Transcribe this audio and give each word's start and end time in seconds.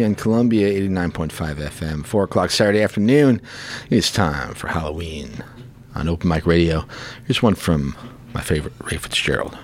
know 0.00 0.14
Columbia 0.14 0.68
89.5 0.88 1.56
FM, 1.56 2.06
4 2.06 2.24
o'clock 2.24 2.50
Saturday 2.50 2.82
afternoon. 2.82 3.42
It's 3.90 4.10
time 4.10 4.54
for 4.54 4.68
Halloween 4.68 5.44
on 5.94 6.08
Open 6.08 6.28
Mic 6.28 6.46
Radio. 6.46 6.86
Here's 7.26 7.42
one 7.42 7.54
from 7.54 7.94
my 8.32 8.40
favorite, 8.40 8.72
Ray 8.90 8.96
Fitzgerald. 8.96 9.56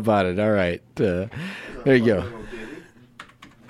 About 0.00 0.26
it? 0.26 0.38
All 0.38 0.50
right. 0.50 0.82
Uh, 0.98 1.26
there 1.84 1.96
you 1.96 2.04
go. 2.04 2.32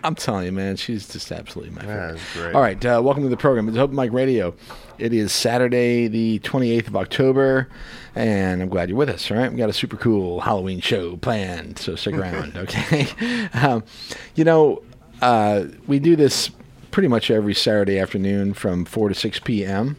I'm 0.03 0.15
telling 0.15 0.47
you, 0.47 0.53
man, 0.53 0.77
she's 0.77 1.06
just 1.09 1.31
absolutely 1.31 1.75
my 1.75 1.82
favorite. 1.82 2.12
That's 2.12 2.32
great. 2.32 2.55
All 2.55 2.62
right, 2.62 2.85
uh, 2.87 3.03
welcome 3.05 3.23
to 3.23 3.29
the 3.29 3.37
program. 3.37 3.69
It's 3.69 3.77
Open 3.77 3.94
Mic 3.97 4.12
Radio. 4.12 4.55
It 4.99 5.12
is 5.12 5.31
Saturday, 5.31 6.09
the 6.09 6.38
28th 6.38 6.88
of 6.88 6.97
October, 6.97 7.69
and 8.15 8.62
I'm 8.62 8.71
glad 8.71 8.88
you're 8.88 8.97
with 8.97 9.11
us. 9.11 9.31
All 9.31 9.37
right, 9.37 9.50
we 9.50 9.59
got 9.59 9.69
a 9.69 9.75
super 9.75 9.99
cool 9.99 10.41
Halloween 10.41 10.81
show 10.81 11.19
planned, 11.19 11.79
so 11.79 11.97
stick 11.97 12.15
around, 12.15 12.56
okay? 12.56 13.09
um, 13.53 13.85
you 14.35 14.44
know, 14.44 14.82
uh, 15.21 15.65
we 15.87 15.99
do 15.99 16.17
this 16.17 16.50
pretty 16.93 17.09
much 17.09 17.31
every 17.31 17.55
Saturday 17.55 17.99
afternoon 17.99 18.55
from 18.55 18.87
4 18.87 19.11
to 19.11 19.15
6 19.15 19.41
p.m. 19.41 19.97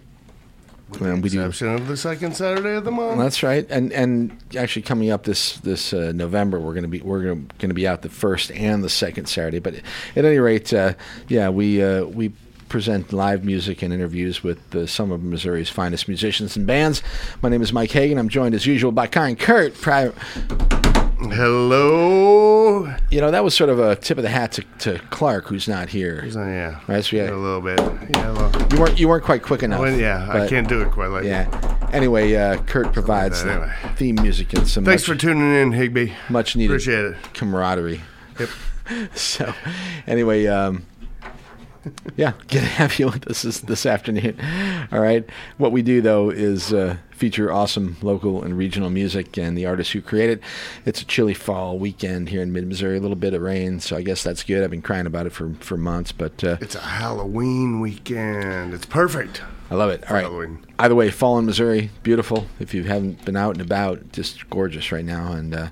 And 0.99 1.23
we 1.23 1.29
do 1.29 1.39
Exception 1.39 1.73
of 1.75 1.88
the 1.88 1.97
second 1.97 2.35
Saturday 2.35 2.75
of 2.75 2.83
the 2.83 2.91
month. 2.91 3.17
that's 3.19 3.41
right, 3.43 3.65
and 3.69 3.91
and 3.93 4.38
actually 4.57 4.81
coming 4.83 5.09
up 5.09 5.23
this 5.23 5.57
this 5.59 5.93
uh, 5.93 6.11
November, 6.13 6.59
we're 6.59 6.73
gonna 6.73 6.88
be 6.88 7.01
we're 7.01 7.23
gonna, 7.23 7.45
gonna 7.59 7.73
be 7.73 7.88
out 7.88 8.01
the 8.01 8.09
first 8.09 8.51
and 8.51 8.83
the 8.83 8.89
second 8.89 9.27
Saturday. 9.27 9.59
But 9.59 9.75
at 10.15 10.25
any 10.25 10.38
rate, 10.38 10.73
uh, 10.73 10.93
yeah, 11.27 11.49
we 11.49 11.81
uh, 11.81 12.03
we 12.05 12.33
present 12.69 13.11
live 13.11 13.43
music 13.43 13.81
and 13.81 13.93
interviews 13.93 14.43
with 14.43 14.75
uh, 14.75 14.85
some 14.85 15.11
of 15.11 15.21
Missouri's 15.23 15.69
finest 15.69 16.07
musicians 16.07 16.55
and 16.55 16.65
bands. 16.67 17.01
My 17.41 17.49
name 17.49 17.61
is 17.61 17.73
Mike 17.73 17.91
Hagan. 17.91 18.17
I'm 18.17 18.29
joined 18.29 18.55
as 18.55 18.65
usual 18.65 18.91
by 18.91 19.07
Kind 19.07 19.39
Kurt. 19.39 19.73
Pri- 19.73 20.11
Hello. 21.29 22.94
You 23.12 23.21
know 23.21 23.29
that 23.31 23.44
was 23.44 23.53
sort 23.53 23.69
of 23.69 23.79
a 23.79 23.95
tip 23.95 24.18
of 24.18 24.23
the 24.23 24.29
hat 24.29 24.53
to, 24.53 24.63
to 24.79 25.00
Clark, 25.12 25.47
who's 25.47 25.68
not 25.68 25.89
here. 25.89 26.29
So, 26.31 26.44
yeah. 26.45 26.79
Right, 26.88 27.03
so 27.03 27.15
we 27.18 27.21
a 27.23 27.35
little 27.35 27.62
bit. 27.62 27.79
Yeah, 28.15 28.31
a 28.31 28.33
little. 28.33 28.73
You 28.73 28.79
weren't 28.79 29.00
you 29.00 29.07
weren't 29.07 29.23
quite 29.23 29.44
quick 29.44 29.62
enough. 29.63 29.79
Well, 29.81 29.95
yeah, 29.95 30.27
I 30.29 30.47
can't 30.47 30.68
do 30.68 30.81
it 30.81 30.91
quite 30.91 31.07
like 31.07 31.23
Yeah. 31.23 31.47
Anyway, 31.94 32.33
uh, 32.35 32.57
Kurt 32.63 32.91
provides 32.94 33.44
that, 33.44 33.51
anyway. 33.51 33.73
the 33.83 33.89
theme 33.89 34.15
music 34.15 34.53
and 34.53 34.68
some 34.68 34.83
Thanks 34.83 35.07
much, 35.07 35.15
for 35.18 35.21
tuning 35.21 35.53
in, 35.53 35.71
Higbee. 35.73 36.13
much 36.29 36.56
needed 36.56 36.71
Appreciate 36.71 37.06
it. 37.06 37.15
camaraderie. 37.33 38.01
Yep. 38.39 38.50
So, 39.15 39.53
anyway, 40.06 40.47
um, 40.47 40.83
yeah, 42.16 42.33
good 42.48 42.60
to 42.60 42.66
have 42.66 43.00
you 43.00 43.07
with 43.07 43.28
us 43.28 43.42
this, 43.42 43.60
this 43.62 43.86
afternoon. 43.86 44.38
All 44.92 45.00
right. 45.00 45.25
What 45.57 45.72
we 45.72 45.81
do, 45.81 46.01
though, 46.01 46.30
is 46.30 46.74
uh, 46.74 46.98
feature 47.12 47.51
awesome 47.51 47.98
local 48.01 48.44
and 48.44 48.57
regional 48.57 48.89
music 48.89 49.38
and 49.38 49.57
the 49.57 49.66
artists 49.66 49.94
who 49.94 50.01
create 50.01 50.30
it. 50.30 50.42
It's 50.86 51.01
a 51.01 51.06
chilly 51.06 51.33
fall 51.33 51.78
weekend 51.80 52.30
here 52.30 52.42
in 52.42 52.51
mid 52.51 52.68
Missouri, 52.68 52.98
a 52.98 53.00
little 53.00 53.16
bit 53.16 53.33
of 53.33 53.42
rain, 53.42 53.80
so 53.80 53.95
I 53.95 54.01
guess 54.01 54.24
that's 54.24 54.44
good. 54.44 54.63
I've 54.63 54.72
been 54.72 54.81
crying 54.81 55.07
about 55.07 55.25
it 55.25 55.31
for, 55.31 55.54
for 55.60 55.78
months, 55.78 56.12
but 56.12 56.44
uh, 56.44 56.57
It's 56.62 56.75
a 56.75 56.81
Halloween 56.81 57.80
weekend. 57.80 58.74
It's 58.74 58.86
perfect. 58.86 59.42
I 59.69 59.75
love 59.75 59.89
it. 59.89 60.04
All 60.10 60.16
right. 60.16 60.24
Halloween. 60.24 60.66
Either 60.80 60.95
way, 60.95 61.10
fall 61.10 61.39
in 61.39 61.45
Missouri, 61.45 61.89
beautiful. 62.04 62.48
If 62.60 62.74
you 62.74 62.83
haven't 62.83 63.24
been 63.24 63.38
out 63.38 63.56
and 63.56 63.62
about, 63.62 64.12
just 64.12 64.50
gorgeous 64.50 64.92
right 64.92 65.06
now. 65.06 65.31
And 65.31 65.56
uh, 65.56 65.68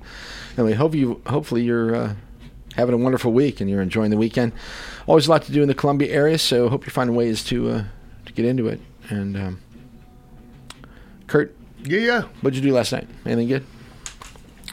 anyway, 0.57 0.73
hope 0.73 0.95
you, 0.95 1.21
hopefully 1.27 1.63
you're 1.63 1.95
uh, 1.95 2.13
having 2.75 2.93
a 2.93 2.97
wonderful 2.97 3.33
week 3.33 3.59
and 3.59 3.69
you're 3.69 3.81
enjoying 3.81 4.09
the 4.09 4.17
weekend. 4.17 4.53
Always 5.09 5.25
a 5.25 5.31
lot 5.31 5.41
to 5.45 5.51
do 5.51 5.63
in 5.63 5.67
the 5.67 5.73
Columbia 5.73 6.13
area, 6.13 6.37
so 6.37 6.69
hope 6.69 6.85
you're 6.85 6.91
finding 6.91 7.15
ways 7.15 7.43
to 7.45 7.69
uh, 7.71 7.83
to 8.27 8.33
get 8.33 8.45
into 8.45 8.67
it. 8.67 8.79
And 9.09 9.35
um, 9.35 9.61
Kurt, 11.25 11.55
Yeah, 11.83 11.99
yeah. 11.99 12.21
what'd 12.41 12.55
you 12.55 12.61
do 12.61 12.71
last 12.75 12.91
night? 12.91 13.07
Anything 13.25 13.47
good? 13.47 13.65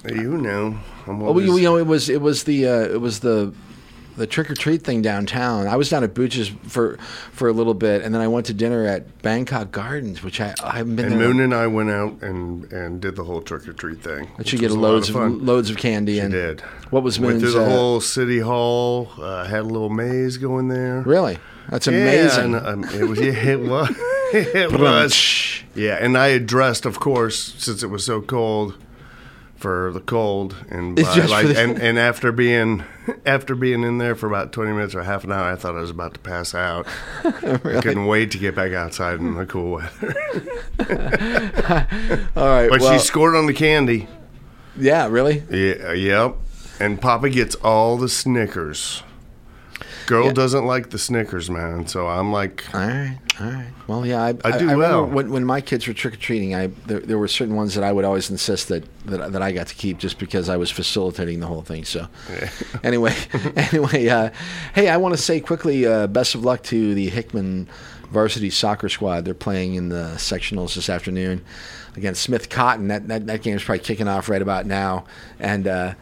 You 0.06 0.36
know. 0.36 0.78
I'm 1.06 1.20
Well, 1.20 1.32
we, 1.32 1.46
you 1.46 1.62
know, 1.62 1.78
it 1.78 1.86
was 1.86 2.10
it 2.10 2.20
was 2.20 2.44
the 2.44 2.68
uh, 2.68 2.80
it 2.80 3.00
was 3.00 3.20
the 3.20 3.54
the 4.16 4.26
trick 4.26 4.50
or 4.50 4.54
treat 4.54 4.82
thing 4.82 5.02
downtown. 5.02 5.66
I 5.66 5.76
was 5.76 5.88
down 5.90 6.02
at 6.04 6.14
Booches 6.14 6.48
for 6.66 6.96
for 7.32 7.48
a 7.48 7.52
little 7.52 7.74
bit, 7.74 8.02
and 8.02 8.14
then 8.14 8.22
I 8.22 8.28
went 8.28 8.46
to 8.46 8.54
dinner 8.54 8.84
at 8.86 9.22
Bangkok 9.22 9.70
Gardens, 9.72 10.22
which 10.22 10.40
I, 10.40 10.54
I 10.62 10.76
haven't 10.78 10.96
been 10.96 11.06
and. 11.06 11.18
Moon 11.18 11.40
and 11.40 11.54
I 11.54 11.66
went 11.66 11.90
out 11.90 12.22
and, 12.22 12.70
and 12.72 13.00
did 13.00 13.16
the 13.16 13.24
whole 13.24 13.42
trick 13.42 13.66
or 13.68 13.72
treat 13.72 14.02
thing. 14.02 14.28
But 14.36 14.52
you 14.52 14.58
get 14.58 14.70
loads 14.70 15.08
of, 15.08 15.14
fun. 15.16 15.44
loads 15.44 15.70
of 15.70 15.76
candy 15.76 16.14
She 16.14 16.20
and 16.20 16.32
did. 16.32 16.60
what 16.90 17.02
was 17.02 17.18
Went 17.20 17.40
through 17.40 17.52
the 17.52 17.64
uh, 17.64 17.68
whole 17.68 18.00
city 18.00 18.40
hall. 18.40 19.08
Uh, 19.18 19.44
had 19.44 19.60
a 19.60 19.62
little 19.64 19.90
maze 19.90 20.38
going 20.38 20.68
there. 20.68 21.02
really? 21.02 21.38
That's 21.68 21.86
Yeah, 21.88 21.94
amazing. 21.94 22.54
and, 22.54 22.66
um, 22.66 22.84
it 22.84 23.04
was. 23.08 23.18
Yeah, 23.20 23.32
it 23.32 23.60
was. 23.60 23.90
it 24.32 24.72
was. 24.72 25.62
Yeah, 25.74 25.98
and 26.00 26.16
I 26.16 26.28
had 26.28 26.46
dressed, 26.46 26.86
of 26.86 27.00
course, 27.00 27.54
since 27.58 27.82
it 27.82 27.88
was 27.88 28.04
so 28.04 28.22
cold 28.22 28.76
for 29.66 29.90
the 29.92 29.98
cold, 29.98 30.54
and 30.70 30.94
by, 30.94 31.02
like, 31.26 31.46
the- 31.48 31.60
and 31.60 31.82
and 31.82 31.98
after 31.98 32.30
being 32.30 32.84
after 33.24 33.56
being 33.56 33.82
in 33.82 33.98
there 33.98 34.14
for 34.14 34.28
about 34.28 34.52
twenty 34.52 34.70
minutes 34.70 34.94
or 34.94 35.02
half 35.02 35.24
an 35.24 35.32
hour, 35.32 35.50
I 35.50 35.56
thought 35.56 35.74
I 35.74 35.80
was 35.80 35.90
about 35.90 36.14
to 36.14 36.20
pass 36.20 36.54
out. 36.54 36.86
I 37.24 37.80
couldn't 37.82 38.06
wait 38.06 38.30
to 38.30 38.38
get 38.38 38.54
back 38.54 38.72
outside 38.72 39.18
in 39.18 39.34
the 39.34 39.44
cool 39.44 39.72
weather. 39.72 40.14
All 42.36 42.46
right. 42.46 42.70
But 42.70 42.80
well, 42.80 42.92
she 42.92 43.04
scored 43.04 43.34
on 43.34 43.46
the 43.46 43.54
candy. 43.54 44.06
yeah, 44.78 45.08
really? 45.08 45.42
Yeah, 45.50 45.92
yep. 45.94 46.36
And 46.78 47.00
Papa 47.00 47.28
gets 47.30 47.56
all 47.56 47.96
the 47.96 48.08
Snickers. 48.08 49.02
Girl 50.06 50.26
Yeah. 50.26 50.32
doesn't 50.32 50.64
like 50.66 50.90
the 50.90 50.98
Snickers, 50.98 51.50
man. 51.50 51.86
So 51.88 52.06
I'm 52.06 52.32
like, 52.32 52.64
All 52.72 52.80
right, 52.80 53.18
all 53.40 53.46
right. 53.50 53.66
Well, 53.88 54.06
yeah, 54.06 54.22
I, 54.22 54.28
I 54.44 54.52
do 54.58 54.68
remember 54.68 54.78
well. 54.78 55.06
when, 55.06 55.30
when 55.30 55.44
my 55.44 55.60
kids 55.60 55.86
were 55.86 55.94
trick 55.94 56.14
or 56.14 56.16
treating. 56.18 56.54
I 56.54 56.68
there, 56.86 57.00
there 57.00 57.18
were 57.18 57.28
certain 57.28 57.54
ones 57.56 57.74
that 57.74 57.84
I 57.84 57.92
would 57.92 58.04
always 58.04 58.30
insist 58.30 58.68
that, 58.68 58.84
that 59.06 59.32
that 59.32 59.42
I 59.42 59.52
got 59.52 59.66
to 59.68 59.74
keep 59.74 59.98
just 59.98 60.18
because 60.18 60.48
I 60.48 60.56
was 60.56 60.70
facilitating 60.70 61.40
the 61.40 61.46
whole 61.46 61.62
thing. 61.62 61.84
So, 61.84 62.06
anyway, 62.84 63.14
anyway, 63.56 64.08
uh, 64.08 64.30
hey, 64.74 64.88
I 64.88 64.96
want 64.96 65.14
to 65.16 65.20
say 65.20 65.40
quickly, 65.40 65.86
uh, 65.86 66.06
best 66.06 66.34
of 66.34 66.44
luck 66.44 66.62
to 66.64 66.94
the 66.94 67.08
Hickman 67.08 67.68
varsity 68.10 68.50
soccer 68.50 68.88
squad. 68.88 69.24
They're 69.24 69.34
playing 69.34 69.74
in 69.74 69.88
the 69.88 70.14
sectionals 70.16 70.74
this 70.76 70.88
afternoon 70.88 71.44
against 71.96 72.22
Smith 72.22 72.48
Cotton. 72.48 72.88
That 72.88 73.08
that, 73.08 73.26
that 73.26 73.42
game's 73.42 73.64
probably 73.64 73.84
kicking 73.84 74.08
off 74.08 74.28
right 74.28 74.42
about 74.42 74.66
now, 74.66 75.04
and. 75.40 75.66
Uh, 75.66 75.94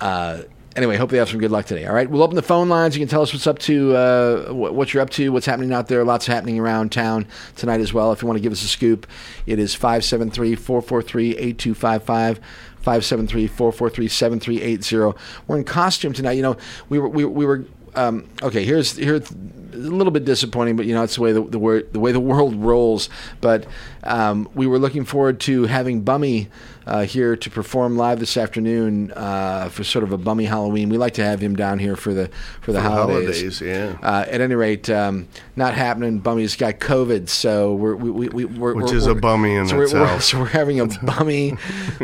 uh, 0.00 0.42
anyway, 0.76 0.96
hope 0.96 1.10
they 1.10 1.16
have 1.16 1.28
some 1.28 1.40
good 1.40 1.50
luck 1.50 1.66
today. 1.66 1.86
All 1.86 1.94
right, 1.94 2.08
we'll 2.08 2.22
open 2.22 2.36
the 2.36 2.42
phone 2.42 2.68
lines. 2.68 2.96
You 2.96 3.00
can 3.00 3.08
tell 3.08 3.22
us 3.22 3.32
what's 3.32 3.46
up 3.46 3.58
to, 3.60 3.96
uh, 3.96 4.52
what, 4.52 4.92
you're 4.92 5.02
up 5.02 5.10
to, 5.10 5.32
what's 5.32 5.46
happening 5.46 5.72
out 5.72 5.88
there. 5.88 6.04
Lots 6.04 6.26
happening 6.26 6.60
around 6.60 6.92
town 6.92 7.26
tonight 7.56 7.80
as 7.80 7.92
well. 7.92 8.12
If 8.12 8.22
you 8.22 8.28
want 8.28 8.36
to 8.36 8.42
give 8.42 8.52
us 8.52 8.62
a 8.62 8.68
scoop, 8.68 9.06
it 9.46 9.58
is 9.58 9.74
573 9.74 10.54
443 10.54 11.36
8255. 11.36 12.40
573-443-7380. 12.86 15.16
We're 15.48 15.56
in 15.56 15.64
costume 15.64 16.12
tonight. 16.12 16.34
You 16.34 16.42
know, 16.42 16.56
we 16.88 17.00
were 17.00 17.08
we, 17.08 17.24
we 17.24 17.44
were 17.44 17.64
um, 17.96 18.28
okay. 18.44 18.64
Here's 18.64 18.96
here's 18.96 19.28
a 19.32 19.76
little 19.76 20.12
bit 20.12 20.24
disappointing, 20.24 20.76
but 20.76 20.86
you 20.86 20.94
know 20.94 21.02
it's 21.02 21.16
the 21.16 21.22
way 21.22 21.32
the, 21.32 21.42
the 21.42 21.84
the 21.90 21.98
way 21.98 22.12
the 22.12 22.20
world 22.32 22.54
rolls. 22.54 23.08
But 23.40 23.66
um, 24.04 24.48
we 24.54 24.68
were 24.68 24.78
looking 24.78 25.04
forward 25.04 25.40
to 25.40 25.64
having 25.64 26.02
Bummy 26.02 26.46
uh, 26.86 27.04
here 27.04 27.36
to 27.36 27.50
perform 27.50 27.96
live 27.96 28.20
this 28.20 28.36
afternoon 28.36 29.12
uh, 29.12 29.68
for 29.68 29.84
sort 29.84 30.04
of 30.04 30.12
a 30.12 30.18
Bummy 30.18 30.44
Halloween. 30.44 30.88
We 30.88 30.98
like 30.98 31.14
to 31.14 31.24
have 31.24 31.40
him 31.40 31.56
down 31.56 31.78
here 31.78 31.96
for 31.96 32.14
the 32.14 32.30
for 32.60 32.72
the 32.72 32.80
the 32.80 32.88
holidays. 32.88 33.60
holidays, 33.60 33.60
yeah. 33.60 33.98
Uh, 34.02 34.24
at 34.28 34.40
any 34.40 34.54
rate, 34.54 34.88
um, 34.90 35.28
not 35.56 35.74
happening. 35.74 36.18
Bummy's 36.18 36.54
got 36.54 36.78
COVID, 36.80 37.28
so 37.28 37.74
we're 37.74 37.96
we, 37.96 38.10
we, 38.10 38.28
we, 38.28 38.44
we're 38.44 38.74
Which 38.74 38.84
we're- 38.86 38.96
is 38.98 39.06
a 39.06 39.10
we're- 39.10 39.20
bummy 39.20 39.54
in 39.54 39.66
so 39.68 39.76
we're, 39.76 39.90
we're- 39.92 40.20
so 40.20 40.38
we're 40.40 40.46
having 40.46 40.80
a 40.80 40.86
bummy 41.02 41.54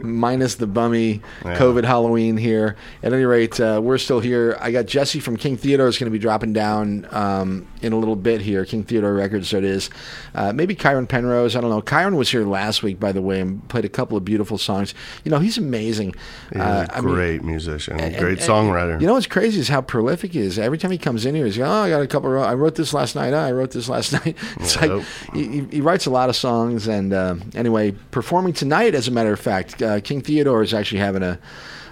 minus 0.02 0.54
the 0.56 0.66
bummy 0.66 1.20
Yeah. 1.44 1.58
COVID 1.58 1.84
Halloween 1.84 2.37
here. 2.37 2.76
At 3.02 3.12
any 3.12 3.25
rate, 3.25 3.60
uh, 3.60 3.81
we're 3.82 3.99
still 3.99 4.20
here. 4.20 4.56
I 4.60 4.70
got 4.72 4.87
Jesse 4.87 5.20
from 5.20 5.37
King 5.37 5.56
Theodore 5.56 5.88
is 5.88 5.99
going 5.99 6.10
to 6.10 6.16
be 6.16 6.19
dropping 6.19 6.52
down 6.52 7.06
um, 7.10 7.69
in 7.82 7.93
a 7.93 7.99
little 7.99 8.16
bit 8.16 8.40
here. 8.40 8.64
King 8.64 8.84
Theodore 8.84 9.12
Records, 9.14 9.49
so 9.49 9.58
it 9.58 9.64
is. 9.64 9.90
Uh, 10.34 10.52
maybe 10.52 10.75
Kyron 10.75 11.06
Penrose. 11.08 11.55
I 11.56 11.60
don't 11.60 11.70
know. 11.70 11.82
Kyron 11.82 12.16
was 12.16 12.31
here 12.31 12.44
last 12.44 12.82
week, 12.82 12.98
by 12.98 13.12
the 13.12 13.20
way, 13.22 13.40
and 13.40 13.66
played 13.69 13.84
a 13.84 13.88
couple 13.88 14.16
of 14.16 14.25
beautiful 14.25 14.56
songs. 14.58 14.94
You 15.25 15.31
know, 15.31 15.38
he's 15.40 15.58
amazing. 15.58 16.14
He's 16.52 16.60
Uh, 16.62 16.87
a 16.90 16.96
I 16.96 17.00
mean, 17.00 17.14
great 17.14 17.44
musician, 17.44 18.00
and- 18.00 18.16
great 18.16 18.38
and- 18.40 18.48
songwriter. 18.48 19.00
You 19.00 19.06
know 19.06 19.14
what's 19.14 19.26
crazy 19.26 19.60
is 19.60 19.69
how 19.69 19.81
prolific 19.82 20.32
he 20.32 20.40
is. 20.40 20.58
Every 20.58 20.78
time 20.78 20.90
he 20.90 20.98
comes 20.98 21.26
in 21.26 21.34
here, 21.34 21.44
he's 21.44 21.58
like, 21.58 21.69
"Oh, 21.69 21.72
I 21.72 21.90
got 21.90 22.00
a 22.02 22.06
couple. 22.06 22.34
Of, 22.37 22.43
I 22.44 22.55
wrote 22.55 22.76
this 22.76 22.94
last 22.94 23.14
night. 23.14 23.32
Oh, 23.32 23.42
I 23.43 23.53
wrote 23.53 23.71
this 23.73 23.89
last 23.89 24.12
night." 24.25 24.37
It's 24.61 24.77
Yep. 24.81 24.91
like 24.91 25.05
he, 25.35 25.61
he- 25.71 25.81
writes 25.81 26.06
a 26.06 26.11
lot 26.11 26.29
of 26.29 26.37
songs. 26.37 26.89
And 26.89 27.13
uh, 27.13 27.37
anyway, 27.55 27.93
performing 28.11 28.53
tonight, 28.55 28.94
as 28.94 29.08
a 29.08 29.11
matter 29.11 29.32
of 29.32 29.41
fact, 29.41 29.82
uh, 29.82 30.01
King 30.01 30.20
Theodore 30.22 30.63
is 30.63 30.72
actually 30.75 31.01
having 31.01 31.22
a 31.22 31.39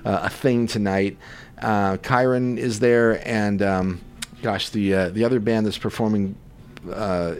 uh, 0.04 0.20
a 0.24 0.30
thing 0.30 0.66
tonight. 0.66 1.16
Uh, 1.60 1.96
Kyron 1.98 2.56
is 2.56 2.80
there, 2.80 3.26
and 3.28 3.60
um, 3.62 4.00
gosh, 4.42 4.70
the 4.70 4.94
uh, 4.94 5.08
the 5.10 5.24
other 5.24 5.40
band 5.40 5.66
that's 5.66 5.78
performing. 5.78 6.34
Uh, 6.90 7.34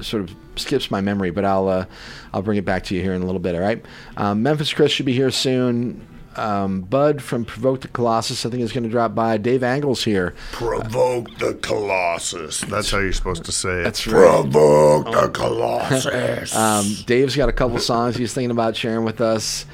sort 0.00 0.22
of 0.22 0.34
skips 0.56 0.90
my 0.90 1.00
memory, 1.00 1.30
but 1.30 1.44
I'll 1.44 1.68
uh, 1.68 1.84
I'll 2.32 2.42
bring 2.42 2.56
it 2.58 2.64
back 2.64 2.84
to 2.84 2.94
you 2.94 3.02
here 3.02 3.12
in 3.14 3.22
a 3.22 3.26
little 3.26 3.40
bit. 3.40 3.54
All 3.54 3.60
right, 3.60 3.84
um, 4.16 4.42
Memphis 4.42 4.72
Chris 4.72 4.90
should 4.92 5.04
be 5.06 5.12
here 5.12 5.30
soon. 5.30 6.06
Um, 6.38 6.82
Bud 6.82 7.22
from 7.22 7.44
Provoke 7.44 7.80
the 7.80 7.88
Colossus, 7.88 8.44
I 8.44 8.50
think, 8.50 8.62
is 8.62 8.72
going 8.72 8.84
to 8.84 8.90
drop 8.90 9.14
by. 9.14 9.36
Dave 9.38 9.62
Angle's 9.62 10.04
here. 10.04 10.34
Provoke 10.52 11.36
the 11.38 11.54
Colossus. 11.54 12.60
That's 12.62 12.90
how 12.90 12.98
you're 12.98 13.12
supposed 13.12 13.44
to 13.44 13.52
say 13.52 13.80
it. 13.80 13.84
That's 13.84 14.06
right. 14.06 14.42
Provoke 14.42 15.06
the 15.06 15.28
Colossus. 15.28 16.54
Um, 16.56 16.84
Dave's 17.06 17.36
got 17.36 17.48
a 17.48 17.52
couple 17.52 17.78
songs 17.78 18.16
he's 18.16 18.32
thinking 18.32 18.50
about 18.50 18.76
sharing 18.76 19.04
with 19.04 19.20
us. 19.20 19.66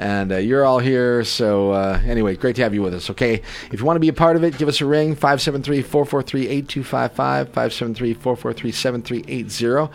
And 0.00 0.32
uh, 0.32 0.36
you're 0.38 0.64
all 0.64 0.78
here. 0.78 1.22
So, 1.24 1.72
uh, 1.72 2.00
anyway, 2.06 2.34
great 2.34 2.56
to 2.56 2.62
have 2.62 2.72
you 2.72 2.80
with 2.80 2.94
us. 2.94 3.10
Okay. 3.10 3.42
If 3.70 3.80
you 3.80 3.84
want 3.84 3.96
to 3.96 4.00
be 4.00 4.08
a 4.08 4.14
part 4.14 4.34
of 4.34 4.42
it, 4.42 4.56
give 4.56 4.66
us 4.66 4.80
a 4.80 4.86
ring 4.86 5.14
573 5.14 5.82
443 5.82 6.48
8255, 6.48 7.48
573 7.48 8.14
443 8.14 8.72
7380. 8.72 9.92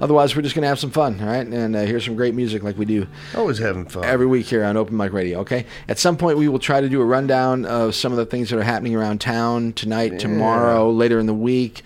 Otherwise, 0.00 0.34
we're 0.34 0.42
just 0.42 0.56
going 0.56 0.62
to 0.62 0.68
have 0.68 0.80
some 0.80 0.90
fun. 0.90 1.20
All 1.20 1.26
right. 1.28 1.46
And 1.46 1.76
uh, 1.76 1.82
here's 1.82 2.04
some 2.04 2.16
great 2.16 2.34
music 2.34 2.64
like 2.64 2.76
we 2.76 2.84
do 2.84 3.06
Always 3.36 3.58
having 3.58 3.86
fun. 3.86 4.04
every 4.04 4.26
week 4.26 4.46
here 4.46 4.64
on 4.64 4.76
Open 4.76 4.96
Mic 4.96 5.12
Radio. 5.12 5.38
Okay. 5.42 5.66
At 5.88 6.00
some 6.00 6.16
point, 6.16 6.36
we 6.36 6.48
will 6.48 6.58
try 6.58 6.80
to 6.80 6.88
do 6.88 7.00
a 7.00 7.04
rundown 7.04 7.64
of 7.64 7.94
some 7.94 8.10
of 8.10 8.18
the 8.18 8.26
things 8.26 8.50
that 8.50 8.58
are 8.58 8.64
happening 8.64 8.96
around 8.96 9.20
town 9.20 9.72
tonight, 9.74 10.18
tomorrow, 10.18 10.90
later 10.90 11.20
in 11.20 11.26
the 11.26 11.32
week. 11.34 11.82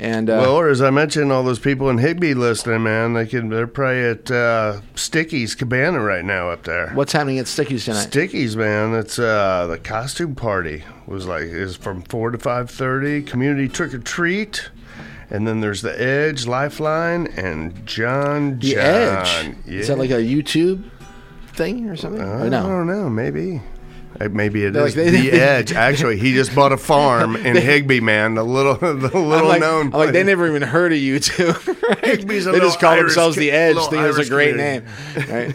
And 0.00 0.30
uh, 0.30 0.38
well, 0.42 0.54
or 0.56 0.68
as 0.68 0.80
I 0.80 0.90
mentioned, 0.90 1.32
all 1.32 1.42
those 1.42 1.58
people 1.58 1.90
in 1.90 1.98
Higbee 1.98 2.34
listening, 2.34 2.84
man, 2.84 3.14
they 3.14 3.26
can 3.26 3.48
they're 3.48 3.66
probably 3.66 4.04
at 4.04 4.30
uh, 4.30 4.80
Sticky's 4.94 5.56
Cabana 5.56 6.00
right 6.00 6.24
now 6.24 6.50
up 6.50 6.62
there. 6.62 6.90
what's 6.90 7.12
happening 7.12 7.40
at 7.40 7.48
Sticky's 7.48 7.84
tonight? 7.84 8.02
Sticky's, 8.02 8.56
man. 8.56 8.94
It's 8.94 9.18
uh, 9.18 9.66
the 9.66 9.76
costume 9.78 10.36
party 10.36 10.84
was 11.08 11.26
like 11.26 11.42
is 11.42 11.76
from 11.76 12.02
four 12.02 12.30
to 12.30 12.38
five 12.38 12.70
thirty. 12.70 13.22
Community 13.22 13.68
trick 13.68 13.92
or 13.92 13.98
treat, 13.98 14.70
and 15.30 15.48
then 15.48 15.60
there's 15.60 15.82
the 15.82 16.00
Edge, 16.00 16.46
Lifeline, 16.46 17.26
and 17.36 17.84
John. 17.84 18.60
The 18.60 18.74
John. 18.74 18.78
Edge. 18.78 19.56
Yeah. 19.66 19.80
Is 19.80 19.88
that 19.88 19.98
like 19.98 20.10
a 20.10 20.22
YouTube 20.22 20.88
thing 21.54 21.88
or 21.88 21.96
something? 21.96 22.22
I 22.22 22.46
or 22.46 22.50
no? 22.50 22.62
don't 22.62 22.86
know. 22.86 23.10
Maybe. 23.10 23.62
Maybe 24.20 24.64
it 24.64 24.74
is 24.74 24.82
like, 24.82 24.94
they- 24.94 25.10
the 25.10 25.30
they- 25.30 25.40
Edge. 25.40 25.72
Actually, 25.72 26.18
he 26.18 26.34
just 26.34 26.54
bought 26.54 26.72
a 26.72 26.76
farm 26.92 27.36
in 27.36 27.54
Higbee, 27.56 28.00
man. 28.00 28.34
The 28.34 28.42
little, 28.42 28.74
the 28.78 28.92
little 29.18 29.46
like, 29.48 29.60
known. 29.60 29.90
Like, 29.90 30.12
they 30.12 30.22
never 30.24 30.46
even 30.48 30.62
heard 30.62 30.92
of 30.92 30.98
YouTube. 30.98 31.66
right? 31.88 32.18
Higbee's 32.20 32.46
a 32.46 32.52
they 32.52 32.58
just 32.60 32.80
call 32.80 32.94
Irish 32.94 33.14
themselves 33.14 33.36
ki- 33.36 33.40
the 33.42 33.50
Edge. 33.52 33.76
Think 33.76 34.02
it's 34.02 34.18
a 34.18 34.28
great 34.28 34.56
community. 34.56 34.86
name. 35.16 35.54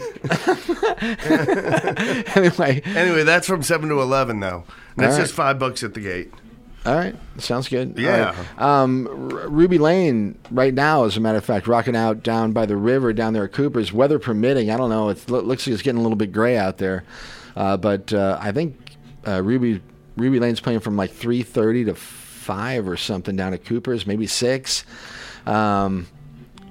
anyway, 2.36 2.82
Anyway, 2.84 3.22
that's 3.24 3.46
from 3.46 3.62
seven 3.62 3.88
to 3.88 4.00
eleven, 4.00 4.40
though. 4.40 4.64
That's 4.96 5.14
right. 5.16 5.20
just 5.22 5.34
five 5.34 5.58
bucks 5.58 5.82
at 5.82 5.94
the 5.94 6.00
gate. 6.00 6.32
all 6.86 6.94
right, 6.94 7.14
sounds 7.38 7.68
good. 7.68 7.98
Yeah. 7.98 8.34
right. 8.58 8.60
Um, 8.62 9.06
R- 9.32 9.48
Ruby 9.48 9.78
Lane 9.78 10.38
right 10.50 10.72
now, 10.74 11.04
as 11.04 11.16
a 11.16 11.20
matter 11.20 11.38
of 11.38 11.44
fact, 11.44 11.66
rocking 11.66 11.96
out 11.96 12.22
down 12.22 12.52
by 12.52 12.66
the 12.66 12.76
river 12.76 13.12
down 13.12 13.32
there 13.32 13.44
at 13.44 13.52
Cooper's, 13.52 13.92
weather 13.92 14.18
permitting. 14.18 14.70
I 14.70 14.76
don't 14.76 14.90
know. 14.90 15.08
It 15.08 15.28
lo- 15.28 15.40
looks 15.40 15.66
like 15.66 15.74
it's 15.74 15.82
getting 15.82 15.98
a 15.98 16.02
little 16.02 16.16
bit 16.16 16.32
gray 16.32 16.56
out 16.56 16.78
there, 16.78 17.04
uh, 17.56 17.76
but 17.76 18.12
uh, 18.12 18.38
I 18.40 18.52
think 18.52 18.96
uh, 19.26 19.42
Ruby 19.42 19.80
Ruby 20.16 20.38
Lane's 20.38 20.60
playing 20.60 20.80
from 20.80 20.96
like 20.96 21.10
three 21.10 21.42
thirty 21.42 21.84
to 21.84 21.94
five 21.94 22.88
or 22.88 22.96
something 22.96 23.36
down 23.36 23.54
at 23.54 23.64
Cooper's, 23.64 24.06
maybe 24.06 24.26
six. 24.26 24.84
Um, 25.46 26.06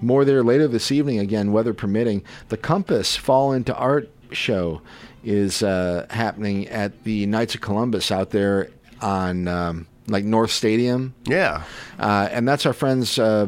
more 0.02 0.26
there 0.26 0.44
later 0.44 0.68
this 0.68 0.92
evening, 0.92 1.20
again, 1.20 1.52
weather 1.52 1.74
permitting. 1.74 2.24
The 2.50 2.58
Compass 2.58 3.16
Fall 3.16 3.54
into 3.54 3.76
Art 3.76 4.10
show 4.32 4.82
is 5.24 5.64
uh, 5.64 6.06
happening 6.10 6.68
at 6.68 7.04
the 7.04 7.26
Knights 7.26 7.56
of 7.56 7.62
Columbus 7.62 8.12
out 8.12 8.32
there 8.32 8.70
on 9.02 9.48
um, 9.48 9.88
like 10.08 10.26
North 10.26 10.52
Stadium. 10.52 11.14
Yeah. 11.26 11.64
Uh, 11.98 12.28
and 12.32 12.48
that's 12.48 12.66
our 12.66 12.74
friends 12.74 13.18
uh, 13.18 13.48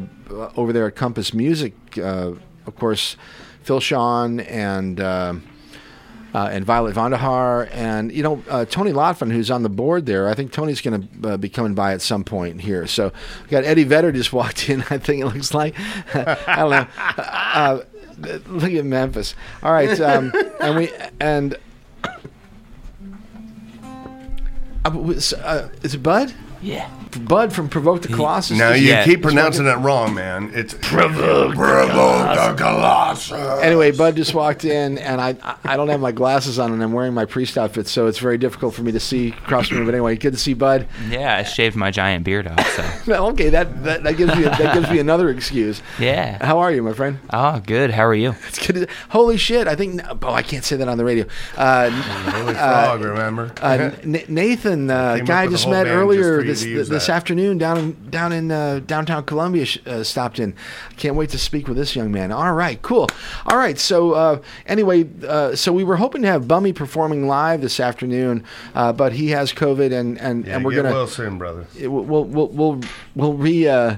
over 0.56 0.72
there 0.72 0.86
at 0.86 0.96
Compass 0.96 1.34
Music. 1.34 1.74
Uh, 1.98 2.32
of 2.66 2.76
course, 2.76 3.16
Phil 3.62 3.80
Sean 3.80 4.40
and 4.40 5.00
uh, 6.36 6.46
uh, 6.46 6.48
and 6.50 6.64
Violet 6.64 6.94
Vandahar, 6.94 7.68
and 7.72 8.12
you 8.12 8.22
know 8.22 8.42
uh, 8.48 8.64
Tony 8.66 8.92
Lotfin, 8.92 9.32
who's 9.32 9.50
on 9.50 9.62
the 9.62 9.68
board 9.68 10.06
there. 10.06 10.28
I 10.28 10.34
think 10.34 10.52
Tony's 10.52 10.80
going 10.80 11.08
to 11.08 11.30
uh, 11.30 11.36
be 11.38 11.48
coming 11.48 11.74
by 11.74 11.92
at 11.92 12.02
some 12.02 12.24
point 12.24 12.60
here. 12.60 12.86
So 12.86 13.12
we 13.42 13.48
got 13.48 13.64
Eddie 13.64 13.84
Vedder 13.84 14.12
just 14.12 14.32
walked 14.34 14.68
in. 14.68 14.82
I 14.90 14.98
think 14.98 15.22
it 15.22 15.26
looks 15.26 15.54
like 15.54 15.74
I 16.14 16.56
don't 16.56 16.70
know. 16.70 16.86
Uh, 17.16 17.80
look 18.46 18.72
at 18.72 18.84
Memphis. 18.84 19.34
All 19.62 19.72
right, 19.72 19.98
um, 20.00 20.32
and 20.60 20.76
we 20.76 20.90
and. 21.20 21.56
Uh, 24.84 24.90
uh, 25.42 25.68
is 25.82 25.94
it 25.94 26.02
Bud? 26.02 26.32
Yeah. 26.62 26.88
Bud 27.18 27.52
from 27.52 27.68
Provoke 27.68 28.02
the 28.02 28.08
Colossus. 28.08 28.56
Now 28.58 28.72
you 28.72 28.88
Yeah. 28.88 29.04
keep 29.04 29.22
pronouncing 29.22 29.66
it 29.66 29.76
wrong, 29.78 30.14
man. 30.14 30.50
It's 30.54 30.74
provoke, 30.74 31.54
the 31.56 32.54
Colossus. 32.56 33.32
Anyway, 33.62 33.90
Bud 33.92 34.16
just 34.16 34.34
walked 34.34 34.64
in, 34.64 34.98
and 34.98 35.20
I 35.20 35.36
I 35.64 35.76
don't 35.76 35.88
have 35.88 36.00
my 36.00 36.12
glasses 36.12 36.58
on, 36.58 36.72
and 36.72 36.82
I'm 36.82 36.92
wearing 36.92 37.14
my 37.14 37.24
priest 37.24 37.56
outfit, 37.58 37.88
so 37.88 38.06
it's 38.06 38.18
very 38.18 38.38
difficult 38.38 38.74
for 38.74 38.82
me 38.82 38.92
to 38.92 39.00
see 39.00 39.28
across 39.28 39.68
from 39.68 39.80
me. 39.80 39.84
But 39.84 39.94
anyway, 39.94 40.16
good 40.16 40.32
to 40.32 40.38
see 40.38 40.54
Bud. 40.54 40.86
Yeah, 41.10 41.36
I 41.36 41.42
shaved 41.42 41.76
my 41.76 41.90
giant 41.90 42.24
beard 42.24 42.46
off. 42.48 42.66
So 42.74 42.84
Well, 43.06 43.26
okay, 43.28 43.48
that, 43.50 43.84
that, 43.84 44.02
that 44.04 44.16
gives 44.16 44.34
me 44.36 44.42
that 44.42 44.74
gives 44.74 44.90
me 44.90 44.98
another 44.98 45.30
excuse. 45.30 45.82
yeah. 45.98 46.44
How 46.44 46.58
are 46.58 46.72
you, 46.72 46.82
my 46.82 46.92
friend? 46.92 47.18
Oh, 47.32 47.60
good. 47.64 47.90
How 47.90 48.04
are 48.06 48.14
you? 48.14 48.34
It's 48.48 48.64
good. 48.64 48.74
To, 48.76 48.88
holy 49.10 49.36
shit! 49.36 49.66
I 49.68 49.74
think. 49.76 50.00
Oh, 50.22 50.32
I 50.32 50.42
can't 50.42 50.64
say 50.64 50.76
that 50.76 50.88
on 50.88 50.98
the 50.98 51.04
radio. 51.04 51.26
Uh, 51.56 51.90
Holy 51.90 52.54
frog, 52.54 53.00
remember? 53.02 53.52
uh, 53.60 53.90
N- 54.02 54.22
Nathan, 54.28 54.90
uh, 54.90 55.14
Came 55.16 55.22
up 55.22 55.28
guy 55.28 55.40
I 55.42 55.44
with 55.44 55.52
a 55.52 55.54
just 55.54 55.64
whole 55.64 55.72
met 55.72 55.84
band 55.84 55.94
just 55.94 56.02
earlier 56.02 56.36
for 56.36 56.42
you 56.42 56.46
this 56.48 56.62
to 56.62 56.68
use 56.70 56.88
this 56.88 57.05
that. 57.06 57.16
afternoon 57.16 57.58
down 57.58 57.78
in 57.78 58.10
down 58.10 58.32
in 58.32 58.50
uh, 58.50 58.80
downtown 58.86 59.24
Columbia 59.24 59.66
uh, 59.86 60.02
stopped 60.02 60.38
in. 60.38 60.54
Can't 60.96 61.14
wait 61.16 61.30
to 61.30 61.38
speak 61.38 61.68
with 61.68 61.76
this 61.76 61.94
young 61.96 62.10
man. 62.12 62.32
All 62.32 62.52
right, 62.52 62.80
cool. 62.82 63.08
All 63.46 63.56
right, 63.56 63.78
so 63.78 64.12
uh, 64.12 64.40
anyway, 64.66 65.08
uh, 65.26 65.54
so 65.56 65.72
we 65.72 65.84
were 65.84 65.96
hoping 65.96 66.22
to 66.22 66.28
have 66.28 66.46
Bummy 66.48 66.72
performing 66.72 67.26
live 67.26 67.60
this 67.60 67.80
afternoon, 67.80 68.44
uh, 68.74 68.92
but 68.92 69.12
he 69.12 69.30
has 69.30 69.52
COVID, 69.52 69.92
and 69.92 70.18
and, 70.20 70.46
yeah, 70.46 70.56
and 70.56 70.64
we're 70.64 70.74
gonna 70.76 70.90
well 70.90 71.06
soon, 71.06 71.38
brother. 71.38 71.66
it- 71.78 71.88
we'll 71.88 72.24
we'll 72.24 72.48
we'll 72.48 72.80
we'll 73.14 73.34
re 73.34 73.66
uh, 73.68 73.96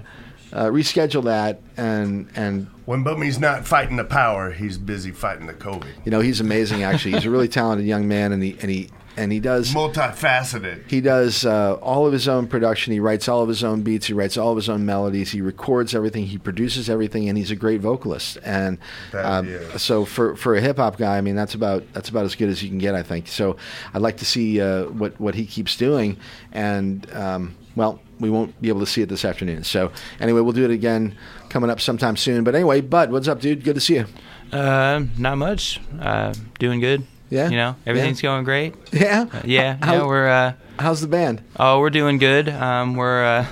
uh, 0.53 0.65
reschedule 0.67 1.25
that 1.25 1.61
and 1.77 2.27
and 2.35 2.67
When 2.87 3.03
Bummy's 3.05 3.39
not 3.39 3.67
fighting 3.67 3.97
the 3.97 4.05
power, 4.05 4.51
he's 4.53 4.79
busy 4.79 5.11
fighting 5.11 5.47
the 5.47 5.53
COVID. 5.53 5.85
you 6.07 6.11
know 6.11 6.21
he's 6.21 6.41
amazing 6.41 6.83
actually 6.83 7.13
he's 7.13 7.27
a 7.27 7.31
really 7.31 7.49
talented 7.59 7.87
young 7.87 8.09
man 8.09 8.33
and 8.33 8.43
he 8.43 8.57
and 8.63 8.71
he 8.71 8.89
and 9.19 9.33
he 9.33 9.41
does 9.41 9.75
Multifaceted. 9.75 10.89
he 10.89 11.01
does 11.01 11.45
uh, 11.45 11.75
all 11.83 12.07
of 12.07 12.13
his 12.13 12.29
own 12.29 12.47
production. 12.47 12.93
He 12.93 13.01
writes 13.01 13.29
all 13.29 13.43
of 13.43 13.49
his 13.49 13.63
own 13.65 13.83
beats. 13.83 14.07
He 14.07 14.13
writes 14.13 14.37
all 14.39 14.51
of 14.53 14.57
his 14.57 14.69
own 14.69 14.87
melodies. 14.87 15.31
He 15.33 15.41
records 15.41 15.95
everything. 15.95 16.27
He 16.27 16.39
produces 16.39 16.89
everything. 16.89 17.29
And 17.29 17.37
he's 17.37 17.51
a 17.51 17.57
great 17.57 17.81
vocalist. 17.81 18.39
And 18.45 18.79
That- 19.13 19.25
um, 19.27 19.79
so 19.79 20.05
for 20.05 20.37
for 20.37 20.55
a 20.55 20.61
hip 20.61 20.77
hop 20.79 20.97
guy 20.97 21.19
I 21.19 21.21
mean 21.21 21.35
that's 21.37 21.55
about 21.55 21.85
that's 21.93 22.09
about 22.09 22.25
as 22.25 22.35
good 22.35 22.49
as 22.49 22.63
you 22.63 22.69
can 22.69 22.79
get 22.79 22.95
I 22.95 23.03
think. 23.03 23.29
So 23.29 23.57
I'd 23.93 24.03
like 24.03 24.17
to 24.19 24.25
see 24.25 24.61
uh, 24.61 24.85
what 24.87 25.21
what 25.21 25.35
he 25.35 25.45
keeps 25.47 25.77
doing. 25.77 26.17
And 26.53 27.07
um, 27.13 27.57
well 27.77 28.01
we 28.21 28.31
won't 28.31 28.61
be 28.61 28.69
able 28.69 28.81
to 28.81 28.87
see 28.87 29.03
it 29.03 29.09
this 29.09 29.25
afternoon. 29.25 29.65
So 29.65 29.91
anyway 30.21 30.41
we'll 30.41 30.53
do 30.53 30.65
it 30.65 30.71
again 30.71 31.15
coming 31.51 31.71
up 31.71 31.81
sometime 31.81 32.17
soon. 32.17 32.45
But 32.45 32.55
anyway 32.55 32.81
Bud 32.81 33.11
what's 33.13 33.29
up 33.29 33.41
dude? 33.41 33.65
Good 33.65 33.75
to 33.75 33.81
see 33.81 33.97
you. 33.97 34.07
Um, 34.53 35.11
not 35.19 35.37
much. 35.37 35.81
Uh, 36.01 36.33
doing 36.59 36.81
good. 36.81 37.05
Yeah? 37.31 37.49
You 37.51 37.57
know, 37.57 37.77
everything's 37.87 38.21
going 38.23 38.45
great. 38.45 38.75
yeah 38.93 39.27
Yeah. 39.45 39.77
How- 39.83 39.93
yeah, 39.95 40.07
we're 40.07 40.29
uh, 40.29 40.53
how's 40.79 41.01
the 41.01 41.09
band 41.09 41.43
oh, 41.59 41.81
we're 41.81 41.91
doing 41.91 42.19
good. 42.19 42.49
Um, 42.49 42.95
we're 42.97 43.25
uh, 43.25 43.47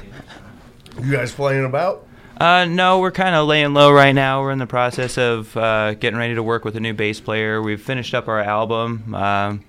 You 1.02 1.12
guys 1.12 1.32
playing 1.32 1.64
about? 1.64 2.06
uh, 2.38 2.64
no, 2.66 2.98
we're 3.00 3.10
kind 3.12 3.34
of 3.34 3.46
laying 3.46 3.72
low 3.74 3.90
right 3.92 4.12
now. 4.12 4.42
We're 4.42 4.50
in 4.52 4.58
the 4.58 4.66
process 4.66 5.16
of 5.18 5.56
uh, 5.56 5.94
getting 5.94 6.18
ready 6.18 6.34
to 6.34 6.42
work 6.42 6.64
with 6.64 6.76
a 6.76 6.80
new 6.80 6.92
bass 6.94 7.18
player. 7.20 7.60
We've 7.62 7.80
finished 7.80 8.14
up 8.14 8.28
our 8.28 8.40
album. 8.40 9.14
Um, 9.14 9.64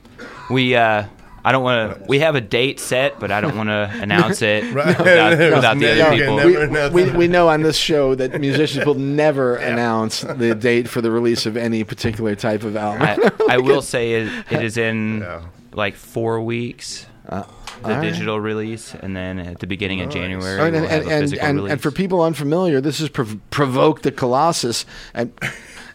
we 0.50 0.76
uh, 0.76 1.06
I 1.48 1.52
don't 1.54 1.64
want 1.64 1.98
to. 2.00 2.06
We 2.08 2.20
have 2.20 2.36
a 2.36 2.42
date 2.42 2.80
set, 2.80 3.20
but 3.22 3.32
I 3.32 3.40
don't 3.40 3.56
want 3.56 3.70
to 3.70 3.90
announce 4.02 4.42
it 4.42 4.66
Right. 4.74 4.98
without, 4.98 5.32
without 5.56 5.78
the 5.80 6.02
other 6.06 6.18
people. 6.18 6.36
we, 6.36 6.68
know 6.68 6.90
we, 6.90 7.12
we 7.12 7.28
know 7.30 7.48
on 7.48 7.62
this 7.64 7.78
show 7.78 8.16
that 8.16 8.40
musicians 8.42 8.86
will 8.86 8.96
never 9.24 9.56
announce 9.56 10.22
the 10.22 10.54
date 10.56 10.90
for 10.90 11.00
the 11.02 11.10
release 11.10 11.46
of 11.46 11.56
any 11.56 11.84
particular 11.86 12.36
type 12.36 12.64
of 12.64 12.76
album. 12.76 13.02
I, 13.48 13.54
I 13.56 13.58
will 13.60 13.82
say 13.82 14.14
it, 14.16 14.32
it 14.52 14.62
is 14.62 14.78
in 14.78 15.20
Yeah. 15.22 15.42
like 15.72 15.96
four 15.96 16.42
weeks. 16.42 17.06
Uh, 17.30 17.44
the 17.84 17.84
all 17.84 17.92
right. 17.92 18.02
digital 18.02 18.40
release, 18.40 18.96
and 18.96 19.16
then 19.16 19.38
at 19.38 19.60
the 19.60 19.68
beginning 19.68 20.02
of 20.02 20.10
January, 20.10 20.58
All 20.58 20.66
right, 20.66 20.74
and, 20.74 20.82
we'll 20.82 20.90
have 20.90 21.02
and, 21.04 21.12
a 21.12 21.14
and, 21.14 21.22
physical 21.24 21.46
and, 21.48 21.58
release. 21.58 21.72
and 21.74 21.82
for 21.82 21.92
people 21.92 22.22
unfamiliar, 22.24 22.82
this 22.82 23.00
is 23.00 23.08
Prov- 23.10 23.38
Provoke 23.52 24.02
the 24.02 24.12
Colossus, 24.12 24.84
and 25.14 25.32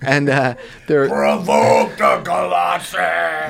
and 0.04 0.28
uh, 0.28 0.54
they're 0.86 1.08
Provoke 1.08 1.96
the 1.96 2.20
Colossus. 2.24 2.92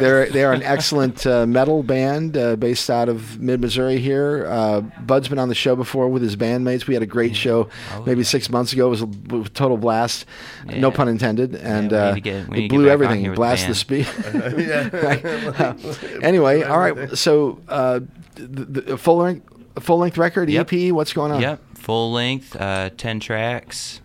they're 0.00 0.26
they're 0.30 0.52
an 0.52 0.62
excellent 0.62 1.26
uh, 1.26 1.46
metal 1.46 1.82
band 1.82 2.36
uh, 2.36 2.56
based 2.56 2.88
out 2.90 3.08
of 3.08 3.40
mid 3.40 3.60
Missouri 3.60 3.98
here. 3.98 4.46
Uh, 4.48 4.80
Bud's 4.80 5.28
been 5.28 5.38
on 5.38 5.48
the 5.48 5.54
show 5.54 5.74
before 5.76 6.08
with 6.08 6.22
his 6.22 6.36
bandmates. 6.36 6.86
We 6.86 6.94
had 6.94 7.02
a 7.02 7.06
great 7.06 7.34
show 7.36 7.68
maybe 8.06 8.22
six 8.24 8.48
months 8.50 8.72
ago. 8.72 8.86
It 8.86 8.90
was 8.90 9.02
a, 9.02 9.48
total 9.54 9.76
blast, 9.76 10.26
no 10.66 10.88
Oh, 10.88 10.90
pun 10.90 11.08
intended, 11.08 11.54
and 11.54 11.90
we 11.90 11.96
need 11.98 12.02
uh, 12.02 12.14
get- 12.14 12.34
it 12.58 12.68
blew 12.70 12.84
get 12.84 12.98
back 12.98 13.08
on 13.08 13.16
everything. 13.16 13.20
here 13.20 13.30
with 13.30 13.36
the 13.36 13.40
Blast 13.40 13.66
the 13.66 13.74
speed. 13.74 14.06
yeah. 14.58 15.74
anyway, 16.22 16.62
all 16.62 16.78
right. 16.78 17.16
So 17.16 17.60
uh, 17.68 18.00
the, 18.34 18.64
the 18.82 18.98
full 18.98 19.16
length 19.18 19.48
full 19.80 19.98
length 19.98 20.18
record 20.18 20.50
Yep. 20.50 20.72
EP. 20.72 20.92
What's 20.92 21.12
going 21.12 21.32
on? 21.32 21.40
Yep, 21.40 21.60
full 21.78 22.12
length, 22.12 22.54
uh, 22.56 22.90
ten 22.96 23.20
tracks. 23.20 24.00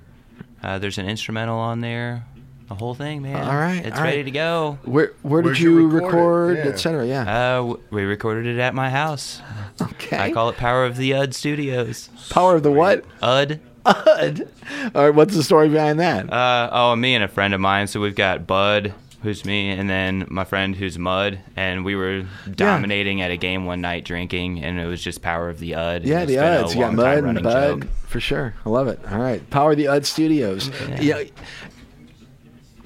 Uh, 0.63 0.79
there's 0.79 0.97
an 0.97 1.07
instrumental 1.07 1.57
on 1.59 1.81
there. 1.81 2.25
The 2.67 2.75
whole 2.75 2.95
thing, 2.95 3.21
man. 3.21 3.47
All 3.47 3.55
right, 3.55 3.85
it's 3.85 3.97
all 3.97 4.03
ready 4.03 4.17
right. 4.17 4.25
to 4.25 4.31
go. 4.31 4.77
Where 4.83 5.13
where 5.21 5.41
did 5.41 5.47
Where'd 5.49 5.59
you 5.59 5.79
you 5.79 5.87
record, 5.87 6.13
record 6.13 6.57
it? 6.57 6.65
Yeah. 6.65 6.71
etc. 6.71 7.07
Yeah. 7.07 7.59
Uh, 7.59 7.75
we 7.91 8.03
recorded 8.03 8.45
it 8.45 8.59
at 8.59 8.73
my 8.75 8.89
house. 8.89 9.41
okay. 9.81 10.17
I 10.17 10.31
call 10.33 10.49
it 10.49 10.57
Power 10.57 10.85
of 10.85 10.97
the 10.97 11.13
UD 11.13 11.33
Studios. 11.33 12.09
Power 12.29 12.55
of 12.55 12.63
the 12.63 12.71
what? 12.71 13.05
UD. 13.21 13.61
Ud. 13.85 14.49
All 14.93 15.05
right. 15.05 15.15
What's 15.15 15.33
the 15.33 15.43
story 15.43 15.69
behind 15.69 16.01
that? 16.01 16.31
Uh, 16.31 16.69
oh, 16.73 16.95
me 16.97 17.15
and 17.15 17.23
a 17.23 17.29
friend 17.29 17.53
of 17.53 17.61
mine. 17.61 17.87
So 17.87 18.01
we've 18.01 18.15
got 18.15 18.45
Bud, 18.45 18.93
who's 19.23 19.45
me, 19.45 19.69
and 19.69 19.89
then 19.89 20.25
my 20.29 20.43
friend 20.43 20.75
who's 20.75 20.99
Mud, 20.99 21.39
and 21.55 21.85
we 21.85 21.95
were 21.95 22.25
dominating 22.53 23.21
at 23.21 23.31
a 23.31 23.37
game 23.37 23.65
one 23.65 23.79
night 23.79 24.03
drinking, 24.03 24.61
and 24.61 24.77
it 24.77 24.87
was 24.87 25.01
just 25.01 25.21
Power 25.21 25.47
of 25.49 25.59
the 25.59 25.73
UD. 25.75 26.03
yeah, 26.03 26.19
and 26.19 26.29
the 26.29 26.33
it's 26.33 26.41
been 26.41 26.53
a 26.53 26.63
Uds. 26.65 26.75
You 26.75 26.81
got 26.81 26.93
Mud 26.95 27.23
and 27.23 27.43
Bud 27.43 27.81
joke. 27.83 27.89
for 28.07 28.19
sure. 28.19 28.53
I 28.65 28.69
love 28.69 28.89
it. 28.89 28.99
All 29.09 29.19
right. 29.19 29.49
Power 29.49 29.71
of 29.71 29.77
the 29.77 29.87
Ud 29.87 30.05
Studios. 30.05 30.69
Yeah. 30.99 31.23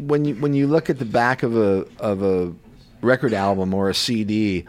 When 0.02 0.26
you 0.26 0.36
when 0.36 0.54
you 0.54 0.68
look 0.68 0.90
at 0.90 1.00
the 1.00 1.06
back 1.06 1.44
of 1.44 1.56
a 1.56 1.86
of 2.00 2.22
a 2.24 2.54
record 3.02 3.34
album 3.34 3.74
or 3.74 3.90
a 3.90 3.94
CD. 3.96 4.66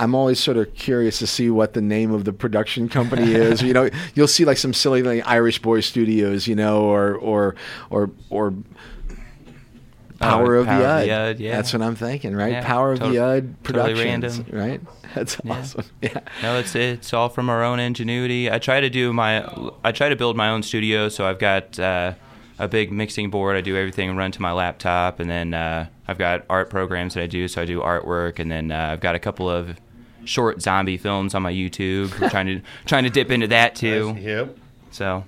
I'm 0.00 0.14
always 0.14 0.38
sort 0.38 0.56
of 0.56 0.72
curious 0.76 1.18
to 1.18 1.26
see 1.26 1.50
what 1.50 1.72
the 1.72 1.80
name 1.80 2.12
of 2.12 2.24
the 2.24 2.32
production 2.32 2.88
company 2.88 3.32
is. 3.32 3.62
you 3.62 3.72
know, 3.72 3.90
you'll 4.14 4.28
see 4.28 4.44
like 4.44 4.56
some 4.56 4.72
silly 4.72 5.02
like 5.02 5.26
Irish 5.26 5.60
Boy 5.60 5.80
Studios, 5.80 6.46
you 6.46 6.54
know, 6.54 6.82
or 6.84 7.16
or 7.16 7.56
or 7.90 8.08
or 8.30 8.54
Power 10.20 10.54
of 10.56 10.66
Oh, 10.66 10.70
Power 10.70 10.82
the 10.82 10.82
of 10.82 10.88
Ud. 11.00 11.06
the 11.08 11.12
Ud, 11.12 11.40
yeah. 11.40 11.56
That's 11.56 11.72
what 11.72 11.82
I'm 11.82 11.94
thinking, 11.94 12.34
right? 12.34 12.52
Yeah, 12.52 12.64
Power 12.64 12.92
of 12.92 12.98
tot- 13.00 13.10
the 13.12 13.18
Ud 13.18 13.56
totally 13.64 13.94
Productions, 13.94 14.38
random. 14.38 14.58
right? 14.58 14.80
That's 15.14 15.36
awesome. 15.48 15.84
Yeah. 16.02 16.20
No, 16.42 16.58
it's 16.58 16.74
it's 16.76 17.12
all 17.12 17.28
from 17.28 17.48
our 17.50 17.64
own 17.64 17.80
ingenuity. 17.80 18.50
I 18.50 18.58
try 18.60 18.80
to 18.80 18.90
do 18.90 19.12
my 19.12 19.44
I 19.84 19.90
try 19.92 20.08
to 20.08 20.16
build 20.16 20.36
my 20.36 20.48
own 20.50 20.62
studio, 20.62 21.08
so 21.08 21.26
I've 21.26 21.38
got 21.40 21.78
uh, 21.78 22.14
a 22.58 22.68
big 22.68 22.90
mixing 22.92 23.30
board. 23.30 23.56
I 23.56 23.60
do 23.60 23.76
everything 23.76 24.16
run 24.16 24.32
to 24.32 24.42
my 24.42 24.52
laptop, 24.52 25.20
and 25.20 25.28
then 25.30 25.54
uh, 25.54 25.86
I've 26.06 26.18
got 26.18 26.44
art 26.50 26.70
programs 26.70 27.14
that 27.14 27.22
I 27.22 27.26
do. 27.26 27.48
So 27.48 27.62
I 27.62 27.64
do 27.64 27.80
artwork, 27.80 28.38
and 28.38 28.50
then 28.50 28.70
uh, 28.72 28.90
I've 28.92 29.00
got 29.00 29.14
a 29.14 29.18
couple 29.18 29.48
of 29.48 29.78
short 30.24 30.60
zombie 30.60 30.96
films 30.96 31.34
on 31.34 31.42
my 31.42 31.52
YouTube. 31.52 32.18
We're 32.20 32.28
trying 32.30 32.46
to 32.46 32.60
trying 32.86 33.04
to 33.04 33.10
dip 33.10 33.30
into 33.30 33.46
that 33.48 33.74
too. 33.76 34.16
Yep. 34.18 34.56
So 34.90 35.24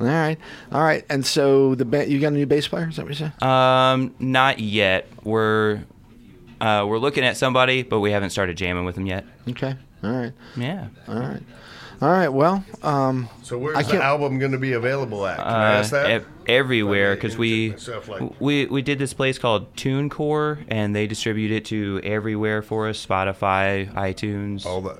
All 0.00 0.06
right, 0.06 0.38
all 0.72 0.82
right. 0.82 1.04
And 1.08 1.24
so 1.24 1.74
the 1.76 1.84
ba- 1.84 2.08
you 2.10 2.18
got 2.18 2.28
a 2.28 2.36
new 2.36 2.46
bass 2.46 2.66
player? 2.68 2.88
Is 2.88 2.96
that 2.96 3.02
what 3.04 3.10
you 3.18 3.30
said? 3.30 3.42
um, 3.42 4.14
not 4.18 4.58
yet. 4.58 5.06
We're 5.22 5.82
uh, 6.60 6.84
we're 6.88 6.98
looking 6.98 7.24
at 7.24 7.36
somebody, 7.36 7.82
but 7.82 8.00
we 8.00 8.10
haven't 8.12 8.30
started 8.30 8.56
jamming 8.56 8.84
with 8.84 8.94
them 8.96 9.06
yet. 9.06 9.24
Okay. 9.48 9.74
All 10.04 10.10
right. 10.10 10.32
Yeah. 10.56 10.88
All 11.08 11.14
right. 11.18 11.42
All 12.00 12.08
right. 12.10 12.28
Well, 12.28 12.64
um, 12.82 13.28
So 13.42 13.56
where's 13.58 13.76
I 13.76 13.82
the 13.82 14.02
album 14.02 14.38
going 14.40 14.50
to 14.52 14.58
be 14.58 14.72
available 14.72 15.24
at? 15.26 15.36
Can 15.38 15.46
I 15.46 15.50
Uh, 15.76 15.78
ask 15.78 15.90
that? 15.92 16.10
ev- 16.10 16.26
everywhere 16.46 17.14
because 17.14 17.36
we 17.36 17.76
Stuff 17.76 18.08
like- 18.08 18.40
we 18.40 18.66
we 18.66 18.82
did 18.82 18.98
this 18.98 19.12
place 19.14 19.38
called 19.38 19.74
TuneCore 19.76 20.64
and 20.68 20.94
they 20.94 21.06
distribute 21.06 21.50
it 21.50 21.64
to 21.66 22.00
everywhere 22.04 22.62
for 22.62 22.88
us 22.88 23.04
Spotify 23.04 23.92
iTunes 23.94 24.64
All 24.66 24.80
that. 24.82 24.98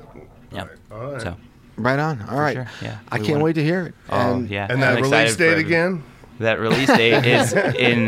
Yep. 0.53 0.77
All 0.93 1.13
right. 1.13 1.23
so 1.23 1.37
right 1.77 1.99
on. 1.99 2.23
All 2.29 2.39
right. 2.41 2.55
sure, 2.55 2.69
yeah. 2.83 2.99
I 3.11 3.19
We 3.19 3.25
can't 3.27 3.33
wanna- 3.37 3.45
wait 3.45 3.55
to 3.55 3.65
hear 3.65 3.87
it. 3.87 3.95
oh 4.11 4.35
And 4.35 4.49
yeah 4.51 4.65
And 4.71 4.85
I'm 4.85 4.97
that 4.97 5.03
release 5.03 5.37
date 5.37 5.51
every- 5.53 5.65
again? 5.65 6.03
that 6.39 6.59
release 6.61 6.89
date 6.89 7.25
is 7.27 7.53
in 7.53 8.07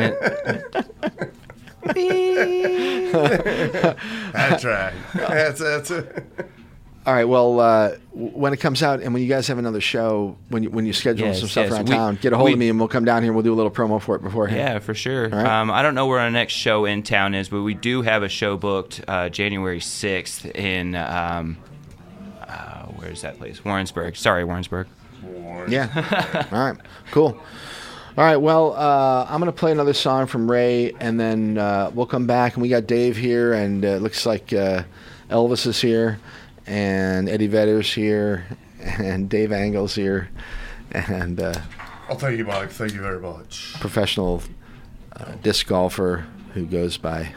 That's 4.32 4.64
right. 4.64 4.92
That's 5.14 5.60
that's 5.60 5.90
it. 5.90 6.26
All 7.06 7.12
right. 7.12 7.24
Well, 7.26 7.60
uh, 7.60 7.90
when 8.12 8.54
it 8.54 8.58
comes 8.60 8.82
out, 8.82 9.00
and 9.02 9.12
when 9.12 9.22
you 9.22 9.28
guys 9.28 9.46
have 9.48 9.58
another 9.58 9.80
show, 9.82 10.36
when 10.48 10.62
you 10.62 10.70
when 10.70 10.86
you 10.86 10.94
schedule 10.94 11.26
Yes, 11.26 11.40
some 11.40 11.48
stuff 11.50 11.64
yes. 11.66 11.72
around 11.74 11.88
We- 11.88 11.94
town, 11.94 12.18
get 12.22 12.32
a 12.32 12.36
hold 12.36 12.46
we- 12.48 12.52
of 12.54 12.58
me, 12.58 12.68
and 12.70 12.78
we'll 12.78 12.88
come 12.88 13.04
down 13.04 13.22
here 13.22 13.30
and 13.30 13.36
we'll 13.36 13.42
do 13.44 13.52
a 13.52 13.54
little 13.56 13.70
promo 13.70 14.00
for 14.00 14.16
it 14.16 14.22
beforehand. 14.22 14.58
Yeah, 14.58 14.78
for 14.78 14.94
sure. 14.94 15.28
right. 15.28 15.46
Um, 15.46 15.70
I 15.70 15.82
don't 15.82 15.94
know 15.94 16.06
where 16.06 16.20
our 16.20 16.30
next 16.30 16.54
show 16.54 16.86
in 16.86 17.02
town 17.02 17.34
is, 17.34 17.50
but 17.50 17.60
we 17.62 17.74
do 17.74 18.00
have 18.02 18.22
a 18.22 18.28
show 18.30 18.56
booked 18.56 19.02
uh, 19.06 19.28
January 19.28 19.80
6th 19.80 20.46
in, 20.54 20.94
um, 20.94 21.58
uh, 22.48 22.86
where's 22.96 23.20
that 23.22 23.36
place? 23.38 23.62
Warrensburg. 23.64 24.16
Sorry, 24.16 24.44
Warrensburg. 24.44 24.86
Yeah. 25.68 26.46
All 26.52 26.58
right. 26.58 26.76
Cool. 27.10 27.38
All 28.16 28.24
right. 28.24 28.36
Well, 28.36 28.74
uh, 28.74 29.26
I'm 29.28 29.40
going 29.40 29.52
to 29.52 29.58
play 29.58 29.72
another 29.72 29.92
song 29.94 30.26
from 30.26 30.50
Ray, 30.50 30.92
and 31.00 31.18
then 31.18 31.58
uh, 31.58 31.90
we'll 31.94 32.06
come 32.06 32.26
back. 32.26 32.54
And 32.54 32.62
we 32.62 32.68
got 32.68 32.86
Dave 32.86 33.16
here, 33.16 33.52
and 33.52 33.84
uh, 33.84 33.88
it 33.88 34.02
looks 34.02 34.24
like 34.26 34.52
uh, 34.52 34.84
Elvis 35.30 35.66
is 35.66 35.80
here, 35.80 36.18
and 36.66 37.28
Eddie 37.28 37.46
Vedder's 37.46 37.92
here, 37.92 38.44
and 38.80 39.28
Dave 39.28 39.52
Angle's 39.52 39.94
here, 39.94 40.28
and 40.92 41.40
uh, 41.40 41.54
Oh, 42.08 42.14
thank 42.16 42.36
you, 42.38 42.44
Mike. 42.44 42.70
Thank 42.70 42.92
you 42.92 43.00
very 43.00 43.18
much. 43.20 43.74
professional 43.80 44.42
uh, 45.16 45.32
disc 45.42 45.66
golfer 45.66 46.26
who 46.52 46.66
goes 46.66 46.96
by 46.98 47.32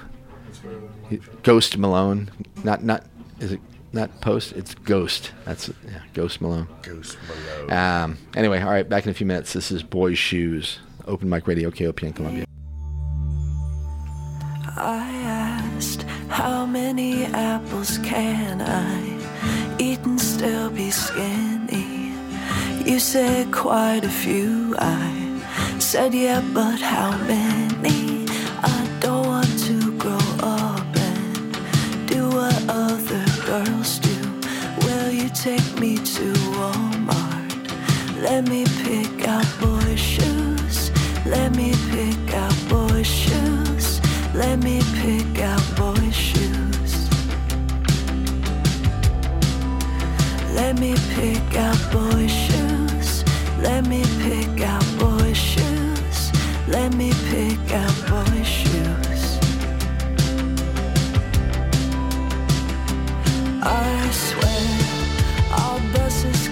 Ghost 1.44 1.78
Malone. 1.78 2.30
Not 2.64 2.84
not 2.84 3.06
is 3.40 3.54
it 3.54 3.62
not 3.94 4.20
Post? 4.20 4.52
It's 4.54 4.76
Ghost. 4.76 5.32
That's 5.46 5.70
yeah, 5.86 6.02
Ghost 6.14 6.42
Malone. 6.42 6.68
Ghost 6.82 7.18
Malone. 7.28 7.72
Um, 7.72 8.18
anyway, 8.36 8.60
all 8.62 8.70
right, 8.70 8.88
back 8.88 9.06
in 9.06 9.10
a 9.12 9.14
few 9.14 9.26
minutes. 9.26 9.54
This 9.54 9.72
is 9.72 9.84
Boys 9.84 10.18
Shoes, 10.18 10.80
Open 11.08 11.30
Mic 11.30 11.48
Radio, 11.48 11.72
KOPN 11.72 12.14
Columbia. 12.16 12.44
I 14.76 15.10
asked, 15.24 16.04
How 16.30 16.66
many 16.66 17.24
apples 17.26 17.98
can 18.00 18.62
I 18.62 19.17
eat 19.80 20.00
and 20.06 20.20
still 20.20 20.70
be 20.70 20.90
skinny? 20.92 22.14
You 22.86 23.00
said 23.00 23.52
quite 23.52 24.04
a 24.04 24.10
few. 24.10 24.76
I 24.80 25.40
said, 25.80 26.14
Yeah, 26.14 26.42
but 26.54 26.80
how 26.80 27.12
many? 27.28 28.26
I 28.64 28.98
don't 29.00 29.28
want 29.28 29.60
to 29.68 29.98
grow 29.98 30.28
up 30.40 30.86
and 30.96 32.08
do 32.08 32.30
what 32.30 32.58
other 32.70 33.26
girls 33.46 34.00
do. 34.00 34.18
Will 34.86 35.12
you 35.12 35.30
take 35.30 35.80
me 35.80 35.98
to 35.98 36.34
Walmart? 36.58 38.22
Let 38.22 38.48
me 38.48 38.66
pick 38.84 39.28
out 39.28 39.48
boy 39.62 39.96
shoes. 39.96 40.92
Let 41.26 41.56
me 41.56 41.74
pick 41.92 42.34
out 42.34 42.56
boy 42.70 43.04
shoes. 43.04 44.02
Let 44.34 44.60
me 44.60 44.82
pick 45.02 45.42
out 45.42 45.64
boy 45.76 46.10
shoes. 46.12 46.47
Let 50.58 50.80
me 50.80 50.96
pick 51.14 51.56
out 51.56 51.78
boy 51.92 52.26
shoes. 52.26 53.24
Let 53.62 53.86
me 53.86 54.02
pick 54.24 54.60
out 54.62 54.84
boy 54.98 55.32
shoes. 55.34 56.32
Let 56.68 56.96
me 56.96 57.12
pick 57.30 57.62
out 57.74 57.96
boy 58.10 58.42
shoes. 58.44 59.38
I 63.62 64.10
swear 64.12 64.68
I'll 65.52 65.80
bust 65.94 66.24
this 66.24 66.48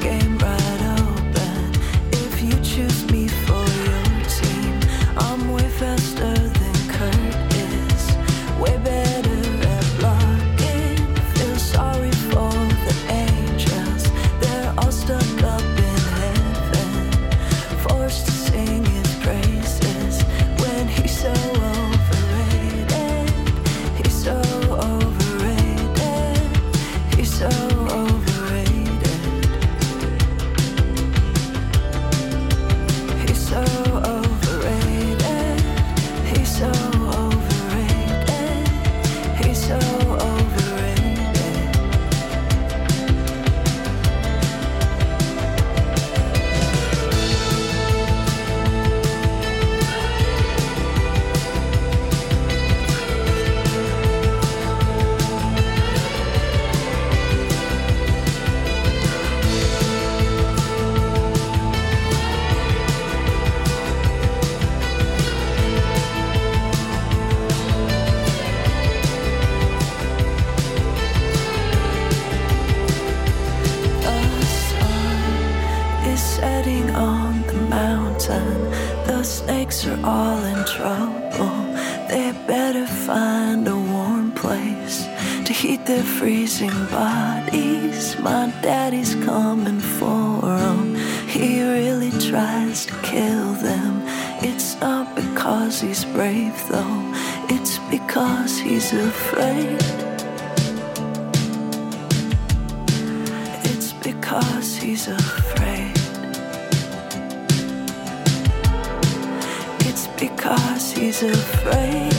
afraid. 111.24 112.15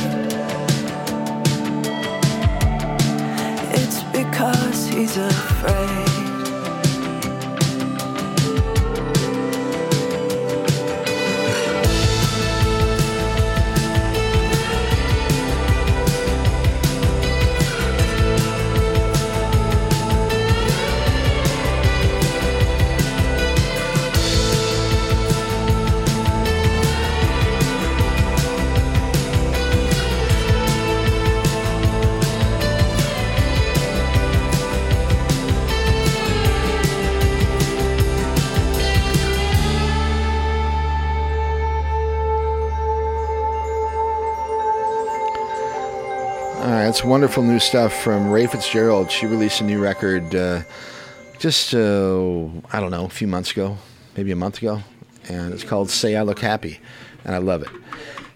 Wonderful 47.07 47.45
new 47.45 47.61
stuff 47.61 48.03
from 48.03 48.29
Ray 48.29 48.47
Fitzgerald. 48.49 49.11
She 49.11 49.27
released 49.27 49.61
a 49.61 49.65
new 49.65 49.81
record 49.81 50.35
uh, 50.35 50.63
just, 51.39 51.73
uh, 51.73 52.47
I 52.73 52.81
don't 52.81 52.91
know, 52.91 53.05
a 53.05 53.09
few 53.09 53.29
months 53.29 53.53
ago, 53.53 53.79
maybe 54.17 54.33
a 54.33 54.37
month 54.37 54.59
ago, 54.59 54.81
and 55.29 55.55
it's 55.55 55.63
called 55.63 55.89
Say 55.89 56.17
I 56.17 56.23
Look 56.23 56.41
Happy, 56.41 56.81
and 57.25 57.35
I 57.35 57.39
love 57.39 57.63
it. 57.63 57.69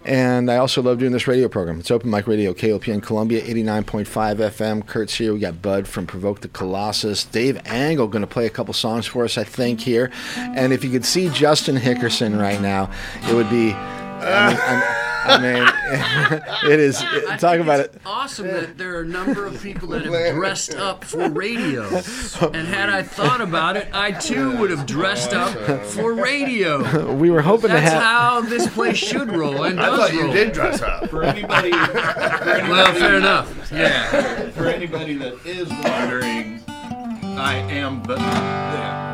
And 0.05 0.49
I 0.49 0.55
also 0.55 0.81
love 0.81 0.99
doing 0.99 1.11
this 1.11 1.27
radio 1.27 1.49
program. 1.49 1.79
It's 1.79 1.91
Open 1.91 2.09
Mic 2.09 2.27
Radio, 2.27 2.53
KOPN 2.53 3.03
Columbia, 3.03 3.41
89.5 3.41 4.05
FM. 4.37 4.87
Kurt's 4.87 5.15
here. 5.15 5.33
We 5.33 5.39
got 5.39 5.61
Bud 5.61 5.87
from 5.87 6.07
Provoke 6.07 6.39
the 6.39 6.47
Colossus. 6.47 7.25
Dave 7.25 7.61
Angle 7.65 8.07
going 8.07 8.21
to 8.21 8.27
play 8.27 8.45
a 8.45 8.49
couple 8.49 8.73
songs 8.73 9.05
for 9.05 9.25
us, 9.25 9.37
I 9.37 9.43
think, 9.43 9.81
here. 9.81 10.11
And 10.37 10.71
if 10.73 10.83
you 10.83 10.89
could 10.89 11.05
see 11.05 11.29
Justin 11.29 11.75
Hickerson 11.75 12.39
right 12.39 12.61
now, 12.61 12.89
it 13.29 13.35
would 13.35 13.49
be. 13.49 13.73
I 13.73 14.53
mean, 14.53 15.00
I 15.23 15.37
mean, 15.39 16.71
it 16.73 16.79
is. 16.79 16.97
I 17.01 17.35
It, 17.35 17.39
talk 17.39 17.59
about 17.59 17.79
it's 17.81 17.95
it. 17.95 18.01
Awesome 18.05 18.47
that 18.47 18.77
there 18.77 18.95
are 18.97 19.01
a 19.01 19.05
number 19.05 19.45
of 19.45 19.61
people 19.61 19.89
that 19.89 20.03
have 20.05 20.33
dressed 20.35 20.75
up 20.75 21.03
for 21.03 21.29
radio. 21.29 21.83
And 22.41 22.67
had 22.67 22.89
I 22.89 23.03
thought 23.03 23.39
about 23.41 23.77
it, 23.77 23.87
I 23.93 24.11
too 24.11 24.57
would 24.57 24.69
have 24.71 24.85
dressed 24.85 25.33
up 25.33 25.55
for 25.85 26.13
radio. 26.13 27.13
We 27.13 27.29
were 27.29 27.41
hoping 27.41 27.69
to 27.69 27.75
That's 27.75 27.91
have. 27.93 28.01
how 28.03 28.41
this 28.41 28.67
place 28.73 28.97
should 28.97 29.31
roll 29.31 29.63
and 29.63 29.79
I 29.79 29.85
does 29.85 29.99
thought 29.99 30.13
you 30.13 30.23
roll. 30.23 30.33
did 30.33 30.53
dress 30.53 30.81
up. 30.81 31.09
For 31.09 31.23
anybody, 31.23 31.71
for 31.71 31.77
anybody, 31.97 32.69
Well, 32.69 32.93
fair 32.95 33.15
enough. 33.17 33.71
Yeah. 33.71 34.49
for 34.51 34.65
anybody 34.65 35.15
that 35.15 35.45
is 35.45 35.69
wondering, 35.69 36.61
I 36.67 37.55
am 37.69 38.03
the. 38.03 38.15
yeah. 38.15 39.10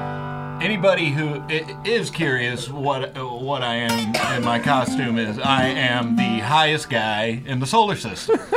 Anybody 0.59 1.09
who 1.09 1.43
is 1.85 2.09
curious 2.09 2.67
what 2.67 3.15
what 3.15 3.61
I 3.61 3.75
am 3.75 4.37
in 4.37 4.43
my 4.43 4.57
costume 4.57 5.19
is, 5.19 5.37
I 5.37 5.65
am 5.65 6.15
the 6.15 6.39
highest 6.39 6.89
guy 6.89 7.43
in 7.45 7.59
the 7.59 7.67
solar 7.67 7.95
system. 7.95 8.39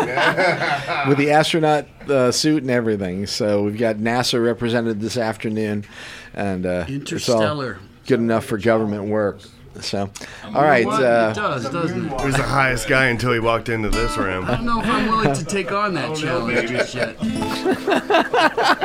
with 1.08 1.18
the 1.18 1.30
astronaut 1.30 1.86
uh, 2.08 2.32
suit 2.32 2.62
and 2.62 2.70
everything. 2.70 3.26
So 3.26 3.64
we've 3.64 3.76
got 3.76 3.96
NASA 3.96 4.42
represented 4.42 5.00
this 5.00 5.18
afternoon, 5.18 5.84
and 6.32 6.64
uh, 6.64 6.86
it's 6.88 7.28
all 7.28 7.42
Interstellar. 7.42 7.78
good 8.06 8.20
enough 8.20 8.46
for 8.46 8.56
government 8.56 9.04
work. 9.04 9.40
So, 9.80 10.10
all 10.44 10.62
right. 10.62 10.84
What? 10.84 11.00
it 11.00 11.06
Uh, 11.06 11.32
does, 11.32 11.70
doesn't 11.70 12.06
it? 12.12 12.20
He 12.20 12.26
was 12.26 12.36
the 12.36 12.42
highest 12.42 12.88
guy 12.88 13.06
until 13.06 13.32
he 13.32 13.38
walked 13.38 13.68
into 13.68 13.88
this 13.88 14.16
room. 14.16 14.44
I 14.46 14.56
don't 14.56 14.66
know 14.66 14.80
if 14.80 14.86
I'm 14.86 15.08
willing 15.08 15.32
to 15.32 15.44
take 15.44 15.70
on 15.72 15.94
that 15.94 16.16
challenge 16.16 16.68
just 16.68 16.94
yet. 16.94 17.16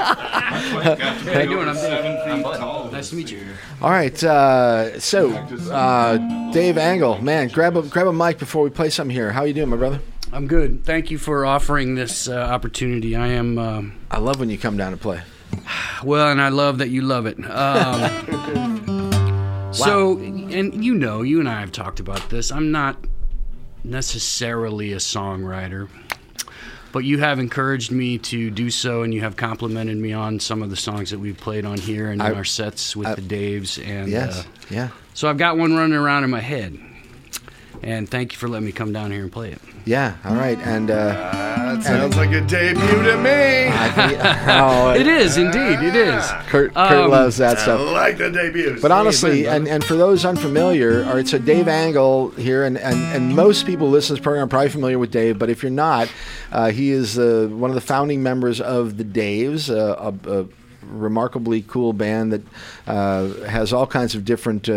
How 0.05 1.39
you 1.41 1.49
doing? 1.49 1.67
I'm 1.67 1.75
Dave. 1.75 2.91
Nice 2.91 3.09
to 3.09 3.15
meet 3.15 3.31
you. 3.31 3.41
all 3.81 3.89
right. 3.89 4.23
Uh, 4.23 4.99
so, 4.99 5.31
uh, 5.71 6.51
Dave 6.51 6.77
Angle, 6.77 7.21
man, 7.21 7.47
grab 7.49 7.75
a 7.77 7.81
grab 7.81 8.07
a 8.07 8.13
mic 8.13 8.37
before 8.39 8.63
we 8.63 8.69
play 8.69 8.89
something 8.89 9.13
here. 9.15 9.31
How 9.31 9.43
you 9.43 9.53
doing, 9.53 9.69
my 9.69 9.77
brother? 9.77 9.99
I'm 10.31 10.47
good. 10.47 10.83
Thank 10.85 11.11
you 11.11 11.17
for 11.17 11.45
offering 11.45 11.95
this 11.95 12.27
uh, 12.29 12.35
opportunity. 12.35 13.15
I 13.15 13.27
am. 13.27 13.57
Um, 13.57 13.93
I 14.11 14.19
love 14.19 14.39
when 14.39 14.49
you 14.49 14.57
come 14.57 14.77
down 14.77 14.91
to 14.91 14.97
play. 14.97 15.21
Well, 16.03 16.29
and 16.29 16.39
I 16.41 16.49
love 16.49 16.77
that 16.79 16.89
you 16.89 17.01
love 17.01 17.25
it. 17.25 17.37
Um, 17.49 19.04
So, 19.75 20.17
and 20.17 20.83
you 20.83 20.93
know, 20.95 21.21
you 21.21 21.39
and 21.39 21.49
I 21.49 21.59
have 21.59 21.71
talked 21.71 21.99
about 21.99 22.29
this. 22.29 22.51
I'm 22.51 22.71
not 22.71 22.97
necessarily 23.83 24.93
a 24.93 24.97
songwriter, 24.97 25.89
but 26.91 26.99
you 26.99 27.19
have 27.19 27.39
encouraged 27.39 27.91
me 27.91 28.17
to 28.19 28.49
do 28.49 28.69
so, 28.71 29.03
and 29.03 29.13
you 29.13 29.21
have 29.21 29.35
complimented 29.35 29.97
me 29.97 30.13
on 30.13 30.39
some 30.39 30.63
of 30.63 30.69
the 30.69 30.75
songs 30.75 31.11
that 31.11 31.19
we've 31.19 31.37
played 31.37 31.65
on 31.65 31.77
here 31.77 32.09
and 32.11 32.21
in 32.21 32.33
our 32.35 32.43
sets 32.43 32.95
with 32.95 33.07
I- 33.07 33.15
the 33.15 33.21
Daves. 33.21 33.77
And 33.85 34.09
Yes. 34.09 34.39
uh, 34.39 34.43
yeah. 34.69 34.89
so 35.13 35.27
I've 35.29 35.37
got 35.37 35.57
one 35.57 35.75
running 35.75 35.97
around 35.97 36.23
in 36.23 36.29
my 36.29 36.41
head. 36.41 36.77
And 37.83 38.09
thank 38.09 38.31
you 38.31 38.37
for 38.39 38.47
letting 38.47 38.65
me 38.65 38.71
come 38.71 38.93
down 38.93 39.11
here 39.11 39.21
and 39.21 39.31
play 39.31 39.51
it. 39.51 39.61
Yeah. 39.83 40.15
All 40.23 40.33
right. 40.35 40.57
And 40.59 40.89
uh, 40.89 41.54
That 41.75 41.83
sounds 41.83 42.15
like 42.15 42.31
a 42.31 42.41
debut 42.41 43.03
to 43.03 43.17
me. 43.17 43.65
Oh, 44.47 44.93
It 44.93 45.07
is 45.07 45.37
indeed. 45.37 45.79
It 45.81 45.95
is. 45.95 46.25
Kurt, 46.47 46.73
Kurt 46.73 46.91
Um, 46.91 47.11
loves 47.11 47.37
that 47.37 47.57
I 47.57 47.61
stuff. 47.61 47.81
like 47.91 48.17
the 48.17 48.29
debuts. 48.29 48.81
But 48.81 48.91
honestly, 48.91 49.47
and, 49.47 49.67
and 49.67 49.83
for 49.83 49.95
those 49.95 50.23
unfamiliar, 50.25 51.03
all 51.05 51.15
right, 51.15 51.27
so 51.27 51.37
Dave 51.37 51.67
Angle 51.67 52.29
here, 52.31 52.63
and, 52.63 52.77
and, 52.77 52.97
and 53.15 53.35
most 53.35 53.65
people 53.65 53.89
listening 53.89 54.15
to 54.17 54.19
this 54.21 54.23
program 54.23 54.45
are 54.45 54.49
probably 54.49 54.69
familiar 54.69 54.99
with 54.99 55.11
Dave, 55.11 55.37
but 55.39 55.49
if 55.49 55.61
you're 55.63 55.71
not, 55.71 56.09
uh, 56.51 56.71
he 56.71 56.91
is 56.91 57.17
uh, 57.19 57.47
one 57.51 57.69
of 57.69 57.75
the 57.75 57.81
founding 57.81 58.23
members 58.23 58.61
of 58.61 58.97
the 58.97 59.03
Daves, 59.03 59.69
uh, 59.69 60.11
a, 60.25 60.41
a 60.41 60.45
remarkably 60.87 61.63
cool 61.67 61.93
band 61.93 62.31
that 62.33 62.41
uh, 62.87 63.27
has 63.47 63.73
all 63.73 63.87
kinds 63.87 64.15
of 64.15 64.23
different. 64.25 64.69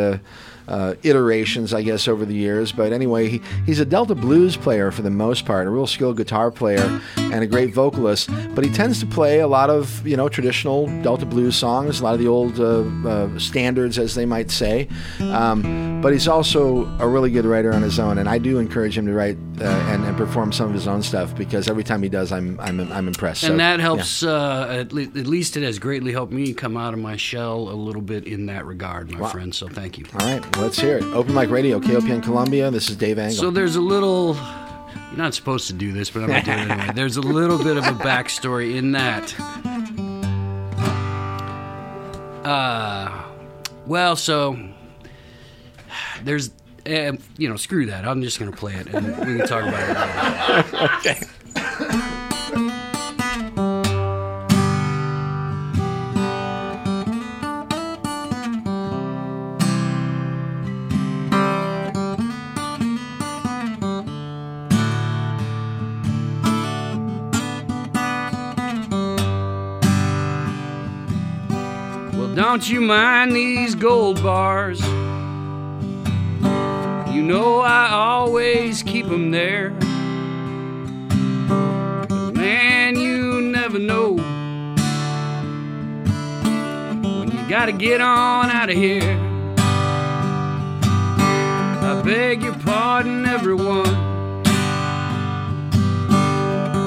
Uh, 0.68 0.94
iterations, 1.02 1.72
I 1.72 1.82
guess, 1.82 2.06
over 2.06 2.24
the 2.26 2.34
years. 2.34 2.72
But 2.72 2.92
anyway, 2.92 3.28
he, 3.28 3.42
he's 3.64 3.80
a 3.80 3.86
Delta 3.86 4.14
blues 4.14 4.56
player 4.56 4.90
for 4.90 5.02
the 5.02 5.10
most 5.10 5.46
part, 5.46 5.66
a 5.66 5.70
real 5.70 5.86
skilled 5.86 6.18
guitar 6.18 6.50
player 6.50 7.00
and 7.16 7.42
a 7.42 7.46
great 7.46 7.72
vocalist. 7.72 8.28
But 8.54 8.64
he 8.64 8.70
tends 8.70 9.00
to 9.00 9.06
play 9.06 9.40
a 9.40 9.48
lot 9.48 9.70
of, 9.70 10.06
you 10.06 10.16
know, 10.16 10.28
traditional 10.28 10.86
Delta 11.02 11.24
blues 11.24 11.56
songs, 11.56 12.00
a 12.00 12.04
lot 12.04 12.14
of 12.14 12.20
the 12.20 12.28
old 12.28 12.60
uh, 12.60 12.84
uh, 13.08 13.38
standards, 13.38 13.98
as 13.98 14.14
they 14.14 14.26
might 14.26 14.50
say. 14.50 14.88
Um, 15.20 16.00
but 16.00 16.12
he's 16.12 16.28
also 16.28 16.84
a 16.98 17.08
really 17.08 17.30
good 17.30 17.44
writer 17.44 17.72
on 17.72 17.82
his 17.82 17.98
own, 17.98 18.18
and 18.18 18.28
I 18.28 18.38
do 18.38 18.58
encourage 18.58 18.96
him 18.96 19.06
to 19.06 19.12
write 19.12 19.36
uh, 19.60 19.64
and, 19.64 20.04
and 20.04 20.16
perform 20.16 20.52
some 20.52 20.68
of 20.68 20.74
his 20.74 20.86
own 20.86 21.02
stuff 21.02 21.34
because 21.34 21.68
every 21.68 21.82
time 21.82 22.02
he 22.02 22.08
does, 22.08 22.30
I'm 22.30 22.58
I'm, 22.60 22.80
I'm 22.92 23.08
impressed. 23.08 23.40
So, 23.40 23.50
and 23.50 23.60
that 23.60 23.78
yeah. 23.78 23.82
helps. 23.82 24.22
Uh, 24.22 24.66
at, 24.80 24.92
le- 24.92 25.02
at 25.02 25.26
least 25.26 25.56
it 25.56 25.62
has 25.64 25.78
greatly 25.78 26.12
helped 26.12 26.32
me 26.32 26.54
come 26.54 26.76
out 26.76 26.94
of 26.94 27.00
my 27.00 27.16
shell 27.16 27.68
a 27.68 27.74
little 27.74 28.02
bit 28.02 28.26
in 28.26 28.46
that 28.46 28.64
regard, 28.66 29.10
my 29.10 29.28
friend. 29.30 29.54
So 29.54 29.68
thank 29.68 29.98
you. 29.98 30.04
All 30.20 30.26
right, 30.26 30.57
let's 30.60 30.78
hear 30.78 30.98
it. 30.98 31.04
Open 31.14 31.34
Mic 31.34 31.50
Radio, 31.50 31.80
KOPN 31.80 32.22
Columbia. 32.22 32.70
This 32.70 32.90
is 32.90 32.96
Dave 32.96 33.18
Angle. 33.18 33.36
So 33.36 33.50
there's 33.50 33.76
a 33.76 33.80
little. 33.80 34.34
You're 34.34 35.16
not 35.18 35.34
supposed 35.34 35.66
to 35.68 35.72
do 35.72 35.92
this, 35.92 36.10
but 36.10 36.22
I'm 36.22 36.28
gonna 36.28 36.42
do 36.44 36.50
it 36.50 36.58
anyway. 36.70 36.90
There's 36.94 37.16
a 37.16 37.22
little 37.22 37.58
bit 37.58 37.76
of 37.76 37.84
a 37.84 37.92
backstory 37.92 38.76
in 38.76 38.92
that. 38.92 39.34
Uh, 42.46 43.24
well, 43.86 44.16
so 44.16 44.58
there's, 46.24 46.50
uh, 46.86 47.12
you 47.36 47.48
know, 47.48 47.56
screw 47.56 47.86
that. 47.86 48.06
I'm 48.06 48.22
just 48.22 48.38
gonna 48.38 48.52
play 48.52 48.74
it, 48.74 48.86
and 48.88 49.06
we 49.06 49.38
can 49.38 49.46
talk 49.46 49.64
about 49.64 50.66
it. 51.04 51.04
Later. 51.04 51.26
Well, 51.54 52.17
don't 72.50 72.70
you 72.70 72.80
mind 72.80 73.32
these 73.32 73.74
gold 73.74 74.22
bars? 74.22 74.80
You 77.14 77.22
know 77.22 77.60
I 77.60 77.90
always 77.92 78.82
keep 78.82 79.04
'em 79.04 79.30
there. 79.30 79.68
man, 82.32 82.98
you 82.98 83.42
never 83.42 83.78
know 83.78 84.12
when 87.02 87.30
you 87.30 87.48
gotta 87.50 87.72
get 87.72 88.00
on 88.00 88.50
out 88.50 88.70
of 88.70 88.76
here. 88.76 89.18
I 91.90 92.00
beg 92.02 92.42
your 92.42 92.54
pardon, 92.64 93.26
everyone. 93.26 93.94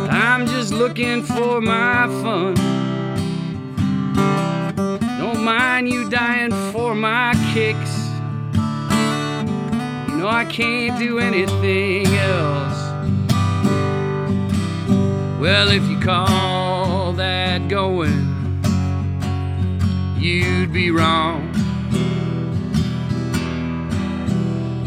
I'm 0.10 0.47
just 0.47 0.74
looking 0.74 1.21
for 1.21 1.62
my 1.62 2.08
fun. 2.24 2.70
Mind 5.41 5.89
you 5.89 6.08
dying 6.08 6.51
for 6.71 6.93
my 6.93 7.34
kicks. 7.51 8.10
You 10.08 10.17
know 10.17 10.27
I 10.27 10.45
can't 10.47 10.99
do 10.99 11.17
anything 11.17 12.06
else. 12.06 12.80
Well, 15.41 15.69
if 15.69 15.84
you 15.89 15.99
call 15.99 17.13
that 17.13 17.67
going, 17.67 18.62
you'd 20.19 20.71
be 20.71 20.91
wrong. 20.91 21.51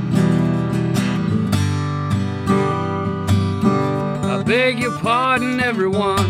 Beg 4.47 4.79
your 4.79 4.97
pardon, 4.99 5.59
everyone. 5.59 6.25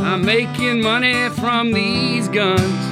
I'm 0.00 0.24
making 0.24 0.80
money 0.80 1.28
from 1.28 1.72
these 1.72 2.26
guns. 2.28 2.86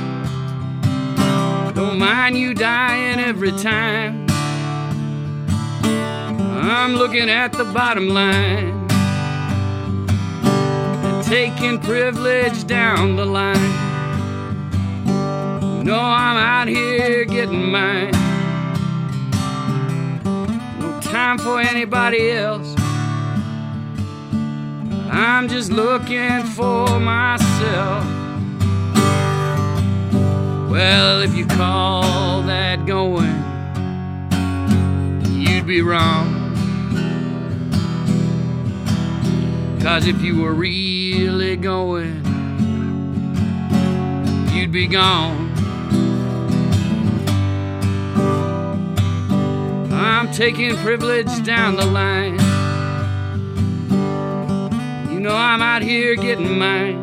Don't 1.74 1.98
mind 1.98 2.36
you 2.36 2.52
dying 2.52 3.18
every 3.18 3.52
time. 3.52 4.26
I'm 5.82 6.96
looking 6.96 7.30
at 7.30 7.52
the 7.52 7.64
bottom 7.64 8.10
line 8.10 8.86
and 10.42 11.24
taking 11.24 11.80
privilege 11.80 12.66
down 12.66 13.16
the 13.16 13.24
line. 13.24 13.56
You 15.78 15.84
know 15.84 15.98
I'm 15.98 16.36
out 16.36 16.68
here 16.68 17.24
getting 17.24 17.70
mine. 17.70 18.19
Time 21.20 21.36
for 21.36 21.60
anybody 21.60 22.30
else. 22.30 22.74
I'm 25.10 25.48
just 25.48 25.70
looking 25.70 26.42
for 26.56 26.98
myself. 26.98 28.04
Well, 30.70 31.20
if 31.20 31.34
you 31.34 31.46
call 31.46 32.40
that 32.44 32.86
going, 32.86 33.38
you'd 35.42 35.66
be 35.66 35.82
wrong. 35.82 36.26
Cause 39.82 40.06
if 40.06 40.22
you 40.22 40.40
were 40.40 40.54
really 40.54 41.56
going, 41.56 42.24
you'd 44.54 44.72
be 44.72 44.86
gone. 44.86 45.49
I'm 50.20 50.30
taking 50.32 50.76
privilege 50.76 51.46
down 51.46 51.76
the 51.76 51.86
line. 51.86 52.34
You 55.10 55.18
know 55.18 55.34
I'm 55.34 55.62
out 55.62 55.80
here 55.80 56.14
getting 56.14 56.58
mine. 56.58 57.02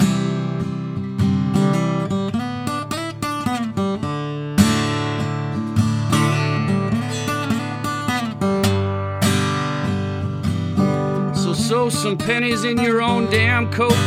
So 11.36 11.54
sew 11.54 11.90
some 11.90 12.20
pennies 12.20 12.66
in 12.66 12.78
your 12.78 13.02
own 13.02 13.32
damn 13.32 13.72
coat. 13.72 13.98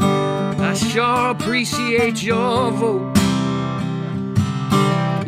I 0.00 0.74
sure 0.74 1.30
appreciate 1.30 2.20
your 2.20 2.72
vote. 2.72 3.19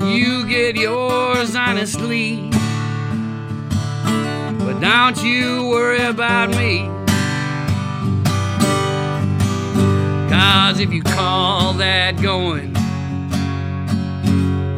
You 0.04 0.44
get 0.48 0.74
yours 0.74 1.54
honestly. 1.54 2.50
But 4.58 4.80
don't 4.80 5.22
you 5.22 5.68
worry 5.68 6.02
about 6.02 6.50
me. 6.50 6.88
Cause 10.28 10.80
if 10.80 10.92
you 10.92 11.02
call 11.02 11.74
that 11.74 12.20
going, 12.20 12.74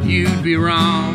you'd 0.06 0.42
be 0.42 0.56
wrong. 0.56 1.14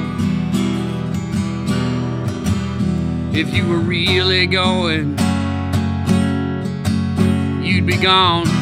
If 3.32 3.54
you 3.54 3.68
were 3.68 3.78
really 3.78 4.48
going, 4.48 5.18
you'd 7.64 7.86
be 7.86 7.96
gone. 7.96 8.59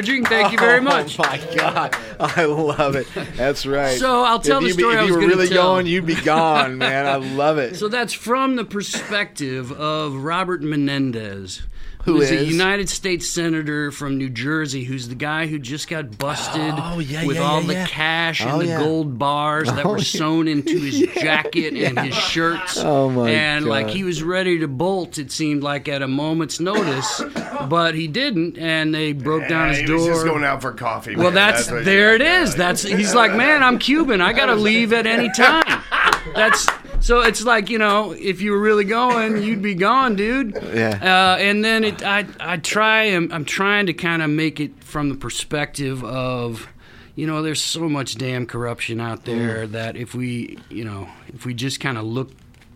Encouraging. 0.00 0.24
Thank 0.24 0.52
you 0.52 0.58
very 0.58 0.78
oh, 0.80 0.82
much. 0.82 1.18
Oh 1.18 1.22
my 1.22 1.54
God, 1.54 1.96
I 2.18 2.44
love 2.44 2.96
it. 2.96 3.06
That's 3.36 3.66
right. 3.66 3.98
So, 3.98 4.22
I'll 4.22 4.40
tell 4.40 4.58
if 4.58 4.62
the 4.62 4.68
you, 4.68 4.90
story 4.90 4.96
If 4.96 5.06
you 5.08 5.14
were 5.14 5.26
really 5.26 5.48
tell. 5.48 5.74
going, 5.74 5.86
you'd 5.86 6.06
be 6.06 6.14
gone, 6.14 6.78
man. 6.78 7.06
I 7.06 7.16
love 7.16 7.58
it. 7.58 7.70
So 7.80 7.88
that's 7.88 8.12
from 8.12 8.56
the 8.56 8.64
perspective 8.64 9.72
of 9.72 10.16
Robert 10.16 10.62
Menendez, 10.62 11.62
Who 12.04 12.14
who's 12.14 12.30
a? 12.30 12.44
United 12.44 12.88
States 12.88 13.28
senator 13.28 13.90
from 13.90 14.16
New 14.16 14.30
Jersey, 14.30 14.84
who's 14.84 15.08
the 15.08 15.14
guy 15.14 15.46
who 15.46 15.58
just 15.58 15.86
got 15.88 16.16
busted 16.16 16.72
Oh, 16.76 16.98
yeah, 16.98 17.26
with 17.26 17.36
yeah, 17.36 17.42
all 17.42 17.60
yeah, 17.60 17.66
the 17.66 17.72
yeah. 17.74 17.86
cash 17.86 18.40
and 18.40 18.50
Oh, 18.52 18.58
the 18.58 18.66
yeah. 18.66 18.78
gold 18.78 19.18
bars 19.18 19.70
that 19.70 19.84
Oh, 19.84 19.90
were 19.90 19.98
sewn 20.00 20.48
into 20.48 20.78
his 20.78 20.98
jacket 21.20 21.74
and 21.74 21.98
his 22.00 22.14
shirts. 22.14 22.78
Oh, 22.78 23.10
my 23.10 23.28
And 23.30 23.66
like 23.66 23.88
he 23.90 24.02
was 24.02 24.22
ready 24.22 24.58
to 24.60 24.68
bolt, 24.68 25.18
it 25.18 25.30
seemed 25.30 25.62
like 25.62 25.88
at 25.88 26.00
a 26.00 26.08
moment's 26.08 26.58
notice, 26.58 27.22
but 27.68 27.94
he 27.94 28.08
didn't, 28.08 28.56
and 28.56 28.94
they 28.94 29.12
broke 29.12 29.46
down 29.48 29.68
his 29.68 29.78
he 29.80 29.84
door. 29.84 29.96
was 29.98 30.06
just 30.06 30.24
going 30.24 30.42
out 30.44 30.62
for 30.62 30.72
coffee. 30.72 31.16
Well, 31.16 31.26
man. 31.26 31.34
that's, 31.34 31.70
what- 31.70 31.84
there 31.84 32.14
it 32.14 32.22
is. 32.22 32.54
That's 32.56 32.82
he's 32.82 33.14
like, 33.14 33.34
man, 33.34 33.62
I'm 33.62 33.78
Cuban. 33.78 34.20
I 34.22 34.32
gotta 34.32 34.54
leave 34.54 34.92
at 34.94 35.06
any 35.06 35.30
time. 35.32 35.64
That's 36.34 36.66
so 37.00 37.20
it's 37.20 37.44
like 37.44 37.70
you 37.70 37.78
know, 37.78 38.12
if 38.12 38.40
you 38.40 38.52
were 38.52 38.60
really 38.60 38.84
going, 38.84 39.42
you'd 39.42 39.62
be 39.62 39.74
gone, 39.74 40.16
dude. 40.16 40.54
Yeah. 40.72 40.98
Uh, 41.00 41.38
and 41.40 41.64
then 41.64 41.84
it, 41.84 42.02
I 42.02 42.26
I 42.38 42.56
try. 42.56 43.04
I'm, 43.04 43.32
I'm 43.32 43.44
trying 43.44 43.86
to 43.86 43.92
kind 43.92 44.22
of 44.22 44.30
make 44.30 44.60
it 44.60 44.84
from 44.84 45.08
the 45.08 45.16
perspective 45.16 46.04
of. 46.04 46.68
You 47.16 47.26
know, 47.26 47.42
there's 47.42 47.60
so 47.60 47.86
much 47.86 48.16
damn 48.16 48.46
corruption 48.46 48.98
out 48.98 49.26
there 49.26 49.66
that 49.66 49.96
if 49.96 50.14
we, 50.14 50.58
you 50.70 50.84
know, 50.84 51.06
if 51.28 51.44
we 51.44 51.52
just 51.52 51.78
kind 51.78 51.98
of 51.98 52.04
look, 52.04 52.30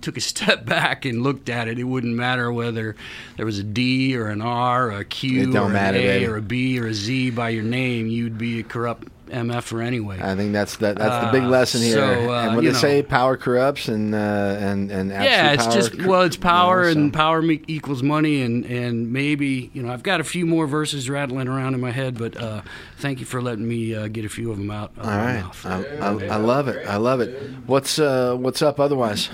took 0.04 0.16
a 0.16 0.20
step 0.20 0.64
back 0.76 1.04
and 1.04 1.22
looked 1.22 1.48
at 1.48 1.66
it, 1.68 1.78
it 1.78 1.84
wouldn't 1.84 2.14
matter 2.14 2.52
whether 2.52 2.94
there 3.36 3.46
was 3.46 3.58
a 3.58 3.64
D 3.64 4.16
or 4.16 4.28
an 4.28 4.40
R 4.42 4.88
or 4.92 4.98
a 5.00 5.04
Q 5.04 5.56
or 5.56 5.68
matter, 5.68 5.98
an 5.98 6.04
A 6.04 6.06
baby. 6.06 6.26
or 6.26 6.36
a 6.36 6.42
B 6.42 6.78
or 6.78 6.86
a 6.86 6.94
Z 6.94 7.30
by 7.30 7.48
your 7.48 7.64
name, 7.64 8.06
you'd 8.06 8.38
be 8.38 8.60
a 8.60 8.62
corrupt 8.62 9.08
MF 9.30 9.82
anyway. 9.82 10.20
I 10.22 10.36
think 10.36 10.52
that's 10.52 10.76
that, 10.76 10.96
that's 10.98 11.24
the 11.26 11.32
big 11.32 11.44
Uh, 11.44 11.48
lesson 11.48 11.80
here. 11.80 11.94
so, 11.94 12.30
uh, 12.32 12.42
and 12.44 12.56
when 12.56 12.64
they 12.66 12.72
know. 12.72 12.78
say 12.78 13.02
power 13.02 13.36
corrupts 13.38 13.88
and 13.88 14.14
uh, 14.14 14.18
and 14.60 14.92
and 14.92 15.10
yeah, 15.10 15.52
it's 15.52 15.66
just 15.66 15.94
well, 16.04 16.22
it's 16.22 16.36
power, 16.36 16.88
you 16.88 16.94
know, 16.94 17.00
and 17.00 17.12
so- 17.12 17.18
power 17.18 17.40
me- 17.42 17.62
equals 17.66 18.02
money, 18.02 18.42
and 18.42 18.64
and 18.66 19.10
maybe 19.12 19.70
you 19.72 19.82
know 19.82 19.90
I've 19.92 20.02
got 20.02 20.20
a 20.20 20.24
few 20.24 20.44
more 20.46 20.66
verses 20.66 21.08
rattling 21.08 21.48
around 21.48 21.74
in 21.74 21.80
my 21.80 21.90
head, 21.90 22.18
but 22.18 22.36
uh, 22.36 22.60
thank 22.98 23.18
you 23.18 23.24
for 23.26 23.40
letting 23.40 23.66
me 23.66 23.94
uh, 23.94 24.08
get 24.08 24.24
a 24.26 24.28
few 24.28 24.52
of 24.52 24.58
them 24.58 24.70
out. 24.70 24.92
All 25.00 25.06
right. 25.06 25.42
I, 25.64 25.82
I, 26.00 26.08
I 26.34 26.36
love 26.36 26.68
it. 26.68 26.86
I 26.86 26.96
love 26.98 27.20
it. 27.20 27.30
What's 27.66 27.98
uh 27.98 28.36
what's 28.36 28.60
up 28.60 28.78
otherwise? 28.78 29.30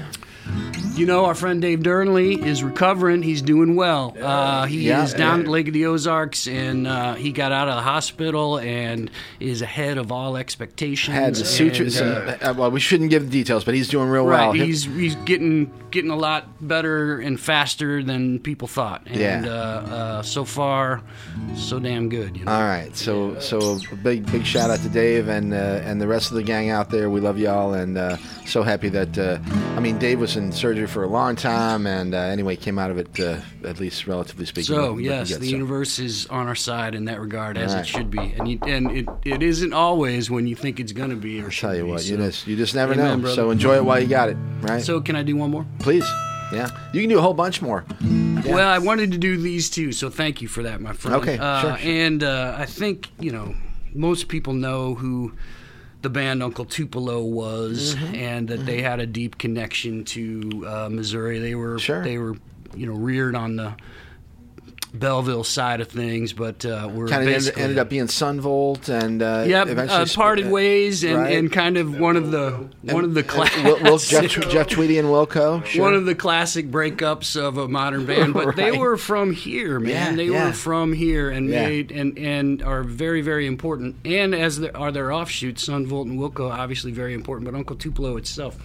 You 0.95 1.07
know, 1.07 1.25
our 1.25 1.35
friend 1.35 1.63
Dave 1.63 1.81
Durnley 1.81 2.45
is 2.45 2.63
recovering. 2.63 3.23
He's 3.23 3.41
doing 3.41 3.75
well. 3.75 4.15
Uh, 4.21 4.67
he 4.67 4.87
Yeah, 4.89 5.05
is 5.05 5.15
down 5.15 5.39
yeah. 5.39 5.45
at 5.45 5.51
Lake 5.51 5.69
of 5.69 5.73
the 5.75 5.87
Ozarks, 5.87 6.47
and 6.47 6.87
uh, 6.87 7.15
he 7.15 7.33
got 7.33 7.53
out 7.53 7.69
of 7.69 7.77
the 7.77 7.83
hospital 7.83 8.59
and 8.59 9.11
is 9.39 9.63
ahead 9.63 9.97
of 9.97 10.13
all 10.13 10.37
expectations. 10.37 11.17
Had 11.17 11.37
the 11.37 11.45
suture. 11.45 11.85
and, 11.85 11.97
uh, 12.43 12.49
uh, 12.51 12.55
well, 12.57 12.71
we 12.71 12.81
shouldn't 12.81 13.09
give 13.11 13.25
the 13.25 13.31
details, 13.31 13.65
but 13.65 13.75
he's 13.75 13.89
doing 13.89 14.09
real 14.09 14.27
Right, 14.27 14.43
well. 14.47 14.53
he's 14.53 14.85
he's 14.85 15.15
getting 15.25 15.71
getting 15.91 16.11
a 16.11 16.17
lot 16.17 16.47
better 16.61 17.19
and 17.19 17.41
faster 17.41 18.03
than 18.03 18.39
people 18.39 18.69
thought, 18.69 19.03
and 19.07 19.45
Yeah. 19.47 19.51
uh, 19.51 19.55
uh, 19.55 20.23
so 20.23 20.45
far, 20.45 21.01
so 21.57 21.79
damn 21.81 22.09
good. 22.09 22.37
You 22.37 22.45
know? 22.45 22.53
All 22.53 22.63
right, 22.63 22.95
so 22.97 23.39
so 23.41 23.79
a 23.91 23.97
big 23.97 24.31
big 24.31 24.45
shout 24.45 24.71
out 24.71 24.81
to 24.81 24.89
Dave 24.89 25.29
and 25.29 25.55
uh, 25.55 25.57
and 25.85 26.01
the 26.01 26.07
rest 26.09 26.31
of 26.31 26.37
the 26.37 26.43
gang 26.43 26.69
out 26.71 26.91
there. 26.91 27.09
We 27.09 27.21
love 27.21 27.39
y'all, 27.39 27.73
and 27.75 27.97
uh, 27.97 28.17
so 28.45 28.63
happy 28.63 28.89
that 28.91 29.17
uh, 29.17 29.39
I 29.77 29.81
mean 29.81 29.99
Dave 29.99 30.21
was 30.21 30.37
in 30.41 30.53
surgery 30.53 30.87
for 30.87 31.05
a 31.05 31.09
long 31.09 31.37
time, 31.37 31.87
and 31.87 32.15
uh, 32.15 32.19
anyway 32.19 32.57
came 32.57 32.79
out 32.79 32.91
of 32.91 32.99
it 32.99 33.21
uh, 33.21 33.41
at 33.65 33.79
least 33.79 34.07
relatively 34.07 34.47
speaking. 34.47 34.75
so 34.75 34.99
yes, 34.99 35.29
good, 35.29 35.41
the 35.41 35.47
so. 35.47 35.53
universe 35.53 35.99
is 35.99 36.27
on 36.27 36.49
our 36.49 36.55
side 36.55 36.95
in 36.95 37.05
that 37.05 37.21
regard, 37.21 37.57
as 37.59 37.75
All 37.75 37.81
it 37.81 37.87
should 37.87 38.11
be, 38.11 38.19
and 38.39 38.49
you, 38.49 38.59
and 38.67 38.91
it, 38.91 39.09
it 39.25 39.43
isn't 39.43 39.73
always 39.73 40.31
when 40.31 40.47
you 40.47 40.57
think 40.57 40.81
it's 40.81 40.93
going 40.93 41.11
to 41.11 41.17
be. 41.17 41.41
Or 41.41 41.51
should 41.51 41.61
Tell 41.67 41.77
you 41.77 41.85
be, 41.85 41.91
what, 41.91 42.01
so. 42.01 42.13
you 42.13 42.17
just 42.17 42.47
you 42.47 42.57
just 42.57 42.75
never 42.75 42.95
Amen, 42.95 43.23
know. 43.23 43.35
So 43.35 43.51
enjoy 43.51 43.77
it 43.77 43.85
while 43.85 44.01
you 44.01 44.09
got 44.09 44.29
it, 44.29 44.37
right? 44.61 44.83
So 44.83 45.01
can 45.01 45.17
I 45.17 45.23
do 45.23 45.37
one 45.37 45.51
more? 45.51 45.67
please, 45.79 46.09
yeah, 46.53 46.69
you 46.93 47.01
can 47.01 47.11
do 47.11 47.19
a 47.19 47.23
whole 47.23 47.35
bunch 47.35 47.63
more. 47.63 47.85
Yeah. 48.01 48.55
Well, 48.55 48.69
I 48.69 48.79
wanted 48.79 49.13
to 49.13 49.19
do 49.19 49.37
these 49.37 49.69
two, 49.69 49.93
so 49.93 50.09
thank 50.11 50.41
you 50.41 50.49
for 50.49 50.63
that, 50.63 50.81
my 50.81 50.95
friend. 50.95 51.17
Okay, 51.23 51.39
uh, 51.39 51.61
sure, 51.61 51.79
sure. 51.79 51.89
And 51.89 52.23
uh, 52.23 52.57
I 52.59 52.67
think 52.67 53.09
you 53.19 53.33
know 53.33 53.55
most 53.95 54.29
people 54.29 54.53
know 54.55 54.95
who 54.95 55.33
the 56.03 56.11
band 56.11 56.43
Uncle 56.43 56.65
Tupelo 56.65 57.23
was, 57.23 57.95
Mm-hmm. 57.95 58.15
and 58.15 58.49
that 58.49 58.65
they 58.67 58.83
had 58.83 59.01
a 59.01 59.07
deep 59.07 59.39
connection 59.39 60.05
to 60.07 60.65
uh, 60.67 60.89
Missouri. 60.91 61.39
They 61.39 61.55
were 61.55 61.79
Sure. 61.79 62.03
they 62.03 62.19
were 62.19 62.37
you 62.75 62.87
know 62.87 62.95
reared 62.95 63.35
on 63.35 63.57
the 63.57 63.75
Belleville 64.93 65.45
side 65.45 65.81
of 65.81 65.89
things, 65.89 66.33
but 66.33 66.65
uh, 66.65 66.89
were 66.93 67.09
kind 67.09 67.29
of 67.29 67.35
ended, 67.35 67.59
ended 67.59 67.79
up 67.79 67.89
being 67.89 68.09
Son 68.09 68.41
Volt, 68.41 68.89
and 68.89 69.23
uh, 69.23 69.45
Yep, 69.47 69.69
uh, 69.91 70.07
parted 70.15 70.47
uh, 70.47 70.51
ways, 70.51 71.05
and, 71.05 71.17
right. 71.17 71.37
and 71.39 71.53
kind 71.53 71.77
of 71.77 71.99
one 71.99 72.17
of 72.17 72.31
the 72.33 72.69
one 72.83 73.05
of 73.05 73.15
the 73.15 73.21
And 73.21 73.65
Wil- 73.65 73.77
Jeff, 73.99 74.33
classic 74.33 74.49
Jeff 74.51 74.67
Tweedy 74.69 74.99
and 74.99 75.09
Wilco. 75.09 75.65
Sure. 75.65 75.85
one 75.85 75.95
of 75.95 76.07
the 76.07 76.15
classic 76.15 76.71
breakups 76.71 77.41
of 77.41 77.57
a 77.57 77.69
modern 77.69 78.05
band, 78.05 78.35
but 78.35 78.57
they 78.57 78.73
were 78.79 78.97
from 78.97 79.33
here, 79.33 79.79
man. 79.79 79.91
Yeah, 79.91 80.17
they 80.17 80.25
yeah. 80.33 80.47
were 80.47 80.53
from 80.53 80.93
here 80.93 81.31
and 81.31 81.49
Yeah. 81.49 81.67
made 81.69 81.93
and 81.93 82.19
and 82.19 82.63
are 82.63 82.83
very 82.83 83.21
very 83.23 83.47
important. 83.47 83.95
And 84.05 84.35
as 84.35 84.59
there 84.59 84.77
are 84.77 84.91
their 84.91 85.13
offshoots, 85.13 85.65
Son 85.65 85.87
Volt 85.87 86.09
and 86.09 86.19
Wilco, 86.19 86.51
obviously 86.51 86.91
very 86.91 87.15
important. 87.15 87.45
But 87.51 87.57
Uncle 87.57 87.77
Tupelo 87.77 88.17
itself, 88.17 88.57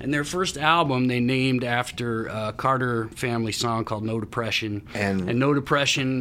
and 0.00 0.12
their 0.12 0.24
first 0.24 0.58
album 0.58 1.06
they 1.06 1.20
named 1.20 1.62
after 1.62 2.26
a 2.26 2.52
Carter 2.56 3.08
family 3.14 3.52
song 3.52 3.84
called 3.84 4.02
"No 4.04 4.18
Depression," 4.18 4.82
And- 4.92 5.28
and 5.30 5.38
"No 5.38 5.54
Depression" 5.54 5.67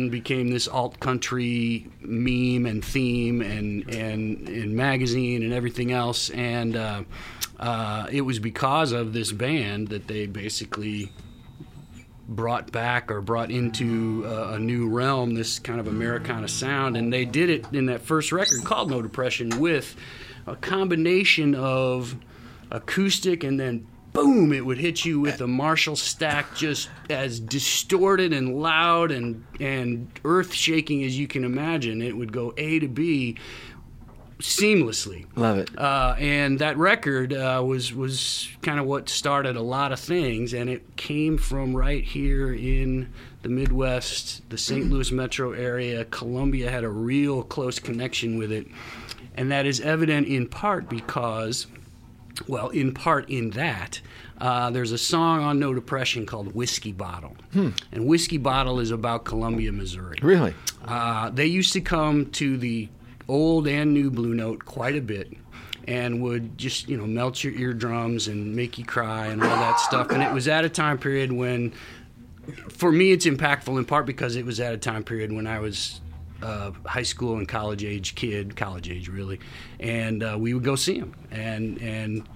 became 0.10 0.49
this 0.49 0.67
alt 0.67 0.99
country 0.99 1.88
meme 2.01 2.65
and 2.65 2.83
theme 2.83 3.41
and 3.41 3.89
and 3.89 4.47
and 4.49 4.75
magazine 4.75 5.43
and 5.43 5.53
everything 5.53 5.91
else. 5.91 6.29
And 6.31 6.75
uh, 6.75 7.03
uh, 7.60 8.07
it 8.12 8.21
was 8.21 8.39
because 8.39 8.91
of 8.91 9.13
this 9.13 9.31
band 9.31 9.88
that 9.88 10.07
they 10.07 10.25
basically 10.25 11.12
brought 12.27 12.71
back 12.73 13.10
or 13.10 13.21
brought 13.21 13.49
into 13.49 14.25
uh, 14.27 14.55
a 14.55 14.60
new 14.60 14.89
realm 14.89 15.33
this 15.33 15.60
kind 15.60 15.79
of 15.79 15.88
Americana 15.88 16.47
sound, 16.47 16.97
and 16.97 17.12
they 17.12 17.23
did 17.23 17.49
it 17.49 17.65
in 17.71 17.86
that 17.86 18.01
first 18.01 18.31
record 18.31 18.63
called 18.65 18.91
No 18.91 19.01
Depression 19.01 19.60
with 19.60 19.95
a 20.45 20.55
combination 20.57 21.55
of 21.55 22.15
acoustic 22.69 23.43
and 23.43 23.57
then 23.60 23.88
boom 24.17 24.51
it 24.53 24.65
would 24.65 24.77
hit 24.77 25.06
you 25.06 25.19
with 25.19 25.41
a 25.41 25.47
Marshall 25.47 25.95
stack 25.95 26.56
just 26.56 26.89
as 27.10 27.39
distorted 27.39 28.34
and 28.34 28.60
loud 28.60 29.12
and 29.12 29.45
and 29.60 30.10
earth 30.25 30.53
shaking 30.53 31.03
as 31.03 31.17
you 31.17 31.27
can 31.27 31.43
imagine 31.43 32.01
it 32.01 32.15
would 32.17 32.32
go 32.32 32.53
A 32.58 32.80
to 32.80 32.88
B 32.88 33.38
seamlessly 34.39 35.25
Love 35.36 35.58
it. 35.58 35.77
uh, 35.80 36.15
and 36.19 36.60
that 36.60 36.77
record 36.77 37.34
uh, 37.34 37.62
was 37.65 37.93
was 37.93 38.47
kind 38.62 38.80
of 38.80 38.86
what 38.86 39.10
started 39.10 39.56
a 39.56 39.62
lot 39.62 39.91
of 39.91 39.99
things, 39.99 40.53
and 40.53 40.69
it 40.69 40.95
came 40.95 41.38
from 41.39 41.75
right 41.75 42.03
here 42.03 42.53
in 42.53 43.12
the 43.41 43.49
Midwest, 43.49 44.47
the 44.49 44.58
St. 44.58 44.91
Louis 44.91 45.12
metro 45.12 45.53
area. 45.53 46.06
Columbia 46.06 46.69
had 46.69 46.84
a 46.84 46.89
real 46.89 47.41
close 47.43 47.80
connection 47.80 48.38
with 48.38 48.51
it, 48.51 48.67
And 49.36 49.51
that 49.51 49.65
is 49.65 49.80
evident 49.82 50.27
in 50.27 50.47
part 50.47 50.88
because, 50.88 51.65
well, 52.47 52.69
in 52.69 52.93
part 52.93 53.30
in 53.30 53.52
that. 53.52 54.02
Uh, 54.39 54.69
there's 54.69 54.91
a 54.91 54.97
song 54.97 55.43
on 55.43 55.60
No 55.60 55.73
Depression 55.73 56.26
called 56.26 56.54
Whiskey 56.54 56.91
Bottle. 56.91 57.36
And 57.91 58.06
Whiskey 58.06 58.38
Bottle 58.38 58.80
is 58.80 58.91
about 58.91 59.26
Columbia, 59.26 59.71
Missouri. 59.71 60.17
Really? 60.21 60.54
Uh, 60.86 61.30
they 61.32 61.47
used 61.47 61.73
to 61.73 61.82
come 61.82 62.28
to 62.32 62.58
the 62.58 62.88
old 63.28 63.67
and 63.67 63.93
new 63.93 64.12
Blue 64.12 64.34
Note 64.34 64.63
quite 64.65 64.95
a 64.95 65.02
bit 65.02 65.34
and 65.88 66.21
would 66.21 66.58
just, 66.58 66.88
you 66.89 66.97
know, 66.97 67.08
melt 67.08 67.43
your 67.43 67.54
eardrums 67.54 68.28
and 68.28 68.56
make 68.56 68.78
you 68.78 68.86
cry 68.86 69.28
and 69.28 69.41
all 69.41 69.50
that 69.50 69.80
stuff. 69.80 70.12
And 70.12 70.21
it 70.21 70.34
was 70.34 70.47
at 70.47 70.65
a 70.65 70.69
time 70.69 70.97
period 70.97 71.32
when, 71.32 71.73
for 72.69 72.91
me, 72.91 73.12
it's 73.12 73.26
impactful 73.26 73.78
in 73.78 73.86
part 73.86 74.06
because 74.06 74.36
it 74.36 74.45
was 74.45 74.60
at 74.60 74.73
a 74.73 74.78
time 74.78 75.04
period 75.04 75.32
when 75.32 75.47
I 75.47 75.60
was 75.60 76.02
uh, 76.41 76.71
high 76.86 77.04
school 77.04 77.38
and 77.38 77.47
college 77.47 77.84
age 77.84 78.15
kid, 78.15 78.56
college 78.56 78.89
age 78.89 79.08
really, 79.08 79.39
and 79.80 80.23
uh, 80.23 80.36
we 80.39 80.54
would 80.54 80.63
go 80.63 80.76
see 80.76 81.00
them 81.00 81.13
and 81.32 81.82
and 81.82 82.28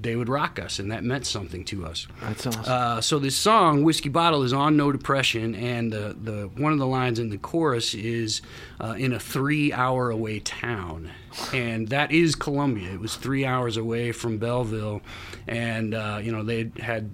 they 0.00 0.16
would 0.16 0.28
rock 0.28 0.58
us, 0.58 0.78
and 0.78 0.92
that 0.92 1.02
meant 1.02 1.26
something 1.26 1.64
to 1.64 1.86
us. 1.86 2.06
That's 2.20 2.46
awesome. 2.46 2.64
Uh, 2.64 3.00
so 3.00 3.18
this 3.18 3.36
song, 3.36 3.82
"Whiskey 3.82 4.08
Bottle," 4.08 4.42
is 4.42 4.52
on 4.52 4.76
No 4.76 4.92
Depression, 4.92 5.54
and 5.54 5.92
the, 5.92 6.16
the 6.20 6.50
one 6.56 6.72
of 6.72 6.78
the 6.78 6.86
lines 6.86 7.18
in 7.18 7.30
the 7.30 7.38
chorus 7.38 7.94
is 7.94 8.42
uh, 8.80 8.94
in 8.98 9.12
a 9.12 9.18
three-hour 9.18 10.10
away 10.10 10.40
town, 10.40 11.10
and 11.52 11.88
that 11.88 12.12
is 12.12 12.34
Columbia. 12.34 12.92
It 12.92 13.00
was 13.00 13.16
three 13.16 13.44
hours 13.44 13.76
away 13.76 14.12
from 14.12 14.38
Belleville, 14.38 15.02
and 15.48 15.94
uh, 15.94 16.20
you 16.22 16.32
know 16.32 16.42
they 16.42 16.70
had 16.78 17.10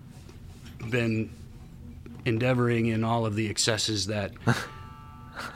been 0.90 1.30
endeavoring 2.24 2.86
in 2.86 3.04
all 3.04 3.26
of 3.26 3.34
the 3.34 3.48
excesses 3.48 4.06
that. 4.08 4.32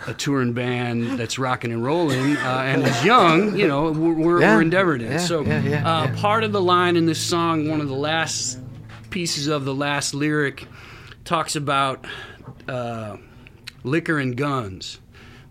A 0.07 0.15
touring 0.15 0.53
band 0.53 1.19
that's 1.19 1.39
rocking 1.39 1.73
and 1.73 1.83
rolling 1.85 2.37
uh, 2.37 2.63
and 2.67 2.87
is 2.87 3.05
young, 3.05 3.57
you 3.57 3.67
know, 3.67 3.91
we're, 3.93 4.13
we're, 4.13 4.41
Yeah. 4.41 4.55
we're 4.57 4.63
endeavored 4.63 5.03
in. 5.03 5.13
Yeah, 5.13 5.19
so, 5.19 5.41
yeah, 5.43 5.83
uh, 5.89 6.17
part 6.17 6.45
of 6.45 6.53
the 6.53 6.61
line 6.63 6.97
in 6.97 7.07
this 7.07 7.21
song, 7.21 7.69
one 7.69 7.81
of 7.81 7.89
the 7.89 7.95
last 7.95 8.59
pieces 9.11 9.47
of 9.49 9.65
the 9.65 9.75
last 9.75 10.15
lyric, 10.15 10.67
talks 11.25 11.57
about 11.57 12.05
uh, 12.69 13.17
liquor 13.83 14.19
and 14.19 14.37
guns. 14.37 15.01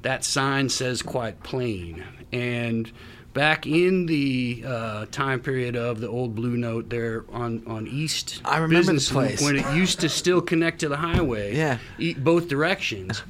That 0.03 0.23
sign 0.23 0.69
says 0.69 1.01
quite 1.01 1.41
plain. 1.43 2.03
And 2.31 2.91
back 3.33 3.65
in 3.65 4.05
the 4.05 4.63
uh, 4.65 5.05
time 5.11 5.39
period 5.41 5.75
of 5.75 5.99
the 5.99 6.07
old 6.07 6.35
Blue 6.35 6.55
Note 6.55 6.89
there 6.89 7.25
on, 7.31 7.63
on 7.67 7.87
East 7.87 8.39
I 8.45 8.57
remember 8.57 8.75
Business 8.93 9.07
the 9.09 9.13
place. 9.15 9.41
When 9.41 9.57
it 9.57 9.65
used 9.75 9.99
to 10.01 10.09
still 10.09 10.41
connect 10.41 10.79
to 10.81 10.87
the 10.89 10.97
highway, 10.97 11.55
Yeah. 11.55 11.79
e- 11.97 12.13
both 12.13 12.47
directions. 12.47 13.23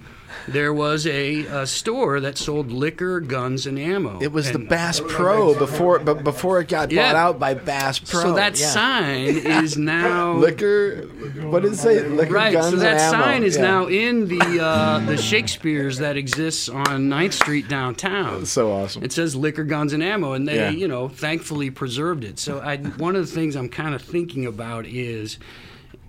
There 0.48 0.74
was 0.74 1.08
a, 1.08 1.46
a 1.46 1.66
store 1.68 2.20
that 2.20 2.38
sold 2.38 2.72
liquor, 2.72 3.20
guns, 3.20 3.66
and 3.66 3.80
ammo. 3.80 4.20
It 4.22 4.32
was 4.32 4.52
the 4.52 4.60
Bass 4.60 5.02
Pro 5.08 5.58
before, 5.58 6.00
but 6.00 6.24
before 6.24 6.60
it 6.62 6.68
got 6.68 6.92
Yeah. 6.92 7.14
bought 7.14 7.16
out 7.20 7.40
by 7.40 7.54
Bass 7.56 8.00
Pro. 8.00 8.22
So 8.22 8.34
that 8.36 8.60
yeah. 8.60 8.68
sign 8.68 9.26
is 9.38 9.78
now 9.78 10.34
liquor. 10.34 11.02
What 11.50 11.64
did 11.64 11.74
it 11.74 11.78
say? 11.78 12.08
Liquor, 12.08 12.34
Right, 12.34 12.54
guns, 12.54 12.72
so 12.76 12.76
that 12.78 13.02
and 13.02 13.12
sign 13.12 13.44
is 13.44 13.56
Yeah. 13.56 13.62
now 13.64 13.86
in 13.88 14.28
the 14.28 14.60
uh, 14.64 15.00
the 15.00 15.18
Shakespeare's 15.18 15.98
that 15.98 16.16
exists 16.16 16.70
on 16.70 17.10
9th 17.10 17.34
Street 17.34 17.68
downtown. 17.68 18.46
so 18.46 18.72
awesome. 18.72 19.04
It 19.04 19.12
says 19.14 19.36
liquor, 19.36 19.64
guns, 19.64 19.94
and 19.94 20.04
ammo, 20.04 20.34
and 20.34 20.48
they, 20.48 20.72
you 20.72 20.88
know, 20.88 21.08
thankfully 21.10 21.70
preserved 21.72 22.24
it. 22.24 22.38
So 22.40 22.60
I, 22.60 22.78
one 22.78 23.16
of 23.16 23.26
the 23.26 23.32
things 23.34 23.56
I'm 23.56 23.70
kind 23.70 23.96
of 23.96 24.02
thinking 24.02 24.46
about 24.46 24.86
is, 24.86 25.40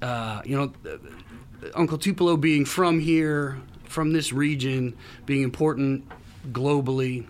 uh, 0.02 0.42
you 0.44 0.56
know, 0.56 0.72
Uncle 1.74 1.98
Tupelo 1.98 2.36
being 2.36 2.64
from 2.64 3.00
here, 3.00 3.58
from 3.88 4.12
this 4.12 4.32
region, 4.32 4.96
being 5.26 5.42
important 5.42 6.04
globally. 6.52 7.26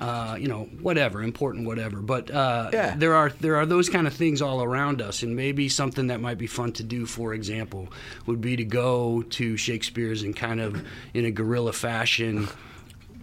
Uh, 0.00 0.36
you 0.38 0.46
know, 0.46 0.68
whatever, 0.80 1.24
important, 1.24 1.66
whatever. 1.66 1.96
But 2.00 2.30
uh, 2.30 2.70
Yeah. 2.72 2.94
there 2.96 3.16
are 3.16 3.30
there 3.40 3.56
are 3.56 3.66
those 3.66 3.88
kind 3.88 4.06
of 4.06 4.14
things 4.14 4.40
all 4.40 4.62
around 4.62 5.02
us, 5.02 5.24
and 5.24 5.34
maybe 5.34 5.68
something 5.68 6.06
that 6.06 6.20
might 6.20 6.38
be 6.38 6.46
fun 6.46 6.70
to 6.74 6.84
do, 6.84 7.04
for 7.04 7.34
example, 7.34 7.88
would 8.24 8.40
be 8.40 8.54
to 8.54 8.64
go 8.64 9.22
to 9.22 9.56
Shakespeare's 9.56 10.22
and 10.22 10.36
kind 10.36 10.60
of 10.60 10.80
in 11.14 11.24
a 11.24 11.32
guerrilla 11.32 11.72
fashion 11.72 12.46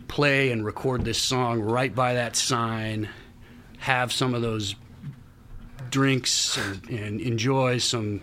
play 0.10 0.52
and 0.52 0.66
record 0.66 1.06
this 1.06 1.18
song 1.18 1.62
right 1.62 1.96
by 1.96 2.16
that 2.16 2.36
sign, 2.36 3.08
have 3.78 4.12
some 4.12 4.34
of 4.34 4.42
those 4.42 4.76
drinks 5.92 6.58
and, 6.58 6.90
and 6.90 7.22
enjoy 7.22 7.78
some 7.78 8.20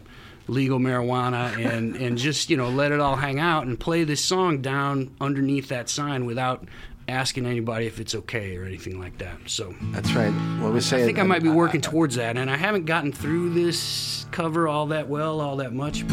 legal 0.49 0.79
marijuana 0.79 1.57
and, 1.57 1.97
and 1.97 2.19
just, 2.19 2.51
you 2.51 2.57
know, 2.57 2.69
let 2.69 2.93
it 2.93 3.01
all 3.01 3.17
hang 3.17 3.39
out 3.39 3.67
and 3.67 3.79
play 3.79 4.05
this 4.05 4.25
song 4.25 4.61
down 4.61 5.15
underneath 5.21 5.69
that 5.69 5.89
sign 5.89 6.27
without 6.27 6.65
asking 7.09 7.47
anybody 7.47 7.87
if 7.87 8.01
it's 8.01 8.15
okay 8.15 8.57
or 8.57 8.65
anything 8.65 8.99
like 8.99 9.19
that. 9.19 9.37
So 9.47 9.75
That's 9.93 10.13
right. 10.13 10.31
What 10.61 10.73
we 10.73 10.81
say? 10.81 11.03
I 11.03 11.07
think 11.07 11.19
I 11.19 11.25
might 11.25 11.43
be 11.43 11.49
uh, 11.49 11.55
working 11.55 11.81
towards 11.81 12.17
that, 12.17 12.37
and 12.37 12.51
I 12.51 12.57
haven't 12.57 12.87
gotten 12.87 13.13
through 13.13 13.51
this 13.51 14.27
cover 14.31 14.69
all 14.69 14.87
that 14.87 15.09
well, 15.09 15.41
all 15.41 15.57
that 15.57 15.73
much. 15.73 16.05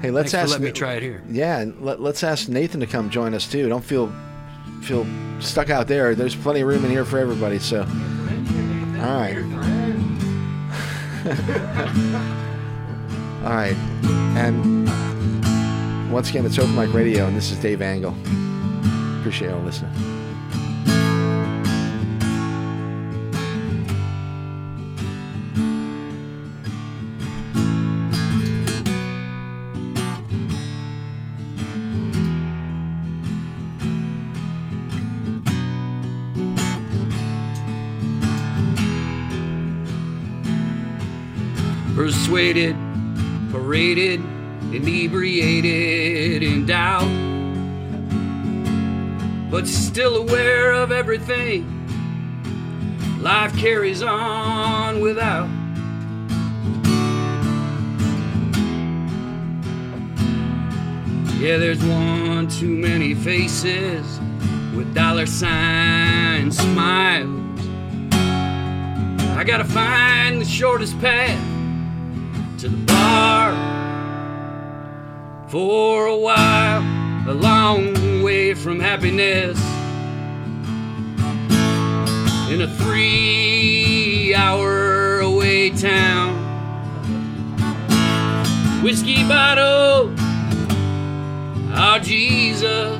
Hey, 0.00 0.10
let's 0.10 0.34
ask. 0.34 0.50
letting 0.50 0.66
me 0.66 0.72
try 0.72 0.94
it 0.94 1.02
here. 1.02 1.22
Yeah, 1.30 1.60
and 1.60 1.80
let, 1.80 2.00
let's 2.00 2.22
ask 2.22 2.48
Nathan 2.48 2.80
to 2.80 2.86
come 2.86 3.10
join 3.10 3.34
us 3.34 3.50
too. 3.50 3.68
Don't 3.68 3.84
feel 3.84 4.12
feel 4.82 5.06
stuck 5.40 5.70
out 5.70 5.88
there. 5.88 6.14
There's 6.14 6.36
plenty 6.36 6.60
of 6.60 6.68
room 6.68 6.84
in 6.84 6.90
here 6.90 7.06
for 7.06 7.18
everybody. 7.18 7.58
So, 7.58 7.80
all 7.80 7.86
right, 9.18 9.34
all 13.44 13.50
right, 13.50 13.76
and 14.36 14.88
once 16.10 16.30
again, 16.30 16.46
it's 16.46 16.58
Open 16.58 16.74
Mic 16.74 16.94
Radio, 16.94 17.26
and 17.26 17.36
this 17.36 17.50
is 17.50 17.58
Dave 17.58 17.82
Angle. 17.82 18.14
Appreciate 19.20 19.50
y'all 19.50 19.60
listening. 19.62 19.92
persuaded, 41.94 42.76
inebriated 44.72 46.44
in 46.44 46.64
doubt, 46.64 47.10
but 49.50 49.66
still 49.66 50.16
aware 50.16 50.70
of 50.72 50.92
everything. 50.92 51.66
Life 53.20 53.56
carries 53.56 54.00
on 54.00 55.00
without. 55.00 55.48
Yeah, 61.40 61.56
there's 61.56 61.84
one 61.84 62.46
too 62.46 62.76
many 62.76 63.12
faces 63.14 64.20
with 64.76 64.94
dollar 64.94 65.26
sign 65.26 66.52
smiles. 66.52 67.40
I 69.36 69.42
gotta 69.44 69.64
find 69.64 70.40
the 70.40 70.44
shortest 70.44 70.96
path 71.00 71.40
to 72.58 72.68
the 72.68 72.76
bar 72.86 73.63
for 75.48 76.06
a 76.06 76.16
while, 76.16 76.82
a 77.28 77.34
long 77.34 78.22
way 78.22 78.54
from 78.54 78.80
happiness. 78.80 79.58
In 82.50 82.60
a 82.60 82.68
three 82.78 84.34
hour 84.34 85.20
away 85.20 85.70
town, 85.70 86.34
whiskey 88.82 89.26
bottle, 89.26 90.14
oh 91.76 91.98
Jesus, 92.02 92.98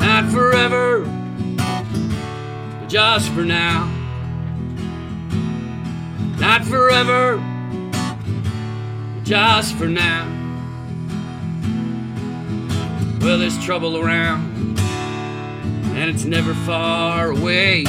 not 0.00 0.30
forever, 0.30 1.04
but 1.56 2.88
just 2.88 3.30
for 3.32 3.44
now. 3.44 3.94
Not 6.38 6.64
forever, 6.64 7.36
but 7.90 9.24
just 9.24 9.74
for 9.74 9.88
now. 9.88 10.37
Well, 13.28 13.36
there's 13.36 13.62
trouble 13.62 13.98
around, 13.98 14.78
and 14.78 16.08
it's 16.08 16.24
never 16.24 16.54
far 16.54 17.30
away. 17.30 17.84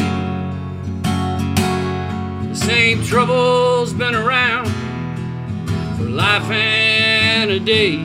The 2.44 2.54
same 2.54 3.02
trouble's 3.06 3.94
been 3.94 4.16
around 4.16 4.68
for 5.96 6.04
life 6.04 6.44
and 6.52 7.52
a 7.52 7.60
day. 7.62 7.96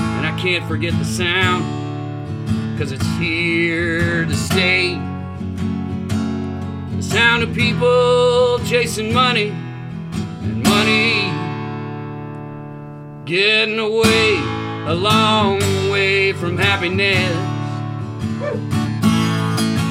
And 0.00 0.26
I 0.26 0.36
can't 0.36 0.66
forget 0.66 0.98
the 0.98 1.04
sound 1.04 1.64
cause 2.76 2.90
it's 2.90 3.06
here 3.18 4.24
to 4.24 4.34
stay. 4.34 4.94
The 6.96 7.02
sound 7.04 7.44
of 7.44 7.54
people 7.54 8.58
chasing 8.66 9.12
money 9.12 9.50
and 10.42 10.62
money 10.64 11.19
getting 13.30 13.78
away 13.78 14.34
a 14.88 14.92
long 14.92 15.60
way 15.88 16.32
from 16.32 16.58
happiness. 16.58 17.30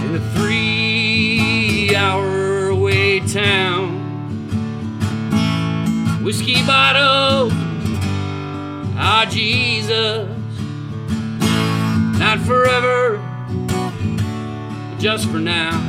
In 0.04 0.14
a 0.14 0.20
three 0.36 1.96
hour 1.96 2.68
away 2.68 3.22
town. 3.22 3.96
Whiskey 6.22 6.66
bottle, 6.66 7.50
ah, 9.00 9.26
Jesus. 9.30 10.28
Not 12.20 12.40
forever, 12.40 13.22
just 15.00 15.30
for 15.30 15.40
now. 15.40 15.80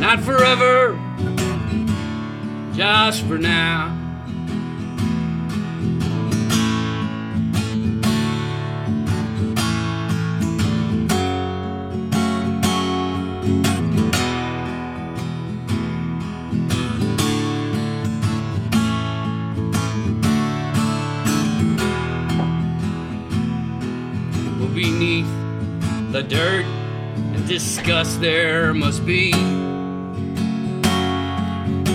Not 0.00 0.18
forever, 0.18 0.98
just 2.74 3.24
for 3.26 3.38
now. 3.38 3.97
The 26.22 26.24
dirt 26.24 26.64
and 26.64 27.46
disgust, 27.46 28.20
there 28.20 28.74
must 28.74 29.06
be 29.06 29.30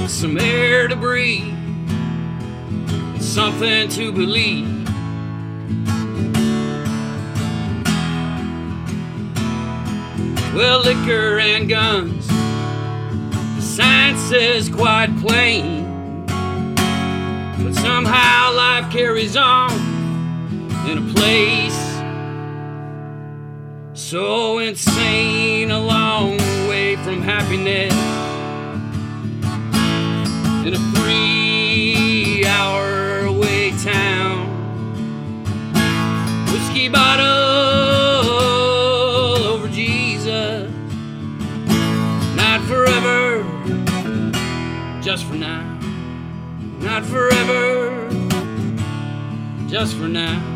some 0.08 0.38
air 0.40 0.88
to 0.88 0.96
breathe, 0.96 1.54
something 3.20 3.90
to 3.90 4.14
believe. 4.14 4.88
Well, 10.56 10.80
liquor 10.84 11.40
and 11.40 11.68
guns, 11.68 12.26
the 12.28 13.62
sign 13.62 14.18
says 14.18 14.70
quite 14.70 15.14
plain, 15.20 16.26
but 17.62 17.74
somehow 17.74 18.54
life 18.54 18.90
carries 18.90 19.36
on 19.36 19.74
in 20.88 21.10
a 21.10 21.14
place 21.14 21.83
so 24.14 24.60
insane, 24.60 25.72
a 25.72 25.80
long 25.80 26.38
way 26.70 26.96
from 26.98 27.20
happiness. 27.20 27.92
In 30.68 30.76
a 30.76 30.78
three 30.94 32.46
hour 32.46 33.26
away 33.26 33.72
town, 33.84 34.46
whiskey 36.52 36.90
bottle 36.90 37.26
over 39.48 39.68
Jesus. 39.68 40.72
Not 42.36 42.62
forever, 42.68 43.44
just 45.02 45.26
for 45.26 45.34
now. 45.34 45.64
Not 46.82 47.04
forever, 47.04 48.08
just 49.68 49.96
for 49.96 50.08
now. 50.08 50.53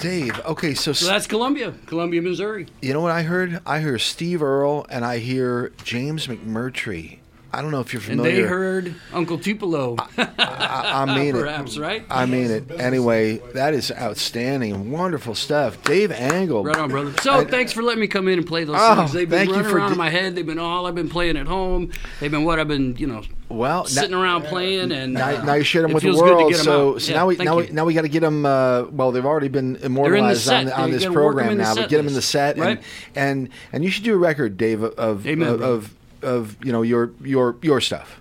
Dave. 0.00 0.38
Okay, 0.44 0.74
so, 0.74 0.92
So 0.92 1.06
that's 1.06 1.26
Columbia, 1.26 1.74
Columbia, 1.86 2.22
Missouri. 2.22 2.66
you 2.82 2.92
know 2.92 3.00
what 3.00 3.12
I 3.12 3.22
heard? 3.22 3.60
I 3.66 3.80
hear 3.80 3.98
Steve 3.98 4.42
Earle 4.42 4.86
and 4.90 5.04
I 5.04 5.18
hear 5.18 5.72
James 5.84 6.26
McMurtry. 6.26 7.18
I 7.56 7.62
don't 7.62 7.70
know 7.70 7.80
if 7.80 7.94
you're 7.94 8.02
familiar. 8.02 8.30
And 8.34 8.38
they 8.44 8.46
heard 8.48 8.94
Uncle 9.14 9.38
Tupelo. 9.38 9.96
I, 10.18 11.04
I 11.06 11.16
mean 11.18 11.32
Perhaps, 11.32 11.76
it. 11.76 11.80
right? 11.80 12.04
I 12.10 12.26
mean 12.26 12.50
it. 12.50 12.70
Anyway, 12.70 13.38
that 13.54 13.72
is 13.72 13.90
outstanding, 13.90 14.90
wonderful 14.90 15.34
stuff. 15.34 15.82
Dave 15.82 16.12
Angle. 16.12 16.64
Right 16.64 16.76
on, 16.76 16.90
brother. 16.90 17.14
So 17.22 17.46
thanks 17.46 17.72
for 17.72 17.82
letting 17.82 18.00
me 18.02 18.08
come 18.08 18.28
in 18.28 18.38
and 18.38 18.46
play 18.46 18.64
those 18.64 18.76
Oh, 18.78 18.94
songs. 18.96 19.12
They've 19.14 19.28
been 19.28 19.48
running 19.48 19.64
around 19.70 19.88
di- 19.88 19.92
in 19.92 19.98
my 19.98 20.10
head. 20.10 20.34
They've 20.34 20.44
been 20.44 20.58
all 20.58 20.86
I've 20.86 20.94
been 20.94 21.08
playing 21.08 21.38
at 21.38 21.46
home. 21.46 21.92
They've 22.20 22.30
been 22.30 22.44
what 22.44 22.60
I've 22.60 22.68
been, 22.68 22.94
you 22.98 23.06
know, 23.06 23.22
Well, 23.48 23.86
sitting 23.86 24.10
now, 24.10 24.20
around 24.22 24.42
playing. 24.44 24.92
And 24.92 25.14
now, 25.14 25.30
uh, 25.36 25.42
now 25.44 25.54
you 25.54 25.64
shared 25.64 25.84
them 25.86 25.94
with 25.94 26.02
the 26.02 26.10
feels 26.10 26.20
good 26.20 26.28
to 26.28 26.34
world. 26.36 26.56
So, 26.56 26.98
so 26.98 27.10
Yeah, 27.12 27.16
now 27.18 27.26
we 27.26 27.36
now 27.36 27.56
we 27.56 27.68
now 27.70 27.84
we 27.86 27.94
got 27.94 28.02
to 28.02 28.08
get 28.08 28.20
them. 28.20 28.44
Uh, 28.44 28.82
well, 28.90 29.12
they've 29.12 29.24
already 29.24 29.48
been 29.48 29.76
immortalized 29.76 30.42
set. 30.42 30.66
on, 30.66 30.72
on 30.72 30.90
this 30.90 31.04
gotta 31.04 31.14
work 31.14 31.36
'em 31.38 31.44
program 31.46 31.56
now. 31.58 31.74
But 31.74 31.88
get 31.88 31.96
them 31.96 32.06
in 32.08 32.12
the 32.14 32.20
set, 32.22 32.58
right? 32.58 32.82
and, 33.14 33.40
and 33.40 33.48
and 33.72 33.82
you 33.84 33.90
should 33.90 34.04
do 34.04 34.12
a 34.14 34.18
record, 34.18 34.58
Dave, 34.58 34.82
of 34.82 35.26
Amen, 35.26 35.48
of, 35.48 35.62
of 35.62 35.94
of 36.22 36.56
you 36.64 36.72
know 36.72 36.82
your 36.82 37.10
your 37.22 37.56
your 37.62 37.80
stuff. 37.80 38.20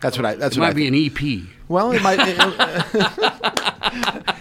That's 0.00 0.16
what 0.18 0.26
I. 0.26 0.34
That's 0.34 0.56
It 0.56 0.60
what 0.60 0.66
I 0.66 0.68
might 0.70 0.76
be 0.76 0.90
think. 0.90 1.20
an 1.20 1.42
EP. 1.42 1.48
Well, 1.68 1.92
it 1.92 2.02
might. 2.02 2.18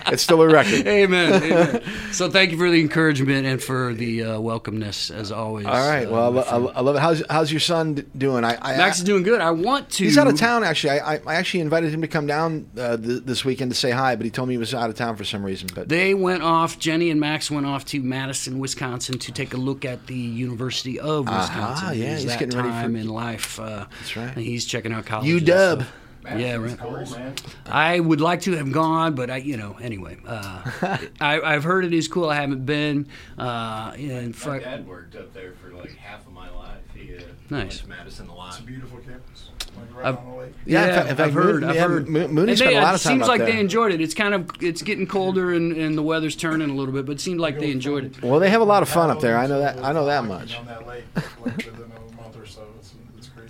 it's 0.08 0.24
still 0.24 0.42
a 0.42 0.48
record. 0.48 0.86
Amen. 0.88 1.44
Amen. 1.44 1.84
So 2.12 2.30
thank 2.30 2.52
you 2.52 2.58
for 2.58 2.70
the 2.70 2.80
encouragement 2.80 3.46
and 3.46 3.62
for 3.62 3.94
the 3.94 4.24
uh, 4.24 4.28
welcomeness 4.40 5.10
as 5.14 5.32
always. 5.32 5.66
All 5.66 5.74
right. 5.74 6.06
uh, 6.06 6.12
Well, 6.12 6.40
I, 6.48 6.58
lo- 6.58 6.72
I 6.76 6.82
love 6.82 6.96
it. 6.96 7.00
How's 7.00 7.24
how's 7.30 7.52
your 7.52 7.60
son 7.60 8.06
doing? 8.18 8.44
I, 8.44 8.58
I 8.62 8.78
Max 8.78 8.98
is 9.00 9.04
doing 9.04 9.24
good. 9.24 9.42
I 9.42 9.52
want 9.52 9.90
to. 9.92 10.04
He's 10.04 10.18
out 10.18 10.28
of 10.28 10.38
town, 10.38 10.64
actually. 10.64 11.00
I, 11.00 11.16
I, 11.16 11.20
I 11.28 11.36
actually 11.36 11.62
invited 11.62 11.94
him 11.94 12.02
to 12.02 12.08
come 12.08 12.28
down 12.28 12.70
uh, 12.78 12.98
th- 12.98 13.24
this 13.24 13.44
weekend 13.46 13.72
to 13.72 13.76
say 13.78 13.92
hi, 13.92 14.16
but 14.16 14.26
he 14.26 14.30
told 14.32 14.48
me 14.50 14.54
he 14.56 14.58
was 14.60 14.74
out 14.74 14.90
of 14.90 14.96
town 14.96 15.16
for 15.16 15.24
some 15.24 15.44
reason. 15.44 15.70
But 15.74 15.90
They 15.90 16.14
went 16.14 16.44
off. 16.44 16.78
Jenny 16.80 17.10
and 17.10 17.20
Max 17.20 17.50
went 17.50 17.66
off 17.66 17.86
to 17.86 18.00
Madison, 18.02 18.60
Wisconsin, 18.60 19.18
to 19.20 19.32
take 19.32 19.54
a 19.54 19.58
look 19.58 19.86
at 19.86 20.08
the 20.08 20.16
University 20.16 21.00
of 21.00 21.26
Wisconsin. 21.26 21.60
Aha, 21.64 21.92
yeah, 21.92 22.14
he's 22.16 22.26
that 22.26 22.40
getting 22.40 22.58
ready 22.58 22.70
for- 22.70 22.98
in 22.98 23.08
life. 23.10 23.60
Uh, 23.60 23.86
That's 24.00 24.16
right. 24.18 24.36
and 24.36 24.44
He's 24.46 24.66
checking 24.66 24.94
out 24.94 25.06
college. 25.06 25.28
UW. 25.28 25.86
Yeah, 26.26 26.56
right. 26.56 27.42
I 27.66 28.00
would 28.00 28.22
like 28.22 28.42
to 28.42 28.54
have 28.54 28.72
gone, 28.72 29.16
but 29.16 29.30
I, 29.30 29.38
you 29.38 29.58
know, 29.58 29.78
anyway, 29.82 30.18
uh, 30.26 30.64
I, 31.22 31.42
I've 31.42 31.64
heard 31.64 31.86
it 31.86 31.94
is 31.94 32.08
cool. 32.08 32.30
I 32.30 32.36
haven't 32.36 32.66
been. 32.66 33.08
Uh, 33.38 33.94
and 33.98 34.28
My 34.28 34.32
fuck, 34.34 34.62
dad 34.62 34.88
worked 34.88 35.16
up 35.16 35.34
there 35.34 35.54
for 35.62 35.74
like 35.74 35.96
half 35.98 36.26
of 36.26 36.34
my 36.34 36.50
life. 36.52 36.78
He 36.96 37.16
uh, 37.16 37.22
Nice. 37.50 37.86
Madison 37.86 38.28
a 38.30 38.36
lot. 38.36 38.50
It's 38.54 38.60
a 38.60 38.64
Beautiful 38.64 38.98
campus. 39.00 39.50
Like 39.76 39.96
right 39.96 40.06
I've- 40.06 40.18
on 40.18 40.54
yeah, 40.66 40.84
in 40.88 40.94
fact, 40.96 41.10
in 41.10 41.16
fact 41.16 41.28
I've 41.28 41.34
heard. 41.34 41.62
Moon, 41.62 41.64
I've 41.70 41.76
heard. 41.90 42.08
Mo- 42.08 42.28
Mooney 42.28 42.52
And 42.52 42.58
spent 42.60 42.72
they- 42.74 42.78
a 42.78 42.82
lot 42.82 42.96
of 42.96 43.02
time 43.02 43.14
seems 43.18 43.28
like 43.28 43.40
there. 43.40 43.52
they 43.52 43.60
enjoyed 43.60 43.92
it. 43.92 44.02
It's 44.02 44.14
kind 44.14 44.34
of 44.34 44.50
it's 44.62 44.82
getting 44.82 45.08
colder 45.08 45.52
and, 45.52 45.74
and 45.76 45.98
the 45.98 46.04
weather's 46.04 46.36
turning 46.36 46.70
a 46.70 46.74
little 46.74 46.94
bit, 46.94 47.06
but 47.06 47.14
it 47.14 47.20
seemed 47.22 47.40
like 47.40 47.60
they 47.60 47.72
enjoyed 47.72 48.06
it. 48.06 48.22
well, 48.24 48.40
they 48.40 48.50
have 48.50 48.62
a 48.62 48.66
lot 48.66 48.82
of 48.84 48.90
fun 48.90 49.10
up 49.10 49.20
there. 49.20 49.38
I 49.38 49.48
know 49.48 49.60
that. 49.60 49.84
I 49.84 49.92
know 49.92 50.06
that 50.06 50.24
much. 50.26 50.58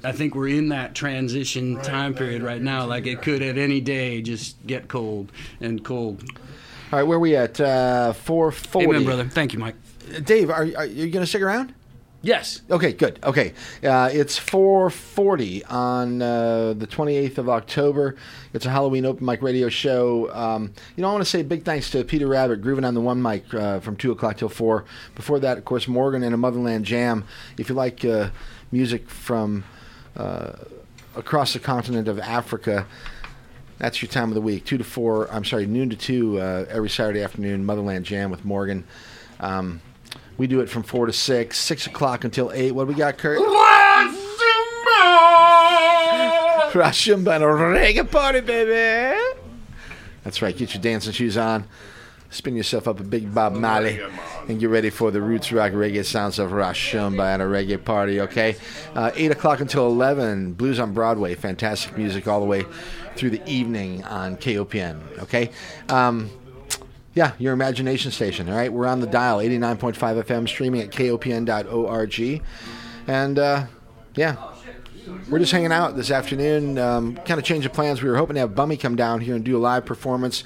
I 0.04 0.12
think 0.12 0.36
we're 0.36 0.49
in 0.49 0.70
that 0.70 0.95
transition 0.95 1.76
Right, 1.76 1.84
time 1.84 2.14
period 2.14 2.41
yeah, 2.41 2.47
right 2.47 2.62
now. 2.62 2.86
Like 2.86 3.08
it 3.08 3.22
could 3.22 3.41
at 3.41 3.58
any 3.58 3.82
day 3.82 4.22
just 4.22 4.66
get 4.66 4.88
cold 4.88 5.32
and 5.62 5.84
cold. 5.84 6.24
All 6.91 6.99
right, 6.99 7.04
where 7.04 7.18
are 7.18 7.22
we 7.22 7.36
at? 7.36 7.60
Uh, 7.60 8.14
Four 8.14 8.51
forty. 8.51 8.88
Amen, 8.88 9.04
brother. 9.04 9.26
Thank 9.26 9.54
you, 9.54 9.60
Mike. 9.60 9.76
Dave, 10.24 10.49
are, 10.49 10.68
are 10.76 10.86
you 10.86 11.10
going 11.10 11.24
to 11.24 11.28
stick 11.28 11.41
around? 11.41 11.74
Yes. 12.22 12.62
Okay, 12.72 12.93
good. 12.93 13.20
Okay, 13.22 13.54
uh, 13.84 14.10
it's 14.14 14.39
4:40 14.39 15.70
on 15.70 16.22
uh, 16.22 16.74
the 16.74 16.88
28th 16.88 17.38
of 17.38 17.49
October. 17.49 18.16
It's 18.54 18.66
a 18.66 18.70
Halloween 18.70 19.06
open 19.06 19.26
mic 19.26 19.41
radio 19.41 19.68
show. 19.68 20.34
Um, 20.34 20.74
you 20.95 21.01
know, 21.01 21.10
I 21.10 21.12
want 21.12 21.24
to 21.26 21.30
say 21.30 21.43
big 21.43 21.66
thanks 21.66 21.89
to 21.91 22.01
Peter 22.06 22.28
Rabbit 22.28 22.62
grooving 22.62 22.86
on 22.86 22.93
the 22.93 23.01
one 23.01 23.22
mic 23.22 23.54
uh, 23.54 23.82
from 23.82 23.97
two 23.97 24.14
o'clock 24.14 24.38
till 24.38 24.47
four. 24.47 24.86
Before 25.16 25.38
that, 25.39 25.58
of 25.58 25.66
course, 25.66 25.86
Morgan 25.86 26.24
and 26.24 26.34
a 26.34 26.38
Motherland 26.38 26.86
Jam. 26.86 27.26
If 27.58 27.68
you 27.68 27.76
like 27.76 28.06
uh, 28.06 28.30
music 28.72 29.10
from 29.10 29.66
across 30.16 31.53
the 31.53 31.59
continent 31.59 32.07
of 32.07 32.20
Africa. 32.20 32.86
That's 33.80 34.01
your 34.01 34.09
time 34.09 34.30
of 34.30 34.36
the 34.36 34.41
week, 34.41 34.66
two 34.66 34.78
to 34.78 34.84
four. 34.84 35.32
I'm 35.32 35.43
sorry, 35.43 35.66
noon 35.66 35.89
to 35.89 35.95
two 35.95 36.39
uh, 36.39 36.66
every 36.70 36.89
Saturday 36.89 37.22
afternoon. 37.22 37.66
Motherland 37.66 38.05
Jam 38.05 38.32
with 38.32 38.45
Morgan. 38.45 38.86
Um, 39.39 39.82
we 40.38 40.47
do 40.47 40.61
it 40.61 40.70
from 40.70 40.84
four 40.84 41.05
to 41.05 41.14
six, 41.14 41.59
six 41.59 41.86
o'clock 41.88 42.24
until 42.24 42.51
eight. 42.53 42.72
What 42.72 42.86
do 42.86 42.89
we 42.89 42.95
got, 42.95 43.18
Kurt? 43.18 43.39
Rashumba 46.74 47.36
and 47.36 47.43
a 47.43 47.47
reggae 47.47 48.09
party, 48.09 48.39
baby. 48.39 49.20
That's 50.24 50.41
right. 50.41 50.55
Get 50.57 50.74
your 50.74 50.82
dancing 50.82 51.14
shoes 51.14 51.38
on. 51.38 51.66
Spin 52.34 52.56
yourself 52.56 52.88
up 52.88 53.00
a 53.00 53.04
big 53.04 53.32
Bob 53.34 53.54
Marley 53.54 54.02
and 54.48 54.60
get 54.60 54.70
ready 54.70 54.90
for 54.90 55.12
the 55.12 55.22
roots 55.22 55.52
rock 55.52 55.72
reggae 55.72 56.04
sounds 56.04 56.40
of 56.40 56.50
Rashumba 56.50 57.24
at 57.24 57.42
a 57.42 57.44
reggae 57.44 57.84
party, 57.84 58.22
okay? 58.22 58.56
Uh, 58.96 59.12
8 59.14 59.32
o'clock 59.32 59.60
until 59.60 59.86
11, 59.86 60.54
Blues 60.54 60.80
on 60.80 60.94
Broadway. 60.94 61.36
Fantastic 61.36 61.96
music 61.96 62.28
all 62.28 62.40
the 62.40 62.48
way 62.48 62.66
through 63.16 63.30
the 63.30 63.48
evening 63.48 64.04
on 64.06 64.36
KOPN, 64.38 65.20
okay? 65.20 65.52
Um, 65.90 66.32
yeah, 67.14 67.34
your 67.38 67.54
imagination 67.54 68.10
station, 68.10 68.50
all 68.50 68.56
right? 68.56 68.74
We're 68.74 68.88
on 68.88 69.00
the 69.00 69.08
dial, 69.08 69.38
89.5 69.38 70.24
FM, 70.24 70.48
streaming 70.48 70.82
at 70.82 70.90
kopn.org. 70.90 72.42
And, 73.06 73.38
uh, 73.38 73.66
yeah, 74.16 74.38
we're 75.30 75.40
just 75.40 75.52
hanging 75.52 75.72
out 75.72 75.96
this 75.96 76.10
afternoon. 76.10 76.80
Um, 76.80 77.16
kind 77.18 77.40
of 77.40 77.46
change 77.46 77.66
of 77.66 77.74
plans. 77.74 78.02
We 78.02 78.10
were 78.10 78.18
hoping 78.18 78.36
to 78.36 78.40
have 78.42 78.56
Bummy 78.56 78.78
come 78.78 78.96
down 78.96 79.22
here 79.22 79.36
and 79.36 79.44
do 79.44 79.56
a 79.56 79.60
live 79.60 79.86
performance. 79.86 80.44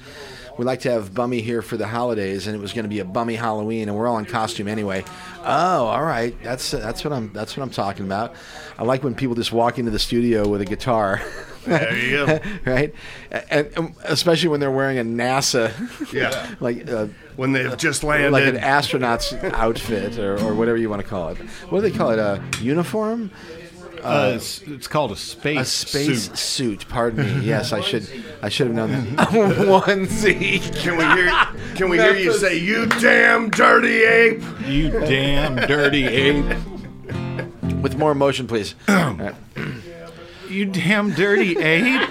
We 0.58 0.64
like 0.64 0.80
to 0.80 0.90
have 0.90 1.14
Bummy 1.14 1.40
here 1.40 1.62
for 1.62 1.76
the 1.76 1.86
holidays, 1.86 2.48
and 2.48 2.56
it 2.56 2.58
was 2.58 2.72
going 2.72 2.82
to 2.84 2.88
be 2.88 2.98
a 2.98 3.04
Bummy 3.04 3.36
Halloween, 3.36 3.88
and 3.88 3.96
we're 3.96 4.08
all 4.08 4.18
in 4.18 4.24
costume 4.24 4.66
anyway. 4.66 5.04
Oh, 5.44 5.86
all 5.86 6.02
right. 6.02 6.34
That's 6.42 6.72
that's 6.72 7.04
what 7.04 7.12
I'm 7.12 7.32
that's 7.32 7.56
what 7.56 7.62
I'm 7.62 7.70
talking 7.70 8.04
about. 8.04 8.34
I 8.76 8.82
like 8.82 9.04
when 9.04 9.14
people 9.14 9.36
just 9.36 9.52
walk 9.52 9.78
into 9.78 9.92
the 9.92 9.98
studio 10.00 10.48
with 10.48 10.60
a 10.60 10.64
guitar. 10.64 11.22
There 11.64 11.96
you 11.96 12.26
go. 12.26 12.40
right? 12.66 12.94
And, 13.30 13.66
and 13.76 13.94
especially 14.04 14.48
when 14.48 14.58
they're 14.58 14.70
wearing 14.70 14.98
a 14.98 15.04
NASA, 15.04 15.72
Yeah. 16.12 16.54
like 16.60 16.88
uh, 16.90 17.06
When 17.36 17.52
they've 17.52 17.76
just 17.76 18.02
landed. 18.02 18.32
like 18.32 18.44
an 18.46 18.56
astronaut's 18.56 19.32
outfit 19.34 20.18
or, 20.18 20.38
or 20.40 20.54
whatever 20.54 20.76
you 20.78 20.88
want 20.90 21.02
to 21.02 21.08
call 21.08 21.28
it. 21.28 21.36
What 21.68 21.82
do 21.82 21.88
they 21.90 21.96
call 21.96 22.10
it? 22.10 22.18
A 22.18 22.42
uniform? 22.60 23.30
Uh, 24.02 24.32
it's, 24.36 24.62
it's 24.62 24.86
called 24.88 25.12
a 25.12 25.16
space 25.16 25.58
A 25.60 25.64
space 25.64 26.24
suit. 26.28 26.36
suit. 26.38 26.88
Pardon 26.88 27.24
me. 27.40 27.44
Yes, 27.48 27.72
I 27.72 27.80
should. 27.80 28.08
I 28.42 28.48
should 28.48 28.66
have 28.68 28.76
known 28.76 28.90
that. 29.16 29.28
Onesie. 29.30 30.60
Can 30.82 30.96
we 30.96 31.04
hear? 31.04 31.74
Can 31.76 31.88
we 31.88 31.96
hear 31.98 32.14
you 32.14 32.32
say, 32.32 32.58
"You 32.58 32.86
damn 32.86 33.50
dirty 33.50 34.02
ape"? 34.04 34.42
You 34.66 34.90
damn 34.90 35.56
dirty 35.66 36.04
ape. 36.06 36.44
With 37.82 37.96
more 37.96 38.10
emotion, 38.12 38.46
please. 38.46 38.74
All 38.88 39.14
right. 39.14 39.34
You 40.48 40.64
damn 40.66 41.12
dirty 41.12 41.58
ape. 41.58 42.08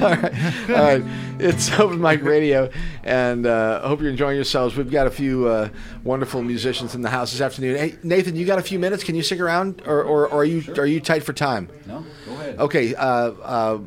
All 0.00 0.10
right. 0.14 0.70
All 0.70 0.76
right. 0.76 1.02
it's 1.38 1.70
Open 1.78 2.00
Mic 2.00 2.22
Radio, 2.22 2.70
and 3.04 3.46
uh, 3.46 3.80
I 3.82 3.88
hope 3.88 4.00
you're 4.00 4.10
enjoying 4.10 4.36
yourselves. 4.36 4.76
We've 4.76 4.90
got 4.90 5.06
a 5.06 5.10
few 5.10 5.46
uh, 5.46 5.68
wonderful 6.02 6.42
musicians 6.42 6.94
in 6.94 7.02
the 7.02 7.10
house 7.10 7.32
this 7.32 7.40
afternoon. 7.40 7.76
Hey, 7.76 7.96
Nathan, 8.02 8.36
you 8.36 8.46
got 8.46 8.58
a 8.58 8.62
few 8.62 8.78
minutes? 8.78 9.04
Can 9.04 9.14
you 9.14 9.22
stick 9.22 9.40
around, 9.40 9.82
or, 9.86 10.02
or, 10.02 10.26
or 10.28 10.40
are 10.40 10.44
you 10.44 10.62
are 10.76 10.86
you 10.86 11.00
tight 11.00 11.22
for 11.22 11.32
time? 11.32 11.68
No, 11.86 12.04
go 12.26 12.32
ahead. 12.32 12.58
Okay, 12.58 12.94
uh, 12.94 13.78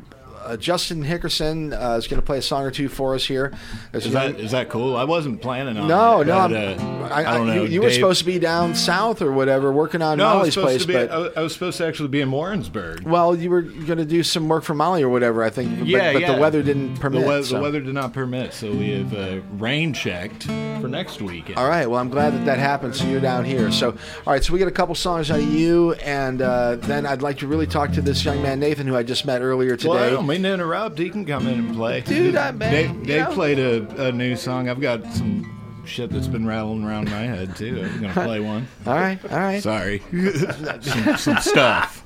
uh, 0.44 0.56
Justin 0.56 1.02
Hickerson 1.04 1.72
uh, 1.72 1.96
is 1.96 2.06
going 2.06 2.20
to 2.20 2.24
play 2.26 2.38
a 2.38 2.42
song 2.42 2.64
or 2.64 2.70
two 2.70 2.88
for 2.88 3.14
us 3.14 3.24
here. 3.26 3.52
There's 3.92 4.04
Is 4.06 4.10
a 4.10 4.14
that 4.14 4.40
is 4.40 4.50
that 4.52 4.68
cool? 4.68 4.96
I 4.96 5.04
wasn't 5.04 5.40
planning 5.42 5.76
on 5.76 5.88
no, 5.88 6.20
it. 6.20 6.26
no, 6.26 6.48
but, 6.48 6.56
I'm- 6.56 7.02
uh, 7.02 7.08
I, 7.12 7.20
I, 7.34 7.36
don't 7.36 7.46
know. 7.48 7.62
you, 7.64 7.68
you 7.68 7.82
were 7.82 7.90
supposed 7.90 8.20
to 8.20 8.24
be 8.24 8.38
down 8.38 8.74
south 8.74 9.20
or 9.20 9.32
whatever, 9.32 9.70
working 9.72 10.00
on 10.02 10.18
No, 10.18 10.24
I 10.26 10.28
was 10.28 10.38
Molly's 10.38 10.54
supposed 10.54 10.68
place, 10.68 10.80
to 10.82 10.86
be. 10.86 10.92
but 11.28 11.36
I, 11.36 11.40
I 11.40 11.42
was 11.42 11.52
supposed 11.52 11.76
to 11.78 11.86
actually 11.86 12.08
be 12.08 12.20
in 12.22 12.30
Warrensburg. 12.30 13.02
well, 13.02 13.36
you 13.36 13.50
were 13.50 13.62
going 13.62 13.98
to 13.98 14.04
do 14.04 14.22
some 14.22 14.48
work 14.48 14.64
for 14.64 14.74
Molly 14.74 15.02
or 15.02 15.08
whatever, 15.10 15.42
I 15.42 15.50
think. 15.50 15.78
But, 15.80 15.88
Yeah, 15.88 16.12
but 16.12 16.22
yeah. 16.22 16.34
the 16.34 16.40
weather 16.40 16.62
didn't 16.62 16.94
The, 16.94 17.00
permit. 17.00 17.26
we- 17.26 17.42
so. 17.42 17.56
the 17.56 17.62
weather 17.62 17.80
did 17.80 17.92
not 17.94 18.12
permit, 18.14 18.54
so 18.54 18.70
we 18.72 18.90
have 18.92 19.12
uh, 19.14 19.40
rain 19.58 19.92
checked 19.92 20.44
for 20.44 20.88
next 20.88 21.20
weekend. 21.20 21.58
All 21.58 21.68
right. 21.68 21.86
Well, 21.88 22.00
I'm 22.00 22.08
glad 22.08 22.32
that 22.34 22.44
that 22.46 22.58
happened. 22.58 22.94
So 22.96 23.04
you're 23.06 23.20
down 23.20 23.44
here. 23.44 23.70
So, 23.72 23.90
all 23.90 24.32
right. 24.32 24.42
So 24.42 24.52
we 24.52 24.58
get 24.58 24.68
a 24.68 24.72
couple 24.72 24.94
songs 24.94 25.30
out 25.30 25.40
of 25.40 25.52
you, 25.52 25.92
and 25.94 26.40
uh, 26.40 26.76
then 26.76 27.04
I'd 27.04 27.20
like 27.22 27.38
to 27.38 27.46
really 27.46 27.66
talk 27.66 27.92
to 27.92 28.00
this 28.02 28.24
young 28.24 28.40
man 28.42 28.60
Nathan, 28.60 28.86
who 28.86 28.96
I 28.96 29.02
just 29.02 29.26
met 29.26 29.42
earlier 29.42 29.76
today. 29.76 29.88
Well, 29.90 30.18
I 30.18 30.22
mean 30.32 30.42
to 30.44 30.52
interrupt. 30.54 30.98
He 30.98 31.10
can 31.10 31.24
come 31.24 31.46
in 31.46 31.58
and 31.58 31.74
play. 31.74 32.00
Dude, 32.02 32.36
I- 32.36 32.50
bet. 32.50 32.70
They, 32.72 32.86
they 33.04 33.18
know. 33.20 33.32
played 33.32 33.58
a, 33.58 34.06
a 34.08 34.12
new 34.12 34.36
song. 34.36 34.68
I've 34.68 34.80
got 34.80 35.04
some 35.12 35.48
shit 35.86 36.10
that's 36.10 36.28
been 36.28 36.46
rattling 36.46 36.84
around 36.84 37.10
my 37.10 37.22
head, 37.22 37.56
too. 37.56 37.82
I'm 37.84 38.00
going 38.00 38.14
to 38.14 38.24
play 38.24 38.40
one. 38.54 38.66
all 38.86 38.94
right. 38.94 39.18
All 39.30 39.38
right. 39.38 39.62
Sorry. 39.62 40.02
some, 40.80 41.16
some 41.16 41.36
stuff. 41.38 42.04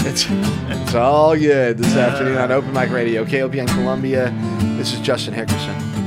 It's, 0.00 0.26
it's 0.28 0.94
all 0.94 1.36
good 1.36 1.78
this 1.78 1.94
afternoon 1.94 2.38
on 2.38 2.50
Open 2.50 2.72
Mic 2.72 2.90
Radio, 2.90 3.24
KOPN 3.24 3.68
Columbia. 3.68 4.34
This 4.76 4.92
is 4.94 5.00
Justin 5.00 5.34
Hickerson. 5.34 5.97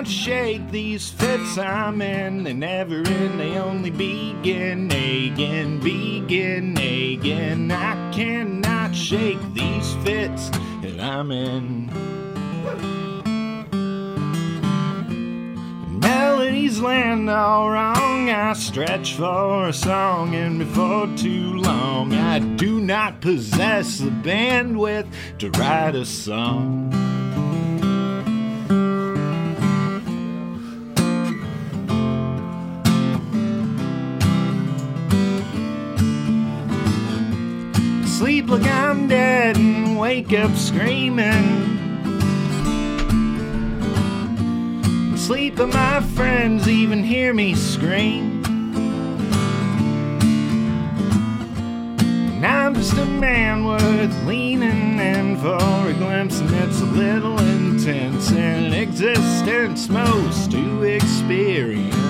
Cannot 0.00 0.12
shake 0.14 0.70
these 0.70 1.10
fits 1.10 1.58
I'm 1.58 2.00
in. 2.00 2.44
They 2.44 2.54
never 2.54 3.06
end, 3.06 3.38
they 3.38 3.58
only 3.58 3.90
begin 3.90 4.90
again, 4.90 5.78
begin 5.78 6.74
again. 6.78 7.70
I 7.70 8.10
cannot 8.10 8.96
shake 8.96 9.42
these 9.52 9.94
fits 9.96 10.48
that 10.80 10.98
I'm 10.98 11.30
in. 11.30 11.88
Melodies 16.00 16.80
land 16.80 17.28
all 17.28 17.68
wrong. 17.68 18.30
I 18.30 18.54
stretch 18.54 19.12
for 19.12 19.68
a 19.68 19.72
song, 19.74 20.34
and 20.34 20.60
before 20.60 21.14
too 21.14 21.56
long, 21.56 22.14
I 22.14 22.38
do 22.38 22.80
not 22.80 23.20
possess 23.20 23.98
the 23.98 24.08
bandwidth 24.08 25.08
to 25.40 25.50
write 25.50 25.94
a 25.94 26.06
song. 26.06 26.99
Sleep 38.40 38.62
like 38.62 38.72
I'm 38.72 39.06
dead 39.06 39.58
and 39.58 39.98
wake 39.98 40.32
up 40.32 40.56
screaming. 40.56 41.76
Sleep, 45.14 45.56
but 45.56 45.66
my 45.66 46.00
friends 46.14 46.66
even 46.66 47.04
hear 47.04 47.34
me 47.34 47.54
scream. 47.54 48.42
And 52.00 52.46
I'm 52.46 52.74
just 52.76 52.94
a 52.94 53.04
man 53.04 53.66
worth 53.66 54.24
leaning 54.24 54.98
in 54.98 55.36
for 55.36 55.88
a 55.88 55.92
glimpse, 55.92 56.40
and 56.40 56.50
it's 56.64 56.80
a 56.80 56.86
little 56.86 57.38
intense 57.38 58.30
in 58.30 58.72
existence 58.72 59.90
most 59.90 60.50
to 60.52 60.82
experience. 60.84 62.09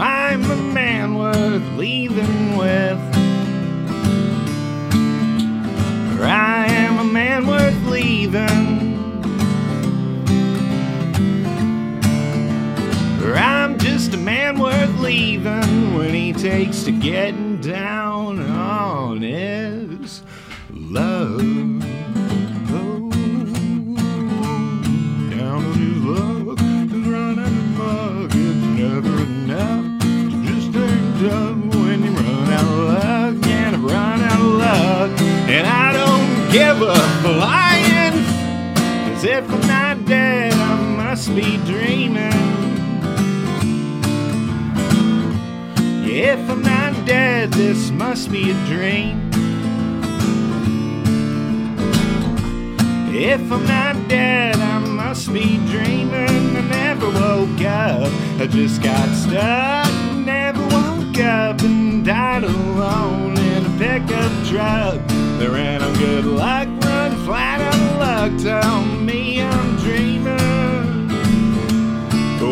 I'm 0.00 0.50
a 0.50 0.56
man 0.56 1.14
worth 1.14 1.62
leaving 1.76 2.56
with. 2.56 2.98
Or 6.18 6.24
I 6.24 6.64
am 6.68 6.98
a 6.98 7.04
man 7.04 7.46
worth 7.46 7.84
leaving. 7.84 8.40
Or 13.22 13.36
I'm 13.36 13.78
just 13.78 14.14
a 14.14 14.16
man 14.16 14.58
worth 14.58 14.98
leaving 15.00 15.94
when 15.94 16.14
he 16.14 16.32
takes 16.32 16.84
to 16.84 16.92
getting 16.92 17.60
down 17.60 18.40
on 18.40 19.20
his 19.20 20.22
love. 20.70 21.59
Cause 39.20 39.28
if 39.28 39.50
I'm 39.50 39.60
not 39.66 40.06
dead, 40.06 40.54
I 40.54 40.80
must 40.96 41.28
be 41.36 41.58
dreaming. 41.66 42.32
Yeah, 46.02 46.38
if 46.38 46.48
I'm 46.48 46.62
not 46.62 47.04
dead, 47.04 47.52
this 47.52 47.90
must 47.90 48.30
be 48.30 48.50
a 48.50 48.54
dream. 48.64 49.30
If 53.12 53.52
I'm 53.52 53.66
not 53.66 54.08
dead, 54.08 54.56
I 54.56 54.78
must 54.78 55.30
be 55.34 55.58
dreaming. 55.66 56.56
I 56.56 56.62
never 56.62 57.10
woke 57.10 57.60
up, 57.60 58.10
I 58.40 58.46
just 58.48 58.82
got 58.82 59.06
stuck. 59.14 60.16
Never 60.16 60.62
woke 60.68 61.20
up 61.20 61.60
and 61.60 62.06
died 62.06 62.44
alone 62.44 63.36
in 63.36 63.66
a 63.66 63.78
pickup 63.78 64.32
truck. 64.46 64.98
They 65.38 65.46
ran 65.46 65.82
on 65.82 65.92
good 65.98 66.24
luck, 66.24 66.68
flat 67.30 67.60
of 67.60 67.80
luck. 68.02 68.32
Tell 68.42 68.82
me 68.82 69.40
I'm 69.40 69.76
dreaming. 69.76 71.06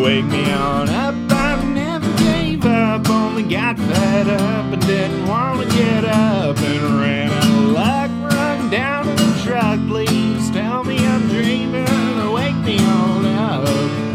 Wake 0.01 0.25
me 0.25 0.49
on 0.53 0.87
up, 0.87 1.15
I 1.31 1.61
never 1.65 2.09
gave 2.17 2.65
up. 2.65 3.09
Only 3.09 3.43
got 3.43 3.77
fed 3.77 4.29
up 4.29 4.71
and 4.71 4.81
didn't 4.87 5.27
want 5.27 5.69
to 5.69 5.77
get 5.77 6.05
up 6.05 6.57
and 6.57 7.01
ran 7.01 7.29
out 7.29 7.43
of 7.43 7.71
luck. 7.81 8.11
Run 8.31 8.69
down 8.69 9.05
to 9.05 9.23
the 9.23 9.41
truck, 9.43 9.79
please 9.89 10.49
tell 10.51 10.85
me 10.85 10.97
I'm 10.97 11.27
dreaming 11.27 12.31
wake 12.31 12.55
me 12.63 12.79
on 12.79 13.25
up. 13.25 14.08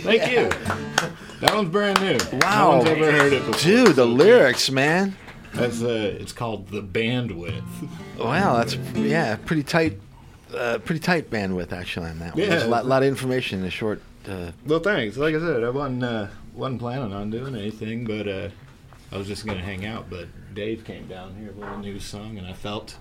thank 0.00 0.30
you. 0.30 0.48
That 1.40 1.54
one's 1.54 1.70
brand 1.70 2.00
new. 2.00 2.18
Wow. 2.38 2.70
no 2.70 2.76
one's 2.78 2.88
ever 2.90 3.12
heard 3.12 3.32
it 3.32 3.46
before. 3.46 3.60
Dude, 3.60 3.96
the 3.96 4.06
lyrics, 4.06 4.70
man. 4.70 5.16
That's 5.54 5.82
uh, 5.82 6.16
it's 6.18 6.32
called 6.32 6.68
the 6.68 6.82
bandwidth. 6.82 7.62
Wow, 8.18 8.56
that's 8.56 8.74
yeah, 8.94 9.36
pretty 9.36 9.62
tight 9.62 9.98
uh, 10.54 10.78
pretty 10.78 11.00
tight 11.00 11.30
bandwidth 11.30 11.72
actually 11.72 12.10
on 12.10 12.18
that 12.20 12.34
one. 12.34 12.42
Yeah. 12.42 12.50
There's 12.50 12.64
a 12.64 12.68
lot, 12.68 12.86
lot 12.86 13.02
of 13.02 13.08
information 13.08 13.60
in 13.60 13.66
a 13.66 13.70
short. 13.70 14.00
Uh, 14.28 14.52
Well, 14.66 14.80
thanks. 14.80 15.16
Like 15.16 15.34
I 15.34 15.40
said, 15.40 15.64
I 15.64 15.70
wasn't 15.70 16.04
uh, 16.04 16.26
wasn't 16.54 16.80
planning 16.80 17.12
on 17.12 17.30
doing 17.30 17.54
anything, 17.54 18.04
but 18.04 18.28
uh, 18.28 18.48
I 19.10 19.16
was 19.16 19.26
just 19.26 19.46
gonna 19.46 19.60
hang 19.60 19.84
out. 19.84 20.08
But 20.08 20.28
Dave 20.54 20.84
came 20.84 21.06
down 21.06 21.34
here 21.36 21.52
with 21.52 21.68
a 21.68 21.78
new 21.78 21.98
song, 21.98 22.38
and 22.38 22.46
I 22.46 22.52
felt 22.52 22.96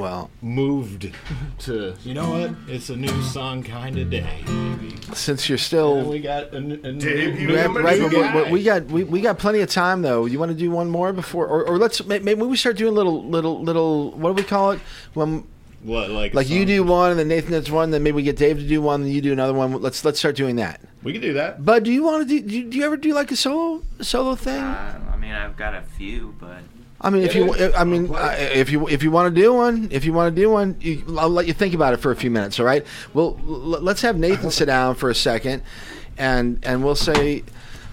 well, 0.00 0.30
moved 0.42 1.12
to 1.60 1.94
you 2.04 2.14
know 2.14 2.30
what? 2.30 2.50
It's 2.68 2.90
a 2.90 2.96
new 2.96 3.22
song 3.22 3.62
kind 3.62 3.98
of 3.98 4.10
day. 4.10 4.42
Maybe. 4.46 4.94
since 5.14 5.48
you're 5.48 5.56
And 5.56 5.60
still 5.60 6.08
we 6.10 6.20
got 6.20 6.52
a, 6.54 6.56
n- 6.56 6.80
a 6.84 6.92
Dave, 6.92 7.34
new, 7.34 7.40
you 7.40 7.46
new- 7.48 7.56
right, 7.56 7.66
remember 7.66 7.82
new 7.82 8.10
but- 8.10 8.32
but 8.32 8.50
we 8.50 8.62
got 8.62 8.84
we, 8.86 9.04
we 9.04 9.20
got 9.20 9.38
plenty 9.38 9.60
of 9.60 9.68
time 9.70 10.02
though. 10.02 10.26
You 10.26 10.38
want 10.38 10.50
to 10.52 10.56
do 10.56 10.70
one 10.70 10.88
more 10.90 11.12
before, 11.12 11.46
or, 11.46 11.64
or 11.64 11.78
let's 11.78 12.04
maybe 12.04 12.34
we 12.34 12.56
start 12.56 12.76
doing 12.76 12.94
little 12.94 13.24
little 13.24 13.62
little 13.62 14.12
what 14.12 14.30
do 14.30 14.34
we 14.34 14.42
call 14.44 14.72
it 14.72 14.80
when 15.14 15.46
what 15.82 16.10
like 16.10 16.34
like 16.34 16.48
you 16.50 16.66
do 16.66 16.82
one 16.82 17.10
and 17.12 17.20
then 17.20 17.28
Nathan 17.28 17.52
does 17.52 17.70
one, 17.70 17.90
then 17.92 18.02
maybe 18.02 18.16
we 18.16 18.22
get 18.24 18.36
Dave 18.36 18.58
to 18.58 18.66
do 18.66 18.82
one, 18.82 19.02
then 19.02 19.12
you 19.12 19.20
do 19.20 19.32
another 19.32 19.54
one. 19.54 19.72
Let's 19.80 20.04
let's 20.04 20.18
start 20.18 20.34
doing 20.36 20.56
that. 20.56 20.80
We 21.04 21.12
can 21.12 21.22
do 21.22 21.32
that. 21.34 21.64
Bud, 21.64 21.84
do 21.84 21.92
you 21.92 22.02
want 22.02 22.28
to 22.28 22.40
do? 22.40 22.46
Do 22.46 22.56
you, 22.56 22.64
do 22.64 22.76
you 22.76 22.84
ever 22.84 22.96
do 22.96 23.14
like 23.14 23.30
a 23.30 23.36
solo 23.36 23.82
solo 24.00 24.34
thing? 24.34 24.60
Uh, 24.60 25.00
I 25.12 25.16
mean, 25.16 25.30
I've 25.32 25.56
got 25.56 25.74
a 25.74 25.82
few, 25.82 26.34
but 26.40 26.58
I 27.00 27.10
mean, 27.10 27.22
if 27.22 27.34
you, 27.34 27.54
I 27.76 27.84
mean, 27.84 28.12
uh, 28.12 28.34
if 28.38 28.70
you 28.70 28.88
if 28.88 29.04
you 29.04 29.10
want 29.12 29.32
to 29.32 29.40
do 29.40 29.52
one, 29.54 29.88
if 29.92 30.04
you 30.04 30.12
want 30.12 30.34
to 30.34 30.40
do 30.42 30.50
one, 30.50 30.76
you, 30.80 31.04
I'll 31.16 31.28
let 31.30 31.46
you 31.46 31.52
think 31.52 31.72
about 31.74 31.94
it 31.94 31.98
for 31.98 32.10
a 32.10 32.16
few 32.16 32.30
minutes. 32.30 32.58
All 32.58 32.66
right. 32.66 32.84
Well, 33.14 33.38
l- 33.46 33.80
let's 33.80 34.02
have 34.02 34.18
Nathan 34.18 34.50
sit 34.50 34.66
down 34.66 34.96
for 34.96 35.08
a 35.08 35.14
second, 35.14 35.62
and 36.16 36.58
and 36.64 36.82
we'll 36.84 36.96
say, 36.96 37.44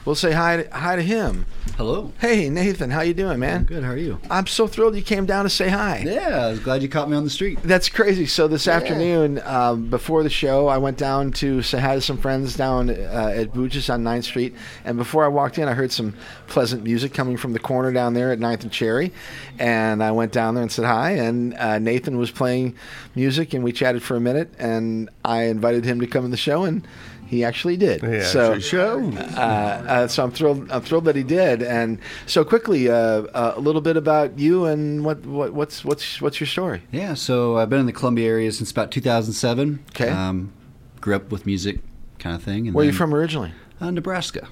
we'll 0.05 0.15
say 0.15 0.31
hi 0.31 0.63
to, 0.63 0.75
hi 0.75 0.95
to 0.95 1.01
him. 1.01 1.45
Hello. 1.77 2.13
Hey, 2.19 2.49
Nathan, 2.49 2.91
how 2.91 3.01
you 3.01 3.13
doing, 3.13 3.39
man? 3.39 3.63
Good. 3.65 3.83
How 3.83 3.91
are 3.91 3.97
you? 3.97 4.19
I'm 4.29 4.47
so 4.47 4.65
thrilled 4.65 4.95
you 4.95 5.01
came 5.01 5.25
down 5.25 5.43
to 5.43 5.49
say 5.49 5.67
hi. 5.67 6.03
Yeah, 6.05 6.45
I 6.45 6.49
was 6.51 6.59
glad 6.59 6.81
you 6.81 6.87
caught 6.87 7.09
me 7.09 7.17
on 7.17 7.25
the 7.25 7.29
street. 7.29 7.59
That's 7.63 7.89
crazy. 7.89 8.25
So 8.25 8.47
this 8.47 8.67
afternoon, 8.67 9.41
um, 9.43 9.89
before 9.89 10.23
the 10.23 10.29
show, 10.29 10.67
I 10.67 10.77
went 10.77 10.97
down 10.97 11.31
to 11.33 11.61
say 11.61 11.79
hi 11.79 11.95
to 11.95 12.01
some 12.01 12.17
friends 12.17 12.55
down 12.55 12.89
uh, 12.89 13.33
at 13.35 13.53
Booches 13.53 13.89
on 13.89 14.03
9th 14.03 14.23
Street. 14.23 14.55
And 14.85 14.97
before 14.97 15.25
I 15.25 15.27
walked 15.27 15.57
in, 15.57 15.67
I 15.67 15.73
heard 15.73 15.91
some 15.91 16.13
pleasant 16.47 16.83
music 16.83 17.13
coming 17.13 17.35
from 17.35 17.51
the 17.51 17.59
corner 17.59 17.91
down 17.91 18.13
there 18.13 18.31
at 18.31 18.39
9th 18.39 18.63
and 18.63 18.71
Cherry. 18.71 19.11
And 19.59 20.01
I 20.01 20.11
went 20.11 20.31
down 20.31 20.55
there 20.55 20.61
and 20.61 20.71
said 20.71 20.85
hi. 20.85 21.11
And 21.11 21.55
uh, 21.55 21.79
Nathan 21.79 22.17
was 22.17 22.31
playing 22.31 22.75
music, 23.15 23.53
and 23.53 23.63
we 23.63 23.73
chatted 23.73 24.01
for 24.01 24.15
a 24.15 24.21
minute. 24.21 24.53
And 24.59 25.09
I 25.25 25.43
invited 25.43 25.83
him 25.83 25.99
to 25.99 26.07
come 26.07 26.23
in 26.23 26.31
the 26.31 26.37
show, 26.37 26.63
and 26.63 26.87
he 27.27 27.43
actually 27.43 27.77
did. 27.77 28.01
Yeah, 28.03 28.23
so 28.23 28.45
actually 28.53 28.61
showed. 28.61 29.17
uh, 29.17 29.21
uh, 29.21 30.07
so 30.07 30.23
I'm 30.23 30.31
thrilled. 30.31 30.71
I'm 30.71 30.81
thrilled 30.81 31.05
that 31.05 31.15
he 31.15 31.23
did. 31.23 31.61
And 31.63 31.99
so 32.25 32.43
quickly, 32.45 32.89
uh, 32.89 32.93
uh, 32.95 33.53
a 33.55 33.59
little 33.59 33.81
bit 33.81 33.97
about 33.97 34.37
you 34.39 34.65
and 34.65 35.03
what, 35.03 35.25
what 35.25 35.53
what's 35.53 35.83
what's 35.83 36.21
what's 36.21 36.39
your 36.39 36.47
story? 36.47 36.81
Yeah, 36.91 37.13
so 37.13 37.57
I've 37.57 37.69
been 37.69 37.79
in 37.79 37.85
the 37.85 37.93
Columbia 37.93 38.27
area 38.29 38.51
since 38.51 38.71
about 38.71 38.91
2007. 38.91 39.83
Okay. 39.91 40.09
Um, 40.09 40.53
grew 41.01 41.15
up 41.15 41.31
with 41.31 41.45
music, 41.45 41.79
kind 42.19 42.35
of 42.35 42.43
thing. 42.43 42.67
And 42.67 42.75
Where 42.75 42.83
are 42.83 42.87
you 42.87 42.93
from 42.93 43.13
originally? 43.13 43.53
Uh, 43.79 43.91
Nebraska, 43.91 44.47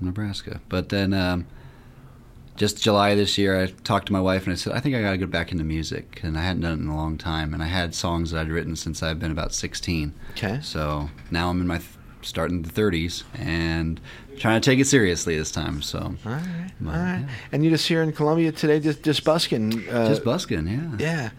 Nebraska. 0.00 0.60
But 0.68 0.90
then, 0.90 1.12
um, 1.14 1.46
just 2.56 2.82
July 2.82 3.14
this 3.14 3.36
year, 3.36 3.60
I 3.60 3.66
talked 3.66 4.06
to 4.06 4.12
my 4.12 4.20
wife 4.20 4.44
and 4.44 4.52
I 4.52 4.56
said, 4.56 4.72
I 4.72 4.80
think 4.80 4.94
I 4.96 5.02
got 5.02 5.10
to 5.10 5.18
go 5.18 5.26
back 5.26 5.52
into 5.52 5.64
music, 5.64 6.20
and 6.22 6.38
I 6.38 6.42
hadn't 6.42 6.62
done 6.62 6.72
it 6.78 6.82
in 6.82 6.88
a 6.88 6.96
long 6.96 7.18
time. 7.18 7.52
And 7.52 7.62
I 7.62 7.66
had 7.66 7.94
songs 7.94 8.30
that 8.30 8.40
I'd 8.40 8.48
written 8.48 8.76
since 8.76 9.02
I've 9.02 9.18
been 9.18 9.30
about 9.30 9.52
16. 9.52 10.14
Okay. 10.30 10.60
So 10.62 11.10
now 11.30 11.50
I'm 11.50 11.60
in 11.60 11.66
my 11.66 11.78
th- 11.78 11.90
starting 12.26 12.62
the 12.62 12.70
30s 12.70 13.22
and 13.38 14.00
trying 14.38 14.60
to 14.60 14.70
take 14.70 14.78
it 14.78 14.86
seriously 14.86 15.36
this 15.38 15.50
time. 15.50 15.80
So 15.82 15.98
All 15.98 16.32
right. 16.32 16.70
Well, 16.80 16.94
All 16.94 17.00
right. 17.00 17.20
yeah. 17.20 17.28
And 17.52 17.64
you're 17.64 17.70
just 17.72 17.88
here 17.88 18.02
in 18.02 18.12
Columbia 18.12 18.52
today, 18.52 18.80
just 18.80 19.02
just 19.02 19.24
busking. 19.24 19.88
Uh, 19.88 20.08
just 20.08 20.24
busking, 20.24 20.66
yeah. 20.66 20.90
Yeah. 20.98 21.30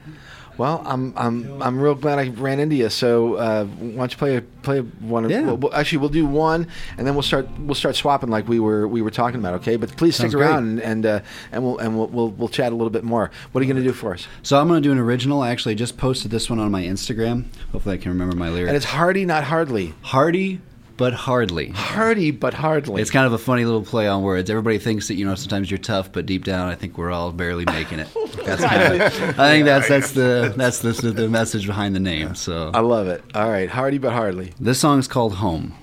Well, 0.58 0.82
I'm 0.88 1.14
I'm 1.16 1.62
I'm 1.62 1.80
real 1.80 1.94
glad 1.94 2.18
I 2.18 2.30
ran 2.30 2.60
into 2.60 2.76
you. 2.76 2.90
So 2.90 3.36
uh, 3.36 3.66
why 3.66 4.08
don't 4.08 4.12
you 4.12 4.18
play 4.18 4.42
play 4.64 4.80
one? 4.80 5.24
of- 5.24 5.30
Yeah. 5.30 5.42
Well, 5.42 5.58
well, 5.58 5.72
actually, 5.76 6.00
we'll 6.00 6.10
do 6.10 6.26
one, 6.26 6.66
and 6.98 7.06
then 7.06 7.14
we'll 7.14 7.22
start 7.22 7.48
we'll 7.60 7.76
start 7.76 7.96
swapping 7.96 8.32
like 8.32 8.48
we 8.48 8.60
were 8.60 8.88
we 8.88 9.04
were 9.04 9.12
talking 9.12 9.40
about. 9.40 9.54
Okay, 9.62 9.76
but 9.76 9.96
please 9.98 10.16
stick 10.16 10.32
Sounds 10.32 10.34
great. 10.34 10.48
around 10.50 10.64
and 10.68 10.82
and, 10.82 11.06
uh, 11.06 11.20
and 11.52 11.64
we'll 11.64 11.78
and 11.78 11.96
we'll, 11.96 12.08
we'll 12.08 12.30
we'll 12.30 12.50
chat 12.50 12.72
a 12.72 12.76
little 12.76 12.90
bit 12.90 13.04
more. 13.04 13.30
What 13.52 13.62
are 13.62 13.66
you 13.68 13.72
going 13.72 13.84
to 13.84 13.88
do 13.88 13.94
for 13.94 14.16
us? 14.16 14.28
So 14.42 14.60
I'm 14.60 14.68
going 14.68 14.82
to 14.82 14.90
do 14.90 14.92
an 14.92 14.98
original. 14.98 15.44
I 15.44 15.52
actually 15.52 15.76
just 15.76 15.96
posted 15.96 16.32
this 16.32 16.50
one 16.50 16.58
on 16.58 16.72
my 16.72 16.82
Instagram. 16.82 17.44
Hopefully, 17.72 17.94
I 17.94 17.98
can 18.00 18.12
remember 18.12 18.36
my 18.36 18.50
lyrics. 18.50 18.70
And 18.70 18.76
it's 18.76 18.86
hardy, 18.88 19.26
not 19.26 19.44
hardly. 19.44 19.94
Hardy, 20.02 20.60
but 20.98 21.14
hardly. 21.14 21.70
Hardy, 21.70 22.32
but 22.32 22.54
hardly. 22.54 23.02
It's 23.02 23.12
kind 23.12 23.26
of 23.26 23.34
a 23.34 23.38
funny 23.38 23.64
little 23.66 23.84
play 23.84 24.08
on 24.08 24.24
words. 24.24 24.50
Everybody 24.50 24.80
thinks 24.80 25.08
that 25.08 25.16
you 25.16 25.26
know 25.26 25.36
sometimes 25.36 25.72
you're 25.72 25.78
tough, 25.78 26.12
but 26.12 26.26
deep 26.26 26.43
down, 26.43 26.68
I 26.70 26.76
think 26.76 26.98
we're 26.98 27.12
all 27.12 27.32
barely 27.32 27.66
making 27.66 28.00
it. 28.00 28.08
That's 28.45 28.64
kind 28.64 29.02
of, 29.02 29.39
I 29.39 29.50
think 29.50 29.66
that's 29.66 29.89
that's 29.89 30.12
the 30.12 30.54
that's 30.56 30.80
the, 30.80 30.93
the 31.12 31.28
message 31.28 31.68
behind 31.68 31.95
the 31.95 32.00
name. 32.00 32.34
So 32.34 32.72
I 32.74 32.80
love 32.80 33.08
it. 33.08 33.22
All 33.36 33.50
right, 33.50 33.70
hardy, 33.70 33.98
but 33.98 34.14
hardly. 34.14 34.54
this 34.60 34.80
song 34.80 35.00
is 35.00 35.08
called 35.08 35.36
Home. 35.36 35.74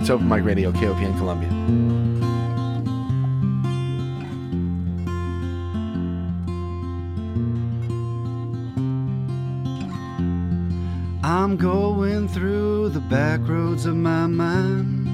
It's 0.00 0.08
Open 0.08 0.28
Mic 0.28 0.44
Radio, 0.44 0.70
KOPN 0.70 1.16
Columbia. 1.18 1.95
I'm 11.38 11.58
going 11.58 12.28
through 12.28 12.88
the 12.88 13.00
back 13.00 13.40
roads 13.46 13.84
of 13.84 13.94
my 13.94 14.26
mind. 14.26 15.06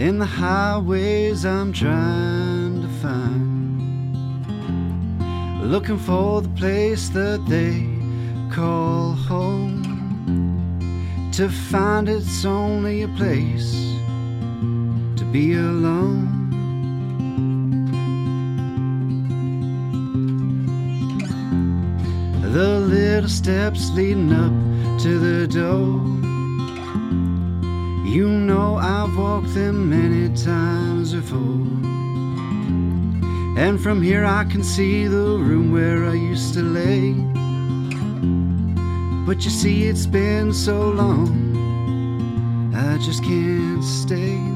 In 0.00 0.18
the 0.18 0.26
highways 0.26 1.46
I'm 1.46 1.72
trying 1.72 2.82
to 2.82 2.88
find. 3.00 4.10
Looking 5.62 5.98
for 5.98 6.42
the 6.42 6.48
place 6.48 7.10
that 7.10 7.46
they 7.48 7.86
call 8.52 9.12
home. 9.12 9.84
To 11.34 11.48
find 11.48 12.08
it's 12.08 12.44
only 12.44 13.02
a 13.02 13.08
place 13.08 13.72
to 15.16 15.24
be 15.30 15.54
alone. 15.54 16.43
Little 23.14 23.30
steps 23.30 23.90
leading 23.92 24.32
up 24.32 24.52
to 25.00 25.20
the 25.20 25.46
door. 25.46 26.02
You 28.04 28.28
know 28.28 28.74
I've 28.74 29.16
walked 29.16 29.54
them 29.54 29.88
many 29.88 30.34
times 30.34 31.14
before. 31.14 31.62
And 33.56 33.80
from 33.80 34.02
here 34.02 34.24
I 34.24 34.42
can 34.46 34.64
see 34.64 35.06
the 35.06 35.38
room 35.38 35.70
where 35.70 36.06
I 36.06 36.14
used 36.14 36.54
to 36.54 36.62
lay. 36.62 37.12
But 39.24 39.44
you 39.44 39.52
see, 39.52 39.84
it's 39.84 40.06
been 40.06 40.52
so 40.52 40.90
long, 40.90 42.74
I 42.74 42.98
just 42.98 43.22
can't 43.22 43.84
stay. 43.84 44.53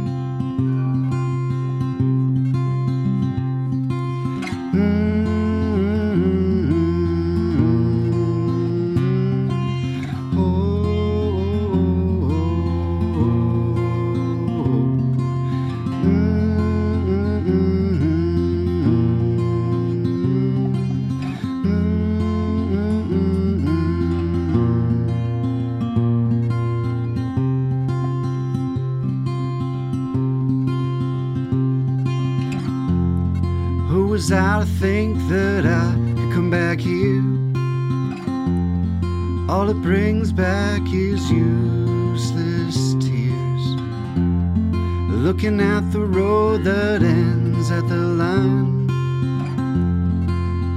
Looking 45.38 45.60
at 45.60 45.92
the 45.92 46.00
road 46.00 46.64
that 46.64 47.00
ends 47.00 47.70
at 47.70 47.86
the 47.88 47.94
line. 47.94 48.90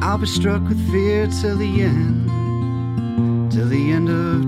I'll 0.04 0.20
be 0.20 0.28
struck 0.28 0.62
with 0.70 0.78
fear 0.92 1.26
till 1.42 1.58
the 1.58 1.82
end, 1.82 3.52
till 3.52 3.68
the 3.68 3.92
end 3.92 4.08
of 4.08 4.46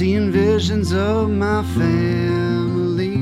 Seeing 0.00 0.32
visions 0.32 0.94
of 0.94 1.28
my 1.28 1.62
family. 1.76 3.18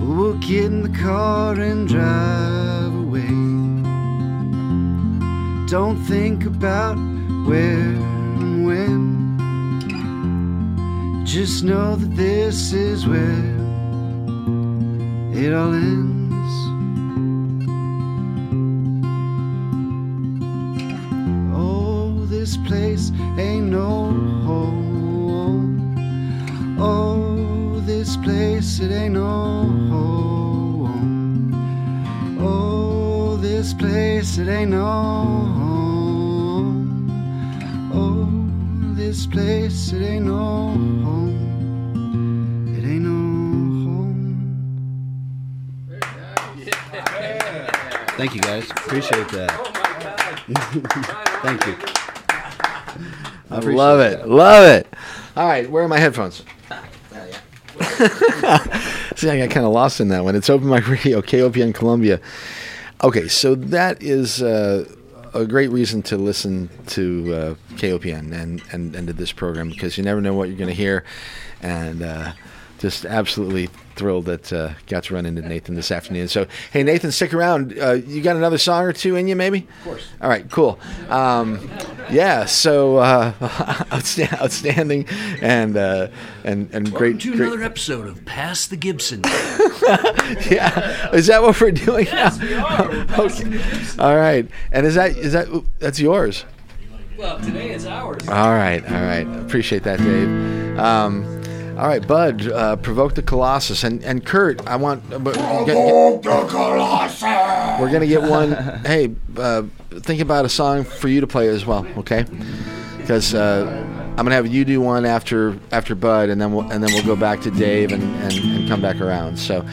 We'll 0.00 0.38
get 0.38 0.64
in 0.64 0.80
the 0.80 0.88
car 0.98 1.60
and 1.60 1.86
drive 1.86 2.94
away. 2.94 3.28
Don't 5.68 5.98
think 6.06 6.46
about 6.46 6.96
where 7.46 7.96
and 8.40 8.66
when. 8.66 9.36
Just 11.26 11.62
know 11.62 11.94
that 11.94 12.16
this 12.16 12.72
is 12.72 13.06
where 13.06 13.58
it 15.34 15.52
all 15.52 15.74
ends. 15.74 16.54
Oh, 21.54 22.24
this 22.24 22.56
place 22.56 23.12
ain't 23.36 23.66
no 23.66 24.35
place 28.26 28.80
it 28.80 28.90
ain't 28.90 29.14
no 29.14 29.22
home. 29.92 31.54
Oh, 32.40 33.36
this 33.36 33.72
place 33.72 34.38
it 34.38 34.48
ain't 34.48 34.72
no 34.72 34.84
home. 35.60 37.08
Oh, 37.94 38.26
this 38.96 39.26
place 39.28 39.92
it 39.92 40.02
ain't 40.02 40.26
no 40.26 40.34
home. 41.06 41.36
It 42.76 42.84
ain't 42.84 43.04
no 43.04 43.10
home. 43.86 44.58
Thank 48.16 48.34
you 48.34 48.40
guys. 48.40 48.68
Appreciate 48.72 49.28
that. 49.28 49.52
Oh, 49.52 49.70
Thank 51.44 51.64
you. 51.64 51.76
I 53.52 53.60
love 53.60 54.00
it. 54.00 54.26
Love 54.26 54.64
it. 54.64 54.92
All 55.36 55.46
right, 55.46 55.70
where 55.70 55.84
are 55.84 55.88
my 55.88 56.00
headphones? 56.00 56.42
See, 59.16 59.30
I 59.30 59.38
got 59.38 59.50
kind 59.50 59.64
of 59.64 59.72
lost 59.72 60.00
in 60.00 60.08
that 60.08 60.22
one. 60.22 60.36
It's 60.36 60.50
Open 60.50 60.68
Mic 60.68 60.86
Radio, 60.86 61.22
KOPN 61.22 61.74
Columbia. 61.74 62.20
Okay, 63.02 63.26
so 63.26 63.54
that 63.54 64.02
is 64.02 64.42
uh, 64.42 64.86
a 65.32 65.46
great 65.46 65.70
reason 65.70 66.02
to 66.02 66.18
listen 66.18 66.68
to 66.88 67.34
uh, 67.34 67.54
KOPN 67.76 68.32
and, 68.32 68.62
and, 68.70 68.94
and 68.94 69.06
to 69.06 69.14
this 69.14 69.32
program 69.32 69.70
because 69.70 69.96
you 69.96 70.04
never 70.04 70.20
know 70.20 70.34
what 70.34 70.48
you're 70.48 70.58
going 70.58 70.68
to 70.68 70.74
hear. 70.74 71.04
And 71.62 72.02
uh, 72.02 72.32
just 72.78 73.04
absolutely 73.04 73.68
thrilled 73.96 74.26
that 74.26 74.52
uh, 74.52 74.74
got 74.86 75.04
to 75.04 75.14
run 75.14 75.24
into 75.24 75.40
Nathan 75.40 75.74
this 75.74 75.90
afternoon. 75.90 76.28
So, 76.28 76.46
hey, 76.72 76.82
Nathan, 76.82 77.10
stick 77.10 77.32
around. 77.32 77.78
Uh, 77.78 77.92
you 77.92 78.20
got 78.20 78.36
another 78.36 78.58
song 78.58 78.84
or 78.84 78.92
two 78.92 79.16
in 79.16 79.26
you, 79.26 79.34
maybe? 79.34 79.66
Of 79.78 79.84
course. 79.84 80.06
All 80.20 80.28
right, 80.28 80.50
cool. 80.50 80.78
Um, 81.08 81.70
yeah, 82.10 82.44
so 82.44 82.98
uh, 82.98 83.32
outstanding 83.92 85.06
and 85.40 85.76
uh, 85.76 86.08
and 86.44 86.68
and 86.72 86.88
Welcome 86.88 86.98
great. 86.98 87.20
to 87.20 87.30
great- 87.36 87.40
another 87.48 87.62
episode 87.62 88.06
of 88.06 88.24
Pass 88.26 88.66
the 88.66 88.76
Gibson. 88.76 89.22
yeah, 89.24 91.10
is 91.14 91.26
that 91.28 91.42
what 91.42 91.60
we're 91.60 91.70
doing 91.70 92.06
Yes, 92.06 92.38
now? 92.38 92.44
we 92.46 92.54
are. 92.54 92.88
We're 92.88 93.24
okay. 93.26 93.80
All 93.98 94.16
right, 94.16 94.46
and 94.72 94.86
is 94.86 94.94
that 94.96 95.12
is 95.16 95.32
that 95.32 95.48
that's 95.78 95.98
yours? 96.00 96.44
well, 97.16 97.38
today 97.40 97.70
it's 97.70 97.86
ours. 97.86 98.28
All 98.28 98.50
right, 98.52 98.84
all 98.84 99.00
right. 99.02 99.26
Appreciate 99.40 99.84
that, 99.84 99.98
Dave. 99.98 100.78
Um, 100.78 101.35
all 101.78 101.88
right, 101.88 102.06
Bud, 102.06 102.50
uh, 102.50 102.76
provoke 102.76 103.14
the 103.14 103.22
Colossus, 103.22 103.84
and 103.84 104.02
and 104.04 104.24
Kurt, 104.24 104.66
I 104.66 104.76
want. 104.76 105.02
Uh, 105.12 105.18
but 105.18 105.34
get- 105.34 105.66
get- 105.66 106.24
we're 107.80 107.90
gonna 107.92 108.06
get 108.06 108.22
one. 108.22 108.52
hey, 108.84 109.14
uh, 109.36 109.62
think 109.90 110.20
about 110.20 110.44
a 110.44 110.48
song 110.48 110.84
for 110.84 111.08
you 111.08 111.20
to 111.20 111.26
play 111.26 111.48
as 111.48 111.66
well, 111.66 111.86
okay? 111.98 112.24
Because 112.98 113.34
uh, 113.34 113.66
I'm 114.10 114.16
gonna 114.16 114.34
have 114.34 114.46
you 114.46 114.64
do 114.64 114.80
one 114.80 115.04
after 115.04 115.58
after 115.70 115.94
Bud, 115.94 116.30
and 116.30 116.40
then 116.40 116.52
we'll 116.52 116.70
and 116.70 116.82
then 116.82 116.92
we'll 116.94 117.04
go 117.04 117.16
back 117.16 117.42
to 117.42 117.50
Dave 117.50 117.92
and 117.92 118.02
and, 118.22 118.32
and 118.32 118.68
come 118.68 118.80
back 118.80 119.00
around. 119.00 119.38
So, 119.38 119.64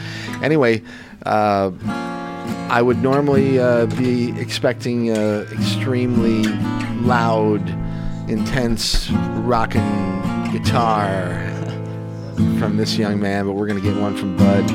anyway. 0.42 0.82
Uh, 1.24 1.70
I 2.68 2.82
would 2.82 3.02
normally 3.02 3.58
uh, 3.58 3.86
be 3.86 4.38
expecting 4.38 5.10
uh, 5.10 5.46
extremely 5.52 6.42
loud, 7.00 7.66
intense 8.28 9.10
rocking 9.10 10.20
guitar 10.52 11.50
from 12.58 12.76
this 12.76 12.96
young 12.96 13.20
man, 13.20 13.46
but 13.46 13.52
we're 13.52 13.66
going 13.66 13.80
to 13.82 13.86
get 13.88 13.96
one 14.00 14.16
from 14.16 14.36
Bud. 14.36 14.66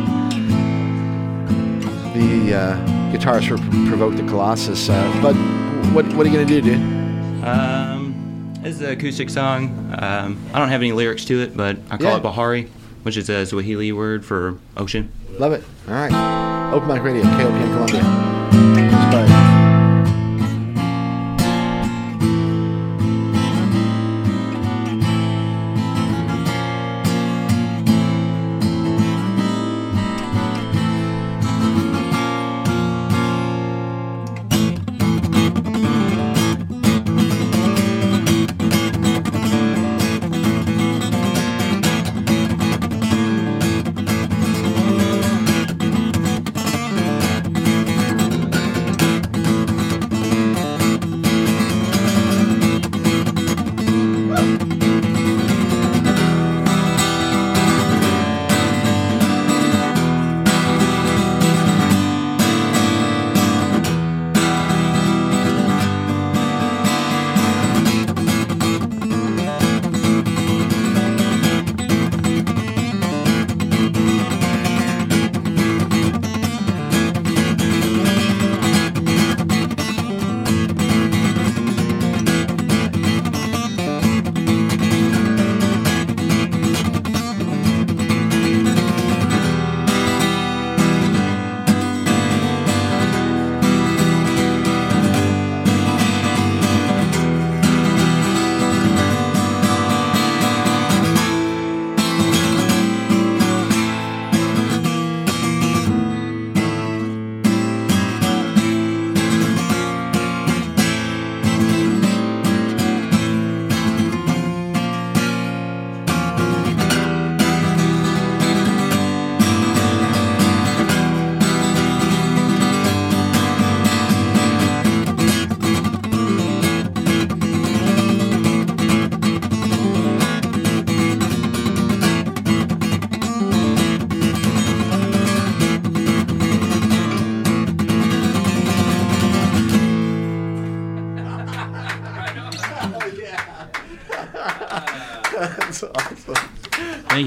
The 2.14 2.54
uh, 2.56 2.78
guitarist 3.14 3.48
for 3.50 3.58
Provoke 3.90 4.16
the 4.16 4.24
Colossus. 4.24 4.90
Uh, 4.90 5.20
Bud, 5.22 5.36
what, 5.94 6.06
what 6.14 6.26
are 6.26 6.30
you 6.30 6.36
going 6.36 6.48
to 6.48 6.62
do, 6.62 6.62
dude? 6.62 7.44
Um, 7.46 8.54
this 8.62 8.76
is 8.76 8.82
an 8.82 8.92
acoustic 8.92 9.30
song. 9.30 9.70
Um, 9.98 10.38
I 10.54 10.60
don't 10.60 10.70
have 10.70 10.82
any 10.82 10.92
lyrics 10.92 11.26
to 11.26 11.42
it, 11.42 11.56
but 11.56 11.78
I 11.90 11.98
call 11.98 12.12
Yeah. 12.12 12.18
it 12.18 12.24
Bahari, 12.24 12.64
which 13.04 13.16
is 13.18 13.30
a 13.30 13.46
Swahili 13.46 13.92
word 13.92 14.26
for 14.26 14.58
ocean. 14.76 15.12
Love 15.38 15.54
it. 15.54 15.64
All 15.88 15.94
right. 15.94 16.72
Open 16.74 16.88
Mic 16.90 17.02
Radio, 17.04 17.24
KOPN 17.24 17.74
Columbia. 17.74 18.29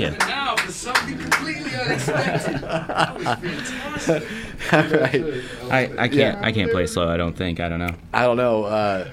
Thank. 0.00 0.18
Now 0.20 0.56
for 0.56 0.72
something 0.72 1.18
completely 1.18 1.74
unexpected. 1.74 2.60
That 2.62 3.14
was 3.16 3.24
fantastic. 3.24 4.28
All 4.72 5.00
right. 5.00 5.44
I, 5.70 6.02
I 6.04 6.08
can't 6.08 6.14
Yeah. 6.14 6.40
I 6.42 6.52
can't 6.52 6.70
play 6.70 6.86
slow. 6.86 7.08
I 7.08 7.16
don't 7.16 7.36
think. 7.36 7.60
I 7.60 7.68
don't 7.68 7.78
know. 7.78 7.94
I 8.12 8.24
don't 8.24 8.36
know. 8.36 8.64
Uh, 8.64 9.10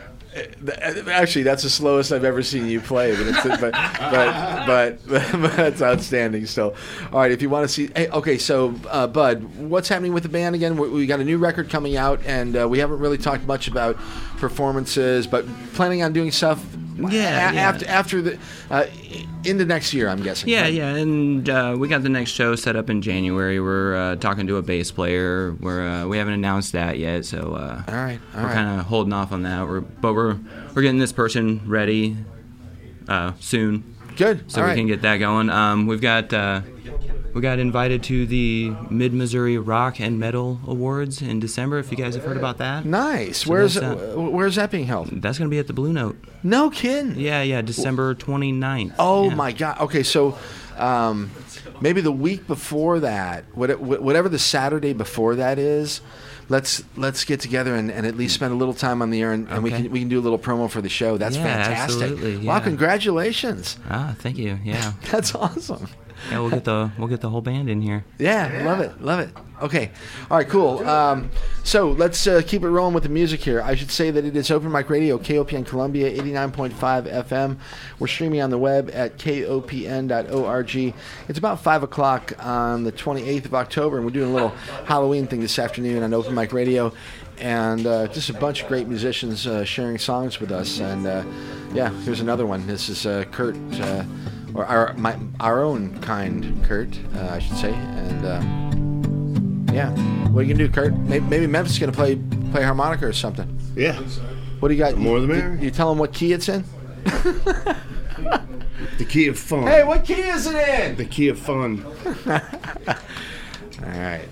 actually, 1.11 1.43
that's 1.43 1.63
the 1.63 1.69
slowest 1.69 2.11
I've 2.11 2.23
ever 2.23 2.43
seen 2.43 2.67
you 2.67 2.79
play, 2.79 3.15
but 3.15 3.27
it's, 3.27 3.43
but, 3.43 3.71
but, 3.71 4.67
but, 4.67 5.07
but 5.41 5.55
that's 5.55 5.81
outstanding. 5.81 6.45
Still, 6.45 6.75
all 7.11 7.19
right. 7.19 7.31
If 7.31 7.41
you 7.41 7.49
want 7.49 7.67
to 7.67 7.73
see, 7.73 7.89
hey, 7.95 8.09
okay. 8.09 8.37
So, 8.37 8.75
uh, 8.89 9.07
Bud, 9.07 9.43
what's 9.57 9.89
happening 9.89 10.13
with 10.13 10.23
the 10.23 10.29
band 10.29 10.55
again? 10.55 10.77
We, 10.77 10.89
we 10.89 11.05
got 11.07 11.19
a 11.19 11.23
new 11.23 11.37
record 11.37 11.69
coming 11.69 11.97
out, 11.97 12.23
and 12.25 12.55
uh, 12.55 12.67
we 12.69 12.79
haven't 12.79 12.99
really 12.99 13.17
talked 13.17 13.45
much 13.45 13.67
about 13.67 13.97
performances, 14.37 15.27
but 15.27 15.45
planning 15.73 16.03
on 16.03 16.13
doing 16.13 16.31
stuff. 16.31 16.63
Yeah, 17.09 17.51
a- 17.51 17.53
yeah. 17.53 17.61
After 17.61 17.87
after 17.87 18.21
the 18.21 18.39
uh, 18.69 18.85
the 19.43 19.65
next 19.65 19.93
year, 19.93 20.09
I'm 20.09 20.21
guessing. 20.21 20.49
Yeah, 20.49 20.63
right? 20.63 20.73
yeah, 20.73 20.95
and 20.95 21.49
uh, 21.49 21.75
we 21.77 21.87
got 21.87 22.03
the 22.03 22.09
next 22.09 22.31
show 22.31 22.55
set 22.55 22.75
up 22.75 22.89
in 22.89 23.01
January. 23.01 23.59
We're 23.59 23.95
uh, 23.95 24.15
talking 24.17 24.47
to 24.47 24.57
a 24.57 24.61
bass 24.61 24.91
player. 24.91 25.55
We're 25.59 25.87
uh, 25.87 26.07
we 26.07 26.17
haven't 26.17 26.33
announced 26.33 26.73
that 26.73 26.97
yet, 26.99 27.25
so 27.25 27.53
uh, 27.55 27.83
All 27.87 27.93
right, 27.95 28.19
all 28.35 28.41
we're 28.41 28.47
right. 28.47 28.53
kind 28.53 28.79
of 28.79 28.85
holding 28.85 29.13
off 29.13 29.31
on 29.31 29.43
that. 29.43 29.67
We're 29.67 29.81
but 29.81 30.13
we're 30.13 30.37
we're 30.75 30.81
getting 30.81 30.99
this 30.99 31.13
person 31.13 31.61
ready 31.65 32.17
uh, 33.07 33.33
soon, 33.39 33.95
Good. 34.17 34.51
so 34.51 34.61
all 34.61 34.65
we 34.67 34.71
right. 34.71 34.77
can 34.77 34.87
get 34.87 35.01
that 35.03 35.17
going. 35.17 35.49
Um, 35.49 35.87
we've 35.87 36.01
got 36.01 36.33
uh, 36.33 36.61
we 37.33 37.41
got 37.41 37.59
invited 37.59 38.03
to 38.03 38.25
the 38.25 38.71
Mid 38.89 39.13
Missouri 39.13 39.57
Rock 39.57 39.99
and 39.99 40.19
Metal 40.19 40.59
Awards 40.65 41.21
in 41.21 41.39
December. 41.39 41.77
If 41.79 41.91
you 41.91 41.97
guys 41.97 42.15
have 42.15 42.23
heard 42.23 42.37
about 42.37 42.57
that, 42.59 42.85
Nice. 42.85 43.39
So 43.43 43.51
where's 43.51 43.75
that's, 43.75 44.01
uh, 44.01 44.15
where's 44.19 44.55
that 44.55 44.71
being 44.71 44.85
held? 44.85 45.09
that's 45.21 45.37
gonna 45.37 45.49
be 45.49 45.59
at 45.59 45.67
the 45.67 45.73
Blue 45.73 45.93
Note. 45.93 46.17
No 46.43 46.69
kidding. 46.69 47.19
Yeah, 47.19 47.41
yeah, 47.41 47.61
December 47.61 48.15
29th. 48.15 48.95
Oh 48.99 49.29
Yeah. 49.29 49.35
my 49.35 49.51
God. 49.51 49.79
Okay, 49.81 50.03
so 50.03 50.37
um, 50.77 51.29
maybe 51.81 52.01
the 52.01 52.11
week 52.11 52.47
before 52.47 53.01
that, 53.01 53.43
whatever 53.55 54.29
the 54.29 54.39
Saturday 54.39 54.93
before 54.93 55.35
that 55.35 55.59
is, 55.59 56.01
let's 56.47 56.83
let's 56.95 57.25
get 57.25 57.39
together 57.41 57.75
and, 57.75 57.91
and 57.91 58.05
at 58.07 58.15
least 58.17 58.33
spend 58.35 58.53
a 58.53 58.55
little 58.55 58.73
time 58.73 59.01
on 59.01 59.09
the 59.09 59.21
air, 59.21 59.33
and, 59.33 59.47
and 59.49 59.61
we 59.61 59.69
can 59.71 59.91
we 59.91 59.99
can 59.99 60.07
do 60.09 60.19
a 60.19 60.21
little 60.21 60.39
promo 60.39 60.69
for 60.69 60.81
the 60.81 60.89
show. 60.89 61.17
That's 61.17 61.35
Yeah, 61.35 61.43
fantastic. 61.43 62.01
absolutely, 62.01 62.37
Wow, 62.47 62.55
yeah. 62.55 62.59
congratulations. 62.61 63.77
Ah, 63.89 64.15
thank 64.19 64.37
you. 64.37 64.57
Yeah, 64.63 64.93
That's 65.11 65.35
awesome. 65.35 65.87
Yeah, 66.29 66.39
we'll 66.39 66.49
get 66.49 66.63
the 66.63 66.91
we'll 66.97 67.07
get 67.07 67.21
the 67.21 67.29
whole 67.29 67.41
band 67.41 67.69
in 67.69 67.81
here. 67.81 68.05
Yeah, 68.17 68.63
love 68.65 68.79
it, 68.79 69.01
love 69.01 69.19
it. 69.19 69.29
Okay, 69.61 69.91
all 70.31 70.37
right, 70.37 70.47
cool. 70.47 70.79
Um, 70.87 71.29
so 71.63 71.91
let's 71.91 72.25
uh, 72.25 72.41
keep 72.45 72.63
it 72.63 72.69
rolling 72.69 72.93
with 72.93 73.03
the 73.03 73.09
music 73.09 73.41
here. 73.41 73.61
I 73.61 73.75
should 73.75 73.91
say 73.91 74.09
that 74.09 74.23
it 74.23 74.35
is 74.35 74.49
Open 74.51 74.71
Mic 74.71 74.89
Radio, 74.89 75.17
KOPN 75.17 75.65
Columbia, 75.65 76.09
89.5 76.21 76.71
FM. 77.25 77.57
We're 77.99 78.07
streaming 78.07 78.41
on 78.41 78.51
the 78.51 78.57
web 78.57 78.89
at 78.93 79.17
kopn.org. 79.17 80.75
It's 81.27 81.39
about 81.39 81.61
5 81.61 81.83
o'clock 81.83 82.33
on 82.39 82.83
the 82.85 82.93
28th 82.93 83.45
of 83.45 83.53
October, 83.53 83.97
and 83.97 84.05
we're 84.05 84.13
doing 84.13 84.29
a 84.29 84.33
little 84.33 84.55
Halloween 84.85 85.27
thing 85.27 85.41
this 85.41 85.59
afternoon 85.59 86.03
on 86.03 86.13
Open 86.13 86.33
Mic 86.33 86.53
Radio. 86.53 86.93
And 87.39 87.85
uh, 87.85 88.07
just 88.07 88.29
a 88.29 88.33
bunch 88.33 88.63
of 88.63 88.67
great 88.67 88.87
musicians 88.87 89.47
uh, 89.47 89.63
sharing 89.63 89.97
songs 89.97 90.39
with 90.39 90.51
us. 90.51 90.79
And 90.79 91.05
uh, 91.05 91.23
yeah, 91.73 91.89
here's 92.01 92.19
another 92.19 92.45
one. 92.45 92.65
This 92.67 92.89
is 92.89 93.05
uh, 93.05 93.25
Kurt, 93.31 93.55
uh, 93.79 94.03
or 94.53 94.65
our, 94.65 94.93
my, 94.93 95.17
our 95.39 95.61
own 95.61 95.99
kind 96.01 96.63
Kurt, 96.65 96.97
uh, 97.15 97.29
I 97.31 97.39
should 97.39 97.57
say. 97.57 97.73
And. 97.73 98.25
Um, 98.25 98.69
yeah. 99.73 99.91
What 100.29 100.39
are 100.39 100.43
you 100.43 100.53
gonna 100.53 100.67
do, 100.67 100.73
Kurt? 100.73 100.95
Maybe, 100.95 101.25
maybe 101.25 101.47
Memphis 101.47 101.73
is 101.73 101.79
gonna 101.79 101.91
play 101.91 102.15
play 102.51 102.63
harmonica 102.63 103.05
or 103.05 103.13
something. 103.13 103.59
Yeah. 103.75 103.99
What 104.59 104.69
do 104.69 104.73
you 104.73 104.79
got? 104.79 104.97
more 104.97 105.19
the 105.19 105.27
you, 105.27 105.33
merrier. 105.33 105.55
You, 105.55 105.65
you 105.65 105.71
tell 105.71 105.89
them 105.89 105.99
what 105.99 106.13
key 106.13 106.33
it's 106.33 106.49
in. 106.49 106.63
The 108.97 109.05
key 109.05 109.27
of 109.27 109.39
fun. 109.39 109.63
Hey, 109.63 109.83
what 109.85 110.03
key 110.03 110.21
is 110.21 110.45
it 110.45 110.55
in? 110.55 110.97
The 110.97 111.05
key 111.05 111.29
of 111.29 111.39
fun. 111.39 111.85
All 112.27 112.41
right. 113.81 114.27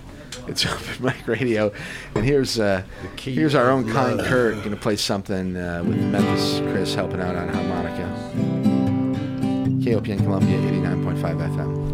It's 0.47 0.65
Open 0.67 1.05
Mic 1.05 1.25
Radio, 1.27 1.71
and 2.15 2.25
here's 2.25 2.59
uh, 2.59 2.83
here's 3.17 3.55
our 3.55 3.69
own 3.69 3.89
kind 3.89 4.19
Kurt 4.19 4.61
gonna 4.63 4.75
play 4.75 4.97
something 4.97 5.55
uh, 5.55 5.83
with 5.85 6.01
Memphis 6.01 6.59
Chris 6.71 6.95
helping 6.95 7.21
out 7.21 7.35
on 7.35 7.49
harmonica. 7.49 8.46
KOPN 9.87 10.21
Columbia, 10.25 10.57
89.5 10.57 11.55
FM. 11.55 11.86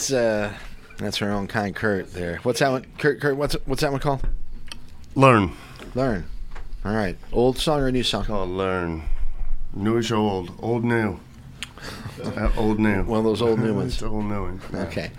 Right, 0.00 0.08
that 0.08 0.12
is 0.12 0.12
uh, 0.12 0.52
that's 0.98 1.22
our 1.22 1.30
own 1.30 1.46
kind 1.46 1.74
Kurt 1.74 2.12
there. 2.12 2.38
What's 2.42 2.60
that 2.60 2.70
one? 2.70 2.86
Kurt, 2.98 3.20
Kurt, 3.20 3.36
what's 3.36 3.54
what's 3.66 3.80
that 3.82 3.92
one 3.92 4.00
called? 4.00 4.26
Learn. 5.14 5.52
Learn. 5.94 6.24
All 6.84 6.92
right, 6.92 7.16
old 7.32 7.58
song 7.58 7.80
or 7.80 7.88
a 7.88 7.92
new 7.92 8.02
song? 8.02 8.24
Called 8.24 8.50
Learn. 8.50 9.02
Newish 9.74 10.10
old. 10.10 10.52
Old 10.62 10.84
new. 10.84 11.20
Uh, 12.22 12.50
old 12.56 12.78
new. 12.78 13.02
One 13.04 13.18
of 13.18 13.24
those 13.24 13.42
old 13.42 13.58
new 13.60 13.74
ones. 13.74 13.94
it's 13.94 14.02
old 14.02 14.24
new 14.24 14.42
one. 14.42 14.60
Okay. 14.74 15.10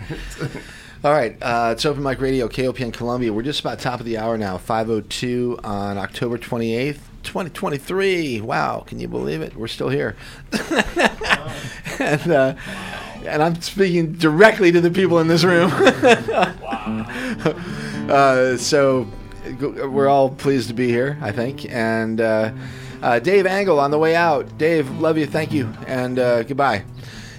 All 1.04 1.10
right, 1.12 1.36
uh, 1.42 1.70
it's 1.72 1.84
Open 1.84 2.02
Mic 2.02 2.20
Radio, 2.20 2.46
KOPN 2.46 2.92
Columbia. 2.92 3.32
We're 3.32 3.42
just 3.42 3.58
about 3.58 3.80
top 3.80 3.98
of 3.98 4.06
the 4.06 4.18
hour 4.18 4.38
now, 4.38 4.56
5.02 4.56 5.64
on 5.64 5.98
October 5.98 6.38
28th, 6.38 6.98
2023. 7.24 8.40
Wow, 8.40 8.84
can 8.86 9.00
you 9.00 9.08
believe 9.08 9.40
it? 9.40 9.56
We're 9.56 9.66
still 9.66 9.88
here. 9.88 10.14
and, 11.98 12.30
uh, 12.30 12.54
and 13.26 13.42
I'm 13.42 13.60
speaking 13.60 14.12
directly 14.12 14.72
to 14.72 14.80
the 14.80 14.90
people 14.90 15.18
in 15.18 15.28
this 15.28 15.44
room. 15.44 15.70
uh, 18.10 18.56
so 18.56 19.06
we're 19.60 20.08
all 20.08 20.30
pleased 20.30 20.68
to 20.68 20.74
be 20.74 20.88
here, 20.88 21.18
I 21.20 21.32
think. 21.32 21.70
And 21.70 22.20
uh, 22.20 22.52
uh, 23.02 23.18
Dave 23.18 23.46
Angle 23.46 23.80
on 23.80 23.90
the 23.90 23.98
way 23.98 24.14
out. 24.14 24.58
Dave, 24.58 24.90
love 24.98 25.18
you, 25.18 25.26
thank 25.26 25.52
you, 25.52 25.72
and 25.86 26.18
uh, 26.18 26.42
goodbye. 26.42 26.84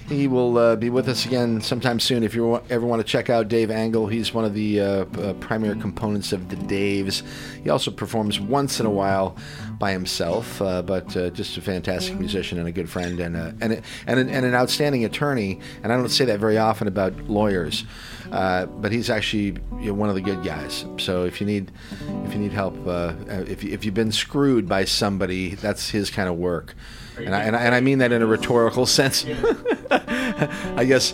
He 0.10 0.28
will 0.28 0.58
uh, 0.58 0.76
be 0.76 0.90
with 0.90 1.08
us 1.08 1.26
again 1.26 1.62
sometime 1.62 2.00
soon. 2.00 2.24
If 2.24 2.36
you 2.36 2.62
ever 2.70 2.86
want 2.86 3.00
to 3.02 3.08
check 3.08 3.30
out 3.30 3.48
Dave 3.48 3.72
Angle, 3.72 4.08
he's 4.08 4.34
one 4.34 4.44
of 4.44 4.54
the 4.54 4.82
uh, 4.82 4.86
uh, 4.86 5.34
primary 5.36 5.80
components 5.80 6.34
of 6.34 6.50
the 6.50 6.58
Daves. 6.58 7.24
He 7.64 7.70
also 7.70 7.90
performs 7.90 8.40
once 8.40 8.82
in 8.82 8.86
a 8.86 8.90
while 8.90 9.38
by 9.80 9.92
himself, 9.92 10.62
uh, 10.62 10.82
but 10.82 11.16
uh, 11.16 11.30
just 11.30 11.58
a 11.58 11.62
fantastic 11.62 12.20
musician 12.20 12.60
and 12.60 12.68
a 12.68 12.72
good 12.72 12.90
friend 12.90 13.20
and 13.22 13.38
a, 13.38 13.56
and, 13.62 13.74
a, 13.74 13.82
and, 14.06 14.20
an, 14.20 14.30
and 14.30 14.46
an 14.46 14.54
outstanding 14.54 15.06
attorney. 15.06 15.62
And 15.84 15.94
I 15.94 15.96
don't 15.96 16.10
say 16.10 16.26
that 16.26 16.40
very 16.40 16.58
often 16.58 16.88
about 16.88 17.18
lawyers, 17.30 17.86
uh, 18.32 18.66
but 18.66 18.92
he's 18.92 19.10
actually 19.10 19.58
you 19.80 19.88
know, 19.88 19.94
one 19.94 20.10
of 20.10 20.16
the 20.16 20.22
good 20.22 20.44
guys. 20.44 20.86
So 20.98 21.24
if 21.24 21.40
you 21.40 21.48
need 21.48 21.72
if 22.26 22.34
you 22.34 22.40
need 22.40 22.52
help, 22.52 22.76
if 22.86 23.64
if 23.64 23.86
you've 23.86 23.94
been 23.94 24.12
screwed 24.12 24.68
by 24.68 24.84
somebody, 24.84 25.56
that's 25.56 25.90
his 25.90 26.10
kind 26.10 26.28
of 26.28 26.36
work. 26.36 26.76
And 27.18 27.36
I, 27.36 27.44
and, 27.44 27.56
I, 27.56 27.64
and 27.64 27.76
I 27.76 27.80
mean 27.82 28.00
that 28.00 28.12
in 28.12 28.22
a 28.22 28.26
rhetorical 28.26 28.86
sense. 28.86 29.26
I 29.92 30.84
guess, 30.86 31.14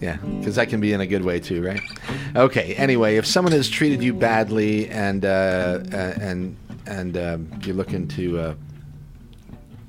yeah, 0.00 0.16
because 0.38 0.54
that 0.56 0.68
can 0.68 0.80
be 0.80 0.92
in 0.92 1.00
a 1.00 1.06
good 1.06 1.24
way 1.24 1.40
too, 1.40 1.62
right? 1.64 1.80
Okay. 2.36 2.74
Anyway, 2.76 3.16
if 3.16 3.26
someone 3.26 3.52
has 3.52 3.68
treated 3.68 4.02
you 4.02 4.14
badly 4.14 4.88
and 4.88 5.24
uh, 5.24 5.80
uh, 5.92 5.96
and 6.20 6.56
and 6.86 7.16
um, 7.16 7.48
you're 7.62 7.74
looking 7.74 8.06
to 8.08 8.38
uh, 8.38 8.54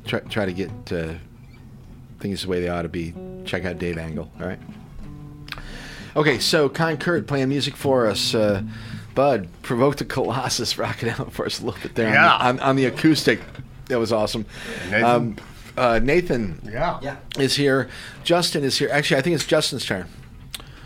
try, 0.06 0.20
try 0.22 0.46
to 0.46 0.54
get 0.54 0.72
uh, 0.92 1.14
things 2.20 2.42
the 2.44 2.48
way 2.50 2.60
they 2.62 2.70
ought 2.70 2.82
to 2.84 2.90
be, 2.90 3.14
check 3.46 3.66
out 3.66 3.78
Dave 3.78 3.98
Angle. 3.98 4.32
All 4.40 4.48
right. 4.48 4.60
Okay, 6.16 6.40
so 6.40 6.68
Kind 6.68 7.00
Kurt 7.00 7.26
playing 7.28 7.50
music 7.50 7.76
for 7.78 8.08
us. 8.08 8.36
Uh, 8.36 8.64
Bud 9.16 9.48
provoked 9.62 10.00
the 10.00 10.06
Colossus 10.06 10.78
rocking 10.78 11.10
out 11.10 11.32
for 11.32 11.46
us 11.46 11.60
a 11.62 11.66
little 11.66 11.82
bit 11.82 11.96
there 11.96 12.08
on 12.08 12.14
the- 12.14 12.46
on, 12.64 12.70
on 12.72 12.76
the 12.76 12.86
acoustic. 12.86 13.40
That 13.92 14.00
was 14.00 14.14
awesome. 14.14 14.46
Nathan? 14.90 15.04
Um, 15.04 15.36
uh, 15.76 16.00
Nathan 16.02 16.62
Yeah. 16.64 16.98
Yeah. 17.02 17.18
is 17.38 17.58
here. 17.58 17.90
Justin 18.24 18.64
is 18.64 18.78
here. 18.78 18.88
Actually, 18.90 19.18
I 19.18 19.22
think 19.22 19.36
it's 19.36 19.46
Justin's 19.46 19.86
turn. 19.86 20.08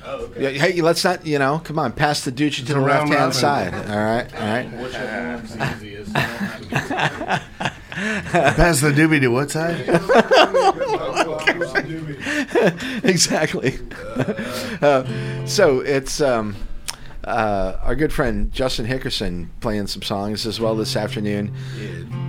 Oh, 0.03 0.21
okay. 0.25 0.57
Hey, 0.57 0.81
let's 0.81 1.03
not, 1.03 1.23
you 1.23 1.37
know, 1.37 1.61
come 1.63 1.77
on, 1.77 1.91
pass 1.91 2.25
the 2.25 2.31
Duchy 2.31 2.63
to 2.63 2.73
the 2.73 2.79
left 2.79 3.13
hand 3.13 3.35
side. 3.35 3.75
All 3.75 4.03
right, 4.03 4.33
all 4.33 4.41
right. 4.41 4.71
Pass 7.95 8.81
the 8.81 8.91
doobie 8.91 9.21
to 9.21 9.29
what 9.29 9.49
side? 9.51 9.79
exactly. 13.05 13.79
Uh, 14.81 15.45
so 15.45 15.79
it's 15.79 16.19
um, 16.19 16.57
uh, 17.25 17.77
our 17.83 17.95
good 17.95 18.13
friend 18.13 18.51
Justin 18.51 18.85
Hickerson 18.85 19.47
playing 19.59 19.87
some 19.87 20.01
songs 20.03 20.45
as 20.45 20.59
well 20.59 20.75
this 20.75 20.95
afternoon. 20.95 21.51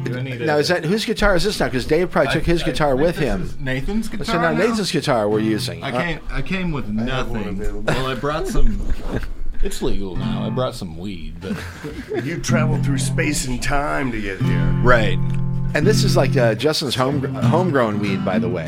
Do 0.05 0.17
I 0.17 0.23
need 0.23 0.41
Now 0.41 0.57
a- 0.57 0.59
is 0.61 0.69
that 0.69 0.85
whose 0.85 1.05
guitar 1.05 1.37
is 1.37 1.45
this 1.45 1.61
now? 1.61 1.67
Because 1.67 1.87
Dave 1.87 2.11
probably 2.11 2.33
took 2.33 2.45
his 2.45 2.63
I 2.63 2.67
guitar 2.67 2.91
think 2.97 3.01
with 3.07 3.17
him. 3.19 3.43
is 3.43 3.59
Nathan's 3.59 4.11
So 4.11 4.17
guitar 4.17 4.41
now 4.41 4.53
now? 4.53 4.59
Nathan's 4.59 4.91
guitar 4.91 5.29
we're 5.29 5.41
using. 5.41 5.83
I 5.85 5.91
Uh, 5.91 6.03
came. 6.03 6.21
I 6.31 6.43
came 6.43 6.73
with 6.73 6.89
nothing. 6.89 7.47
available. 7.47 7.83
Well, 7.83 8.07
I 8.07 8.15
brought 8.15 8.47
some. 8.49 8.81
It's 9.63 9.83
legal 9.83 10.17
now. 10.17 10.47
I 10.47 10.51
brought 10.51 10.75
some 10.75 10.97
weed, 10.99 11.37
but 11.41 11.57
You 12.25 12.39
traveled 12.39 12.85
through 12.85 12.99
space 12.99 13.47
and 13.47 13.63
time 13.63 14.13
to 14.13 14.21
get 14.21 14.41
here. 14.41 14.73
right. 14.83 15.19
and 15.75 15.87
this 15.87 16.05
is 16.05 16.17
like 16.17 16.37
uh, 16.37 16.55
Justin's 16.55 16.95
home 16.95 17.23
homegrown 17.35 17.99
weed, 17.99 18.25
by 18.25 18.39
the 18.39 18.49
way. 18.49 18.67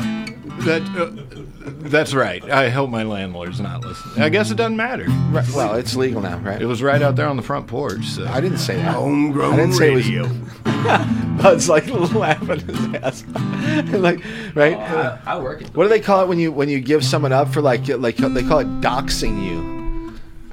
That 0.65 0.81
uh, 0.97 1.28
that's 1.69 2.13
right. 2.13 2.43
I 2.49 2.69
hope 2.69 2.89
my 2.89 3.03
landlord's 3.03 3.59
not 3.59 3.81
listening. 3.81 4.23
I 4.23 4.29
guess 4.29 4.51
it 4.51 4.55
doesn't 4.55 4.77
matter. 4.77 5.05
Right, 5.31 5.47
well, 5.55 5.75
it's 5.75 5.95
legal 5.95 6.21
now, 6.21 6.37
right? 6.39 6.61
It 6.61 6.65
was 6.65 6.81
right 6.83 7.01
out 7.01 7.15
there 7.15 7.27
on 7.27 7.37
the 7.37 7.43
front 7.43 7.67
porch. 7.67 8.05
So. 8.05 8.25
I 8.27 8.41
didn't 8.41 8.57
say 8.59 8.75
that. 8.77 8.95
Homegrown 8.95 9.53
I 9.53 9.57
didn't 9.57 9.73
say 9.73 9.91
it 9.91 9.95
was- 9.95 10.05
radio. 10.05 10.29
Bud's 11.41 11.69
like 11.69 11.87
laughing 11.87 12.59
his 12.59 12.95
ass, 12.95 13.23
like 13.93 14.21
right. 14.55 14.75
Uh, 14.75 15.17
I 15.25 15.39
work 15.39 15.61
it. 15.61 15.73
What 15.73 15.83
do 15.83 15.89
they 15.89 16.01
call 16.01 16.21
it 16.21 16.27
when 16.27 16.37
you 16.37 16.51
when 16.51 16.67
you 16.67 16.81
give 16.81 17.03
someone 17.03 17.31
up 17.31 17.53
for 17.53 17.61
like 17.61 17.87
like 17.87 18.17
they 18.17 18.43
call 18.43 18.59
it 18.59 18.67
doxing 18.81 19.43
you? 19.43 19.78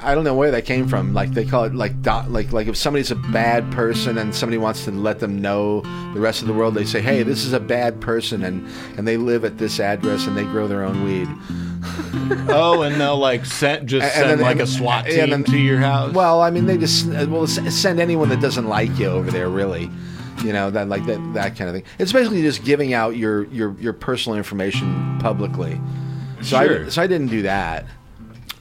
I 0.06 0.14
don't 0.14 0.24
know 0.24 0.34
where 0.34 0.50
that 0.52 0.64
came 0.64 0.86
from. 0.88 1.12
Like 1.14 1.32
they 1.32 1.44
call 1.44 1.64
it 1.64 1.74
like 1.74 2.00
dot, 2.00 2.30
like 2.30 2.52
like 2.52 2.68
if 2.68 2.76
somebody's 2.76 3.10
a 3.10 3.16
bad 3.16 3.70
person 3.72 4.16
and 4.18 4.34
somebody 4.34 4.56
wants 4.58 4.84
to 4.84 4.92
let 4.92 5.18
them 5.18 5.42
know 5.42 5.80
the 6.14 6.20
rest 6.20 6.40
of 6.42 6.48
the 6.48 6.54
world, 6.54 6.74
they 6.74 6.84
say, 6.84 7.00
"Hey, 7.00 7.22
this 7.24 7.44
is 7.44 7.52
a 7.52 7.60
bad 7.60 8.00
person," 8.00 8.44
and 8.44 8.66
and 8.96 9.06
they 9.06 9.16
live 9.16 9.44
at 9.44 9.58
this 9.58 9.80
address 9.80 10.26
and 10.26 10.36
they 10.36 10.44
grow 10.44 10.68
their 10.68 10.84
own 10.84 11.04
weed. 11.04 11.28
oh, 12.48 12.82
and 12.82 13.00
they'll 13.00 13.18
like 13.18 13.44
send 13.44 13.88
just 13.88 14.04
And 14.04 14.12
send 14.14 14.30
then- 14.30 14.40
like 14.40 14.56
a 14.58 14.60
and- 14.60 14.68
SWAT 14.68 15.06
and 15.06 15.14
team 15.14 15.30
then- 15.30 15.44
to 15.44 15.58
your 15.58 15.78
house. 15.80 16.14
Well, 16.14 16.40
I 16.40 16.50
mean, 16.50 16.66
they 16.66 16.78
just 16.78 17.06
well 17.06 17.42
s- 17.44 17.74
send 17.74 18.00
anyone 18.00 18.28
that 18.30 18.40
doesn't 18.40 18.68
like 18.68 18.96
you 18.98 19.06
over 19.08 19.30
there, 19.30 19.48
really. 19.48 19.90
You 20.44 20.52
know 20.52 20.70
that 20.70 20.88
like 20.88 21.04
that 21.06 21.18
that 21.34 21.56
kind 21.56 21.68
of 21.68 21.74
thing. 21.74 21.84
It's 21.98 22.12
basically 22.12 22.42
just 22.42 22.64
giving 22.64 22.92
out 22.94 23.16
your 23.16 23.46
your 23.46 23.74
your 23.80 23.92
personal 23.92 24.36
information 24.38 25.18
publicly. 25.18 25.80
So 26.42 26.58
I 26.58 26.66
Sure. 26.66 26.90
so 26.90 27.02
I 27.02 27.06
didn't 27.06 27.28
do 27.28 27.42
that. 27.42 27.86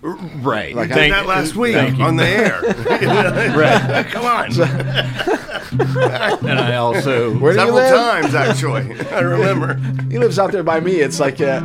Right. 0.05 0.75
Like, 0.75 0.89
Did 0.89 0.97
I- 0.97 1.09
that 1.09 1.25
last 1.25 1.55
week 1.55 1.73
Thank 1.73 1.97
you. 1.97 2.03
on 2.05 2.15
the 2.17 2.25
air. 2.27 2.61
Right. 3.55 4.05
Come 4.07 4.25
on. 4.25 4.51
And 5.77 6.59
I 6.59 6.75
also 6.75 7.37
Where 7.37 7.51
do 7.53 7.59
you 7.59 7.65
Several 7.65 7.75
live? 7.75 7.93
times, 7.93 8.35
actually. 8.35 8.97
I 9.09 9.19
remember. 9.19 9.75
He 10.09 10.17
lives 10.19 10.39
out 10.39 10.51
there 10.51 10.63
by 10.63 10.79
me. 10.79 10.93
It's 11.01 11.19
like, 11.19 11.41
uh, 11.41 11.59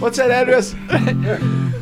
what's 0.00 0.16
that 0.16 0.30
address? 0.30 0.74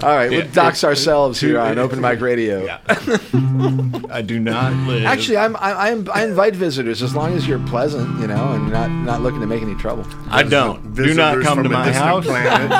All 0.02 0.08
right, 0.10 0.30
Yeah, 0.30 0.38
we'll 0.44 0.52
dox 0.52 0.82
it- 0.84 0.86
ourselves 0.86 1.40
here 1.40 1.58
on 1.58 1.78
Open 1.78 2.00
Mic 2.00 2.20
Radio. 2.20 2.64
Yeah. 2.64 2.78
I 4.10 4.22
do 4.22 4.38
not 4.38 4.72
live. 4.86 5.04
Actually, 5.04 5.38
I'm, 5.38 5.56
I, 5.56 5.72
I, 5.72 5.88
am, 5.90 6.08
I 6.14 6.24
invite 6.24 6.54
visitors 6.54 7.02
as 7.02 7.14
long 7.14 7.34
as 7.34 7.46
you're 7.48 7.58
pleasant, 7.66 8.18
you 8.20 8.26
know, 8.26 8.52
and 8.52 8.70
not 8.72 8.90
not 8.90 9.22
looking 9.22 9.40
to 9.40 9.46
make 9.46 9.60
any 9.62 9.74
trouble. 9.74 10.06
I 10.30 10.42
don't. 10.44 10.94
Do 10.94 11.12
not 11.14 11.42
come 11.42 11.62
to 11.62 11.68
my 11.68 11.92
house. 11.92 12.24
planet. 12.24 12.70
when 12.70 12.78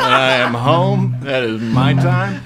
I 0.00 0.36
am 0.36 0.54
home, 0.54 1.16
that 1.22 1.42
is 1.42 1.60
my 1.60 1.92
time. 1.94 2.40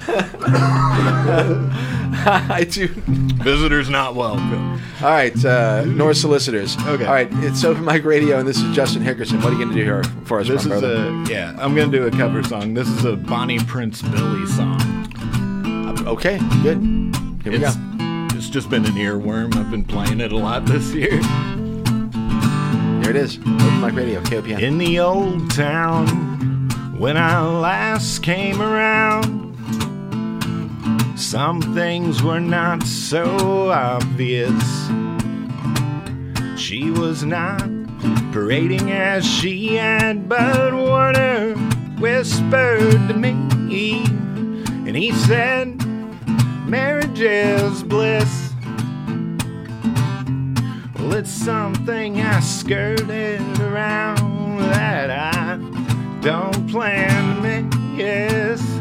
I 2.49 2.63
do. 2.63 2.87
Visitors 2.87 3.89
not 3.89 4.15
welcome. 4.15 4.81
All 5.01 5.09
right, 5.09 5.45
uh, 5.45 5.83
North 5.85 6.17
Solicitors. 6.17 6.75
Okay. 6.85 7.05
All 7.05 7.13
right, 7.13 7.27
it's 7.43 7.63
Open 7.63 7.83
Mic 7.83 8.05
Radio, 8.05 8.39
and 8.39 8.47
this 8.47 8.57
is 8.61 8.75
Justin 8.75 9.03
Hickerson. 9.03 9.37
What 9.43 9.47
are 9.47 9.51
you 9.53 9.57
going 9.65 9.69
to 9.69 9.75
do 9.75 9.83
here 9.83 10.03
for 10.25 10.39
us, 10.39 10.47
This 10.47 10.61
is 10.61 10.67
brother? 10.67 11.07
a 11.09 11.29
yeah. 11.29 11.55
I'm 11.59 11.75
gonna 11.75 11.91
do 11.91 12.05
a 12.07 12.11
cover 12.11 12.41
song. 12.43 12.73
This 12.73 12.87
is 12.87 13.03
a 13.05 13.15
Bonnie 13.15 13.59
Prince 13.59 14.01
Billy 14.01 14.45
song. 14.47 14.79
okay, 16.07 16.39
good. 16.63 16.77
Here 17.43 17.51
we 17.51 17.63
it's, 17.63 17.75
go. 17.75 17.81
It's 18.37 18.49
just 18.49 18.69
been 18.69 18.85
an 18.85 18.93
earworm. 18.93 19.55
I've 19.55 19.69
been 19.69 19.83
playing 19.85 20.21
it 20.21 20.31
a 20.31 20.37
lot 20.37 20.65
this 20.65 20.93
year. 20.93 21.21
Here 23.01 23.09
it 23.11 23.15
is. 23.17 23.37
Open 23.37 23.81
Mic 23.81 23.93
Radio, 23.93 24.21
KOPN. 24.21 24.59
In 24.61 24.77
the 24.77 24.99
old 24.99 25.51
town, 25.51 26.07
when 26.97 27.17
I 27.17 27.41
last 27.45 28.23
came 28.23 28.61
around, 28.61 29.44
some 31.15 31.61
things 31.73 32.21
were 32.21 32.39
not 32.39 32.83
so 32.83 33.71
obvious. 33.71 34.89
She 36.57 36.91
was 36.91 37.23
not 37.23 37.69
parading 38.31 38.91
as 38.91 39.25
she 39.25 39.75
had, 39.75 40.27
but 40.27 40.73
Warner 40.73 41.53
whispered 41.99 43.07
to 43.07 43.13
me, 43.13 44.03
and 44.85 44.95
he 44.95 45.11
said, 45.11 45.81
Marriage 46.67 47.21
is 47.21 47.83
bliss. 47.83 48.53
Well, 50.95 51.13
it's 51.13 51.31
something 51.31 52.19
I 52.21 52.39
skirted 52.41 53.41
around 53.61 54.57
that 54.59 55.09
I 55.11 55.57
don't 56.21 56.69
plan 56.69 57.41
to 57.43 57.77
miss. 57.95 58.74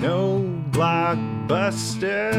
No 0.00 0.44
blockbuster. 0.70 2.32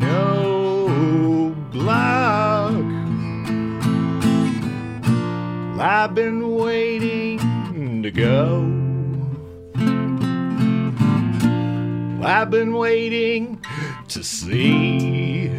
No 0.00 1.54
block. 1.70 2.72
I've 5.78 6.14
been 6.14 6.54
waiting 6.54 8.02
to 8.02 8.10
go. 8.10 8.64
I've 12.24 12.50
been 12.50 12.72
waiting 12.72 13.62
to 14.08 14.24
see. 14.24 15.50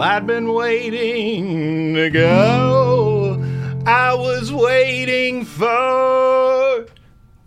I'd 0.00 0.26
been 0.26 0.52
waiting 0.52 1.94
to 1.94 2.10
go. 2.10 3.07
I 3.90 4.12
was 4.12 4.52
waiting 4.52 5.46
for 5.46 6.84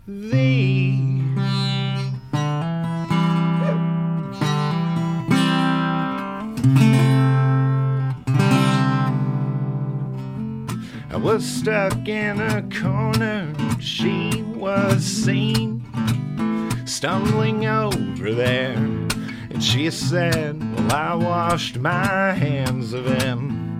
thee. 0.08 0.98
I 11.10 11.16
was 11.16 11.44
stuck 11.44 12.08
in 12.08 12.40
a 12.40 12.68
corner. 12.80 13.54
She 13.78 14.42
was 14.42 15.04
seen 15.04 15.86
stumbling 16.86 17.66
over 17.66 18.34
there. 18.34 18.74
And 18.74 19.62
she 19.62 19.88
said, 19.92 20.58
Well, 20.58 20.92
I 20.92 21.14
washed 21.14 21.78
my 21.78 22.32
hands 22.32 22.94
of 22.94 23.06
him. 23.06 23.71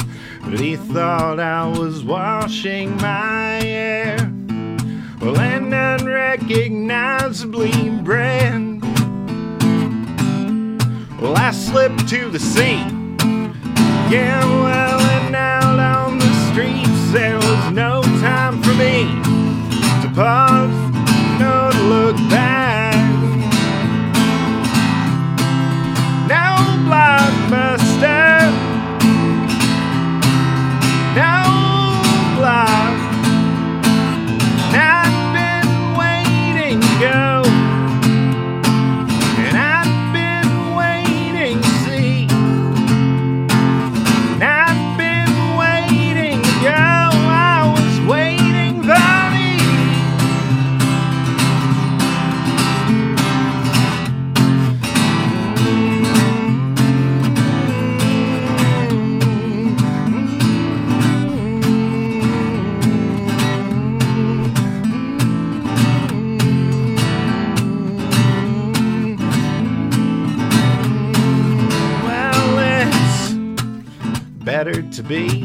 But 0.42 0.58
he 0.58 0.76
thought 0.76 1.40
I 1.40 1.66
was 1.66 2.04
washing 2.04 2.94
my 2.96 3.60
hair. 3.62 4.16
Well, 5.20 5.38
and 5.38 5.72
unrecognizably 5.72 7.90
brand. 8.02 8.82
Well, 11.20 11.36
I 11.36 11.52
slipped 11.52 12.08
to 12.08 12.28
the 12.28 12.40
sea. 12.40 12.84
Yeah, 14.10 14.44
well, 14.44 15.00
and 15.00 15.36
out 15.36 15.78
on 15.78 16.18
the 16.18 16.32
streets, 16.50 17.12
there 17.12 17.36
was 17.36 17.70
no 17.70 18.02
time 18.20 18.60
for 18.62 18.74
me 18.74 19.04
to 20.02 20.08
pause, 20.14 20.51
to 74.70 75.02
be 75.02 75.40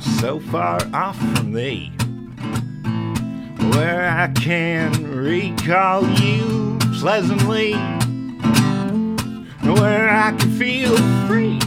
so 0.00 0.40
far 0.40 0.78
off 0.94 1.18
from 1.18 1.52
thee, 1.52 1.92
where 3.74 4.08
I 4.08 4.28
can 4.34 5.14
recall 5.14 6.08
you 6.08 6.78
pleasantly, 6.98 7.74
where 9.74 10.08
I 10.08 10.34
can 10.38 10.50
feel 10.58 10.96
free. 11.26 11.60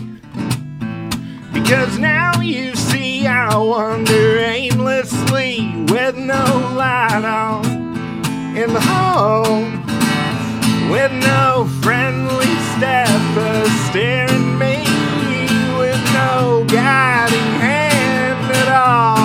Because 1.53 1.99
now 1.99 2.41
you 2.41 2.75
see 2.75 3.27
I 3.27 3.55
wander 3.55 4.39
aimlessly 4.39 5.85
with 5.89 6.17
no 6.17 6.73
light 6.75 7.23
on 7.23 7.65
in 8.57 8.73
the 8.73 8.81
hall 8.81 9.82
with 10.93 11.11
no 11.11 11.67
friendly 11.81 12.53
staffer 12.75 13.67
staring 13.89 14.59
me 14.59 14.77
with 15.79 15.99
no 16.13 16.63
guiding 16.69 17.51
hand 17.59 18.51
at 18.51 18.67
all. 18.69 19.22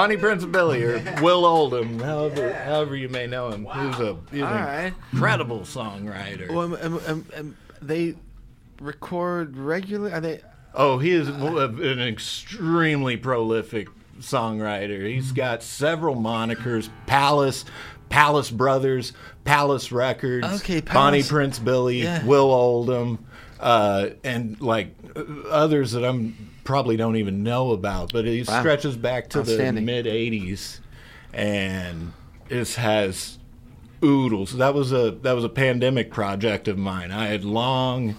Bonnie 0.00 0.16
Prince 0.16 0.46
Billy 0.46 0.82
or 0.82 0.98
Will 1.20 1.44
Oldham, 1.44 1.98
however, 1.98 2.54
however 2.54 2.96
you 2.96 3.10
may 3.10 3.26
know 3.26 3.50
him. 3.50 3.66
He's 3.66 4.00
a 4.00 4.16
he's 4.30 4.40
an 4.40 4.46
right. 4.46 4.94
incredible 5.12 5.60
songwriter. 5.60 6.50
Well, 6.50 6.74
um, 6.74 6.74
um, 6.80 7.00
um, 7.06 7.26
um, 7.36 7.56
they 7.82 8.14
record 8.80 9.58
regularly. 9.58 10.14
Are 10.14 10.20
they? 10.22 10.40
Oh, 10.72 10.96
he 10.96 11.10
is 11.10 11.28
an 11.28 12.00
extremely 12.00 13.18
prolific 13.18 13.88
songwriter. 14.20 15.06
He's 15.06 15.32
got 15.32 15.62
several 15.62 16.16
monikers: 16.16 16.88
Palace, 17.04 17.66
Palace 18.08 18.50
Brothers, 18.50 19.12
Palace 19.44 19.92
Records, 19.92 20.46
Okay, 20.62 20.80
Bonnie 20.80 21.22
Prince 21.22 21.58
Billy, 21.58 22.04
Yeah. 22.04 22.24
Will 22.24 22.50
Oldham, 22.50 23.26
uh, 23.58 24.08
and 24.24 24.58
like 24.62 24.94
uh, 25.14 25.24
others 25.50 25.92
that 25.92 26.06
I'm 26.06 26.49
probably 26.64 26.96
don't 26.96 27.16
even 27.16 27.42
know 27.42 27.72
about. 27.72 28.12
But 28.12 28.24
he 28.24 28.42
Wow. 28.42 28.60
stretches 28.60 28.96
back 28.96 29.28
to 29.30 29.42
the 29.42 29.72
mid 29.72 30.06
'80s, 30.06 30.80
and 31.32 32.12
this 32.48 32.76
has 32.76 33.38
oodles. 34.02 34.56
That 34.56 34.74
was 34.74 34.92
a 34.92 35.10
that 35.22 35.32
was 35.32 35.44
a 35.44 35.48
pandemic 35.48 36.10
project 36.10 36.68
of 36.68 36.78
mine. 36.78 37.10
I 37.12 37.26
had 37.26 37.44
long 37.44 38.16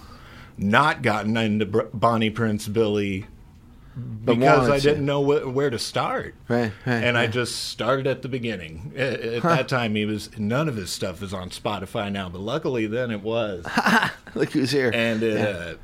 not 0.58 1.02
gotten 1.02 1.36
into 1.36 1.66
Bonnie 1.66 2.30
Prince 2.30 2.68
Billy 2.68 3.26
because 4.24 4.70
I 4.70 4.78
didn't 4.78 5.04
know 5.04 5.22
wh- 5.22 5.54
where 5.54 5.68
to 5.70 5.78
start. 5.78 6.34
Right, 6.48 6.72
right, 6.86 7.04
and 7.04 7.18
I 7.18 7.26
just 7.26 7.68
started 7.68 8.06
at 8.06 8.22
the 8.22 8.28
beginning. 8.28 8.92
At, 8.96 9.20
at 9.20 9.42
Huh. 9.42 9.56
that 9.56 9.68
time, 9.68 9.94
he 9.94 10.04
was 10.06 10.30
none 10.38 10.68
of 10.68 10.76
his 10.76 10.90
stuff 10.90 11.22
is 11.22 11.34
on 11.34 11.50
Spotify 11.50 12.10
now, 12.10 12.28
but 12.28 12.40
luckily 12.40 12.86
then 12.86 13.10
it 13.10 13.22
was. 13.22 13.66
Look 14.34 14.50
who's 14.52 14.70
here. 14.70 14.90
And 14.94 15.22
it, 15.22 15.34
Yeah. 15.38 15.44
uh, 15.44 15.74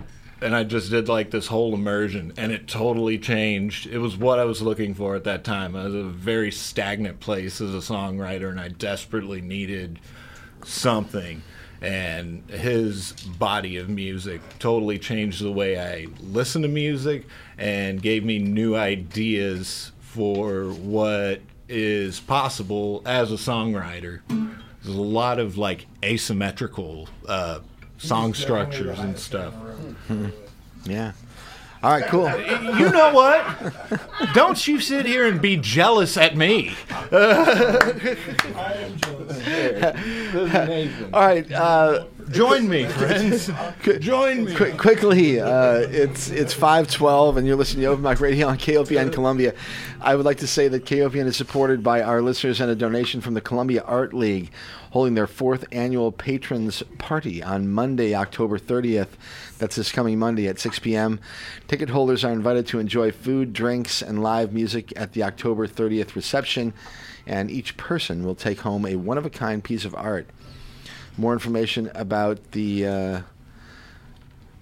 and 0.41 0.55
I 0.55 0.65
just 0.65 0.91
did 0.91 1.09
like 1.09 1.31
this 1.31 1.49
whole 1.49 1.75
immersion, 1.75 2.33
and 2.37 2.53
it 2.53 2.69
totally 2.69 3.19
changed. 3.19 3.87
It 3.87 3.99
was 3.99 4.17
what 4.17 4.39
I 4.39 4.45
was 4.45 4.63
looking 4.63 4.95
for 4.95 5.17
at 5.17 5.25
that 5.25 5.45
time. 5.45 5.75
I 5.75 5.85
was 5.85 5.95
a 5.95 6.05
very 6.05 6.53
stagnant 6.53 7.21
place 7.21 7.61
as 7.61 7.75
a 7.75 7.79
songwriter, 7.79 8.49
and 8.51 8.61
I 8.61 8.69
desperately 8.69 9.41
needed 9.41 9.99
something. 10.65 11.43
And 11.81 12.49
his 12.51 13.13
body 13.13 13.77
of 13.77 13.89
music 13.89 14.41
totally 14.59 14.99
changed 14.99 15.43
the 15.43 15.53
way 15.53 15.79
I 15.79 16.07
listen 16.21 16.63
to 16.63 16.69
music 16.69 17.27
and 17.57 18.03
gave 18.03 18.25
me 18.25 18.39
new 18.39 18.75
ideas 18.75 19.93
for 20.01 20.71
what 20.71 21.41
is 21.69 22.19
possible 22.19 23.03
as 23.07 23.31
a 23.31 23.37
songwriter. 23.37 24.21
There's 24.83 24.97
a 24.97 25.01
lot 25.01 25.39
of 25.39 25.57
like 25.57 25.87
asymmetrical 26.03 27.09
uh, 27.29 27.61
song 27.99 28.35
structures 28.35 28.99
and 28.99 29.19
stuff. 29.19 29.55
Yeah. 30.85 31.13
All 31.83 31.91
right, 31.91 32.07
cool. 32.07 32.31
You 32.79 32.91
know 32.91 33.13
what? 33.13 33.45
Don't 34.33 34.67
you 34.67 34.81
sit 34.81 35.05
here 35.05 35.27
and 35.29 35.41
be 35.41 35.57
jealous 35.59 36.17
at 36.17 36.35
me. 36.35 36.75
All 41.13 41.21
right, 41.21 41.53
uh, 41.53 42.05
join 42.31 42.69
me, 42.69 42.85
friends. 42.89 43.51
Join 44.01 44.45
me. 44.45 44.55
Quick, 44.55 44.79
quickly, 44.79 45.41
uh, 45.41 45.79
it's 45.79 46.31
it's 46.31 46.53
five 46.53 46.91
twelve, 46.91 47.37
and 47.37 47.47
you're 47.47 47.57
listening 47.57 47.83
to 47.83 47.89
Open 47.89 48.03
Mic 48.03 48.21
Radio 48.21 48.49
on 48.49 48.59
KOPN 48.59 49.13
Columbia. 49.13 49.55
I 50.01 50.15
would 50.15 50.25
like 50.25 50.39
to 50.39 50.47
say 50.47 50.69
that 50.69 50.85
KOPN 50.85 51.27
is 51.27 51.37
supported 51.37 51.83
by 51.83 52.03
our 52.03 52.23
listeners 52.23 52.61
and 52.61 52.71
a 52.71 52.77
donation 52.77 53.21
from 53.21 53.35
the 53.35 53.41
Columbia 53.41 53.83
Art 53.83 54.15
League, 54.15 54.51
holding 54.91 55.15
their 55.15 55.27
fourth 55.27 55.65
annual 55.73 56.13
patrons 56.13 56.83
party 56.99 57.43
on 57.43 57.69
Monday, 57.69 58.15
October 58.15 58.59
30th. 58.59 59.09
That's 59.59 59.77
this 59.77 59.91
coming 59.91 60.19
Monday 60.19 60.47
at 60.47 60.59
6 60.61 60.79
p.m. 60.79 61.21
Ticket 61.67 61.91
holders 61.91 62.25
are 62.25 62.33
invited 62.33 62.67
to 62.69 62.79
enjoy 62.79 63.11
food, 63.11 63.53
drinks, 63.53 64.03
and 64.03 64.23
live 64.23 64.53
music 64.53 64.93
at 64.97 65.13
the 65.13 65.25
October 65.25 65.67
30th 65.67 66.15
reception, 66.15 66.73
and 67.27 67.51
each 67.51 67.77
person 67.77 68.25
will 68.25 68.37
take 68.37 68.61
home 68.61 68.87
a 68.87 68.97
one-of-a-kind 68.97 69.65
piece 69.65 69.85
of 69.85 69.95
art. 69.95 70.29
More 71.19 71.33
information 71.33 71.91
about 71.95 72.53
the 72.53 72.87
uh, 72.87 73.21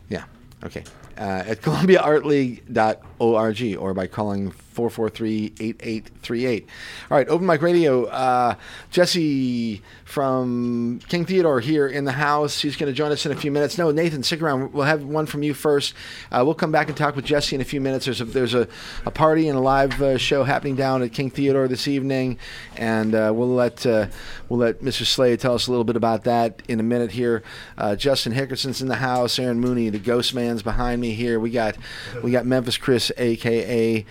yeah. 0.08 0.24
Okay. 0.64 0.84
Uh, 1.18 1.44
at 1.46 1.60
columbiaartleague.org 1.62 2.98
or 3.18 3.94
by 3.94 4.06
calling 4.06 4.52
443-8838. 4.76 6.62
All 7.10 7.16
right, 7.16 7.28
Open 7.28 7.46
Mic 7.46 7.62
Radio. 7.62 8.04
Uh, 8.04 8.56
Jesse 8.90 9.80
from 10.04 11.00
King 11.08 11.24
Theodore 11.24 11.60
here 11.60 11.86
in 11.86 12.04
the 12.04 12.12
house. 12.12 12.60
He's 12.60 12.76
going 12.76 12.92
to 12.92 12.96
join 12.96 13.10
us 13.10 13.24
in 13.26 13.32
a 13.32 13.36
few 13.36 13.50
minutes. 13.50 13.78
No, 13.78 13.90
Nathan, 13.90 14.22
stick 14.22 14.42
around. 14.42 14.72
We'll 14.72 14.84
have 14.84 15.02
one 15.02 15.26
from 15.26 15.42
you 15.42 15.54
first. 15.54 15.94
Uh, 16.30 16.42
we'll 16.44 16.54
come 16.54 16.70
back 16.70 16.88
and 16.88 16.96
talk 16.96 17.16
with 17.16 17.24
Jesse 17.24 17.56
in 17.56 17.62
a 17.62 17.64
few 17.64 17.80
minutes. 17.80 18.04
There's 18.04 18.20
a, 18.20 18.24
there's 18.24 18.54
a, 18.54 18.68
a 19.04 19.10
party 19.10 19.48
and 19.48 19.58
a 19.58 19.60
live 19.60 20.00
uh, 20.00 20.18
show 20.18 20.44
happening 20.44 20.76
down 20.76 21.02
at 21.02 21.12
King 21.12 21.30
Theodore 21.30 21.68
this 21.68 21.88
evening, 21.88 22.38
and 22.76 23.14
uh, 23.14 23.32
we'll 23.34 23.48
let 23.48 23.86
uh, 23.86 24.06
we'll 24.48 24.60
let 24.60 24.80
Mr. 24.80 25.04
Slade 25.04 25.40
tell 25.40 25.54
us 25.54 25.66
a 25.66 25.70
little 25.70 25.84
bit 25.84 25.96
about 25.96 26.24
that 26.24 26.62
in 26.68 26.80
a 26.80 26.84
minute 26.84 27.12
here. 27.12 27.42
Uh, 27.78 27.96
Justin 27.96 28.32
Hickerson's 28.32 28.82
in 28.82 28.88
the 28.88 28.96
house. 28.96 29.38
Aaron 29.38 29.58
Mooney, 29.58 29.88
the 29.88 29.98
Ghost 29.98 30.34
Man's 30.34 30.62
behind 30.62 31.00
me 31.00 31.14
here. 31.14 31.40
We 31.40 31.50
got 31.50 31.76
we 32.22 32.30
got 32.30 32.46
Memphis 32.46 32.76
Chris, 32.76 33.05
aka 33.16 34.04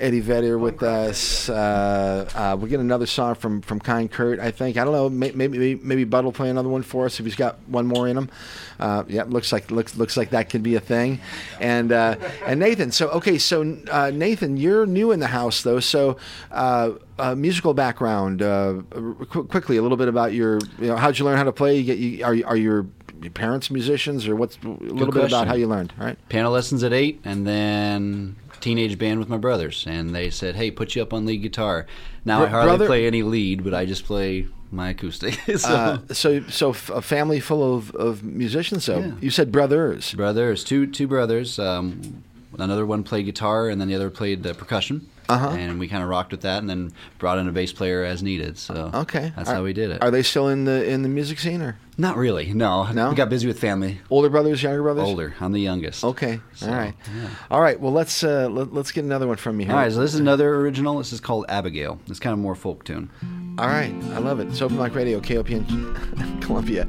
Eddie 0.00 0.20
Vedder, 0.20 0.58
with 0.58 0.82
us. 0.82 1.48
Uh, 1.48 2.28
uh, 2.34 2.56
we'll 2.58 2.70
get 2.70 2.80
another 2.80 3.06
song 3.06 3.34
from 3.34 3.60
from 3.60 3.78
Kind 3.80 4.10
Kurt. 4.10 4.40
I 4.40 4.50
think 4.50 4.76
I 4.76 4.84
don't 4.84 4.94
know. 4.94 5.08
May, 5.08 5.30
maybe 5.32 5.74
maybe 5.76 6.04
Bud 6.04 6.24
will 6.24 6.32
play 6.32 6.48
another 6.48 6.68
one 6.68 6.82
for 6.82 7.04
us 7.04 7.20
if 7.20 7.26
he's 7.26 7.36
got 7.36 7.58
one 7.68 7.86
more 7.86 8.08
in 8.08 8.16
him. 8.16 8.30
Uh, 8.78 9.04
yeah, 9.08 9.24
looks 9.24 9.52
like 9.52 9.70
looks 9.70 9.96
looks 9.96 10.16
like 10.16 10.30
that 10.30 10.48
could 10.48 10.62
be 10.62 10.74
a 10.74 10.80
thing. 10.80 11.20
And 11.60 11.92
uh, 11.92 12.16
and 12.46 12.60
Nathan. 12.60 12.92
So 12.92 13.10
okay, 13.10 13.38
so 13.38 13.76
uh, 13.90 14.10
Nathan, 14.12 14.56
you're 14.56 14.86
new 14.86 15.12
in 15.12 15.20
the 15.20 15.28
house 15.28 15.62
though. 15.62 15.80
So 15.80 16.16
uh, 16.50 16.92
uh, 17.18 17.34
musical 17.34 17.74
background. 17.74 18.42
Uh, 18.42 18.82
qu- 19.28 19.44
quickly, 19.44 19.76
a 19.76 19.82
little 19.82 19.98
bit 19.98 20.08
about 20.08 20.32
your. 20.32 20.58
You 20.78 20.88
know, 20.88 20.96
how'd 20.96 21.18
you 21.18 21.24
learn 21.24 21.36
how 21.36 21.44
to 21.44 21.52
play? 21.52 21.76
You 21.76 21.84
get 21.84 21.98
you, 21.98 22.24
are 22.24 22.36
are 22.46 22.56
your 22.56 22.86
your 23.20 23.30
parents 23.32 23.70
musicians 23.70 24.26
or 24.28 24.34
what's 24.36 24.56
a 24.64 24.68
little 24.68 25.12
bit 25.12 25.24
about 25.24 25.46
how 25.46 25.54
you 25.54 25.66
learned? 25.66 25.92
right? 25.98 26.16
Piano 26.28 26.50
lessons 26.50 26.82
at 26.82 26.92
eight, 26.92 27.20
and 27.24 27.46
then 27.46 28.36
teenage 28.60 28.98
band 28.98 29.18
with 29.18 29.28
my 29.28 29.36
brothers, 29.38 29.84
and 29.88 30.14
they 30.14 30.30
said, 30.30 30.54
"Hey, 30.56 30.70
put 30.70 30.94
you 30.94 31.02
up 31.02 31.12
on 31.12 31.26
lead 31.26 31.42
guitar." 31.42 31.86
Now 32.24 32.38
Bro- 32.38 32.46
I 32.46 32.50
hardly 32.50 32.68
brother- 32.70 32.86
play 32.86 33.06
any 33.06 33.22
lead, 33.22 33.64
but 33.64 33.74
I 33.74 33.84
just 33.86 34.04
play 34.04 34.46
my 34.72 34.90
acoustic. 34.90 35.34
so, 35.56 35.68
Uh, 35.68 35.98
so, 36.12 36.40
so 36.48 36.70
f- 36.70 36.90
a 36.90 37.02
family 37.02 37.40
full 37.40 37.74
of, 37.76 37.90
of 37.96 38.22
musicians. 38.22 38.84
So 38.84 38.98
Yeah. 39.00 39.12
you 39.20 39.30
said 39.30 39.50
brothers. 39.50 40.14
brothers, 40.14 40.62
two 40.64 40.86
two 40.86 41.06
brothers. 41.08 41.58
Um, 41.58 42.22
another 42.58 42.84
one 42.86 43.02
played 43.02 43.24
guitar, 43.26 43.68
and 43.68 43.80
then 43.80 43.88
the 43.88 43.94
other 43.94 44.10
played 44.10 44.46
uh, 44.46 44.52
percussion. 44.54 45.08
Uh-huh. 45.30 45.48
And 45.50 45.78
we 45.78 45.88
kind 45.88 46.02
of 46.02 46.08
rocked 46.08 46.32
with 46.32 46.42
that, 46.42 46.58
and 46.58 46.68
then 46.68 46.92
brought 47.18 47.38
in 47.38 47.48
a 47.48 47.52
bass 47.52 47.72
player 47.72 48.04
as 48.04 48.22
needed. 48.22 48.58
So 48.58 48.90
Okay, 48.94 49.32
that's 49.36 49.48
Are- 49.48 49.54
how 49.56 49.62
we 49.62 49.72
did 49.72 49.90
it. 49.90 50.02
Are 50.02 50.10
they 50.10 50.22
still 50.22 50.48
in 50.48 50.64
the 50.64 50.84
in 50.88 51.02
the 51.02 51.08
music 51.08 51.38
scene 51.38 51.62
or 51.62 51.78
Not 51.96 52.16
really. 52.16 52.52
No, 52.54 52.90
No? 52.92 53.10
We 53.10 53.14
got 53.16 53.28
busy 53.30 53.46
with 53.46 53.58
family. 53.58 54.00
older 54.10 54.28
brothers, 54.30 54.62
younger 54.62 54.82
brothers? 54.82 55.04
Older. 55.04 55.34
I'm 55.40 55.52
the 55.52 55.60
youngest. 55.60 56.02
Okay, 56.04 56.40
So, 56.54 56.66
all 56.68 56.74
right, 56.74 56.94
yeah. 57.16 57.28
all 57.50 57.60
right. 57.60 57.78
Well, 57.78 57.92
let's 57.92 58.24
uh, 58.24 58.48
let, 58.50 58.72
let's 58.72 58.90
get 58.92 59.04
another 59.04 59.26
one 59.26 59.36
from 59.36 59.60
you 59.60 59.66
here. 59.66 59.74
All 59.74 59.80
right, 59.82 59.92
so 59.92 60.00
this 60.00 60.14
is 60.14 60.20
another 60.20 60.54
original. 60.56 60.98
This 60.98 61.12
is 61.12 61.20
called 61.20 61.44
Abigail. 61.48 61.98
It's 62.08 62.18
kind 62.20 62.32
of 62.32 62.38
more 62.38 62.54
folk 62.54 62.84
tune. 62.84 63.10
All 63.58 63.66
right, 63.68 63.92
I 64.14 64.18
love 64.18 64.40
it. 64.40 64.48
It's 64.48 64.62
Open 64.62 64.78
Mic 64.78 64.94
Radio, 64.94 65.20
KOPN 65.20 66.40
Columbia. 66.42 66.86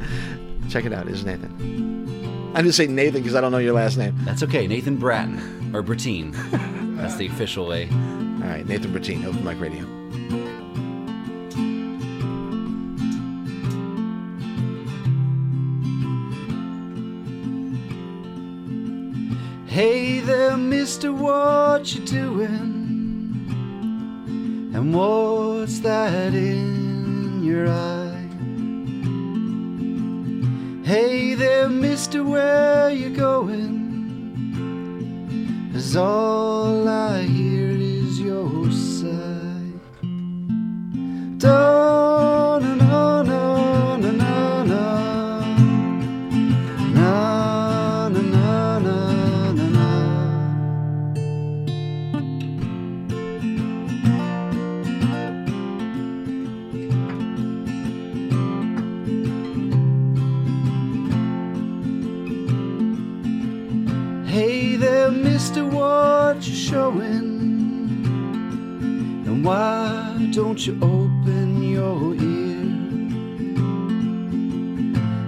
Check 0.70 0.86
it 0.86 0.94
out. 0.94 1.08
Is 1.10 1.26
Nathan? 1.26 2.52
I'm 2.56 2.66
just 2.66 2.78
saying 2.78 2.94
Nathan 2.96 3.22
because 3.22 3.36
I 3.36 3.42
don't 3.42 3.52
know 3.52 3.58
your 3.60 3.74
last 3.74 3.98
name. 3.98 4.16
That's 4.26 4.44
okay. 4.44 4.68
Nathan 4.68 4.98
Bratton 4.98 5.72
or 5.76 5.82
Brattine. 5.82 6.32
That's 6.98 7.16
the 7.18 7.28
official 7.28 7.68
way. 7.68 7.90
All 8.42 8.48
right, 8.48 8.66
Nathan 8.68 8.92
Bertine, 8.92 9.24
Open 9.26 9.44
Mic 9.44 9.60
Radio. 9.60 9.86
Hey 19.68 20.20
there, 20.22 20.58
mister, 20.58 21.14
what 21.14 21.94
you 21.94 22.04
doing? 22.06 22.58
And 24.74 24.94
what's 24.94 25.80
that 25.80 26.34
in 26.34 27.44
your 27.44 27.70
eye? 27.70 28.28
Hey 30.84 31.36
there, 31.36 31.70
mister, 31.70 32.24
where 32.24 32.90
you 32.92 33.12
going? 33.12 33.70
'Cause 35.72 35.96
all 35.96 36.88
I 36.90 37.22
hear 37.24 37.70
is 37.70 37.81
your 38.22 38.72
sigh. 38.72 39.74
Da 41.38 42.60
na 42.60 42.76
na 42.76 43.24
na 43.24 43.98
na 43.98 44.12
na 44.12 44.64
na. 44.64 44.84
Na 46.94 48.10
na 48.10 48.22
na 48.22 48.80
na 48.80 48.98
na 49.58 49.68
na. 49.78 49.88
Hey 64.26 64.76
there, 64.76 65.12
mister, 65.12 65.66
what 65.66 66.48
you 66.48 66.54
showing? 66.56 67.31
Why 69.44 70.30
don't 70.32 70.68
you 70.68 70.78
open 70.84 71.64
your 71.64 72.14
ear? 72.14 72.62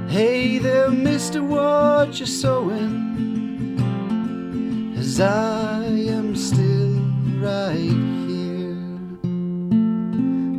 Hey 0.07 0.60
there, 0.60 0.91
mister, 0.91 1.41
what 1.44 2.19
you 2.19 2.27
sewing? 2.27 2.94
As 4.95 5.19
I 5.19 5.85
am 5.85 6.35
still 6.35 6.99
right 7.41 7.76
here. 8.27 8.77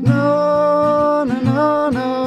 No, 0.03 1.23
no, 1.23 1.41
no, 1.41 1.91
no, 1.91 2.24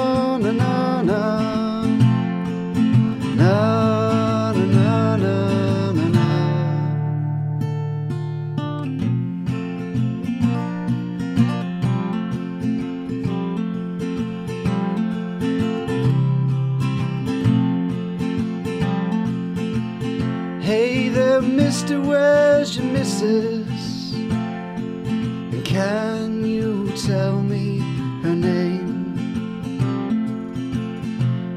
mister, 21.88 22.01
where's 22.01 22.76
your 22.76 22.85
missus? 22.85 24.14
And 24.14 25.64
can 25.64 26.43
you 26.43 26.91
tell 27.07 27.41
me 27.41 27.80
her 28.23 28.35
name? 28.35 29.15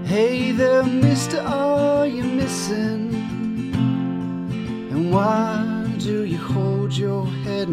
Hey 0.07 0.53
there, 0.53 0.85
mister, 0.85 1.41
are 1.41 2.07
you 2.07 2.23
missing? 2.23 3.13
And 4.93 5.13
why 5.13 5.97
do 5.99 6.23
you 6.25 6.39
hold 6.39 6.97
your 6.97 7.27
head 7.27 7.69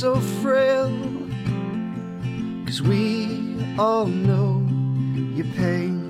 so 0.00 0.18
frail. 0.40 0.90
Cause 2.64 2.80
we 2.80 3.58
all 3.78 4.06
know 4.06 4.66
your 5.36 5.44
pain. 5.56 6.00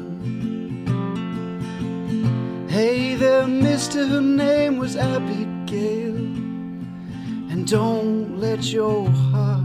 Hey 2.69 3.17
there, 3.17 3.49
mister, 3.49 4.07
her 4.07 4.21
name 4.21 4.79
was 4.79 4.95
Abigail. 4.95 6.15
And 7.51 7.67
don't 7.67 8.39
let 8.39 8.73
your 8.73 9.09
heart 9.11 9.60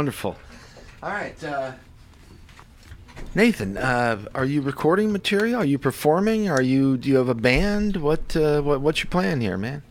wonderful. 0.00 0.36
All 1.02 1.08
right, 1.10 1.42
uh, 1.42 1.72
Nathan, 3.34 3.78
uh, 3.78 4.18
are 4.34 4.44
you 4.44 4.60
recording 4.60 5.10
material? 5.10 5.60
Are 5.62 5.64
you 5.64 5.78
performing? 5.78 6.50
Are 6.50 6.60
you? 6.60 6.98
Do 6.98 7.08
you 7.08 7.16
have 7.16 7.30
a 7.30 7.34
band? 7.34 7.96
What? 7.96 8.36
Uh, 8.36 8.60
what? 8.60 8.82
What's 8.82 9.02
your 9.02 9.10
plan 9.10 9.40
here, 9.40 9.56
man? 9.56 9.82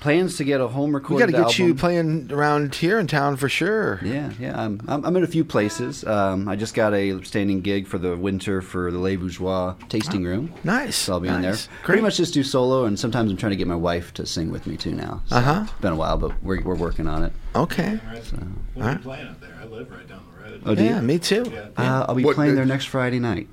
Plans 0.00 0.36
to 0.36 0.44
get 0.44 0.60
a 0.60 0.68
home 0.68 0.94
recording. 0.94 1.28
We 1.28 1.32
recorded 1.32 1.44
got 1.44 1.50
to 1.52 1.58
get 1.62 1.66
you 1.66 1.74
playing 1.74 2.30
around 2.30 2.74
here 2.74 2.98
in 2.98 3.06
town 3.06 3.38
for 3.38 3.48
sure. 3.48 4.00
Yeah, 4.04 4.32
yeah. 4.38 4.60
I'm, 4.62 4.82
I'm, 4.86 5.02
I'm 5.02 5.16
in 5.16 5.24
a 5.24 5.26
few 5.26 5.46
places. 5.46 6.04
Um, 6.04 6.46
I 6.46 6.56
just 6.56 6.74
got 6.74 6.92
a 6.92 7.22
standing 7.24 7.62
gig 7.62 7.86
for 7.86 7.96
the 7.96 8.14
winter 8.14 8.60
for 8.60 8.90
the 8.92 8.98
Les 8.98 9.16
Bourgeois 9.16 9.74
tasting 9.88 10.22
room. 10.22 10.52
Nice. 10.62 10.94
So 10.96 11.14
I'll 11.14 11.20
be 11.20 11.28
in 11.28 11.40
there. 11.40 11.52
nice. 11.52 11.70
Pretty 11.84 12.02
much 12.02 12.18
just 12.18 12.34
do 12.34 12.42
solo, 12.42 12.84
and 12.84 12.98
sometimes 13.00 13.30
I'm 13.30 13.38
trying 13.38 13.52
to 13.52 13.56
get 13.56 13.66
my 13.66 13.74
wife 13.76 14.12
to 14.14 14.26
sing 14.26 14.50
with 14.50 14.66
me 14.66 14.76
too 14.76 14.92
now. 14.92 15.22
So 15.28 15.36
Uh-huh. 15.36 15.60
It's 15.64 15.72
been 15.80 15.94
a 15.94 15.96
while, 15.96 16.18
but 16.18 16.32
we're, 16.42 16.60
we're 16.60 16.74
working 16.74 17.06
on 17.08 17.22
it. 17.22 17.32
Okay. 17.56 17.98
We'll 18.74 18.84
Alright. 18.84 18.98
be 18.98 19.02
playing 19.04 19.28
up 19.28 19.40
there. 19.40 19.53
I 19.74 19.78
live 19.78 19.90
right 19.90 20.08
down 20.08 20.20
the 20.36 20.50
road. 20.50 20.62
Oh, 20.66 20.74
do 20.74 20.84
Yeah, 20.84 20.96
you? 21.00 21.02
me 21.06 21.18
too. 21.18 21.52
Uh, 21.76 22.06
I'll 22.08 22.14
be 22.14 22.24
What- 22.24 22.36
playing 22.36 22.54
there 22.54 22.64
next 22.64 22.86
Friday 22.86 23.18
night. 23.18 23.48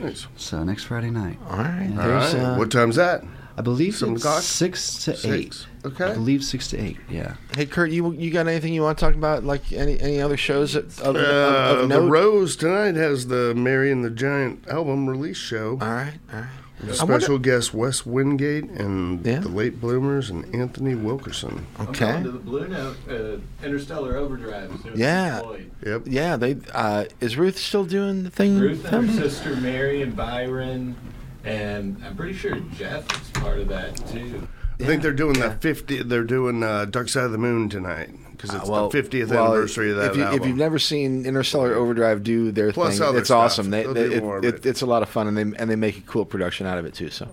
Nice. 0.00 0.26
So 0.36 0.62
next 0.64 0.84
Friday 0.84 1.10
night. 1.10 1.38
All 1.48 1.56
right. 1.58 1.90
All 1.98 2.06
There's, 2.06 2.34
right. 2.34 2.42
uh, 2.42 2.56
what 2.56 2.70
time's 2.70 2.96
that? 2.96 3.24
I 3.58 3.62
believe 3.62 3.96
Seven 3.96 4.14
it's 4.16 4.24
o'clock? 4.24 4.42
six 4.42 5.04
to 5.04 5.32
eight. 5.32 5.66
Okay. 5.86 6.04
I 6.04 6.12
believe 6.12 6.44
six 6.44 6.68
to 6.68 6.78
eight. 6.78 6.98
Yeah. 7.08 7.34
Hey, 7.56 7.64
Kurt, 7.64 7.90
you 7.90 8.12
you 8.12 8.30
got 8.30 8.46
anything 8.46 8.74
you 8.74 8.82
want 8.82 8.98
to 8.98 9.04
talk 9.04 9.14
about? 9.14 9.44
Like 9.44 9.72
any 9.72 9.98
any 9.98 10.20
other 10.20 10.36
shows 10.36 10.74
that, 10.74 11.00
of, 11.00 11.16
Uh, 11.16 11.18
of, 11.20 11.78
of 11.84 11.88
the? 11.88 12.00
Rose 12.02 12.54
tonight 12.56 12.96
has 12.96 13.28
the 13.28 13.54
Mary 13.54 13.90
and 13.90 14.04
the 14.04 14.10
Giant 14.10 14.68
album 14.68 15.08
release 15.08 15.38
show. 15.38 15.78
All 15.80 15.88
right. 15.88 16.12
All 16.30 16.40
right. 16.40 16.48
With 16.80 17.00
I 17.00 17.04
wonder- 17.04 17.20
Special 17.20 17.38
guest 17.38 17.72
Wes 17.74 18.04
Wingate 18.04 18.64
and 18.64 19.24
Yeah. 19.24 19.40
the 19.40 19.48
Late 19.48 19.80
Bloomers 19.80 20.28
and 20.30 20.54
Anthony 20.54 20.94
Wilkerson. 20.94 21.66
I'm 21.78 21.88
Okay. 21.88 22.12
going 22.12 22.24
to 22.24 22.30
the 22.32 22.38
Blue 22.38 22.68
Note, 22.68 22.96
uh, 23.10 23.64
Interstellar 23.66 24.16
Overdrive. 24.16 24.70
Yeah. 24.94 25.40
Yep. 25.84 26.02
Yeah. 26.06 26.36
They 26.36 26.56
uh, 26.74 27.04
is 27.20 27.36
Ruth 27.36 27.56
still 27.58 27.84
doing 27.84 28.24
the 28.24 28.30
thing? 28.30 28.58
Ruth 28.58 28.84
and 28.92 29.08
her 29.08 29.12
sister 29.22 29.56
Mary 29.56 30.02
and 30.02 30.14
Byron, 30.14 30.96
and 31.44 31.96
I'm 32.06 32.14
pretty 32.16 32.34
sure 32.34 32.56
Jeff 32.76 33.04
is 33.22 33.30
part 33.30 33.58
of 33.58 33.68
that 33.68 33.96
too. 34.08 34.46
I 34.78 34.84
think 34.84 35.00
they're 35.02 35.12
doing 35.12 35.38
the 35.40 35.52
50. 35.58 36.02
They're 36.02 36.24
doing 36.24 36.62
uh, 36.62 36.84
Dark 36.84 37.08
Side 37.08 37.24
of 37.24 37.32
the 37.32 37.38
Moon 37.38 37.70
tonight 37.70 38.10
because 38.36 38.54
it's 38.54 38.68
Uh, 38.68 38.88
the 38.88 39.02
50th 39.02 39.28
well, 39.28 39.46
anniversary 39.52 39.90
of 39.90 39.96
that 39.96 40.10
if, 40.12 40.16
you, 40.16 40.22
album. 40.24 40.40
if 40.40 40.46
you've 40.48 40.56
never 40.56 40.78
seen 40.78 41.24
Interstellar 41.26 41.74
Overdrive 41.74 42.22
do 42.22 42.50
their 42.52 42.72
Plus 42.72 42.98
thing, 42.98 43.16
it's 43.16 43.26
stuff. 43.28 43.38
awesome. 43.44 43.70
They, 43.70 43.84
they, 43.84 44.00
it, 44.16 44.22
it, 44.22 44.44
it. 44.44 44.66
it's 44.66 44.82
a 44.82 44.86
lot 44.86 45.02
of 45.02 45.08
fun, 45.08 45.26
and 45.28 45.36
they 45.36 45.58
and 45.58 45.70
they 45.70 45.76
make 45.76 45.98
a 45.98 46.02
cool 46.02 46.24
production 46.24 46.66
out 46.66 46.78
of 46.78 46.84
it 46.86 46.94
too. 46.94 47.10
So, 47.10 47.28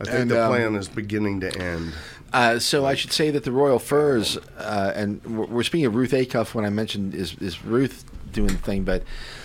I 0.00 0.04
think 0.04 0.16
and, 0.16 0.30
the 0.30 0.42
um, 0.44 0.50
plan 0.50 0.74
is 0.76 0.88
beginning 0.88 1.40
to 1.40 1.58
end. 1.60 1.92
uh, 2.32 2.58
so 2.58 2.84
I 2.86 2.94
should 2.94 3.12
say 3.12 3.30
that 3.30 3.44
the 3.44 3.52
Royal 3.52 3.78
Furs, 3.78 4.36
uh, 4.58 4.92
and 4.94 5.22
we're, 5.24 5.46
we're 5.46 5.62
speaking 5.62 5.86
of 5.86 5.94
Ruth 5.94 6.12
Acuff 6.12 6.54
when 6.54 6.64
I 6.64 6.70
mentioned 6.70 7.14
is 7.14 7.34
is 7.40 7.64
Ruth 7.64 8.04
doing 8.32 8.48
the 8.48 8.58
thing, 8.58 8.82
but 8.82 9.04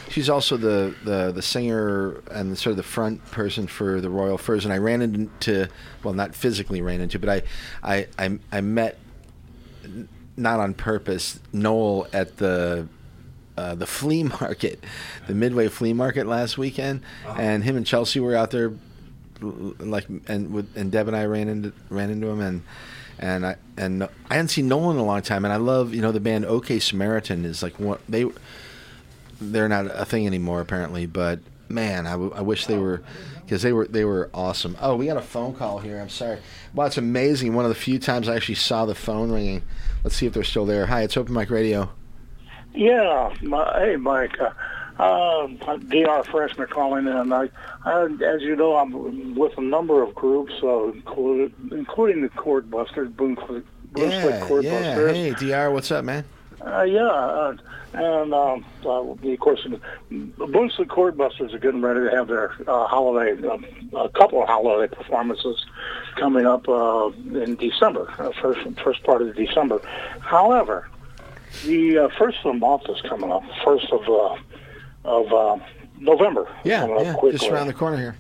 she's 0.09 0.29
also 0.29 0.57
the, 0.57 0.95
the 1.05 1.31
the 1.31 1.41
singer 1.43 2.21
and 2.31 2.57
sort 2.57 2.71
of 2.71 2.77
the 2.77 2.83
front 2.83 3.23
person 3.31 3.67
for 3.67 4.01
the 4.01 4.09
Royal 4.09 4.37
Furs. 4.37 4.65
And 4.65 4.73
I 4.73 4.77
ran 4.77 5.01
into, 5.03 5.67
well, 6.03 6.15
not 6.15 6.33
physically 6.33 6.81
ran 6.81 6.99
into, 7.01 7.19
but 7.19 7.29
I 7.29 7.41
I 7.83 8.07
I, 8.17 8.39
I 8.51 8.61
met 8.61 8.97
not 10.39 10.59
on 10.59 10.73
purpose 10.73 11.39
Noel 11.53 12.07
at 12.13 12.37
the 12.37 12.87
uh, 13.57 13.75
the 13.75 13.85
flea 13.85 14.23
market, 14.41 14.83
the 15.27 15.33
Midway 15.33 15.67
flea 15.67 15.93
market 15.93 16.25
last 16.25 16.57
weekend, 16.57 17.01
and 17.37 17.63
him 17.63 17.75
and 17.77 17.85
Chelsea 17.85 18.19
were 18.19 18.35
out 18.35 18.51
there, 18.51 18.73
like 19.41 20.07
and 20.27 20.53
with 20.53 20.75
and 20.77 20.91
Deb 20.91 21.07
and 21.07 21.15
I 21.15 21.25
ran 21.25 21.47
into 21.47 21.73
ran 21.89 22.09
into 22.09 22.27
him 22.27 22.41
and. 22.41 22.61
And 23.21 23.45
I 23.45 23.57
and 23.75 24.05
I 24.05 24.35
hadn't 24.35 24.47
seen 24.47 24.69
Noel 24.69 24.91
in 24.91 24.97
a 24.97 25.03
long 25.03 25.21
time, 25.21 25.43
and 25.43 25.53
I 25.53 25.57
love 25.57 25.93
you 25.93 26.01
know 26.01 26.13
the 26.13 26.21
band 26.21 26.45
OK 26.45 26.79
Samaritan 26.79 27.43
is 27.43 27.61
like 27.61 27.77
what 27.77 27.99
they 28.07 28.25
they're 29.41 29.67
not 29.67 29.87
a 29.87 30.05
thing 30.05 30.25
anymore 30.25 30.61
apparently, 30.61 31.05
but 31.05 31.39
man, 31.67 32.07
I, 32.07 32.11
w- 32.11 32.31
I 32.33 32.39
wish 32.39 32.65
they 32.65 32.77
were 32.77 33.01
because 33.43 33.61
they 33.61 33.73
were 33.73 33.87
they 33.87 34.05
were 34.05 34.29
awesome. 34.33 34.77
Oh, 34.79 34.95
we 34.95 35.05
got 35.07 35.17
a 35.17 35.21
phone 35.21 35.53
call 35.53 35.79
here. 35.79 35.99
I'm 35.99 36.07
sorry. 36.07 36.39
Wow, 36.73 36.85
it's 36.85 36.97
amazing. 36.97 37.53
One 37.53 37.65
of 37.65 37.69
the 37.69 37.75
few 37.75 37.99
times 37.99 38.29
I 38.29 38.37
actually 38.37 38.55
saw 38.55 38.85
the 38.85 38.95
phone 38.95 39.31
ringing. 39.31 39.63
Let's 40.03 40.15
see 40.15 40.25
if 40.25 40.33
they're 40.33 40.43
still 40.43 40.65
there. 40.65 40.85
Hi, 40.85 41.01
it's 41.03 41.17
Open 41.17 41.33
Mic 41.33 41.49
Radio. 41.49 41.89
Yeah, 42.73 43.33
my, 43.41 43.79
hey 43.79 43.95
Mike, 43.95 44.39
uh, 44.39 44.51
uh, 45.01 45.47
Dr. 45.47 46.23
Freshman 46.29 46.67
calling 46.67 47.07
in. 47.07 47.33
I, 47.33 47.49
I, 47.83 48.03
as 48.05 48.41
you 48.41 48.55
know, 48.55 48.75
I'm 48.75 49.35
with 49.35 49.57
a 49.57 49.61
number 49.61 50.03
of 50.03 50.13
groups, 50.13 50.53
uh, 50.61 50.89
including, 50.91 51.53
including 51.71 52.21
the 52.21 52.29
Chord 52.29 52.69
Busters, 52.69 53.09
Boonslick, 53.09 53.63
Boonslick 53.93 54.31
Yeah, 54.31 54.47
Chord 54.47 54.63
yeah. 54.65 54.95
Busters. 54.95 55.15
Hey, 55.17 55.29
Dr. 55.31 55.71
What's 55.71 55.91
up, 55.91 56.05
man? 56.05 56.25
Uh, 56.65 56.83
yeah, 56.83 57.07
uh, 57.07 57.55
and 57.93 58.33
um, 58.33 58.65
uh, 58.85 59.01
of 59.01 59.39
course, 59.39 59.65
the 59.65 59.79
Boonslick 60.11 60.89
Chord 60.89 61.17
Busters 61.17 61.53
are 61.53 61.59
getting 61.59 61.81
ready 61.81 62.01
to 62.09 62.15
have 62.15 62.27
their 62.27 62.53
uh, 62.67 62.85
holiday, 62.85 63.47
um, 63.47 63.65
a 63.95 64.09
couple 64.09 64.41
of 64.41 64.47
holiday 64.47 64.93
performances 64.93 65.65
coming 66.17 66.45
up 66.45 66.67
uh, 66.67 67.09
in 67.33 67.55
December, 67.55 68.13
uh, 68.19 68.31
first 68.41 68.59
first 68.83 69.03
part 69.03 69.21
of 69.21 69.35
December. 69.35 69.81
However, 70.19 70.89
the 71.63 71.97
uh, 71.97 72.09
first 72.17 72.37
of 72.43 72.53
the 72.53 72.59
month 72.59 72.83
is 72.89 73.01
coming 73.01 73.31
up, 73.31 73.43
first 73.63 73.91
of 73.91 74.07
uh, 74.07 74.37
of 75.05 75.33
uh, 75.33 75.63
November. 75.99 76.47
Yeah, 76.63 76.87
yeah. 76.87 77.15
Just 77.31 77.47
around 77.47 77.67
the 77.67 77.73
corner 77.73 77.97
here. 77.97 78.15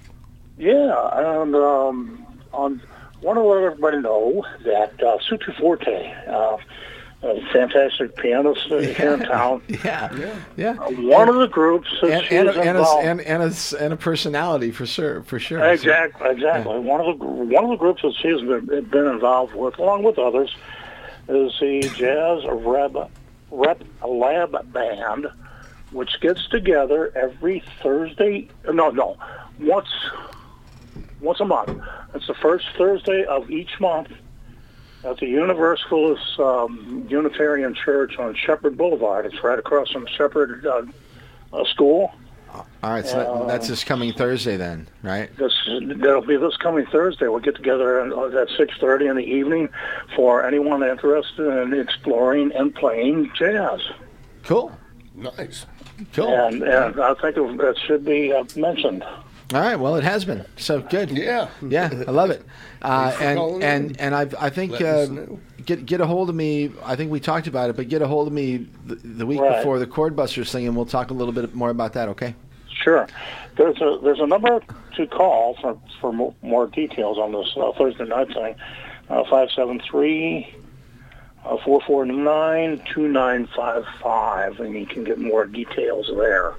Yeah, 0.57 1.39
and 1.41 1.55
um, 1.55 2.25
on 2.53 2.81
want 3.21 3.37
to 3.37 3.43
let 3.43 3.63
everybody 3.63 3.97
know 3.97 4.45
that 4.63 4.93
uh, 5.03 5.17
Sutu 5.29 5.55
Forte, 5.57 6.13
uh, 6.27 6.57
a 7.21 7.41
fantastic 7.51 8.15
pianist 8.15 8.71
uh, 8.71 8.77
here 8.77 9.13
in 9.15 9.19
town. 9.27 9.61
Yeah, 9.67 10.35
yeah. 10.55 10.73
One 10.75 11.27
of 11.27 11.35
the 11.35 11.47
groups 11.47 11.89
that 12.01 12.11
And, 12.11 12.25
she 12.25 12.35
and, 12.37 12.47
was 12.47 12.55
a, 12.55 12.59
and, 12.61 12.67
a, 12.69 12.79
involved. 12.79 13.05
and, 13.07 13.21
and, 13.21 13.43
a, 13.43 13.47
s- 13.47 13.73
and 13.73 13.93
a 13.93 13.97
personality 13.97 14.71
for 14.71 14.85
sure, 14.85 15.21
for 15.23 15.37
sure. 15.39 15.59
So- 15.59 15.65
Exactly, 15.69 16.29
exactly. 16.29 16.79
One 16.79 17.01
of 17.01 17.19
the 17.19 17.25
one 17.25 17.63
of 17.65 17.69
the 17.71 17.75
groups 17.75 18.01
that 18.03 18.13
she's 18.15 18.39
been, 18.41 18.85
been 18.89 19.07
involved 19.07 19.53
with, 19.53 19.77
along 19.79 20.03
with 20.03 20.17
others, 20.17 20.55
is 21.27 21.51
the 21.59 21.81
Jazz 21.95 22.43
Rep, 22.49 23.11
Rep 23.51 23.83
Lab 24.07 24.71
Band, 24.73 25.27
which 25.91 26.21
gets 26.21 26.47
together 26.47 27.11
every 27.15 27.61
Thursday. 27.83 28.47
No, 28.71 28.91
no, 28.91 29.17
once 29.59 29.89
once 31.19 31.39
a 31.41 31.45
month. 31.45 31.81
It's 32.15 32.27
the 32.27 32.33
first 32.33 32.65
Thursday 32.77 33.25
of 33.25 33.51
each 33.51 33.77
month 33.81 34.07
at 35.03 35.17
the 35.17 35.27
Universalist 35.27 36.39
um, 36.39 37.07
Unitarian 37.09 37.73
Church 37.73 38.17
on 38.17 38.35
Shepard 38.35 38.77
Boulevard. 38.77 39.25
It's 39.25 39.43
right 39.43 39.59
across 39.59 39.91
from 39.91 40.07
Shepard 40.07 40.65
uh, 40.65 40.83
uh, 41.53 41.63
School. 41.65 42.11
All 42.51 42.65
right, 42.91 43.05
so 43.05 43.17
that, 43.17 43.47
that's 43.47 43.67
this 43.67 43.83
coming 43.83 44.11
Thursday 44.11 44.57
then, 44.57 44.87
right? 45.03 45.35
This 45.37 45.53
that'll 45.97 46.21
be 46.21 46.35
this 46.35 46.57
coming 46.57 46.85
Thursday. 46.87 47.27
We'll 47.27 47.41
get 47.41 47.55
together 47.55 47.99
at, 47.99 48.33
at 48.33 48.49
six 48.57 48.75
thirty 48.79 49.05
in 49.05 49.17
the 49.17 49.23
evening 49.23 49.69
for 50.15 50.43
anyone 50.43 50.81
interested 50.81 51.45
in 51.61 51.79
exploring 51.79 52.51
and 52.53 52.73
playing 52.73 53.31
jazz. 53.35 53.81
Cool. 54.43 54.75
Nice. 55.13 55.67
Cool. 56.13 56.33
And, 56.33 56.63
and 56.63 56.99
I 56.99 57.13
think 57.15 57.37
it, 57.37 57.61
it 57.61 57.77
should 57.85 58.03
be 58.05 58.33
uh, 58.33 58.45
mentioned. 58.55 59.03
All 59.53 59.61
right. 59.61 59.75
Well, 59.75 59.95
it 59.95 60.03
has 60.03 60.25
been 60.25 60.45
so 60.57 60.81
good. 60.81 61.09
Yeah. 61.11 61.49
Yeah, 61.67 61.89
I 62.07 62.11
love 62.11 62.29
it. 62.29 62.43
Uh, 62.81 63.13
and 63.19 63.61
and 63.61 63.99
and 63.99 64.15
I 64.15 64.21
I 64.39 64.49
think 64.49 64.79
uh, 64.79 65.05
get 65.65 65.85
get 65.85 65.99
a 65.99 66.05
hold 66.05 66.29
of 66.29 66.35
me. 66.35 66.71
I 66.85 66.95
think 66.95 67.11
we 67.11 67.19
talked 67.19 67.45
about 67.47 67.69
it, 67.69 67.75
but 67.75 67.89
get 67.89 68.01
a 68.01 68.07
hold 68.07 68.27
of 68.27 68.33
me 68.33 68.69
the, 68.85 68.95
the 68.95 69.25
week 69.25 69.41
Right. 69.41 69.57
before 69.57 69.79
the 69.79 69.85
Chord 69.85 70.15
Busters 70.15 70.49
thing, 70.49 70.65
and 70.65 70.77
we'll 70.77 70.85
talk 70.85 71.11
a 71.11 71.13
little 71.13 71.33
bit 71.33 71.53
more 71.53 71.71
about 71.71 71.91
that. 71.95 72.07
Okay. 72.07 72.35
Sure. 72.71 73.05
There's 73.57 73.81
a 73.81 73.99
there's 74.01 74.21
a 74.21 74.27
number 74.27 74.61
to 74.95 75.07
call 75.07 75.57
for 75.59 75.77
for 75.99 76.33
more 76.41 76.67
details 76.67 77.17
on 77.17 77.33
this 77.33 77.53
uh, 77.57 77.73
Thursday 77.77 78.05
night 78.05 78.29
thing. 78.33 78.55
Uh, 79.09 79.25
Five 79.29 79.49
seven 79.53 79.81
three. 79.81 80.47
uh, 81.43 81.57
Four 81.65 81.81
four 81.81 82.05
nine 82.05 82.81
two 82.93 83.09
nine 83.09 83.45
five 83.53 83.83
five, 84.01 84.61
and 84.61 84.73
you 84.73 84.85
can 84.85 85.03
get 85.03 85.19
more 85.19 85.45
details 85.45 86.09
there. 86.15 86.53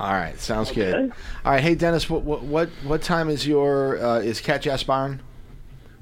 All 0.00 0.12
right. 0.12 0.38
Sounds 0.38 0.70
good. 0.70 1.12
All 1.44 1.52
right. 1.52 1.60
Hey, 1.60 1.74
Dennis. 1.74 2.08
What 2.08 2.22
what 2.22 2.68
what, 2.84 3.02
time 3.02 3.28
is 3.28 3.46
your 3.46 4.02
uh, 4.02 4.18
is 4.20 4.40
Cat 4.40 4.66
Barn? 4.86 5.20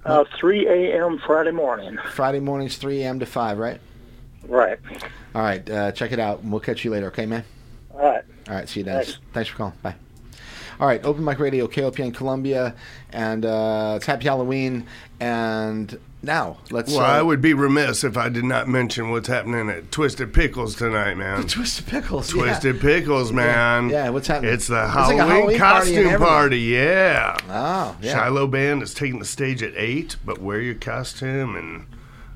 Uh, 0.04 0.24
3 0.38 0.68
a.m. 0.68 1.20
Friday 1.26 1.50
morning. 1.50 1.98
Friday 2.12 2.38
mornings, 2.38 2.76
three 2.76 3.02
a.m. 3.02 3.18
to 3.18 3.26
five, 3.26 3.58
right? 3.58 3.80
Right. 4.46 4.78
All 5.34 5.42
right. 5.42 5.68
Uh, 5.68 5.90
check 5.92 6.12
it 6.12 6.20
out. 6.20 6.44
We'll 6.44 6.60
catch 6.60 6.84
you 6.84 6.92
later. 6.92 7.08
Okay, 7.08 7.26
man. 7.26 7.44
All 7.92 8.00
right. 8.00 8.24
All 8.48 8.54
right. 8.54 8.68
See 8.68 8.80
you, 8.80 8.84
Dennis. 8.84 9.06
Thanks. 9.06 9.20
Thanks 9.32 9.50
for 9.50 9.56
calling. 9.56 9.72
Bye. 9.82 9.96
All 10.78 10.86
right. 10.86 11.04
Open 11.04 11.24
Mic 11.24 11.38
Radio, 11.38 11.66
KOPN 11.66 12.14
Columbia, 12.14 12.74
and 13.10 13.44
uh, 13.44 13.94
it's 13.96 14.06
Happy 14.06 14.24
Halloween. 14.24 14.86
And 15.18 15.98
now 16.26 16.58
let's. 16.70 16.92
Well, 16.92 17.00
uh, 17.00 17.18
I 17.18 17.22
would 17.22 17.40
be 17.40 17.54
remiss 17.54 18.04
if 18.04 18.16
I 18.16 18.28
did 18.28 18.44
not 18.44 18.68
mention 18.68 19.10
what's 19.10 19.28
happening 19.28 19.70
at 19.70 19.90
Twisted 19.90 20.34
Pickles 20.34 20.74
tonight, 20.74 21.14
man. 21.14 21.42
Twisted 21.46 21.86
Pickles. 21.86 22.34
yeah. 22.34 22.42
Twisted 22.42 22.80
Pickles, 22.80 23.32
man. 23.32 23.88
Yeah, 23.88 24.10
what's 24.10 24.26
happening? 24.28 24.52
It's 24.52 24.66
the 24.66 24.84
It's 24.84 24.94
like 24.94 25.16
Halloween, 25.16 25.18
Halloween 25.18 25.58
party 25.58 25.94
costume 25.94 26.18
party, 26.20 26.58
yeah. 26.58 27.36
Oh, 27.48 27.96
yeah. 28.02 28.12
Shiloh 28.12 28.46
Band 28.46 28.82
is 28.82 28.92
taking 28.92 29.18
the 29.20 29.24
stage 29.24 29.62
at 29.62 29.72
8, 29.76 30.16
but 30.24 30.38
wear 30.38 30.60
your 30.60 30.74
costume 30.74 31.56
and, 31.56 31.86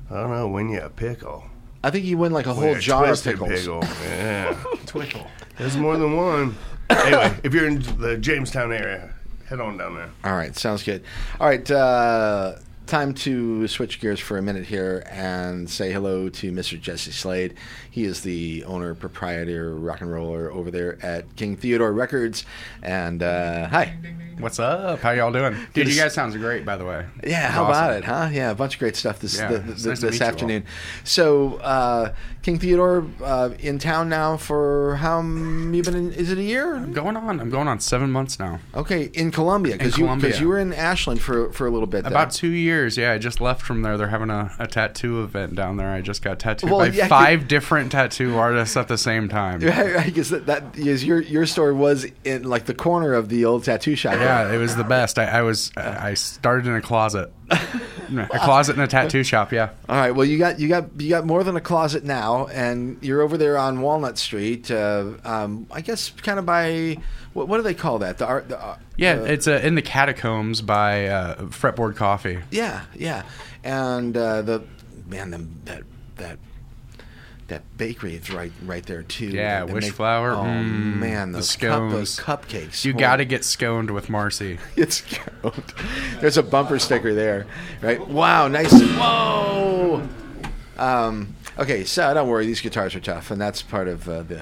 I 0.09 0.21
don't 0.21 0.31
know, 0.31 0.47
win 0.47 0.69
you 0.69 0.81
a 0.81 0.89
pickle. 0.89 1.43
I 1.83 1.89
think 1.89 2.05
you 2.05 2.17
win 2.17 2.31
like 2.31 2.45
a 2.45 2.53
whole 2.53 2.75
a 2.75 2.79
jar 2.79 3.05
of 3.11 3.23
pickles. 3.23 3.49
Pickle. 3.49 3.83
Yeah. 4.03 4.53
Twickle. 4.85 5.27
There's 5.57 5.77
more 5.77 5.97
than 5.97 6.15
one. 6.15 6.55
Anyway, 6.91 7.33
if 7.45 7.53
you're 7.53 7.67
in 7.69 7.79
the 7.99 8.17
Jamestown 8.17 8.73
area, 8.73 9.13
head 9.45 9.61
on 9.61 9.77
down 9.77 9.95
there. 9.95 10.09
All 10.25 10.33
right, 10.33 10.53
sounds 10.57 10.83
good. 10.83 11.05
All 11.39 11.47
right, 11.47 11.71
uh, 11.71 12.55
time 12.85 13.13
to 13.13 13.67
switch 13.67 13.99
gears 13.99 14.19
for 14.19 14.37
a 14.37 14.41
minute 14.41 14.65
here 14.65 15.03
and 15.09 15.69
say 15.69 15.91
hello 15.91 16.29
to 16.29 16.51
Mr. 16.51 16.79
Jesse 16.79 17.11
Slade. 17.11 17.53
He 17.91 18.05
is 18.05 18.21
the 18.21 18.63
owner, 18.63 18.95
proprietor, 18.95 19.75
rock 19.75 19.99
and 19.99 20.09
roller 20.11 20.49
over 20.49 20.71
there 20.71 20.97
at 21.05 21.35
King 21.35 21.57
Theodore 21.57 21.91
Records. 21.91 22.45
And 22.81 23.21
uh, 23.21 23.67
hi. 23.67 23.95
What's 24.39 24.59
up? 24.59 25.01
How 25.01 25.11
y'all 25.11 25.31
doing? 25.31 25.55
Dude, 25.73 25.87
you 25.87 25.95
guys 26.01 26.13
sounds 26.15 26.35
great, 26.37 26.65
by 26.65 26.75
the 26.77 26.85
way. 26.85 27.05
Yeah, 27.23 27.49
how 27.51 27.65
awesome. 27.65 27.83
about 27.83 27.97
it, 27.97 28.03
huh? 28.05 28.29
Yeah, 28.31 28.49
a 28.49 28.55
bunch 28.55 28.73
of 28.75 28.79
great 28.79 28.95
stuff 28.95 29.19
this 29.19 29.37
Yeah, 29.37 29.49
th- 29.49 29.61
it's 29.67 29.83
th- 29.83 29.87
nice 29.87 29.99
this 30.01 30.11
meet 30.13 30.19
you 30.19 30.25
all. 30.25 30.31
afternoon. 30.31 30.63
So, 31.03 31.55
uh, 31.57 32.13
King 32.41 32.57
Theodore 32.57 33.05
uh, 33.23 33.51
in 33.59 33.77
town 33.77 34.09
now 34.09 34.37
for 34.37 34.95
how 34.95 35.19
m- 35.19 35.71
you 35.75 35.83
been? 35.83 35.93
In, 35.95 36.11
is 36.13 36.31
it 36.31 36.39
a 36.39 36.43
year? 36.43 36.75
I'm 36.75 36.91
going 36.93 37.15
on. 37.17 37.39
I'm 37.39 37.51
going 37.51 37.67
on 37.67 37.79
seven 37.81 38.09
months 38.09 38.39
now. 38.39 38.59
Okay, 38.73 39.11
in 39.13 39.29
Columbia 39.29 39.73
because 39.77 39.95
In 39.99 40.05
you 40.07 40.15
because 40.15 40.39
you 40.39 40.47
were 40.47 40.57
in 40.57 40.73
Ashland 40.73 41.21
for 41.21 41.51
for 41.51 41.67
a 41.67 41.69
little 41.69 41.85
bit. 41.85 42.03
There. 42.03 42.11
About 42.11 42.31
two 42.31 42.49
years, 42.49 42.97
yeah. 42.97 43.11
I 43.11 43.19
just 43.19 43.41
left 43.41 43.61
from 43.61 43.83
there. 43.83 43.95
They're 43.95 44.07
having 44.07 44.31
a, 44.31 44.51
a 44.57 44.65
tattoo 44.65 45.21
event 45.23 45.53
down 45.55 45.77
there. 45.77 45.89
I 45.91 46.01
just 46.01 46.23
got 46.23 46.39
tattooed 46.39 46.71
Well, 46.71 46.79
by 46.79 46.87
yeah, 46.87 47.07
five 47.07 47.47
different 47.47 47.80
tattoo 47.89 48.37
artists 48.37 48.77
at 48.77 48.87
the 48.87 48.97
same 48.97 49.29
time. 49.29 49.61
Right, 49.71 50.05
because 50.05 50.29
that, 50.29 50.45
that 50.47 50.73
because 50.73 51.03
your 51.03 51.21
your 51.21 51.45
store 51.45 51.73
was 51.73 52.05
in 52.23 52.43
like 52.43 52.65
the 52.65 52.73
corner 52.73 53.13
of 53.13 53.29
the 53.29 53.45
old 53.45 53.63
tattoo 53.63 53.95
shop. 53.95 54.15
Yeah, 54.15 54.53
it 54.53 54.57
was 54.57 54.75
the 54.75 54.83
best. 54.83 55.17
I, 55.17 55.25
I 55.25 55.41
was 55.41 55.71
I 55.75 56.13
started 56.13 56.67
in 56.67 56.75
a 56.75 56.81
closet, 56.81 57.31
a 57.49 58.39
closet 58.39 58.75
in 58.75 58.81
a 58.81 58.87
tattoo 58.87 59.23
shop. 59.23 59.51
Yeah. 59.51 59.69
All 59.89 59.95
right. 59.95 60.11
Well, 60.11 60.25
you 60.25 60.37
got 60.37 60.59
you 60.59 60.67
got 60.67 60.99
you 60.99 61.09
got 61.09 61.25
more 61.25 61.43
than 61.43 61.55
a 61.55 61.61
closet 61.61 62.03
now, 62.03 62.47
and 62.47 62.97
you're 63.01 63.21
over 63.21 63.37
there 63.37 63.57
on 63.57 63.81
Walnut 63.81 64.17
Street. 64.17 64.69
Uh, 64.69 65.13
um, 65.23 65.67
I 65.71 65.81
guess 65.81 66.11
kind 66.11 66.37
of 66.37 66.45
by 66.45 66.97
what, 67.33 67.47
what 67.47 67.57
do 67.57 67.63
they 67.63 67.73
call 67.73 67.99
that? 67.99 68.17
The 68.17 68.27
art. 68.27 68.49
The, 68.49 68.61
uh, 68.61 68.77
Yeah, 68.97 69.23
it's 69.23 69.47
uh, 69.47 69.61
in 69.63 69.75
the 69.75 69.81
catacombs 69.81 70.61
by 70.61 71.07
uh, 71.07 71.43
Fretboard 71.45 71.95
Coffee. 71.95 72.39
yeah, 72.51 72.83
yeah, 72.95 73.23
and 73.63 74.15
uh, 74.15 74.41
the 74.41 74.63
man 75.07 75.31
the, 75.31 75.47
that 75.65 75.83
that. 76.17 76.39
That 77.51 77.77
bakery 77.77 78.15
is 78.15 78.31
right, 78.31 78.51
right 78.63 78.85
there 78.85 79.03
too. 79.03 79.25
Yeah, 79.27 79.65
They 79.65 79.73
wish 79.73 79.83
make- 79.83 79.93
flour. 79.93 80.31
Oh 80.31 80.43
Mm, 80.43 80.95
man, 80.99 81.33
the 81.33 81.39
those, 81.39 81.55
cup, 81.57 81.91
those 81.91 82.17
cupcakes. 82.17 82.85
You 82.85 82.93
got 82.93 83.17
to 83.17 83.25
get 83.25 83.43
sconed 83.43 83.91
with 83.91 84.09
Marcy. 84.09 84.57
It's 84.77 85.01
goat. 85.41 85.73
There's 86.21 86.37
a 86.37 86.43
bumper 86.43 86.79
sticker 86.79 87.13
there, 87.13 87.45
right? 87.81 87.99
Wow, 88.07 88.47
nice. 88.47 88.71
Whoa. 88.71 90.07
Um, 90.77 91.35
okay, 91.59 91.83
so 91.83 92.13
don't 92.13 92.29
worry, 92.29 92.45
these 92.45 92.61
guitars 92.61 92.95
are 92.95 93.01
tough, 93.01 93.31
and 93.31 93.39
that's 93.41 93.61
part 93.61 93.87
of 93.89 94.07
uh, 94.07 94.23
the 94.23 94.41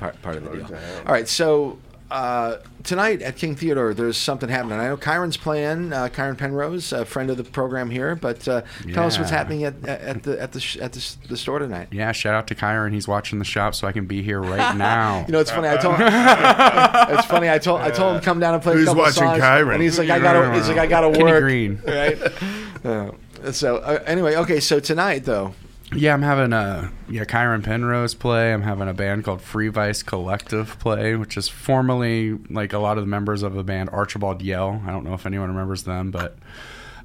part, 0.00 0.20
part 0.20 0.36
of 0.36 0.44
the 0.44 0.50
deal. 0.50 0.64
All 1.06 1.12
right, 1.12 1.28
so 1.28 1.78
uh, 2.10 2.56
tonight 2.82 3.22
at 3.22 3.36
King 3.36 3.54
Theodore, 3.56 3.94
there's 3.94 4.16
something 4.16 4.48
happening. 4.48 4.78
I 4.80 4.86
know 4.88 4.96
Kyron's 4.96 5.36
playing. 5.36 5.92
Uh, 5.92 6.08
Kyron 6.08 6.36
Penrose, 6.36 6.92
a 6.92 7.04
friend 7.04 7.30
of 7.30 7.36
the 7.36 7.44
program 7.44 7.90
here, 7.90 8.16
but 8.16 8.46
uh, 8.48 8.62
tell 8.92 9.06
us 9.06 9.18
what's 9.18 9.30
happening 9.30 9.64
at 9.64 9.84
at 9.86 10.22
the 10.24 10.40
at 10.40 10.52
the 10.52 10.60
sh- 10.60 10.76
at 10.78 10.92
the, 10.92 10.98
s- 10.98 11.18
the 11.28 11.36
store 11.36 11.58
tonight. 11.60 11.88
Yeah, 11.92 12.12
shout 12.12 12.34
out 12.34 12.46
to 12.48 12.54
Kyron. 12.54 12.92
He's 12.92 13.06
watching 13.06 13.38
the 13.38 13.44
shop, 13.44 13.74
so 13.74 13.86
I 13.86 13.92
can 13.92 14.06
be 14.06 14.22
here 14.22 14.40
right 14.40 14.76
now. 14.76 15.24
You 15.26 15.32
know, 15.32 15.40
it's 15.40 15.50
funny. 15.50 15.68
I 15.68 15.76
told 15.76 15.96
it's 16.00 17.26
funny. 17.26 17.48
I 17.48 17.58
told 17.58 17.80
I 17.80 17.90
told 17.90 18.14
him 18.14 18.20
to 18.20 18.24
come 18.24 18.40
down 18.40 18.54
and 18.54 18.62
play 18.62 18.74
Who's 18.74 18.82
a 18.84 18.86
couple 18.86 19.02
watching 19.02 19.14
songs, 19.22 19.40
Kyron? 19.42 19.74
and 19.74 19.82
he's 19.82 19.98
like, 19.98 20.10
I 20.10 20.18
gotta. 20.18 20.52
He's 20.54 20.68
like, 20.68 20.78
I 20.78 20.86
gotta 20.86 21.10
Kenny 21.12 21.24
work. 21.24 21.42
Green. 21.42 21.80
right? 21.86 22.18
Uh, 22.82 23.10
so 23.52 23.76
uh, 23.76 24.02
anyway, 24.06 24.36
okay. 24.36 24.58
So 24.58 24.80
tonight 24.80 25.24
though, 25.26 25.52
Yeah, 25.94 26.14
I'm 26.14 26.22
having 26.22 26.52
a 26.52 26.92
yeah 27.08 27.24
Kyron 27.24 27.64
Penrose 27.64 28.14
play. 28.14 28.52
I'm 28.52 28.62
having 28.62 28.88
a 28.88 28.94
band 28.94 29.24
called 29.24 29.42
Free 29.42 29.68
Vice 29.68 30.02
Collective 30.02 30.78
play, 30.78 31.16
which 31.16 31.36
is 31.36 31.48
formerly 31.48 32.34
like 32.48 32.72
a 32.72 32.78
lot 32.78 32.96
of 32.96 33.02
the 33.02 33.08
members 33.08 33.42
of 33.42 33.54
the 33.54 33.64
band 33.64 33.90
Archibald 33.90 34.40
Yell. 34.40 34.82
I 34.86 34.90
don't 34.90 35.04
know 35.04 35.14
if 35.14 35.26
anyone 35.26 35.48
remembers 35.48 35.82
them, 35.82 36.12
but 36.12 36.38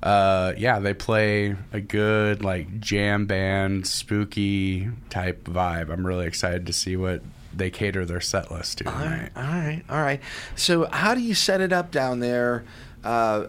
uh, 0.03 0.53
yeah, 0.57 0.79
they 0.79 0.93
play 0.93 1.55
a 1.73 1.81
good 1.81 2.43
like 2.43 2.79
jam 2.79 3.25
band, 3.25 3.87
spooky 3.87 4.89
type 5.09 5.45
vibe. 5.45 5.89
I'm 5.91 6.05
really 6.05 6.27
excited 6.27 6.67
to 6.67 6.73
see 6.73 6.95
what 6.95 7.23
they 7.55 7.71
cater 7.71 8.05
their 8.05 8.21
set 8.21 8.51
list 8.51 8.79
to 8.79 8.89
All 8.89 8.93
right, 8.93 9.29
all 9.35 9.43
right, 9.43 9.83
all 9.89 10.01
right. 10.01 10.21
So 10.55 10.85
how 10.91 11.15
do 11.15 11.21
you 11.21 11.33
set 11.33 11.59
it 11.59 11.73
up 11.73 11.89
down 11.89 12.19
there? 12.19 12.65
Uh, 13.03 13.47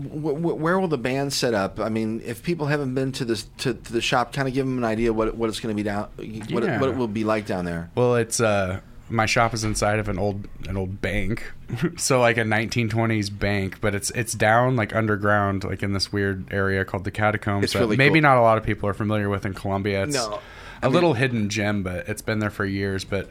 where 0.00 0.78
will 0.78 0.88
the 0.88 0.98
band 0.98 1.32
set 1.32 1.54
up? 1.54 1.78
I 1.80 1.88
mean, 1.88 2.20
if 2.24 2.42
people 2.42 2.66
haven't 2.66 2.94
been 2.94 3.12
to 3.12 3.24
this 3.24 3.44
to, 3.58 3.74
to 3.74 3.92
the 3.92 4.00
shop, 4.00 4.32
kind 4.32 4.48
of 4.48 4.54
give 4.54 4.66
them 4.66 4.78
an 4.78 4.84
idea 4.84 5.12
what 5.12 5.36
what 5.36 5.48
it's 5.48 5.60
going 5.60 5.74
to 5.74 5.80
be 5.80 5.84
down, 5.84 6.08
what, 6.50 6.64
it, 6.64 6.80
what 6.80 6.88
it 6.90 6.96
will 6.96 7.08
be 7.08 7.24
like 7.24 7.46
down 7.46 7.64
there. 7.64 7.90
Well, 7.94 8.16
it's 8.16 8.40
uh 8.40 8.80
my 9.08 9.26
shop 9.26 9.52
is 9.54 9.64
inside 9.64 9.98
of 9.98 10.08
an 10.08 10.18
old 10.18 10.46
an 10.68 10.76
old 10.76 11.00
bank. 11.02 11.52
so 11.96 12.20
like 12.20 12.36
a 12.36 12.42
1920s 12.42 13.36
bank, 13.36 13.80
but 13.80 13.94
it's 13.94 14.10
it's 14.10 14.32
down 14.32 14.76
like 14.76 14.94
underground 14.94 15.64
like 15.64 15.82
in 15.82 15.92
this 15.92 16.12
weird 16.12 16.52
area 16.52 16.84
called 16.84 17.04
the 17.04 17.10
catacombs 17.10 17.64
It's 17.64 17.74
really 17.74 17.96
maybe 17.96 18.20
cool. 18.20 18.22
not 18.30 18.38
a 18.38 18.42
lot 18.42 18.56
of 18.58 18.64
people 18.64 18.88
are 18.88 18.94
familiar 18.94 19.28
with 19.28 19.44
in 19.44 19.54
Columbia. 19.54 20.04
It's 20.04 20.14
No. 20.14 20.40
a 20.82 20.88
little 20.88 21.14
hidden 21.14 21.48
gem, 21.48 21.82
but 21.82 22.08
it's 22.08 22.22
been 22.22 22.38
there 22.38 22.50
for 22.50 22.64
years, 22.64 23.04
but 23.04 23.28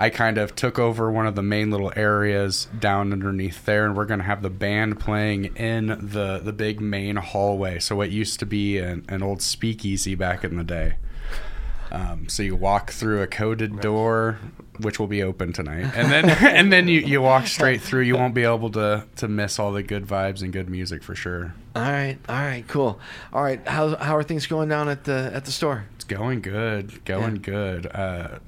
I 0.00 0.08
kind 0.08 0.38
of 0.38 0.56
took 0.56 0.78
over 0.78 1.12
one 1.12 1.26
of 1.26 1.34
the 1.34 1.42
main 1.42 1.70
little 1.70 1.92
areas 1.94 2.68
down 2.78 3.12
underneath 3.12 3.66
there, 3.66 3.84
and 3.84 3.94
we're 3.94 4.06
going 4.06 4.20
to 4.20 4.24
have 4.24 4.40
the 4.40 4.48
band 4.48 4.98
playing 4.98 5.56
in 5.56 5.88
the 5.88 6.40
the 6.42 6.54
big 6.54 6.80
main 6.80 7.16
hallway. 7.16 7.80
So 7.80 7.96
what 7.96 8.10
used 8.10 8.40
to 8.40 8.46
be 8.46 8.78
an, 8.78 9.04
an 9.10 9.22
old 9.22 9.42
speakeasy 9.42 10.14
back 10.14 10.42
in 10.42 10.56
the 10.56 10.64
day. 10.64 10.94
Um, 11.92 12.30
so 12.30 12.42
you 12.42 12.56
walk 12.56 12.92
through 12.92 13.20
a 13.20 13.26
coded 13.26 13.80
door, 13.80 14.38
which 14.78 14.98
will 14.98 15.06
be 15.06 15.22
open 15.22 15.52
tonight, 15.52 15.90
and 15.94 16.10
then 16.10 16.30
and 16.56 16.72
then 16.72 16.88
you, 16.88 17.00
you 17.00 17.20
walk 17.20 17.46
straight 17.46 17.82
through. 17.82 18.02
You 18.02 18.16
won't 18.16 18.32
be 18.32 18.44
able 18.44 18.70
to 18.70 19.04
to 19.16 19.28
miss 19.28 19.58
all 19.58 19.70
the 19.70 19.82
good 19.82 20.06
vibes 20.06 20.40
and 20.40 20.50
good 20.50 20.70
music 20.70 21.02
for 21.02 21.14
sure. 21.14 21.54
All 21.76 21.82
right, 21.82 22.16
all 22.26 22.36
right, 22.36 22.66
cool. 22.68 22.98
All 23.34 23.42
right, 23.42 23.66
how 23.68 23.96
how 23.96 24.16
are 24.16 24.22
things 24.22 24.46
going 24.46 24.70
down 24.70 24.88
at 24.88 25.04
the 25.04 25.30
at 25.34 25.44
the 25.44 25.52
store? 25.52 25.84
It's 25.96 26.04
going 26.04 26.40
good, 26.40 27.04
going 27.04 27.36
good. 27.42 27.86
Uh, 27.86 28.38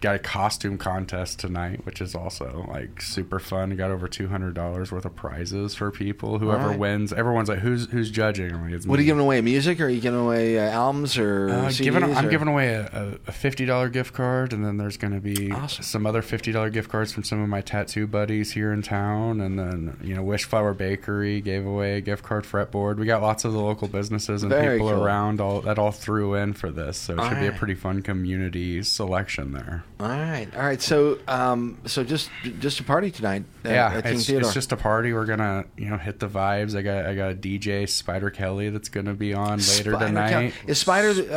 got 0.00 0.16
a 0.16 0.18
costume 0.18 0.78
contest 0.78 1.38
tonight, 1.38 1.84
which 1.84 2.00
is 2.00 2.14
also 2.14 2.64
like 2.68 3.02
super 3.02 3.38
fun. 3.38 3.76
Got 3.76 3.90
over 3.90 4.08
two 4.08 4.28
hundred 4.28 4.54
dollars 4.54 4.90
worth 4.90 5.04
of 5.04 5.14
prizes 5.14 5.74
for 5.74 5.90
people. 5.90 6.38
Whoever 6.38 6.68
right. 6.68 6.78
wins, 6.78 7.12
everyone's 7.12 7.48
like, 7.48 7.58
"Who's 7.58 7.90
who's 7.90 8.10
judging?" 8.10 8.52
I'm 8.52 8.64
like, 8.64 8.72
"It's 8.72 8.86
What 8.86 8.94
are 8.94 8.98
me." 8.98 9.04
you 9.04 9.10
giving 9.10 9.22
away? 9.24 9.40
Music? 9.40 9.80
Or 9.80 9.86
are 9.86 9.88
you 9.88 10.00
giving 10.00 10.20
away 10.20 10.58
uh, 10.58 10.70
albums 10.70 11.18
or 11.18 11.50
Uh, 11.50 11.70
giving, 11.76 12.02
I'm 12.02 12.28
giving 12.28 12.48
away 12.48 12.68
a, 12.74 13.18
a, 13.26 13.32
fifty 13.32 13.66
dollar 13.66 13.88
gift 13.88 14.14
card, 14.14 14.52
and 14.52 14.64
then 14.64 14.76
there's 14.78 14.96
going 14.96 15.12
to 15.14 15.20
be 15.20 15.52
some 15.68 16.06
other 16.06 16.22
fifty 16.22 16.52
dollar 16.52 16.70
gift 16.70 16.90
cards 16.90 17.12
from 17.12 17.24
some 17.24 17.42
of 17.42 17.48
my 17.48 17.60
tattoo 17.60 18.06
buddies 18.06 18.52
here 18.52 18.72
in 18.72 18.82
town, 18.82 19.40
and 19.40 19.58
then 19.58 19.96
you 20.02 20.14
know 20.14 20.22
Wishflower 20.22 20.72
Bakery 20.76 21.40
gave 21.40 21.66
away 21.66 21.96
a 21.96 22.00
gift 22.00 22.22
card 22.24 22.44
fretboard. 22.44 22.96
We 22.96 23.06
got 23.06 23.22
lots 23.22 23.44
of 23.44 23.52
the 23.52 23.60
local 23.60 23.88
businesses 23.88 24.42
and 24.42 24.50
Very 24.50 24.78
people 24.78 24.90
cool. 24.92 25.02
around 25.02 25.40
all 25.40 25.60
that 25.62 25.78
all 25.78 25.92
threw 25.92 26.34
in 26.34 26.54
for 26.54 26.70
this, 26.70 26.96
so 26.96 27.14
it 27.18 27.28
should 27.28 27.40
be 27.40 27.46
a 27.46 27.52
pretty 27.52 27.74
fun 27.74 28.02
community 28.02 28.82
selection 28.82 29.52
there. 29.52 29.84
All 30.00 30.08
right, 30.08 30.48
all 30.56 30.62
right. 30.62 30.80
So, 30.80 31.18
um, 31.28 31.78
so 31.84 32.02
just 32.02 32.30
just 32.58 32.80
a 32.80 32.84
party 32.84 33.10
tonight. 33.10 33.44
At, 33.64 33.70
yeah, 33.72 33.92
at 33.98 34.06
it's, 34.06 34.28
it's 34.30 34.54
just 34.54 34.72
a 34.72 34.76
party. 34.76 35.12
We're 35.12 35.26
gonna, 35.26 35.66
you 35.76 35.90
know, 35.90 35.98
hit 35.98 36.18
the 36.20 36.28
vibes. 36.28 36.74
I 36.74 36.80
got, 36.80 37.04
I 37.04 37.14
got 37.14 37.32
a 37.32 37.34
DJ 37.34 37.86
Spider 37.86 38.30
Kelly 38.30 38.70
that's 38.70 38.88
gonna 38.88 39.12
be 39.12 39.34
on 39.34 39.58
later 39.58 39.92
Spider 39.92 39.98
tonight. 40.06 40.30
Kel- 40.52 40.68
Is 40.70 40.78
Spider 40.78 41.12
the, 41.12 41.30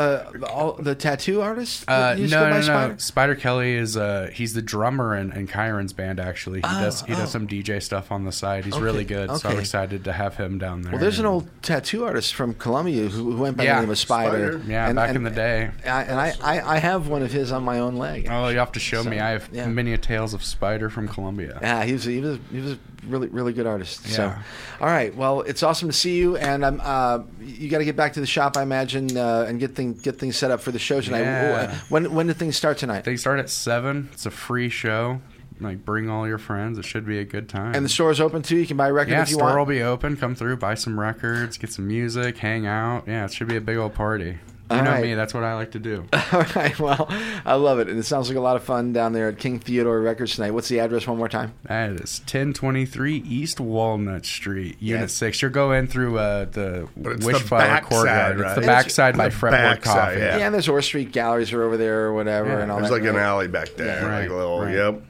uh, 0.43 0.47
all, 0.47 0.73
the 0.73 0.95
tattoo 0.95 1.41
artist? 1.41 1.83
Uh, 1.89 2.15
that 2.15 2.19
no, 2.19 2.49
no, 2.49 2.55
no. 2.55 2.61
Spider? 2.61 2.95
Spider 2.99 3.35
Kelly 3.35 3.73
is 3.75 3.97
uh, 3.97 4.29
he's 4.33 4.53
the 4.53 4.61
drummer 4.61 5.13
in, 5.17 5.33
in 5.33 5.47
Kyron's 5.47 5.91
band. 5.91 6.21
Actually, 6.21 6.59
he 6.59 6.65
Oh, 6.65 6.81
does 6.81 7.01
he 7.01 7.11
oh. 7.13 7.17
does 7.17 7.31
some 7.31 7.45
DJ 7.47 7.83
stuff 7.83 8.11
on 8.13 8.23
the 8.23 8.31
side. 8.31 8.63
He's 8.63 8.73
Okay, 8.75 8.83
really 8.83 9.03
good, 9.03 9.35
so 9.37 9.49
I'm 9.49 9.59
excited 9.59 10.05
to 10.05 10.13
have 10.13 10.37
him 10.37 10.57
down 10.57 10.83
there. 10.83 10.93
Well, 10.93 11.01
there's 11.01 11.19
an 11.19 11.25
old 11.25 11.49
tattoo 11.61 12.05
artist 12.05 12.33
from 12.33 12.53
Columbia 12.53 13.09
who, 13.09 13.31
who 13.33 13.41
went 13.41 13.57
by 13.57 13.65
Yeah, 13.65 13.75
the 13.75 13.81
name 13.81 13.89
of 13.89 13.97
Spider. 13.99 14.53
Spider. 14.59 14.71
Yeah, 14.71 14.93
back 14.93 15.13
in 15.15 15.23
the 15.23 15.29
day. 15.29 15.71
I, 15.85 16.03
and 16.03 16.19
I, 16.19 16.33
I, 16.41 16.75
I 16.75 16.77
have 16.77 17.09
one 17.09 17.21
of 17.23 17.31
his 17.33 17.51
on 17.51 17.63
my 17.63 17.79
own 17.79 17.95
leg. 17.97 18.27
Oh, 18.29 18.47
you 18.53 18.59
have 18.59 18.71
to 18.73 18.79
show 18.79 19.03
So, 19.03 19.09
me. 19.09 19.19
I 19.19 19.31
have 19.31 19.49
yeah. 19.51 19.67
many 19.67 19.93
a 19.93 19.97
tales 19.97 20.33
of 20.33 20.43
Spider 20.43 20.89
from 20.89 21.07
Columbia. 21.07 21.59
Yeah, 21.61 21.83
he 21.83 21.93
was 21.93 22.03
he 22.05 22.19
was 22.19 22.39
he 22.51 22.59
was 22.59 22.73
a 22.73 22.79
really 23.07 23.27
really 23.27 23.51
good 23.53 23.67
artist. 23.67 24.05
So, 24.07 24.23
Yeah. 24.23 24.41
all 24.79 24.87
right. 24.87 25.13
Well, 25.15 25.41
it's 25.41 25.63
awesome 25.63 25.89
to 25.89 25.93
see 25.93 26.17
you, 26.17 26.37
and 26.37 26.65
I'm 26.65 26.79
uh, 26.81 27.19
you 27.41 27.69
got 27.69 27.79
to 27.79 27.85
get 27.85 27.95
back 27.95 28.13
to 28.13 28.19
the 28.21 28.25
shop, 28.27 28.55
I 28.57 28.61
imagine, 28.63 29.17
uh, 29.17 29.45
and 29.47 29.59
get 29.59 29.75
things 29.75 30.01
get 30.01 30.19
things 30.19 30.37
set 30.37 30.51
up 30.51 30.61
for 30.61 30.71
the 30.71 30.79
show 30.79 31.01
tonight. 31.01 31.21
Yeah. 31.21 31.75
When 31.89 32.13
when 32.13 32.27
did 32.27 32.37
things 32.37 32.55
start 32.55 32.77
tonight? 32.77 33.03
They 33.03 33.17
start 33.17 33.39
at 33.39 33.49
seven. 33.49 34.09
It's 34.13 34.25
a 34.25 34.31
free 34.31 34.69
show. 34.69 35.19
Like, 35.59 35.85
bring 35.85 36.09
all 36.09 36.27
your 36.27 36.39
friends. 36.39 36.77
It 36.77 36.83
should 36.83 37.05
be 37.05 37.19
a 37.19 37.23
good 37.23 37.47
time. 37.47 37.75
And 37.75 37.85
the 37.85 37.89
store's 37.89 38.19
open 38.19 38.41
too. 38.41 38.57
You 38.57 38.65
can 38.65 38.75
buy 38.75 38.89
records. 38.89 39.11
yeah, 39.13 39.21
if 39.21 39.29
you 39.29 39.35
store 39.35 39.47
want. 39.49 39.59
will 39.59 39.65
be 39.67 39.81
open. 39.83 40.17
Come 40.17 40.35
through, 40.35 40.57
buy 40.57 40.73
some 40.73 40.99
records, 40.99 41.57
get 41.57 41.71
some 41.71 41.87
music, 41.87 42.37
hang 42.39 42.65
out. 42.65 43.03
Yeah, 43.07 43.25
it 43.25 43.31
should 43.31 43.47
be 43.47 43.55
a 43.55 43.61
big 43.61 43.77
old 43.77 43.93
party. 43.93 44.39
You 44.71 44.77
All 44.77 44.83
know 44.85 44.91
right. 44.91 45.03
me. 45.03 45.13
That's 45.13 45.33
what 45.33 45.43
I 45.43 45.55
like 45.55 45.71
to 45.71 45.79
do. 45.79 46.05
All 46.31 46.45
right. 46.55 46.77
Well, 46.79 47.07
I 47.45 47.55
love 47.55 47.79
it, 47.79 47.89
and 47.89 47.99
it 47.99 48.03
sounds 48.03 48.29
like 48.29 48.37
a 48.37 48.41
lot 48.41 48.55
of 48.55 48.63
fun 48.63 48.93
down 48.93 49.11
there 49.13 49.27
at 49.27 49.37
King 49.37 49.59
Theodore 49.59 49.99
Records 50.01 50.35
tonight. 50.35 50.51
What's 50.51 50.69
the 50.69 50.79
address 50.79 51.05
one 51.05 51.17
more 51.17 51.27
time? 51.29 51.53
That 51.63 51.91
is 51.91 52.19
1023 52.21 53.17
East 53.17 53.59
Walnut 53.59 54.25
Street, 54.25 54.77
Unit 54.81 55.01
Yeah. 55.01 55.07
6. 55.07 55.41
You're 55.41 55.51
going 55.51 55.87
through 55.87 56.17
uh, 56.17 56.45
the 56.45 56.87
it's 56.95 57.25
the 57.25 57.33
Wishflower 57.33 57.59
backside, 57.59 57.89
Courtyard. 57.89 58.39
right? 58.39 58.45
It's 58.47 58.55
the 58.55 58.61
It's 58.61 58.67
backside 58.67 59.17
by 59.17 59.29
the 59.29 59.35
Fretboard 59.35 59.81
Coffee. 59.81 60.19
yeah. 60.19 60.37
Yeah, 60.37 60.45
and 60.45 60.53
there's 60.53 60.69
Orr 60.69 60.81
Street 60.81 61.11
galleries 61.11 61.51
are 61.53 61.61
over 61.63 61.77
there 61.77 62.05
or 62.05 62.13
whatever, 62.13 62.49
Yeah, 62.49 62.59
and 62.59 62.71
all 62.71 62.77
There's 62.79 62.89
that. 62.89 63.01
like 63.01 63.09
an 63.09 63.17
alley 63.17 63.49
back 63.49 63.69
there. 63.75 64.01
Yeah. 64.01 64.19
like 64.19 64.29
a 64.29 64.33
little, 64.33 64.61
right. 64.61 64.73
yep. 64.73 65.01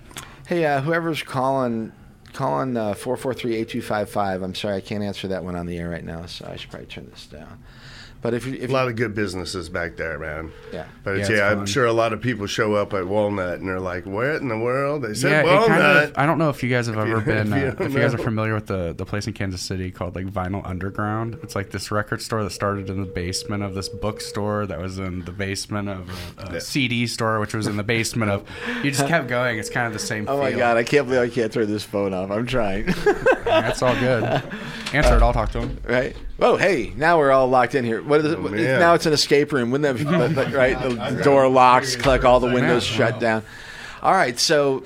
Hey, 0.47 0.65
uh, 0.65 0.81
whoever's 0.81 1.21
calling, 1.23 1.91
calling 2.33 2.75
uh, 2.75 2.95
four 2.95 3.15
four 3.17 3.33
three 3.33 3.55
eight 3.55 3.69
two 3.69 3.81
five 3.83 4.09
five. 4.09 4.41
I'm 4.41 4.55
sorry, 4.55 4.77
I 4.77 4.81
can't 4.81 5.03
answer 5.03 5.27
that 5.29 5.43
one 5.43 5.55
on 5.55 5.67
the 5.67 5.77
air 5.77 5.89
right 5.89 6.03
now, 6.03 6.25
so 6.25 6.47
I 6.51 6.55
should 6.57 6.69
probably 6.71 6.87
turn 6.87 7.07
this 7.11 7.27
down. 7.27 7.63
But 8.23 8.33
if 8.33 8.45
you, 8.47 8.53
if 8.53 8.69
a 8.69 8.73
lot 8.73 8.87
of 8.87 8.95
good 8.95 9.13
businesses 9.13 9.67
back 9.69 9.97
there, 9.97 10.17
man. 10.17 10.51
Yeah. 10.71 10.85
But 11.03 11.17
it's, 11.17 11.29
Yeah, 11.29 11.35
yeah, 11.35 11.45
it's 11.47 11.51
I'm 11.51 11.57
fun. 11.59 11.65
sure 11.67 11.85
a 11.85 11.93
lot 11.93 12.13
of 12.13 12.21
people 12.21 12.47
show 12.47 12.73
up 12.73 12.93
at 12.93 13.05
Walnut 13.07 13.59
and 13.59 13.67
they're 13.67 13.79
like, 13.81 14.05
"What 14.05 14.27
in 14.37 14.47
the 14.47 14.57
world?" 14.57 15.01
They 15.03 15.13
said 15.13 15.31
Yeah, 15.31 15.43
Walnut. 15.43 15.67
kind 15.67 15.81
of, 15.83 16.13
I 16.17 16.25
don't 16.25 16.37
know 16.37 16.49
if 16.49 16.63
you 16.63 16.69
guys 16.69 16.87
have 16.87 16.97
If 16.99 17.05
you- 17.07 17.11
ever 17.17 17.21
been, 17.21 17.51
if 17.53 17.59
you 17.59 17.67
uh, 17.67 17.87
if 17.87 17.93
you 17.93 17.99
guys 17.99 18.13
are 18.13 18.17
familiar 18.17 18.53
with 18.55 18.67
the, 18.67 18.93
the 18.97 19.05
place 19.05 19.27
in 19.27 19.33
Kansas 19.33 19.61
City 19.61 19.91
called 19.91 20.15
like 20.15 20.25
Vinyl 20.27 20.65
Underground. 20.65 21.37
It's 21.43 21.55
like 21.55 21.69
this 21.71 21.91
record 21.91 22.21
store 22.21 22.43
that 22.45 22.51
started 22.51 22.89
in 22.89 23.01
the 23.01 23.05
basement 23.07 23.61
of 23.61 23.75
this 23.75 23.89
bookstore 23.89 24.65
that 24.67 24.79
was 24.79 24.99
in 24.99 25.25
the 25.25 25.31
basement 25.33 25.89
of 25.89 26.09
a, 26.39 26.55
a 26.55 26.61
CD 26.61 27.05
store, 27.07 27.39
which 27.41 27.53
was 27.53 27.67
in 27.67 27.75
the 27.77 27.83
basement 27.83 28.31
of. 28.31 28.47
You 28.83 28.89
just 28.91 29.07
kept 29.07 29.27
going. 29.27 29.59
It's 29.59 29.69
kind 29.69 29.87
of 29.87 29.93
the 29.93 29.99
same. 29.99 30.27
oh 30.29 30.37
my 30.37 30.51
feel. 30.51 30.59
god, 30.59 30.77
I 30.77 30.83
can't 30.83 31.07
believe 31.07 31.21
I 31.21 31.33
can't 31.33 31.51
turn 31.51 31.67
this 31.67 31.83
phone 31.83 32.13
off. 32.13 32.31
I'm 32.31 32.45
trying. 32.47 32.85
That's 33.43 33.81
all 33.81 33.95
good. 33.99 34.23
Answer 34.93 35.17
it. 35.17 35.21
I'll 35.23 35.33
talk 35.33 35.51
to 35.51 35.59
him. 35.61 35.79
right? 35.85 36.15
Oh, 36.39 36.55
hey, 36.57 36.91
now 36.95 37.17
we're 37.17 37.31
all 37.31 37.47
locked 37.47 37.73
in 37.75 37.83
here. 37.85 38.01
What 38.13 38.25
is 38.25 38.31
it? 38.31 38.39
man. 38.39 38.79
now 38.79 38.93
it's 38.93 39.05
an 39.05 39.13
escape 39.13 39.51
room. 39.51 39.71
Wouldn't 39.71 39.97
that 39.97 40.45
be, 40.45 40.55
right? 40.55 40.79
The 40.79 41.21
door 41.23 41.47
locks, 41.47 41.95
click, 41.95 42.23
all 42.23 42.39
the 42.39 42.47
windows 42.47 42.83
shut 42.83 43.19
down. 43.19 43.43
All 44.03 44.11
right, 44.11 44.37
so 44.37 44.83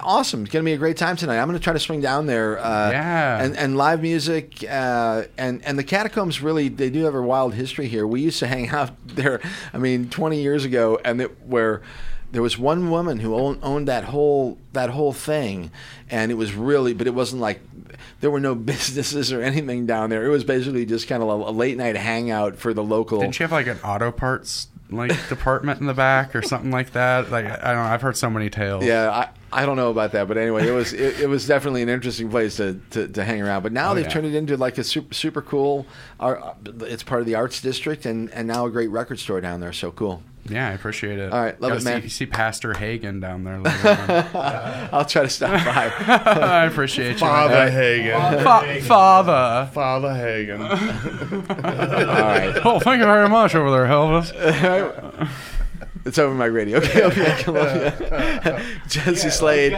awesome. 0.00 0.44
It's 0.44 0.52
going 0.52 0.64
to 0.64 0.68
be 0.68 0.74
a 0.74 0.78
great 0.78 0.96
time 0.96 1.16
tonight. 1.16 1.40
I'm 1.40 1.48
going 1.48 1.58
to 1.58 1.64
try 1.64 1.72
to 1.72 1.78
swing 1.80 2.00
down 2.00 2.26
there. 2.26 2.56
Uh, 2.60 2.90
Yeah. 2.92 3.42
And, 3.42 3.56
and 3.56 3.76
live 3.76 4.00
music. 4.00 4.64
Uh, 4.70 5.24
and, 5.36 5.64
and 5.64 5.76
the 5.76 5.82
catacombs 5.82 6.40
really, 6.40 6.68
they 6.68 6.88
do 6.88 7.02
have 7.04 7.16
a 7.16 7.20
wild 7.20 7.54
history 7.54 7.88
here. 7.88 8.06
We 8.06 8.20
used 8.20 8.38
to 8.38 8.46
hang 8.46 8.68
out 8.70 8.92
there, 9.08 9.40
I 9.72 9.78
mean, 9.78 10.08
20 10.08 10.40
years 10.40 10.64
ago, 10.64 11.00
and 11.04 11.20
it, 11.20 11.36
where 11.44 11.82
there 12.34 12.42
was 12.42 12.58
one 12.58 12.90
woman 12.90 13.20
who 13.20 13.32
owned, 13.36 13.60
owned 13.62 13.86
that 13.86 14.04
whole 14.04 14.58
that 14.72 14.90
whole 14.90 15.12
thing, 15.12 15.70
and 16.10 16.32
it 16.32 16.34
was 16.34 16.52
really, 16.52 16.92
but 16.92 17.06
it 17.06 17.14
wasn't 17.14 17.40
like 17.40 17.60
there 18.20 18.30
were 18.30 18.40
no 18.40 18.54
businesses 18.72 19.32
or 19.32 19.40
anything 19.40 19.86
down 19.86 20.10
there. 20.10 20.26
It 20.26 20.30
was 20.30 20.42
basically 20.42 20.84
just 20.84 21.06
kind 21.06 21.22
of 21.22 21.28
a, 21.28 21.32
a 21.32 21.52
late 21.52 21.76
night 21.76 21.96
hangout 21.96 22.56
for 22.56 22.74
the 22.74 22.82
local. 22.82 23.20
Didn't 23.20 23.38
you 23.38 23.44
have 23.44 23.52
like 23.52 23.68
an 23.68 23.78
auto 23.84 24.10
parts 24.10 24.66
like 24.90 25.28
department 25.28 25.80
in 25.80 25.86
the 25.86 25.94
back 25.94 26.34
or 26.34 26.42
something 26.42 26.72
like 26.72 26.90
that? 26.92 27.30
Like 27.30 27.46
I 27.46 27.72
don't 27.72 27.84
know. 27.84 27.90
I've 27.90 28.02
heard 28.02 28.16
so 28.16 28.28
many 28.28 28.50
tales. 28.50 28.84
Yeah, 28.84 29.10
I, 29.10 29.28
I 29.54 29.66
don't 29.66 29.76
know 29.76 29.90
about 29.90 30.12
that, 30.12 30.26
but 30.28 30.36
anyway, 30.36 30.66
it 30.66 30.72
was 30.72 30.92
it, 30.92 31.20
it 31.20 31.28
was 31.28 31.46
definitely 31.46 31.82
an 31.82 31.88
interesting 31.88 32.28
place 32.28 32.56
to, 32.56 32.80
to, 32.90 33.06
to 33.08 33.24
hang 33.24 33.40
around. 33.40 33.62
But 33.62 33.72
now 33.72 33.92
Oh, 33.92 33.94
they've 33.94 34.04
yeah. 34.04 34.10
turned 34.10 34.26
it 34.26 34.34
into 34.34 34.56
like 34.56 34.78
a 34.78 34.84
super 34.84 35.14
super 35.14 35.40
cool. 35.42 35.86
Art, 36.18 36.42
it's 36.80 37.02
part 37.02 37.20
of 37.20 37.26
the 37.26 37.36
arts 37.36 37.60
district, 37.62 38.04
and, 38.04 38.30
and 38.32 38.48
now 38.48 38.66
a 38.66 38.70
great 38.70 38.90
record 38.90 39.18
store 39.20 39.40
down 39.40 39.60
there. 39.60 39.72
So 39.72 39.90
cool. 39.92 40.22
Yeah, 40.46 40.68
I 40.68 40.72
appreciate 40.72 41.18
it. 41.18 41.32
All 41.32 41.40
right, 41.42 41.58
love 41.58 41.70
Gotta 41.70 41.80
it, 41.80 41.84
man. 41.84 42.02
See, 42.02 42.08
see 42.10 42.26
Pastor 42.26 42.74
Hagen 42.74 43.18
down 43.18 43.44
there. 43.44 43.58
Later 43.60 43.88
on. 44.34 44.88
I'll 44.92 45.04
try 45.06 45.22
to 45.22 45.28
stop 45.30 45.52
by. 45.64 45.90
I 46.06 46.66
appreciate 46.66 47.12
you. 47.12 47.18
Father 47.18 47.54
man. 47.54 47.72
Hagen. 47.72 48.42
Fa- 48.42 48.80
Father. 48.86 49.70
Father 49.72 50.14
Hagen. 50.14 50.60
All 50.62 50.68
right. 52.20 52.60
Oh, 52.62 52.78
thank 52.80 52.98
you 53.00 53.06
very 53.06 53.28
much 53.30 53.54
over 53.54 53.70
there, 53.70 53.86
Elvis. 53.86 54.32
It's 56.04 56.18
over 56.18 56.34
my 56.34 56.44
radio. 56.46 56.78
Okay, 56.84 57.02
okay, 57.04 57.42
Columbia. 57.42 58.62
Jesse 58.88 59.30
Slade, 59.30 59.72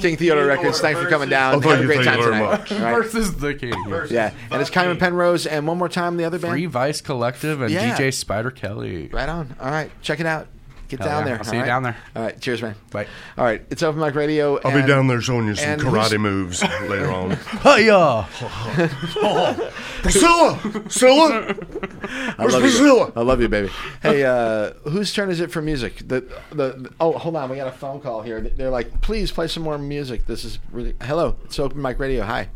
King 0.00 0.16
Theodore 0.16 0.44
Records. 0.46 0.80
Thanks 0.80 1.00
for 1.00 1.08
coming 1.08 1.28
down. 1.28 1.54
Oh, 1.54 1.60
thank 1.60 1.70
Have 1.70 1.78
a 1.78 1.82
you, 1.82 1.86
great 1.86 2.04
thank 2.04 2.08
time 2.08 2.18
you 2.18 2.24
very 2.24 2.36
tonight. 2.36 2.58
much. 2.58 2.72
All 2.72 2.78
right. 2.80 2.94
Versus 3.04 3.36
the 3.36 3.54
king. 3.54 3.72
Yeah, 4.10 4.32
and 4.50 4.60
it's 4.60 4.70
Kyron 4.70 4.98
Penrose, 4.98 5.46
and 5.46 5.66
one 5.66 5.78
more 5.78 5.88
time 5.88 6.16
the 6.16 6.24
other 6.24 6.38
band. 6.38 6.52
Free 6.54 6.66
Vice 6.66 7.00
Collective 7.00 7.60
and 7.60 7.70
Yeah. 7.70 7.96
DJ 7.96 8.12
Spider 8.12 8.50
Kelly. 8.50 9.08
Right 9.08 9.28
on. 9.28 9.54
All 9.60 9.70
right, 9.70 9.90
check 10.02 10.18
it 10.20 10.26
out. 10.26 10.48
Get 10.90 10.98
Hell 10.98 11.08
down 11.08 11.18
yeah. 11.20 11.24
there. 11.24 11.38
I'll 11.38 11.44
see 11.44 11.50
all 11.50 11.54
you 11.54 11.60
right? 11.60 11.66
down 11.66 11.82
there. 11.84 11.96
All 12.16 12.22
right, 12.24 12.40
cheers, 12.40 12.62
man. 12.62 12.74
Bye. 12.90 13.06
All 13.38 13.44
right, 13.44 13.62
it's 13.70 13.80
Open 13.84 14.00
Mic 14.00 14.16
Radio. 14.16 14.58
I'll 14.64 14.74
be 14.74 14.84
down 14.84 15.06
there 15.06 15.20
showing 15.20 15.46
you 15.46 15.54
some 15.54 15.78
karate 15.78 16.18
moves 16.18 16.62
later 16.62 17.12
on. 17.12 17.30
Hiya! 17.62 18.26
Priscilla! 20.02 20.58
Priscilla! 20.60 21.30
I 21.30 22.34
Where's 22.38 22.52
love 22.54 22.62
you. 22.64 22.68
Priscilla? 22.70 23.12
I 23.14 23.20
love 23.20 23.40
you, 23.40 23.48
baby. 23.48 23.70
Hey, 24.02 24.24
uh, 24.24 24.72
whose 24.88 25.14
turn 25.14 25.30
is 25.30 25.38
it 25.38 25.52
for 25.52 25.62
music? 25.62 25.98
The, 25.98 26.22
the 26.50 26.72
the 26.72 26.92
oh, 26.98 27.12
hold 27.12 27.36
on, 27.36 27.48
we 27.48 27.56
got 27.56 27.68
a 27.68 27.72
phone 27.72 28.00
call 28.00 28.22
here. 28.22 28.40
They're 28.40 28.70
like, 28.70 29.00
please 29.00 29.30
play 29.30 29.46
some 29.46 29.62
more 29.62 29.78
music. 29.78 30.26
This 30.26 30.44
is 30.44 30.58
really 30.72 30.96
hello. 31.02 31.36
It's 31.44 31.60
Open 31.60 31.80
Mic 31.80 32.00
Radio. 32.00 32.24
Hi. 32.24 32.48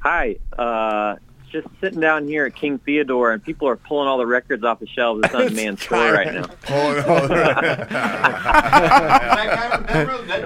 Hi. 0.00 0.36
Uh, 0.56 1.16
just 1.62 1.68
sitting 1.80 2.00
down 2.00 2.28
here 2.28 2.44
at 2.46 2.54
King 2.54 2.78
Theodore, 2.78 3.32
and 3.32 3.42
people 3.42 3.68
are 3.68 3.76
pulling 3.76 4.08
all 4.08 4.18
the 4.18 4.26
records 4.26 4.62
off 4.64 4.80
the 4.80 4.86
shelves. 4.86 5.22
It's 5.24 5.34
on 5.34 5.54
man's 5.56 5.82
store 5.82 5.98
right 6.12 6.34
now. 6.34 6.42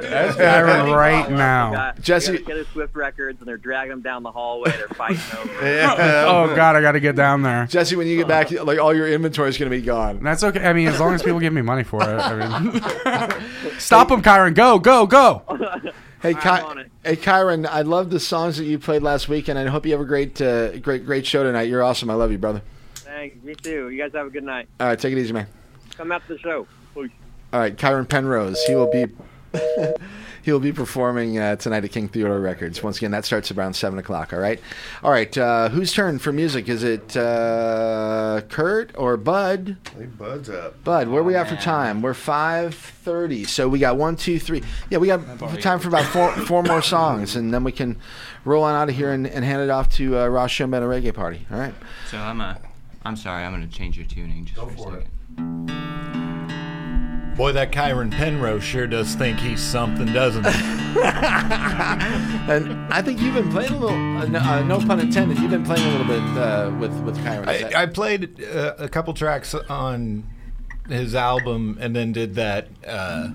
That's 0.01 0.37
Kyron 0.37 0.95
right 0.95 1.31
now. 1.31 1.73
Got, 1.73 2.01
Jesse- 2.01 2.39
got 2.39 2.47
Taylor 2.47 2.65
Swift 2.73 2.95
records, 2.95 3.41
and 3.41 3.49
they're 3.49 3.57
dragging 3.57 3.91
them 3.91 4.03
down 4.03 4.23
the 4.23 4.31
hallway. 4.31 4.70
They're 4.70 4.89
fighting 4.89 5.20
over. 5.39 5.53
Oh, 5.61 6.51
oh 6.51 6.57
God, 6.57 6.77
I 6.77 6.81
got 6.81 6.93
to 6.93 7.01
get 7.01 7.16
down 7.16 7.43
there. 7.43 7.66
Jesse, 7.66 7.97
when 7.97 8.07
you 8.07 8.16
get 8.16 8.28
back, 8.28 8.51
like 8.51 8.78
all 8.78 8.95
your 8.95 9.09
inventory 9.09 9.49
is 9.49 9.59
going 9.59 9.70
to 9.70 9.77
be 9.77 9.82
gone. 9.82 10.23
That's 10.23 10.45
okay. 10.45 10.65
I 10.65 10.73
mean, 10.73 10.89
as 10.89 11.01
long 11.01 11.15
as 11.15 11.23
people 11.23 11.41
give 11.41 11.53
me 11.53 11.62
money 11.62 11.82
for 11.85 12.03
it. 12.03 12.07
I 12.07 12.61
mean, 12.61 12.81
stop 13.78 14.09
them, 14.09 14.23
Kyron. 14.23 14.55
Go, 14.55 14.78
go, 14.78 15.07
go. 15.07 15.43
Hey, 16.20 16.34
I'm 16.34 16.76
Ky- 16.76 16.90
hey, 17.05 17.16
Kyron, 17.16 17.66
I 17.66 17.82
love 17.82 18.10
the 18.10 18.20
songs 18.20 18.59
that 18.59 18.64
you 18.64 18.78
played 18.78 19.02
last 19.02 19.28
week, 19.28 19.48
and 19.48 19.59
I 19.59 19.66
hope 19.66 19.86
you 19.86 19.92
have 19.92 20.01
a 20.01 20.05
great, 20.05 20.40
uh, 20.40 20.76
great, 20.78 21.06
great 21.06 21.26
show 21.26 21.42
tonight. 21.42 21.62
You're 21.68 21.82
awesome. 21.82 22.10
I 22.10 22.14
love 22.14 22.30
you, 22.30 22.38
brother. 22.38 22.60
Thanks. 22.94 23.42
Me 23.42 23.55
too. 23.55 23.88
You 23.88 24.02
guys 24.02 24.12
have 24.12 24.26
a 24.26 24.30
good 24.30 24.44
night. 24.44 24.68
All 24.78 24.86
right, 24.88 24.98
take 24.98 25.12
it 25.12 25.18
easy, 25.18 25.32
man. 25.32 25.47
Come 25.97 26.12
out 26.12 26.22
to 26.28 26.34
the 26.34 26.38
show. 26.40 26.66
Peace. 26.94 27.10
All 27.52 27.60
right, 27.60 27.74
Kyron 27.74 28.09
Penrose. 28.09 28.62
He 28.64 28.74
will 28.74 28.90
be 28.90 29.06
he 30.42 30.52
will 30.52 30.60
be 30.60 30.72
performing 30.72 31.38
uh, 31.38 31.56
tonight 31.56 31.84
at 31.84 31.90
King 31.92 32.08
Theodore 32.08 32.40
Records. 32.40 32.82
Once 32.82 32.98
again, 32.98 33.10
that 33.10 33.24
starts 33.24 33.50
around 33.50 33.74
seven 33.74 33.98
o'clock. 33.98 34.32
All 34.32 34.38
right, 34.38 34.60
all 35.02 35.10
right. 35.10 35.36
Uh, 35.36 35.68
whose 35.68 35.92
turn 35.92 36.18
for 36.18 36.32
music? 36.32 36.68
Is 36.68 36.82
it 36.82 37.16
uh, 37.16 38.42
Kurt 38.48 38.92
or 38.96 39.16
Bud? 39.16 39.76
Hey, 39.96 40.06
Bud's 40.06 40.50
up. 40.50 40.82
Bud, 40.84 41.08
where 41.08 41.20
are 41.20 41.24
we 41.24 41.34
at 41.34 41.48
for 41.48 41.56
time? 41.56 42.02
We're 42.02 42.14
five 42.14 42.74
thirty. 42.74 43.44
So 43.44 43.68
we 43.68 43.78
got 43.78 43.96
one, 43.96 44.16
two, 44.16 44.38
three. 44.38 44.62
Yeah, 44.90 44.98
we 44.98 45.08
got 45.08 45.20
time 45.60 45.78
for 45.78 45.88
about 45.88 46.04
four 46.06 46.32
four 46.46 46.62
more 46.62 46.82
songs, 46.82 47.36
and 47.36 47.52
then 47.52 47.64
we 47.64 47.72
can 47.72 47.96
roll 48.44 48.64
on 48.64 48.74
out 48.74 48.88
of 48.88 48.94
here 48.94 49.12
and, 49.12 49.26
and 49.26 49.44
hand 49.44 49.62
it 49.62 49.70
off 49.70 49.88
to 49.90 50.18
uh, 50.18 50.26
Ross 50.26 50.50
Shumbet 50.50 50.82
Reggae 50.82 51.14
Party. 51.14 51.46
All 51.50 51.58
right. 51.58 51.74
So 52.10 52.18
I'm 52.18 52.40
a. 52.40 52.60
I'm 53.04 53.16
sorry. 53.16 53.44
I'm 53.44 53.52
gonna 53.52 53.66
change 53.66 53.96
your 53.96 54.06
tuning 54.06 54.44
just 54.44 54.60
for, 54.60 54.98
a 54.98 55.04
second. 55.36 55.80
Boy, 57.40 57.52
that 57.52 57.72
Kyron 57.72 58.10
Penrose 58.10 58.62
sure 58.62 58.86
does 58.86 59.14
think 59.14 59.38
he's 59.38 59.62
something, 59.62 60.12
doesn't 60.12 60.44
he? 60.44 60.50
and 61.00 62.92
I 62.92 63.00
think 63.02 63.18
you've 63.18 63.32
been 63.32 63.50
playing 63.50 63.72
a 63.72 63.78
little. 63.78 63.96
Uh, 63.96 64.26
no, 64.26 64.38
uh, 64.40 64.62
no 64.62 64.78
pun 64.78 65.00
intended. 65.00 65.38
You've 65.38 65.50
been 65.50 65.64
playing 65.64 65.86
a 65.86 65.90
little 65.90 66.06
bit 66.06 66.20
uh, 66.36 66.70
with 66.78 66.92
with 67.00 67.16
Kyron. 67.24 67.48
I, 67.48 67.84
I 67.84 67.86
played 67.86 68.44
uh, 68.44 68.74
a 68.76 68.90
couple 68.90 69.14
tracks 69.14 69.54
on 69.54 70.28
his 70.86 71.14
album, 71.14 71.78
and 71.80 71.96
then 71.96 72.12
did 72.12 72.34
that 72.34 72.68
uh, 72.86 73.30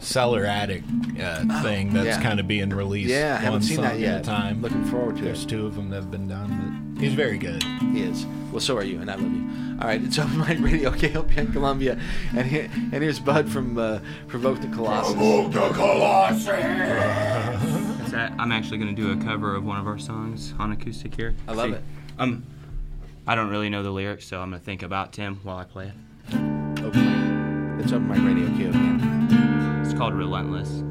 Cellar 0.00 0.44
Attic 0.44 0.82
uh, 1.20 1.62
thing 1.62 1.92
that's 1.92 2.06
yeah. 2.06 2.20
kind 2.20 2.40
of 2.40 2.48
being 2.48 2.70
released. 2.70 3.10
Yeah, 3.10 3.36
I 3.38 3.44
haven't 3.44 3.62
seen 3.62 3.80
that 3.82 4.00
yet. 4.00 4.24
Time. 4.24 4.60
Looking 4.60 4.84
forward 4.86 5.18
to 5.18 5.22
There's 5.22 5.44
it. 5.44 5.48
two 5.48 5.66
of 5.66 5.76
them 5.76 5.90
that 5.90 5.96
have 6.00 6.10
been 6.10 6.26
done, 6.26 6.94
but 6.96 7.00
he's 7.00 7.14
very 7.14 7.38
good. 7.38 7.62
He 7.62 8.02
is. 8.02 8.26
Well, 8.50 8.60
so 8.60 8.76
are 8.76 8.82
you, 8.82 9.00
and 9.00 9.08
I 9.08 9.14
love 9.14 9.32
you. 9.32 9.71
All 9.82 9.88
right, 9.88 10.00
it's 10.00 10.16
Open 10.20 10.38
Mind 10.38 10.60
Radio, 10.60 10.92
KOPN 10.92 11.52
Columbia, 11.52 11.98
and 12.36 12.46
here, 12.46 12.70
and 12.72 13.02
here's 13.02 13.18
Bud 13.18 13.50
from 13.50 13.76
uh, 13.76 13.98
Provoke 14.28 14.60
the 14.60 14.68
Colossus. 14.68 15.12
Provoke 15.12 15.52
the 15.52 16.28
Is 18.04 18.12
that, 18.12 18.32
I'm 18.38 18.52
actually 18.52 18.78
gonna 18.78 18.92
do 18.92 19.10
a 19.10 19.16
cover 19.16 19.56
of 19.56 19.64
one 19.64 19.80
of 19.80 19.88
our 19.88 19.98
songs 19.98 20.54
on 20.60 20.70
acoustic 20.70 21.16
here. 21.16 21.34
I 21.48 21.54
love 21.54 21.70
See, 21.70 21.76
it. 21.76 21.82
Um, 22.16 22.46
I 23.26 23.34
don't 23.34 23.50
really 23.50 23.70
know 23.70 23.82
the 23.82 23.90
lyrics, 23.90 24.24
so 24.24 24.40
I'm 24.40 24.50
gonna 24.50 24.62
think 24.62 24.84
about 24.84 25.12
Tim 25.12 25.40
while 25.42 25.56
I 25.56 25.64
play 25.64 25.86
it. 25.86 25.94
Open 26.84 27.04
Mind. 27.04 27.80
It's 27.80 27.92
Open 27.92 28.06
Mind 28.06 28.24
Radio, 28.24 28.46
KLP. 28.50 29.84
It's 29.84 29.94
called 29.94 30.14
Relentless. 30.14 30.84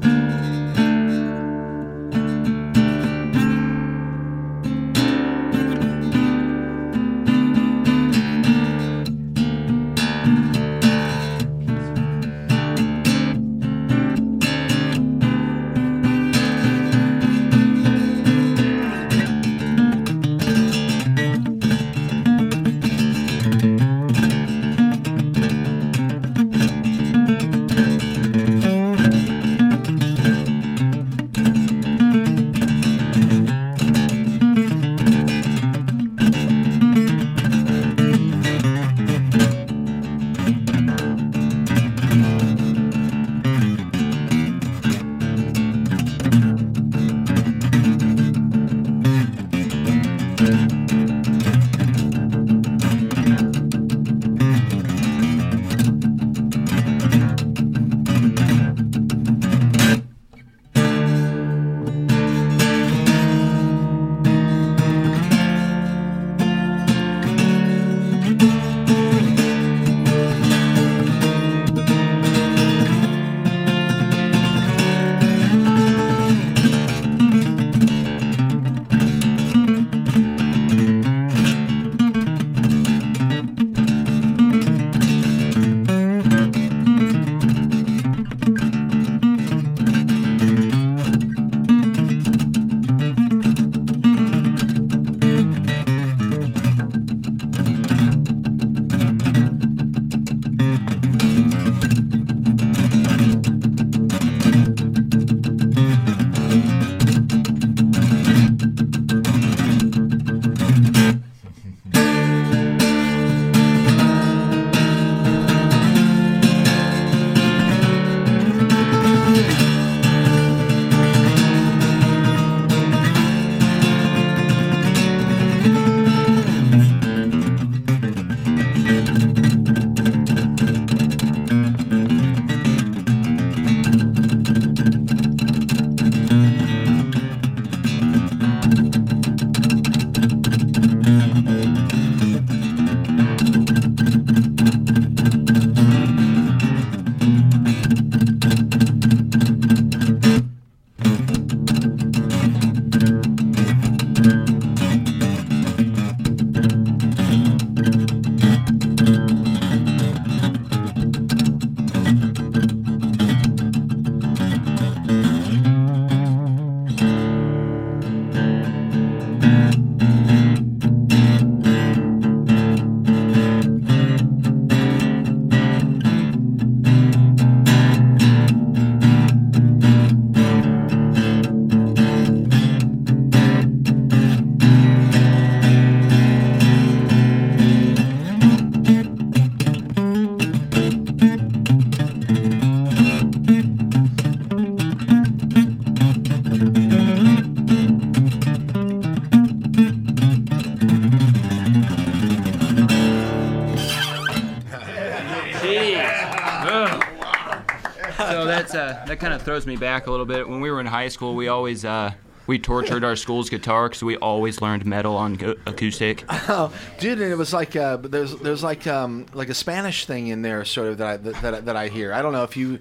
That 209.12 209.20
kind 209.20 209.34
of 209.34 209.42
throws 209.42 209.66
me 209.66 209.76
back 209.76 210.06
a 210.06 210.10
little 210.10 210.24
bit. 210.24 210.48
When 210.48 210.62
we 210.62 210.70
were 210.70 210.80
in 210.80 210.86
high 210.86 211.08
school, 211.08 211.34
we 211.34 211.48
always 211.48 211.84
uh, 211.84 212.12
We 212.46 212.58
tortured 212.58 213.04
our 213.04 213.14
school's 213.14 213.50
guitar 213.50 213.88
because 213.90 214.02
we 214.02 214.16
always 214.16 214.62
learned 214.62 214.86
metal 214.86 215.16
on 215.16 215.34
go- 215.34 215.56
acoustic. 215.66 216.24
Oh, 216.48 216.72
dude, 216.98 217.20
and 217.20 217.30
it 217.30 217.36
was 217.36 217.52
like 217.52 217.76
uh, 217.76 217.98
there's 217.98 218.34
there's 218.36 218.62
like 218.62 218.86
um, 218.86 219.26
like 219.34 219.50
a 219.50 219.54
Spanish 219.54 220.06
thing 220.06 220.28
in 220.28 220.40
there, 220.40 220.64
sort 220.64 220.88
of 220.88 220.96
that 220.98 221.06
I 221.06 221.16
that, 221.18 221.42
that, 221.42 221.64
that 221.66 221.76
I 221.76 221.88
hear. 221.88 222.12
I 222.14 222.22
don't 222.22 222.32
know 222.32 222.42
if 222.44 222.56
you. 222.56 222.78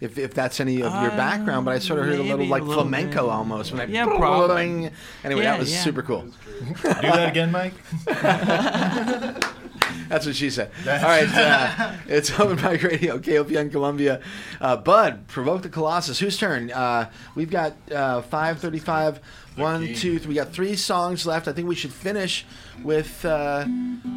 If, 0.00 0.18
if 0.18 0.34
that's 0.34 0.60
any 0.60 0.82
of 0.82 0.92
your 1.02 1.10
background, 1.12 1.64
but 1.64 1.72
I 1.72 1.78
sort 1.78 2.00
of 2.00 2.06
heard 2.06 2.16
a 2.16 2.22
little 2.22 2.36
maybe 2.36 2.48
a 2.48 2.50
like 2.50 2.62
little 2.64 2.82
flamenco 2.82 3.22
bit. 3.22 3.30
almost. 3.30 3.72
When 3.72 3.80
I, 3.80 3.84
Yeah, 3.84 4.04
probably. 4.06 4.90
Anyway, 5.24 5.42
Yeah, 5.44 5.52
that 5.52 5.60
was 5.60 5.72
yeah. 5.72 5.80
super 5.82 6.02
cool. 6.02 6.22
Do 6.22 6.72
that 6.92 7.28
again, 7.30 7.50
Mike. 7.52 7.72
That's 10.08 10.26
what 10.26 10.36
she 10.36 10.50
said. 10.50 10.70
All 10.86 10.92
right, 10.94 11.28
uh, 11.28 11.92
it's 12.08 12.38
Open 12.38 12.56
Mic 12.56 12.82
Radio, 12.82 13.18
KOPN 13.18 13.70
Columbia. 13.70 14.20
Uh, 14.60 14.76
Bud, 14.76 15.26
Provoke 15.28 15.62
the 15.62 15.68
Colossus. 15.68 16.18
Whose 16.18 16.36
turn? 16.38 16.70
Uh, 16.70 17.10
we've 17.34 17.50
got 17.50 17.74
uh, 17.90 18.22
535. 18.22 19.20
One, 19.56 19.94
two, 19.94 20.18
three. 20.18 20.30
We 20.30 20.34
got 20.34 20.52
three 20.52 20.74
songs 20.74 21.26
left. 21.26 21.46
I 21.46 21.52
think 21.52 21.68
we 21.68 21.76
should 21.76 21.92
finish 21.92 22.44
with. 22.82 23.24
Uh, 23.24 23.64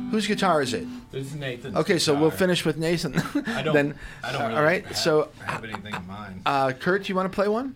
whose 0.10 0.26
guitar 0.26 0.64
is 0.64 0.74
it? 0.74 0.88
This 1.12 1.28
is 1.28 1.36
Nathan's 1.36 1.76
Okay, 1.76 2.00
so 2.00 2.16
we'll 2.20 2.32
finish 2.32 2.66
with 2.66 2.78
Nathan. 2.78 3.16
I 3.46 3.62
don't. 3.62 3.74
then, 3.76 3.96
I 4.24 4.32
don't. 4.32 4.42
Really 4.42 4.56
all 4.56 4.64
right, 4.64 4.86
have, 4.86 4.98
so 4.98 5.30
have 5.46 5.64
anything 5.64 5.94
in 5.94 6.08
mind. 6.08 6.42
uh, 6.44 6.72
Kurt, 6.72 7.08
you 7.08 7.14
want 7.14 7.32
to 7.32 7.36
play 7.36 7.48
one? 7.48 7.76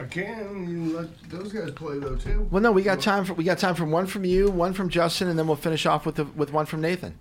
I 0.00 0.04
can. 0.04 0.66
You 0.66 0.96
let 0.96 1.30
those 1.30 1.52
guys 1.52 1.70
play 1.72 1.98
though 1.98 2.16
too. 2.16 2.48
Well, 2.50 2.62
no, 2.62 2.72
we 2.72 2.82
got 2.82 3.02
time 3.02 3.26
for 3.26 3.34
we 3.34 3.44
got 3.44 3.58
time 3.58 3.74
for 3.74 3.84
one 3.84 4.06
from 4.06 4.24
you, 4.24 4.50
one 4.50 4.72
from 4.72 4.88
Justin, 4.88 5.28
and 5.28 5.38
then 5.38 5.46
we'll 5.46 5.56
finish 5.56 5.84
off 5.84 6.06
with 6.06 6.14
the, 6.14 6.24
with 6.24 6.52
one 6.52 6.64
from 6.64 6.80
Nathan. 6.80 7.18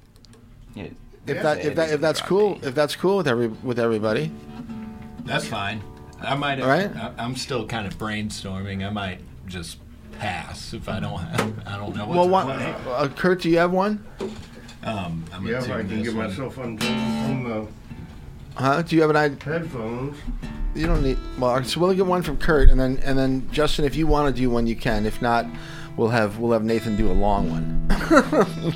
Yeah. 0.75 0.87
If 1.25 1.41
that 1.41 1.63
if 1.65 1.75
that 1.75 1.91
if 1.91 2.01
that's 2.01 2.21
cool 2.21 2.59
if 2.63 2.75
that's 2.75 2.95
cool 2.95 3.17
with 3.17 3.27
every 3.27 3.47
with 3.47 3.79
everybody. 3.79 4.31
That's 5.25 5.47
fine. 5.47 5.81
I 6.21 6.35
might. 6.35 6.59
All 6.61 6.67
right. 6.67 6.93
I, 6.95 7.11
I'm 7.17 7.35
still 7.35 7.65
kind 7.65 7.87
of 7.87 7.97
brainstorming. 7.97 8.85
I 8.85 8.89
might 8.89 9.19
just 9.47 9.77
pass 10.19 10.73
if 10.73 10.87
I 10.89 10.99
don't. 10.99 11.17
Have, 11.19 11.63
I 11.67 11.77
don't 11.77 11.95
know 11.95 12.05
what 12.05 12.15
Well, 12.17 12.25
to 12.25 12.31
one, 12.31 12.45
play. 12.47 12.75
uh, 12.91 13.07
Kurt, 13.09 13.41
do 13.41 13.49
you 13.49 13.57
have 13.57 13.71
one? 13.71 14.03
Um, 14.83 15.23
I'm 15.33 15.45
Yeah, 15.47 15.59
if 15.59 15.69
I 15.69 15.77
can 15.77 15.87
this 15.87 16.07
get 16.09 16.15
myself 16.15 16.57
on, 16.57 16.77
on 16.83 17.43
the 17.43 17.67
Huh? 18.55 18.81
Do 18.81 18.95
you 18.95 19.01
have 19.01 19.09
an 19.11 19.15
idea? 19.15 19.37
headphones. 19.43 20.17
You 20.75 20.87
don't 20.87 21.03
need. 21.03 21.17
Well, 21.39 21.63
so 21.63 21.79
we'll 21.79 21.93
get 21.93 22.05
one 22.05 22.21
from 22.21 22.37
Kurt, 22.37 22.69
and 22.69 22.79
then 22.79 22.97
and 23.03 23.17
then 23.17 23.49
Justin, 23.51 23.85
if 23.85 23.95
you 23.95 24.07
want 24.07 24.33
to 24.35 24.41
do 24.41 24.49
one, 24.49 24.67
you 24.67 24.75
can. 24.75 25.05
If 25.05 25.21
not, 25.21 25.45
we'll 25.97 26.09
have 26.09 26.39
we'll 26.39 26.51
have 26.51 26.63
Nathan 26.63 26.95
do 26.95 27.11
a 27.11 27.13
long 27.13 27.49
one, 27.49 27.87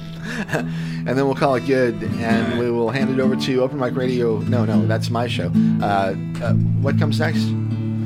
and 0.49 1.07
then 1.07 1.26
we'll 1.26 1.35
call 1.35 1.56
it 1.56 1.65
good, 1.65 2.02
and 2.03 2.60
we 2.60 2.69
will 2.72 2.89
hand 2.89 3.10
it 3.10 3.19
over 3.19 3.35
to 3.35 3.61
Open 3.61 3.80
Mic 3.80 3.95
Radio. 3.95 4.39
No, 4.39 4.65
no, 4.65 4.85
that's 4.85 5.10
my 5.10 5.27
show. 5.27 5.52
Uh, 5.81 6.14
uh, 6.41 6.53
what 6.81 6.98
comes 6.98 7.19
next? 7.19 7.45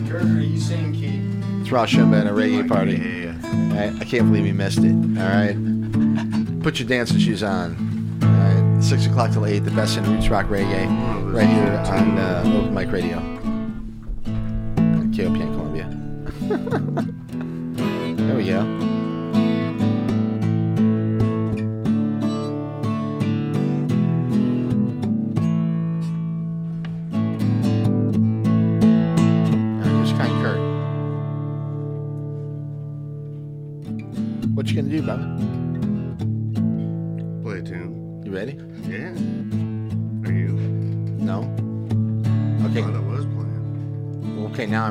Kurt, 0.09 0.23
are 0.23 0.41
you 0.41 0.59
saying 0.59 0.93
Keith? 0.93 1.61
It's 1.61 1.71
Ross 1.71 1.91
Shumba 1.91 2.19
and 2.19 2.29
a 2.29 2.31
reggae 2.31 2.67
party. 2.67 3.29
I, 3.77 3.95
I 3.99 4.05
can't 4.05 4.27
believe 4.27 4.45
you 4.45 4.53
missed 4.53 4.79
it. 4.79 4.93
All 4.93 5.27
right, 5.27 6.61
put 6.61 6.79
your 6.79 6.88
dancing 6.88 7.19
shoes 7.19 7.43
on. 7.43 8.19
All 8.23 8.29
right, 8.29 8.83
six 8.83 9.05
o'clock 9.05 9.31
till 9.31 9.45
eight. 9.45 9.59
The 9.59 9.71
best 9.71 9.97
in 9.97 10.03
roots 10.09 10.29
rock 10.29 10.47
reggae, 10.47 11.33
right 11.33 11.47
here 11.47 11.73
on 11.88 12.17
uh, 12.17 12.43
Open 12.45 12.73
Mic 12.73 12.91
Radio, 12.91 13.17
at 14.27 15.11
KOPN 15.11 15.53
Columbia. 15.53 15.88
there 18.17 18.35
we 18.35 18.45
go. 18.45 18.90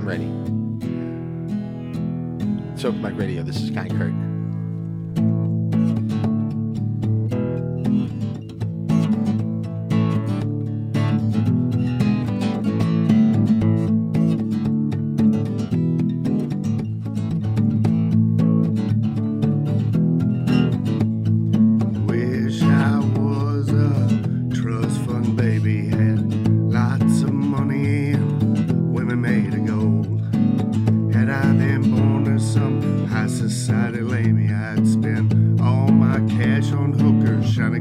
I'm 0.01 0.09
ready. 0.09 0.25
Mic 3.03 3.19
Radio. 3.19 3.43
This 3.43 3.61
is 3.61 3.71
Kind 3.71 3.91
Kurt. 3.91 4.40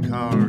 Hookers, 0.09 0.48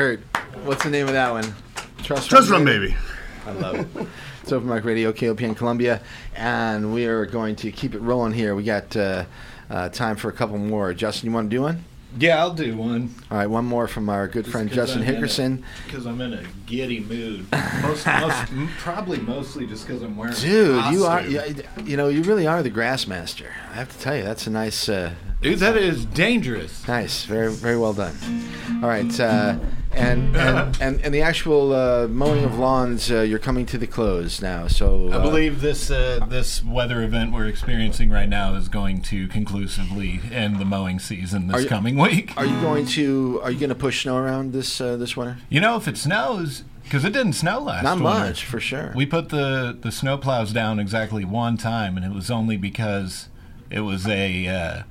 Kurt. 0.00 0.20
What's 0.64 0.82
the 0.82 0.88
name 0.88 1.08
of 1.08 1.12
that 1.12 1.30
one? 1.30 1.54
Trust, 2.02 2.30
Trust 2.30 2.48
Fund 2.48 2.64
Baby. 2.64 2.96
I 3.44 3.50
love 3.50 3.74
it. 3.80 4.06
It's 4.42 4.50
Open 4.50 4.66
Mic 4.66 4.82
Radio, 4.82 5.12
KOPN 5.12 5.54
Columbia, 5.54 6.00
and 6.34 6.94
we 6.94 7.04
are 7.04 7.26
going 7.26 7.54
to 7.56 7.70
keep 7.70 7.94
it 7.94 7.98
rolling 7.98 8.32
here. 8.32 8.54
We 8.54 8.62
got 8.62 8.96
uh, 8.96 9.26
uh, 9.68 9.90
time 9.90 10.16
for 10.16 10.30
a 10.30 10.32
couple 10.32 10.56
more. 10.56 10.94
Justin, 10.94 11.28
you 11.28 11.34
want 11.34 11.50
to 11.50 11.54
do 11.54 11.60
one? 11.60 11.84
Yeah, 12.18 12.38
I'll 12.40 12.54
do 12.54 12.74
one. 12.78 13.14
All 13.30 13.36
right, 13.36 13.46
one 13.46 13.66
more 13.66 13.86
from 13.86 14.08
our 14.08 14.26
good 14.26 14.46
friend 14.46 14.72
Justin 14.72 15.02
Hickerson. 15.02 15.64
Because 15.84 16.06
I'm 16.06 16.22
in 16.22 16.32
a 16.32 16.44
giddy 16.64 17.00
mood. 17.00 17.46
Most, 17.82 18.06
most, 18.06 18.52
m- 18.52 18.70
probably 18.78 19.18
mostly 19.18 19.66
just 19.66 19.86
because 19.86 20.02
I'm 20.02 20.16
wearing. 20.16 20.32
a 20.32 20.36
Dude, 20.40 20.94
you 20.94 21.04
are, 21.04 21.20
you, 21.20 21.42
you 21.84 21.98
know, 21.98 22.08
you 22.08 22.22
really 22.22 22.46
are 22.46 22.62
the 22.62 22.70
grass 22.70 23.06
master. 23.06 23.52
I 23.70 23.74
have 23.74 23.92
to 23.94 23.98
tell 23.98 24.16
you, 24.16 24.22
that's 24.22 24.46
a 24.46 24.50
nice. 24.50 24.88
Uh, 24.88 25.12
Dude, 25.42 25.58
that 25.58 25.76
is 25.76 26.06
dangerous. 26.06 26.88
Nice, 26.88 27.24
very, 27.26 27.52
very 27.52 27.76
well 27.76 27.92
done. 27.92 28.16
All 28.82 28.88
right, 28.88 29.20
uh, 29.20 29.58
and, 29.92 30.36
and 30.36 30.80
and 30.80 31.00
and 31.04 31.14
the 31.14 31.22
actual 31.22 31.72
uh, 31.72 32.06
mowing 32.08 32.44
of 32.44 32.58
lawns, 32.58 33.10
uh, 33.10 33.22
you're 33.22 33.38
coming 33.38 33.66
to 33.66 33.78
the 33.78 33.86
close 33.86 34.40
now. 34.40 34.66
So 34.68 35.08
I 35.10 35.16
uh, 35.16 35.22
believe 35.22 35.60
this 35.60 35.90
uh, 35.90 36.24
this 36.28 36.64
weather 36.64 37.02
event 37.02 37.32
we're 37.32 37.46
experiencing 37.46 38.10
right 38.10 38.28
now 38.28 38.54
is 38.54 38.68
going 38.68 39.02
to 39.02 39.26
conclusively 39.28 40.20
end 40.32 40.58
the 40.58 40.64
mowing 40.64 40.98
season 40.98 41.48
this 41.48 41.62
you- 41.64 41.68
coming 41.68 41.96
week. 41.96 42.32
Are 42.36 42.46
you 42.46 42.60
going 42.60 42.86
to 42.86 43.40
Are 43.42 43.50
you 43.50 43.58
going 43.58 43.70
to 43.70 43.74
push 43.74 44.02
snow 44.02 44.16
around 44.16 44.52
this 44.52 44.80
uh, 44.80 44.96
this 44.96 45.16
winter? 45.16 45.38
You 45.48 45.60
know, 45.60 45.76
if 45.76 45.88
it 45.88 45.96
snows, 45.96 46.62
because 46.84 47.04
it 47.04 47.12
didn't 47.12 47.34
snow 47.34 47.60
last 47.60 47.82
Not 47.84 47.98
winter. 48.00 48.26
much, 48.26 48.44
for 48.44 48.60
sure. 48.60 48.92
We 48.94 49.06
put 49.06 49.28
the 49.30 49.76
the 49.80 49.90
snow 49.92 50.16
plows 50.18 50.52
down 50.52 50.78
exactly 50.78 51.24
one 51.24 51.56
time, 51.56 51.96
and 51.96 52.06
it 52.06 52.12
was 52.12 52.30
only 52.30 52.56
because 52.56 53.28
it 53.70 53.80
was 53.80 54.06
a 54.06 54.46
uh, 54.48 54.82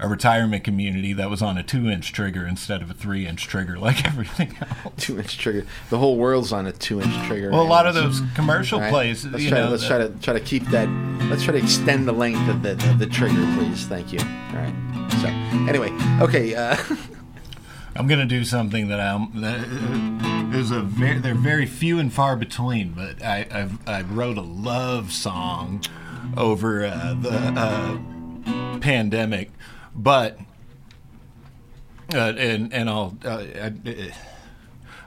a 0.00 0.08
retirement 0.08 0.62
community 0.64 1.12
that 1.12 1.28
was 1.28 1.42
on 1.42 1.58
a 1.58 1.62
two 1.62 1.88
inch 1.88 2.12
trigger 2.12 2.46
instead 2.46 2.82
of 2.82 2.90
a 2.90 2.94
three 2.94 3.26
inch 3.26 3.46
trigger, 3.46 3.78
like 3.78 4.04
everything 4.06 4.56
else. 4.60 4.94
Two 4.96 5.18
inch 5.18 5.38
trigger. 5.38 5.66
The 5.90 5.98
whole 5.98 6.16
world's 6.16 6.52
on 6.52 6.66
a 6.66 6.72
two 6.72 7.00
inch 7.00 7.26
trigger. 7.26 7.50
Well, 7.50 7.62
a 7.62 7.64
lot 7.64 7.86
of 7.86 7.94
those 7.94 8.22
commercial 8.34 8.80
right, 8.80 8.90
places, 8.90 9.32
Let's 9.32 9.44
you 9.44 9.50
try, 9.50 9.58
know, 9.60 9.64
to, 9.66 9.70
let's 9.72 9.82
the- 9.82 9.88
try 9.88 9.98
to 9.98 10.08
try 10.20 10.34
to 10.34 10.40
keep 10.40 10.64
that. 10.66 10.88
Let's 11.28 11.42
try 11.42 11.52
to 11.52 11.58
extend 11.58 12.06
the 12.06 12.12
length 12.12 12.48
of 12.48 12.62
the 12.62 12.72
of 12.90 12.98
the 12.98 13.06
trigger, 13.06 13.44
please. 13.56 13.86
Thank 13.86 14.12
you. 14.12 14.20
All 14.20 14.56
right. 14.56 14.74
So 15.20 15.28
anyway, 15.68 15.90
okay. 16.22 16.54
Uh, 16.54 16.76
I'm 17.96 18.06
gonna 18.06 18.26
do 18.26 18.44
something 18.44 18.88
that 18.88 19.00
I'm. 19.00 19.40
That 19.40 20.54
is 20.54 20.70
a 20.70 20.80
very. 20.80 21.18
They're 21.18 21.34
very 21.34 21.66
few 21.66 21.98
and 21.98 22.12
far 22.12 22.36
between, 22.36 22.92
but 22.92 23.20
I 23.24 23.46
I've, 23.50 23.88
I 23.88 24.02
wrote 24.02 24.38
a 24.38 24.42
love 24.42 25.10
song 25.12 25.82
over 26.36 26.84
uh, 26.84 27.14
the 27.20 27.30
uh, 27.32 28.78
pandemic, 28.78 29.50
but 29.98 30.38
uh, 32.14 32.32
and 32.38 32.72
and 32.72 32.88
I'll. 32.88 33.16
Uh, 33.24 33.44
I, 33.60 33.72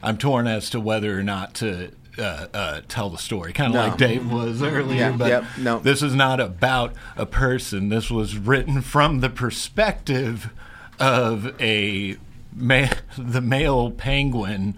I'm 0.03 0.17
torn 0.17 0.47
as 0.47 0.69
to 0.71 0.79
whether 0.79 1.17
or 1.17 1.23
not 1.23 1.55
to. 1.55 1.91
Uh, 2.19 2.45
uh, 2.53 2.81
tell 2.89 3.09
the 3.09 3.17
story, 3.17 3.53
kind 3.53 3.69
of 3.69 3.75
No. 3.75 3.87
like 3.87 3.97
Dave 3.97 4.29
was 4.29 4.61
earlier. 4.61 4.99
Yeah, 4.99 5.11
but 5.13 5.27
yep, 5.29 5.45
no. 5.57 5.79
this 5.79 6.03
is 6.03 6.13
not 6.13 6.41
about 6.41 6.93
a 7.15 7.25
person. 7.25 7.87
This 7.87 8.11
was 8.11 8.37
written 8.37 8.81
from 8.81 9.21
the 9.21 9.29
perspective 9.29 10.51
of 10.99 11.55
a 11.61 12.17
ma- 12.53 12.89
the 13.17 13.39
male 13.39 13.91
penguin 13.91 14.77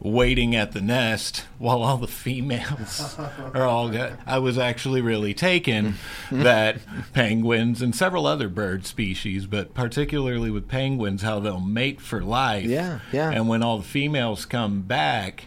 waiting 0.00 0.54
at 0.54 0.72
the 0.72 0.80
nest 0.80 1.44
while 1.58 1.82
all 1.82 1.96
the 1.96 2.06
females 2.06 3.16
are 3.54 3.64
all 3.64 3.88
got. 3.88 4.12
I 4.26 4.38
was 4.38 4.56
actually 4.58 5.00
really 5.00 5.34
taken 5.34 5.94
that 6.30 6.78
penguins 7.12 7.82
and 7.82 7.94
several 7.94 8.26
other 8.26 8.48
bird 8.48 8.86
species, 8.86 9.46
but 9.46 9.74
particularly 9.74 10.50
with 10.50 10.68
penguins, 10.68 11.22
how 11.22 11.40
they'll 11.40 11.60
mate 11.60 12.00
for 12.00 12.20
life. 12.22 12.64
Yeah, 12.66 13.00
yeah. 13.12 13.30
And 13.30 13.48
when 13.48 13.62
all 13.62 13.78
the 13.78 13.84
females 13.84 14.44
come 14.44 14.82
back 14.82 15.46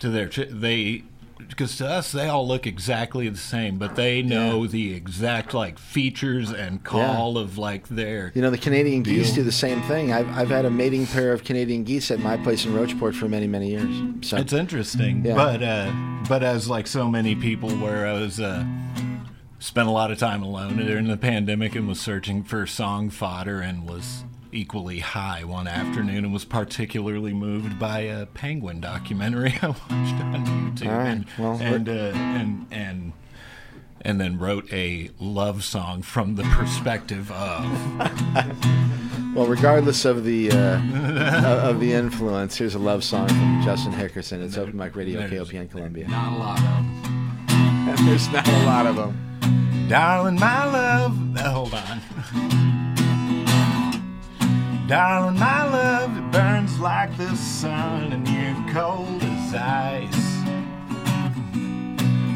to 0.00 0.08
their 0.10 0.28
chi- 0.28 0.48
they 0.50 1.04
because 1.48 1.76
to 1.76 1.86
us 1.86 2.12
they 2.12 2.26
all 2.28 2.46
look 2.46 2.66
exactly 2.66 3.28
the 3.28 3.36
same 3.38 3.78
but 3.78 3.96
they 3.96 4.22
know 4.22 4.66
the 4.66 4.94
exact 4.94 5.54
like 5.54 5.78
features 5.78 6.50
and 6.52 6.82
call 6.84 7.38
of 7.38 7.58
like 7.58 7.88
their 7.88 8.30
You 8.34 8.42
know, 8.42 8.50
the 8.50 8.58
Canadian 8.58 9.02
geese 9.02 9.32
do 9.32 9.42
the 9.42 9.52
same 9.52 9.80
thing. 9.82 10.12
I've, 10.12 10.28
I've 10.36 10.48
had 10.50 10.64
a 10.64 10.70
mating 10.70 11.06
pair 11.06 11.32
of 11.32 11.44
Canadian 11.44 11.84
geese 11.84 12.10
at 12.10 12.20
my 12.20 12.36
place 12.36 12.64
in 12.64 12.72
Rocheport 12.72 13.14
for 13.14 13.28
many, 13.28 13.46
many 13.46 13.70
years. 13.70 13.94
So 14.28 14.36
It's 14.36 14.52
interesting, 14.52 15.24
Yeah. 15.24 15.34
but 15.34 15.62
uh, 15.62 15.92
but 16.28 16.42
as 16.42 16.68
like 16.68 16.86
so 16.86 17.08
many 17.08 17.34
people, 17.34 17.70
where 17.70 18.06
I 18.06 18.12
was 18.12 18.38
uh, 18.40 18.64
spent 19.58 19.88
a 19.88 19.90
lot 19.90 20.10
of 20.10 20.18
time 20.18 20.42
alone 20.42 20.76
during 20.76 21.08
the 21.08 21.16
pandemic 21.16 21.74
and 21.74 21.86
was 21.88 22.00
searching 22.00 22.42
for 22.44 22.66
song 22.66 23.10
fodder 23.10 23.60
and 23.60 23.88
was 23.88 24.24
equally 24.52 25.00
high 25.00 25.44
one 25.44 25.66
afternoon 25.68 26.24
and 26.24 26.32
was 26.32 26.44
particularly 26.44 27.32
moved 27.32 27.78
by 27.78 28.00
a 28.00 28.26
penguin 28.26 28.80
documentary 28.80 29.54
I 29.62 29.68
watched 29.68 29.88
on 29.90 30.44
YouTube 30.46 30.88
right, 30.88 31.06
and 31.08 31.26
well, 31.38 31.58
and, 31.60 31.88
uh, 31.88 31.92
and 31.92 32.66
and 32.70 33.12
and 34.02 34.20
then 34.20 34.38
wrote 34.38 34.72
a 34.72 35.10
love 35.18 35.62
song 35.64 36.02
from 36.02 36.36
the 36.36 36.42
perspective 36.44 37.30
of 37.30 37.64
Well, 39.34 39.46
regardless 39.46 40.04
of 40.04 40.24
the 40.24 40.50
uh, 40.50 41.68
of 41.70 41.78
the 41.78 41.92
influence, 41.92 42.56
here's 42.56 42.74
a 42.74 42.80
love 42.80 43.04
song 43.04 43.28
from 43.28 43.62
Justin 43.64 43.92
Hickerson. 43.92 44.42
It's 44.44 44.58
Open 44.58 44.76
Mic 44.76 44.96
Radio, 44.96 45.20
KOPN 45.28 45.70
Columbia. 45.70 46.08
not 46.08 46.32
a 46.32 46.36
lot 46.36 46.58
of 46.58 46.64
them. 46.64 47.46
And 47.88 47.98
There's 48.08 48.28
not 48.30 48.48
a 48.48 48.64
lot 48.64 48.86
of 48.86 48.96
them. 48.96 49.86
Darling, 49.88 50.34
my 50.40 50.64
love. 50.64 51.36
uh, 51.36 51.50
hold 51.50 51.74
on. 51.74 52.79
Darling, 54.90 55.38
my 55.38 55.70
love, 55.70 56.18
it 56.18 56.32
burns 56.32 56.80
like 56.80 57.16
the 57.16 57.36
sun 57.36 58.12
and 58.12 58.26
you're 58.26 58.74
cold 58.74 59.22
as 59.22 59.54
ice. 59.54 60.34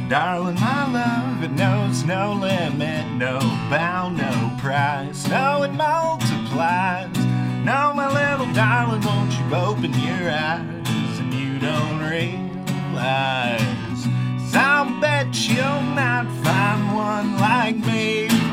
Darling, 0.08 0.54
my 0.60 0.92
love, 0.92 1.42
it 1.42 1.50
knows 1.50 2.04
no 2.04 2.32
limit, 2.34 3.10
no 3.14 3.40
bound, 3.68 4.18
no 4.18 4.52
price. 4.60 5.26
No, 5.26 5.64
it 5.64 5.72
multiplies. 5.72 7.16
No, 7.64 7.92
my 7.92 8.06
little 8.06 8.54
darling, 8.54 9.00
won't 9.00 9.32
you 9.32 9.56
open 9.56 9.92
your 9.94 10.30
eyes 10.30 11.18
and 11.18 11.34
you 11.34 11.58
don't 11.58 11.98
realize. 12.08 13.60
'Cause 14.06 14.54
I'll 14.54 15.00
bet 15.00 15.34
you'll 15.48 15.82
not 15.96 16.28
find 16.44 16.94
one 16.94 17.36
like 17.36 17.78
me. 17.78 18.43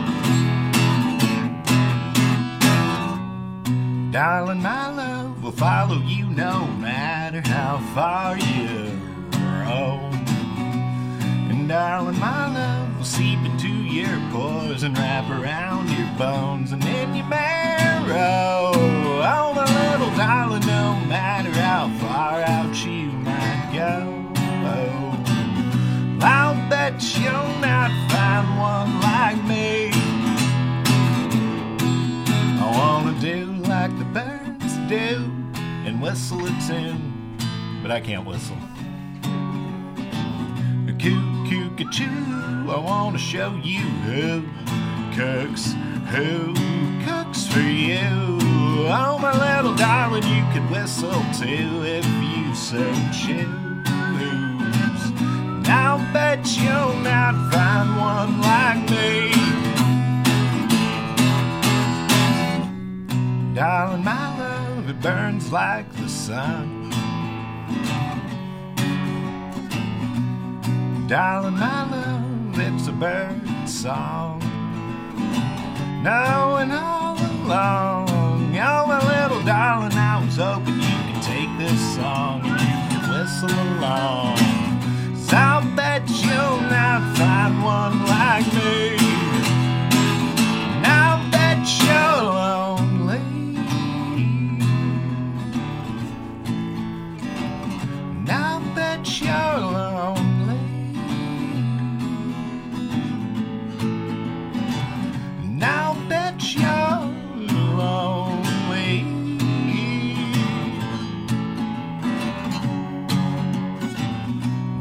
Darling, 4.11 4.61
my 4.61 4.89
love 4.89 5.41
will 5.41 5.53
follow 5.53 5.95
you 5.99 6.25
no 6.25 6.67
matter 6.67 7.39
how 7.49 7.77
far 7.95 8.37
you 8.37 8.99
roam. 9.63 10.13
And 11.49 11.69
darling, 11.69 12.19
my 12.19 12.53
love 12.53 12.97
will 12.97 13.05
seep 13.05 13.39
into 13.39 13.69
your 13.69 14.19
pores 14.33 14.83
and 14.83 14.97
wrap 14.97 15.29
around 15.29 15.89
your 15.91 16.09
bones 16.17 16.73
and 16.73 16.83
in 16.83 17.15
your 17.15 17.25
marrow. 17.27 18.73
Oh, 18.75 19.53
my 19.55 19.91
little 19.91 20.13
darling, 20.17 20.65
no 20.67 20.99
matter 21.07 21.51
how 21.51 21.87
far 21.99 22.41
out 22.41 22.75
you 22.85 23.13
might 23.13 23.71
go. 23.73 24.27
Oh, 24.67 26.19
I'll 26.21 26.69
bet 26.69 27.01
you'll 27.17 27.59
not 27.59 27.91
find 28.11 28.59
one 28.59 28.99
like 28.99 29.41
me. 29.45 29.90
Like 33.91 33.99
the 33.99 34.13
birds 34.13 34.77
do 34.89 35.31
and 35.85 36.01
whistle 36.01 36.45
a 36.45 36.49
tune, 36.67 37.37
but 37.81 37.91
I 37.91 37.99
can't 37.99 38.25
whistle. 38.25 38.57
Ca 41.77 41.87
choo, 41.89 42.69
I 42.69 42.77
wanna 42.77 43.17
show 43.17 43.59
you 43.63 43.79
who 43.79 44.43
cooks, 45.15 45.73
who 46.11 46.53
cooks 47.05 47.47
for 47.47 47.59
you. 47.59 48.39
Oh, 48.87 49.17
my 49.19 49.33
little 49.33 49.75
darling, 49.75 50.23
you 50.23 50.43
could 50.53 50.69
whistle 50.69 51.23
too 51.33 51.83
if 51.83 52.05
you 52.05 52.55
so 52.55 52.83
choose. 53.11 53.71
I'll 55.67 55.99
bet 56.13 56.45
you'll 56.57 56.97
not 57.01 57.33
find 57.51 57.97
one 57.97 58.41
like 58.41 58.89
me. 58.89 59.31
Darling, 63.53 64.05
my 64.05 64.39
love, 64.39 64.89
it 64.89 65.01
burns 65.01 65.51
like 65.51 65.91
the 65.97 66.07
sun. 66.07 66.89
Darling, 71.09 71.57
my 71.57 71.91
love, 71.91 72.57
it's 72.57 72.87
a 72.87 72.93
bird 72.93 73.41
song. 73.67 74.39
Knowing 76.01 76.71
all 76.71 77.17
along, 77.19 78.07
oh, 78.57 78.85
my 78.87 79.21
little 79.21 79.43
darling, 79.43 79.97
I 79.97 80.23
was 80.23 80.37
hoping 80.37 80.75
you 80.75 81.13
could 81.13 81.21
take 81.21 81.49
this 81.57 81.95
song 81.95 82.43
and 82.45 82.61
you 82.61 82.99
could 82.99 83.09
whistle 83.11 83.51
along. 83.75 84.37
So 85.17 85.35
I'll 85.35 85.75
bet 85.75 86.07
you'll 86.07 86.61
not 86.71 87.17
find 87.17 87.61
one 87.61 88.05
like 88.05 88.47
me. 88.53 88.95
And 90.77 90.87
I'll 90.87 91.31
bet 91.31 91.67
you're 91.83 92.80
that 98.91 99.21
you're 99.21 99.71
lonely. 99.71 100.59
Now 105.47 105.95
that 106.09 106.37
you're 106.53 107.05
lonely. 107.77 109.03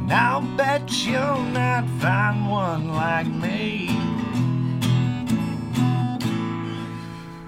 Now 0.06 0.40
bet 0.56 0.90
you'll 1.06 1.44
not 1.52 1.88
find 2.00 2.50
one 2.50 2.88
like 2.92 3.28
me. 3.28 3.86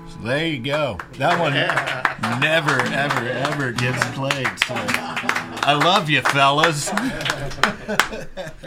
So 0.07 0.29
There 0.29 0.47
you 0.47 0.61
go. 0.61 0.99
That 1.19 1.41
one 1.41 1.55
yeah. 1.55 2.39
never, 2.41 2.79
ever, 2.95 3.29
ever 3.29 3.73
gets 3.73 4.05
played. 4.13 5.52
I 5.65 5.75
love 5.75 6.11
you, 6.11 6.21
fellas. 6.23 6.91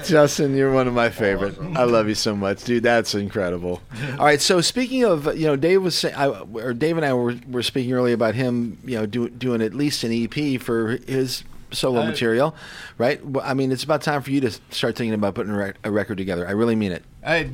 Justin, 0.07 0.55
you're 0.55 0.71
one 0.71 0.87
of 0.87 0.93
my 0.93 1.09
favorite. 1.09 1.57
I 1.75 1.83
love 1.83 2.07
you 2.07 2.15
so 2.15 2.35
much, 2.35 2.63
dude. 2.63 2.83
That's 2.83 3.15
incredible. 3.15 3.81
All 4.17 4.25
right, 4.25 4.41
so 4.41 4.61
speaking 4.61 5.03
of, 5.03 5.35
you 5.37 5.45
know, 5.47 5.55
Dave 5.55 5.81
was 5.81 5.97
saying, 5.97 6.15
I, 6.15 6.27
or 6.27 6.73
Dave 6.73 6.97
and 6.97 7.05
I 7.05 7.13
were, 7.13 7.35
were 7.49 7.63
speaking 7.63 7.91
earlier 7.93 8.13
about 8.13 8.35
him, 8.35 8.77
you 8.85 8.97
know, 8.97 9.05
do, 9.05 9.29
doing 9.29 9.61
at 9.61 9.73
least 9.73 10.03
an 10.03 10.11
EP 10.13 10.61
for 10.61 10.97
his 11.07 11.43
solo 11.71 12.01
I- 12.01 12.05
material, 12.05 12.55
right? 12.97 13.23
Well, 13.25 13.43
I 13.45 13.53
mean, 13.53 13.71
it's 13.71 13.83
about 13.83 14.01
time 14.01 14.21
for 14.21 14.31
you 14.31 14.39
to 14.41 14.51
start 14.69 14.95
thinking 14.95 15.13
about 15.13 15.35
putting 15.35 15.51
a, 15.53 15.57
rec- 15.57 15.77
a 15.83 15.91
record 15.91 16.17
together. 16.17 16.47
I 16.47 16.51
really 16.51 16.75
mean 16.75 16.91
it. 16.91 17.03
I, 17.25 17.49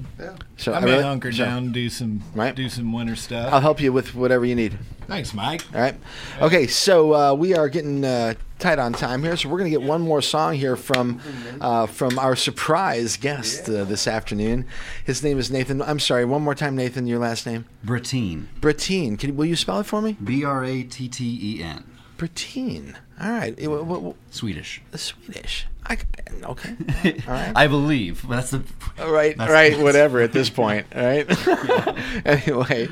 So 0.57 0.73
I 0.73 0.77
I 0.77 0.80
may 0.81 0.91
really- 0.91 1.03
hunker 1.03 1.31
so- 1.31 1.45
down, 1.45 1.72
do 1.72 1.89
some, 1.89 2.22
Right. 2.35 2.53
do 2.53 2.69
some 2.69 2.91
winter 2.93 3.15
stuff. 3.15 3.51
I'll 3.53 3.61
help 3.61 3.80
you 3.81 3.91
with 3.93 4.13
whatever 4.13 4.45
you 4.45 4.55
need. 4.55 4.77
Thanks, 5.07 5.34
Mike. 5.34 5.63
All 5.73 5.81
right. 5.81 5.95
Okay, 6.41 6.68
so 6.68 7.13
uh, 7.13 7.34
we 7.34 7.55
are 7.55 7.68
getting 7.69 8.05
uh, 8.05 8.35
tight 8.61 8.79
on 8.79 8.93
time 8.93 9.23
here, 9.23 9.35
so 9.35 9.49
we're 9.49 9.57
going 9.57 9.71
to 9.71 9.77
get 9.77 9.85
one 9.85 10.01
more 10.01 10.21
song 10.21 10.53
here 10.53 10.75
from 10.77 11.19
uh, 11.59 11.85
from 11.88 12.17
our 12.19 12.35
surprise 12.35 13.17
guest 13.17 13.67
uh, 13.67 13.83
this 13.83 14.07
afternoon. 14.07 14.65
His 15.03 15.23
name 15.23 15.38
is 15.38 15.51
Nathan. 15.51 15.81
I'm 15.81 15.99
sorry, 15.99 16.23
one 16.23 16.41
more 16.43 16.55
time, 16.55 16.75
Nathan. 16.75 17.07
Your 17.07 17.19
last 17.19 17.45
name? 17.45 17.65
Bratten. 17.83 18.47
Bratten. 18.61 19.17
Can 19.17 19.35
will 19.35 19.45
you 19.45 19.55
spell 19.55 19.79
it 19.79 19.85
for 19.85 20.01
me? 20.01 20.15
B 20.23 20.45
R 20.45 20.63
A 20.63 20.83
T 20.83 21.09
T 21.09 21.39
E 21.59 21.63
N. 21.63 21.83
Bratten. 22.17 22.95
All 23.19 23.31
right. 23.31 23.53
It- 23.57 23.67
wh- 23.67 24.13
wh- 24.13 24.33
Swedish. 24.33 24.81
Swedish. 24.95 25.65
I, 25.85 25.97
okay. 26.43 26.75
All 27.27 27.33
right. 27.33 27.51
I 27.55 27.65
believe. 27.67 28.25
That's 28.29 28.51
the. 28.51 28.63
All 28.99 29.11
right, 29.11 29.35
that's- 29.35 29.51
right, 29.51 29.77
whatever 29.83 30.21
at 30.21 30.31
this 30.31 30.49
point, 30.49 30.85
all 30.95 31.03
right? 31.03 31.25
anyway, 32.25 32.88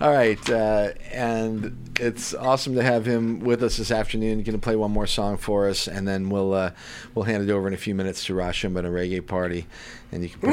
all 0.00 0.12
right, 0.12 0.50
uh, 0.50 0.92
and 1.10 1.90
it's 1.98 2.34
awesome 2.34 2.74
to 2.74 2.82
have 2.82 3.06
him 3.06 3.40
with 3.40 3.62
us 3.62 3.78
this 3.78 3.90
afternoon. 3.90 4.42
Going 4.42 4.52
to 4.52 4.62
play 4.62 4.76
one 4.76 4.90
more 4.90 5.06
song 5.06 5.38
for 5.38 5.68
us, 5.68 5.88
and 5.88 6.06
then 6.06 6.28
we'll 6.28 6.52
uh, 6.52 6.72
we'll 7.14 7.24
hand 7.24 7.48
it 7.48 7.52
over 7.52 7.66
in 7.66 7.74
a 7.74 7.78
few 7.78 7.94
minutes 7.94 8.24
to 8.26 8.34
Rashim 8.34 8.76
and 8.76 8.86
a 8.86 8.90
reggae 8.90 9.26
party, 9.26 9.66
and 10.12 10.22
you 10.22 10.28
can 10.28 10.40
put, 10.40 10.50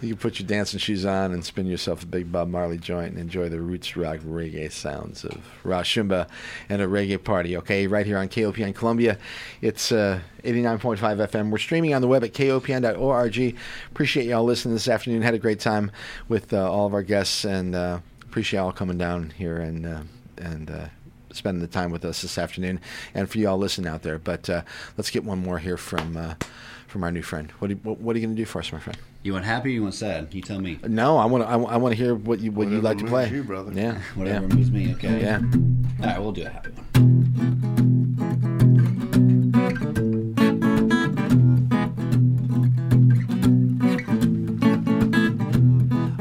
you 0.00 0.10
can 0.10 0.16
put 0.18 0.38
your 0.38 0.46
dancing 0.46 0.78
shoes 0.78 1.04
on 1.04 1.32
and 1.32 1.44
spin 1.44 1.66
yourself 1.66 2.02
a 2.02 2.06
big 2.06 2.30
Bob 2.30 2.48
Marley 2.48 2.78
joint 2.78 3.10
and 3.10 3.18
enjoy 3.18 3.48
the 3.48 3.60
roots 3.60 3.96
rock 3.96 4.18
reggae 4.20 4.70
sounds 4.70 5.24
of 5.24 5.40
Rashumba 5.64 6.28
and 6.68 6.82
a 6.82 6.86
reggae 6.86 7.22
party. 7.22 7.56
Okay, 7.56 7.86
right 7.86 8.06
here 8.06 8.18
on 8.18 8.28
KOPN 8.28 8.74
Columbia. 8.74 9.18
It's 9.60 9.92
uh, 9.92 10.20
89.5 10.44 10.98
FM. 10.98 11.50
We're 11.50 11.58
streaming 11.58 11.94
on 11.94 12.02
the 12.02 12.08
web 12.08 12.24
at 12.24 12.32
kopn.org. 12.32 13.56
Appreciate 13.90 14.26
y'all 14.26 14.44
listening 14.44 14.74
this 14.74 14.88
afternoon. 14.88 15.22
Had 15.22 15.34
a 15.34 15.38
great 15.38 15.60
time 15.60 15.90
with 16.28 16.52
uh, 16.52 16.70
all 16.70 16.86
of 16.86 16.94
our 16.94 17.02
guests 17.02 17.44
and 17.44 17.74
uh, 17.74 18.00
appreciate 18.22 18.60
y'all 18.60 18.72
coming 18.72 18.98
down 18.98 19.30
here 19.30 19.56
and 19.56 19.86
uh, 19.86 20.00
and. 20.38 20.90
Spending 21.34 21.60
the 21.60 21.66
time 21.66 21.90
with 21.90 22.04
us 22.04 22.22
this 22.22 22.38
afternoon 22.38 22.80
and 23.12 23.28
for 23.28 23.38
y'all 23.38 23.58
listening 23.58 23.88
out 23.88 24.02
there 24.02 24.18
but 24.18 24.48
uh, 24.48 24.62
let's 24.96 25.10
get 25.10 25.24
one 25.24 25.38
more 25.42 25.58
here 25.58 25.76
from 25.76 26.16
uh, 26.16 26.34
from 26.86 27.02
our 27.02 27.10
new 27.10 27.22
friend 27.22 27.50
what, 27.58 27.68
do 27.68 27.74
you, 27.74 27.80
what, 27.82 27.98
what 28.00 28.14
are 28.14 28.18
you 28.20 28.26
going 28.26 28.36
to 28.36 28.40
do 28.40 28.46
for 28.46 28.60
us 28.60 28.72
my 28.72 28.78
friend 28.78 28.96
You 29.24 29.32
want 29.32 29.44
happy? 29.44 29.70
or 29.70 29.72
You 29.72 29.82
want 29.82 29.94
sad? 29.94 30.32
You 30.32 30.40
tell 30.42 30.60
me. 30.60 30.78
no, 30.86 31.16
I 31.16 31.24
want 31.26 31.42
to. 31.44 31.48
I, 31.48 31.76
want 31.76 31.92
to 31.92 31.96
hear 31.96 32.14
what 32.14 32.38
you 32.40 32.52
what 32.52 32.68
you 32.68 32.80
like 32.80 32.98
to 32.98 33.04
play. 33.06 33.22
moves 33.24 33.32
you, 33.36 33.42
brother. 33.44 33.72
Yeah, 33.72 33.98
Whatever 34.14 34.46
yeah. 34.46 34.54
moves 34.54 34.70
me. 34.70 34.92
Okay. 34.94 35.20
Yeah. 35.22 35.40
All 36.00 36.06
right, 36.06 36.20
we'll 36.20 36.32
do 36.32 36.44
a 36.46 36.48
happy 36.50 36.70
one. 36.70 37.94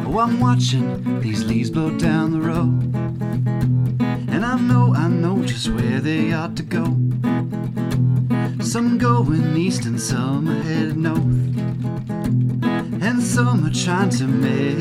Oh, 0.06 0.20
I'm 0.20 0.40
watching 0.40 1.20
these 1.22 1.44
leaves 1.46 1.70
blow 1.70 1.98
down 1.98 2.32
the 2.32 2.42
road. 2.42 2.94
And 4.44 4.52
I 4.52 4.58
know, 4.58 4.94
I 4.94 5.08
know 5.08 5.42
just 5.46 5.70
where 5.70 6.02
they 6.02 6.34
ought 6.34 6.58
to 6.58 6.64
go. 6.64 6.84
Some 8.62 8.98
going 8.98 9.56
east 9.56 9.86
and 9.86 10.02
some 10.02 10.50
are 10.50 10.62
headed 10.64 10.98
north. 10.98 11.24
And 13.02 13.24
some 13.24 13.66
are 13.66 13.74
trying 13.74 14.10
to 14.10 14.28
make 14.28 14.78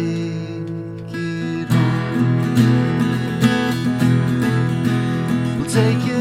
it 1.15 1.69
home. 1.71 2.57
We'll 5.61 5.71
take 5.71 6.09
it 6.09 6.12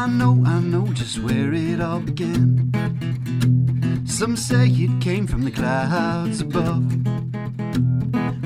I 0.00 0.06
know, 0.06 0.42
I 0.46 0.60
know 0.60 0.86
just 0.94 1.18
where 1.18 1.52
it 1.52 1.78
all 1.78 2.00
began. 2.00 2.72
Some 4.06 4.34
say 4.34 4.66
it 4.66 4.98
came 5.02 5.26
from 5.26 5.42
the 5.44 5.50
clouds 5.50 6.40
above. 6.40 6.88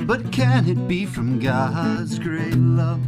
But 0.05 0.33
can 0.33 0.67
it 0.67 0.85
be 0.89 1.05
from 1.05 1.39
God's 1.39 2.19
great 2.19 2.57
love? 2.57 2.99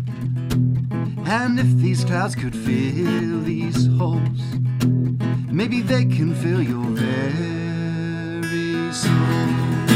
And 1.27 1.59
if 1.59 1.67
these 1.75 2.05
clouds 2.05 2.35
could 2.35 2.55
fill 2.55 3.41
these 3.41 3.85
holes, 3.97 4.41
maybe 5.51 5.81
they 5.81 6.05
can 6.05 6.33
fill 6.33 6.61
your 6.61 6.85
very 6.85 7.83
soul. 8.93 9.86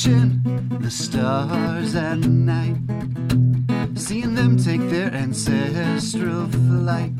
Watching 0.00 0.40
the 0.80 0.90
stars 0.90 1.94
at 1.94 2.20
night, 2.20 2.78
seeing 3.94 4.34
them 4.34 4.56
take 4.56 4.80
their 4.88 5.12
ancestral 5.12 6.46
flight, 6.46 7.12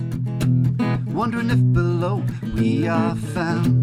wondering 1.08 1.50
if 1.50 1.62
below 1.74 2.22
we 2.54 2.88
are 2.88 3.14
found 3.16 3.79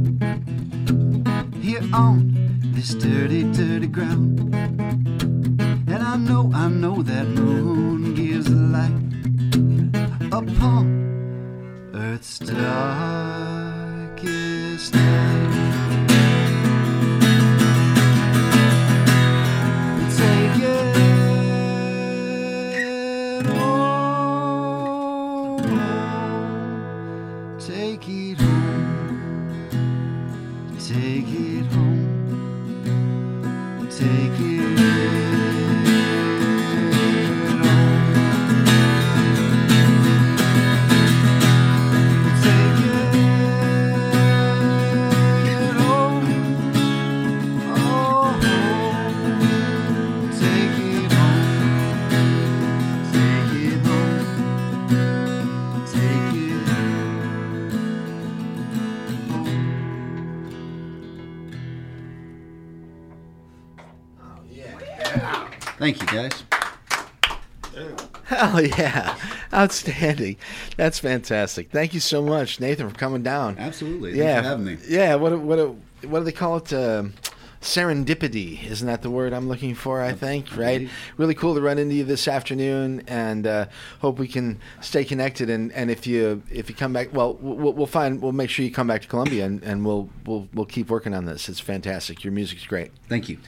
Outstanding. 69.58 70.38
That's 70.78 71.00
fantastic. 71.00 71.72
Thank 71.72 71.94
you 71.94 72.00
so 72.00 72.22
much, 72.22 72.60
Nathan, 72.60 72.90
for 72.90 72.96
coming 72.96 73.24
down. 73.24 73.58
Absolutely. 73.58 74.12
Thanks 74.12 74.24
Yeah. 74.24 74.42
for 74.42 74.48
having 74.48 74.66
me. 74.66 74.78
Yeah. 74.88 75.16
What, 75.16 75.34
a- 75.34 75.38
what, 75.38 75.60
a- 75.60 75.76
what 76.08 76.20
do 76.20 76.26
they 76.26 76.32
call 76.32 76.58
it? 76.58 76.72
Um 76.74 77.14
serendipity. 77.60 78.64
Isn't 78.70 78.86
that 78.88 79.02
the 79.02 79.10
word 79.10 79.34
I'm 79.34 79.50
looking 79.50 79.74
for? 79.74 80.00
I 80.02 80.14
think, 80.14 80.56
right? 80.56 80.88
Really 81.18 81.34
cool 81.34 81.56
to 81.56 81.60
run 81.60 81.80
into 81.80 81.96
you 81.96 82.04
this 82.04 82.28
afternoon 82.28 83.04
and 83.08 83.48
uh, 83.48 83.66
hope 84.00 84.20
we 84.20 84.28
can 84.28 84.60
stay 84.80 85.04
connected. 85.04 85.50
And, 85.50 85.72
and 85.74 85.90
if 85.90 86.06
you 86.06 86.44
if 86.52 86.70
you 86.70 86.76
come 86.76 86.94
back, 86.94 87.12
well, 87.14 87.34
we'll, 87.42 87.74
we'll 87.74 87.88
find, 87.88 88.22
we'll 88.22 88.32
make 88.32 88.52
sure 88.52 88.64
you 88.64 88.72
come 88.72 88.86
back 88.88 89.02
to 89.02 89.08
Columbia 89.08 89.46
and, 89.46 89.64
and 89.64 89.84
we'll, 89.84 90.08
we'll, 90.28 90.48
we'll 90.54 90.68
keep 90.68 90.90
working 90.90 91.16
on 91.16 91.26
this. 91.26 91.50
It's 91.50 91.60
fantastic. 91.60 92.24
Your 92.24 92.32
music's 92.32 92.66
great. 92.68 92.92
Thank 93.10 93.28
you. 93.28 93.40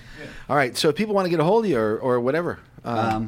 All 0.49 0.55
right. 0.55 0.75
So 0.75 0.89
if 0.89 0.95
people 0.95 1.13
want 1.13 1.25
to 1.27 1.29
get 1.29 1.39
a 1.39 1.43
hold 1.43 1.65
of 1.65 1.69
you 1.71 1.77
or, 1.79 1.97
or 1.99 2.19
whatever, 2.19 2.59
uh, 2.83 3.11
Um, 3.17 3.27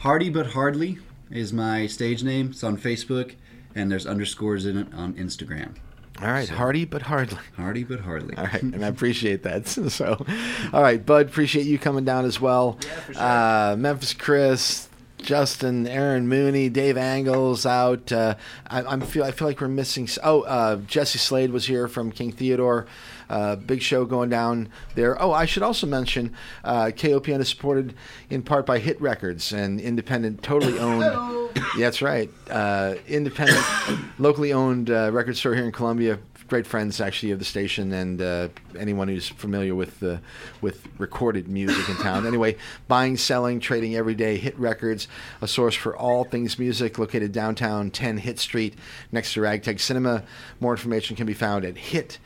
Hardy 0.00 0.30
but 0.30 0.48
Hardly 0.48 0.98
is 1.30 1.52
my 1.52 1.86
stage 1.86 2.22
name. 2.22 2.48
It's 2.50 2.64
on 2.64 2.76
Facebook, 2.76 3.34
and 3.74 3.90
there's 3.90 4.06
underscores 4.06 4.66
in 4.66 4.76
it 4.76 4.92
on 4.94 5.14
Instagram. 5.14 5.76
All 6.20 6.26
right, 6.26 6.48
hardy 6.48 6.84
but 6.84 7.02
hardly. 7.02 7.38
Hardy 7.56 7.84
but 7.84 8.00
hardly. 8.00 8.36
All 8.36 8.44
right, 8.44 8.62
and 8.62 8.84
I 8.84 8.88
appreciate 8.88 9.44
that. 9.44 9.66
So, 9.90 10.24
all 10.72 10.82
right, 10.82 11.04
Bud, 11.04 11.26
appreciate 11.26 11.66
you 11.66 11.78
coming 11.78 12.04
down 12.04 12.24
as 12.24 12.40
well. 12.40 12.78
Yeah, 12.82 13.00
for 13.00 13.12
uh, 13.16 13.76
Memphis 13.76 14.14
Chris, 14.14 14.88
Justin, 15.18 15.86
Aaron 15.86 16.28
Mooney, 16.28 16.68
Dave 16.68 16.96
Angle's 16.96 17.64
out. 17.66 18.10
Uh, 18.10 18.34
I, 18.66 18.82
I'm 18.82 19.00
feel 19.00 19.24
I 19.24 19.30
feel 19.30 19.46
like 19.46 19.60
we're 19.60 19.68
missing. 19.68 20.08
Oh, 20.22 20.42
uh, 20.42 20.76
Jesse 20.76 21.18
Slade 21.18 21.50
was 21.50 21.66
here 21.66 21.86
from 21.86 22.10
King 22.10 22.32
Theodore. 22.32 22.86
Uh, 23.28 23.56
big 23.56 23.82
show 23.82 24.04
going 24.04 24.30
down 24.30 24.68
there. 24.94 25.20
Oh, 25.20 25.32
I 25.32 25.44
should 25.44 25.62
also 25.62 25.86
mention 25.86 26.34
uh, 26.64 26.86
KOPN 26.86 27.40
is 27.40 27.48
supported 27.48 27.94
in 28.30 28.42
part 28.42 28.66
by 28.66 28.78
Hitt 28.78 29.00
Records, 29.00 29.52
an 29.52 29.80
independent, 29.80 30.42
totally 30.42 30.78
owned. 30.78 31.48
Yeah, 31.76 31.86
that's 31.86 32.02
right. 32.02 32.30
Uh, 32.50 32.94
independent, 33.06 33.64
locally 34.18 34.52
owned 34.52 34.90
uh, 34.90 35.10
record 35.12 35.36
store 35.36 35.54
here 35.54 35.64
in 35.64 35.72
Columbia. 35.72 36.18
Great 36.48 36.66
friends, 36.66 36.98
actually, 36.98 37.30
of 37.32 37.38
the 37.38 37.44
station, 37.44 37.92
and 37.92 38.22
uh, 38.22 38.48
anyone 38.78 39.06
who's 39.06 39.28
familiar 39.28 39.74
with 39.74 40.02
uh, 40.02 40.16
with 40.62 40.88
recorded 40.96 41.46
music 41.46 41.86
in 41.90 41.96
town. 41.96 42.26
Anyway, 42.26 42.56
buying, 42.86 43.18
selling, 43.18 43.60
trading 43.60 43.94
every 43.94 44.14
day. 44.14 44.38
Hitt 44.38 44.58
Records, 44.58 45.08
a 45.42 45.48
source 45.48 45.74
for 45.74 45.94
all 45.94 46.24
things 46.24 46.58
music, 46.58 46.98
located 46.98 47.32
downtown, 47.32 47.90
10 47.90 48.16
Hitt 48.18 48.38
Street, 48.38 48.76
next 49.12 49.34
to 49.34 49.42
Ragtag 49.42 49.78
Cinema. 49.78 50.22
More 50.58 50.72
information 50.72 51.16
can 51.16 51.26
be 51.26 51.34
found 51.34 51.66
at 51.66 51.76
Hitt 51.76 52.18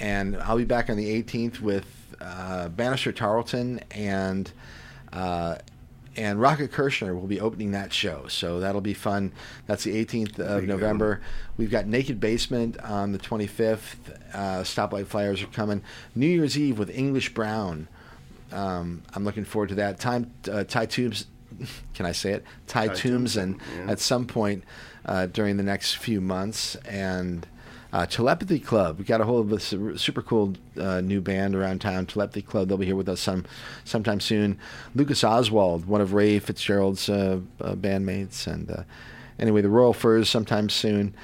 And 0.00 0.36
I'll 0.36 0.56
be 0.56 0.64
back 0.64 0.88
on 0.88 0.96
the 0.96 1.22
18th 1.22 1.60
with 1.60 1.97
uh, 2.20 2.68
Bannister 2.68 3.12
Tarleton 3.12 3.80
and. 3.90 4.50
Uh, 5.12 5.56
and 6.18 6.40
Rocket 6.40 6.72
Kirshner 6.72 7.14
will 7.14 7.28
be 7.28 7.40
opening 7.40 7.70
that 7.70 7.92
show, 7.92 8.26
so 8.26 8.58
that'll 8.58 8.80
be 8.80 8.92
fun. 8.92 9.30
That's 9.66 9.84
the 9.84 10.04
18th 10.04 10.40
of 10.40 10.64
November. 10.64 11.20
We've 11.56 11.70
got 11.70 11.86
Naked 11.86 12.18
Basement 12.18 12.76
on 12.80 13.12
the 13.12 13.18
25th. 13.18 13.94
Uh, 14.34 14.62
Stoplight 14.62 15.06
Flyers 15.06 15.42
are 15.42 15.46
coming. 15.46 15.80
New 16.16 16.26
Year's 16.26 16.58
Eve 16.58 16.76
with 16.76 16.90
English 16.90 17.34
Brown. 17.34 17.86
Um, 18.50 19.02
I'm 19.14 19.24
looking 19.24 19.44
forward 19.44 19.68
to 19.68 19.74
that. 19.76 20.00
Time 20.00 20.32
uh, 20.50 20.64
Ty 20.64 20.86
Tubes, 20.86 21.26
can 21.94 22.04
I 22.04 22.12
say 22.12 22.32
it? 22.32 22.44
Ty 22.66 22.88
Ty 22.88 22.94
Tombson, 22.94 23.60
yeah. 23.76 23.92
at 23.92 24.00
some 24.00 24.26
point 24.26 24.64
uh, 25.04 25.26
during 25.26 25.56
the 25.56 25.62
next 25.62 25.98
few 25.98 26.20
months, 26.20 26.74
and 26.86 27.46
uh, 27.92 28.06
Telepathy 28.06 28.58
Club. 28.58 28.98
We 28.98 29.04
got 29.04 29.20
a 29.20 29.24
hold 29.24 29.46
of 29.46 29.50
this 29.50 29.74
super 30.00 30.22
cool 30.22 30.54
uh, 30.78 31.00
new 31.00 31.20
band 31.20 31.54
around 31.54 31.80
town, 31.80 32.06
Telepathy 32.06 32.42
Club. 32.42 32.68
They'll 32.68 32.76
be 32.76 32.86
here 32.86 32.96
with 32.96 33.08
us 33.08 33.20
some 33.20 33.44
sometime 33.84 34.20
soon. 34.20 34.58
Lucas 34.94 35.24
Oswald, 35.24 35.86
one 35.86 36.00
of 36.00 36.12
Ray 36.12 36.38
Fitzgerald's 36.38 37.08
uh, 37.08 37.40
uh, 37.60 37.74
bandmates, 37.74 38.46
and 38.46 38.70
uh, 38.70 38.82
anyway, 39.38 39.62
the 39.62 39.70
Royal 39.70 39.92
Furs 39.94 40.28
sometime 40.28 40.68
soon. 40.68 41.14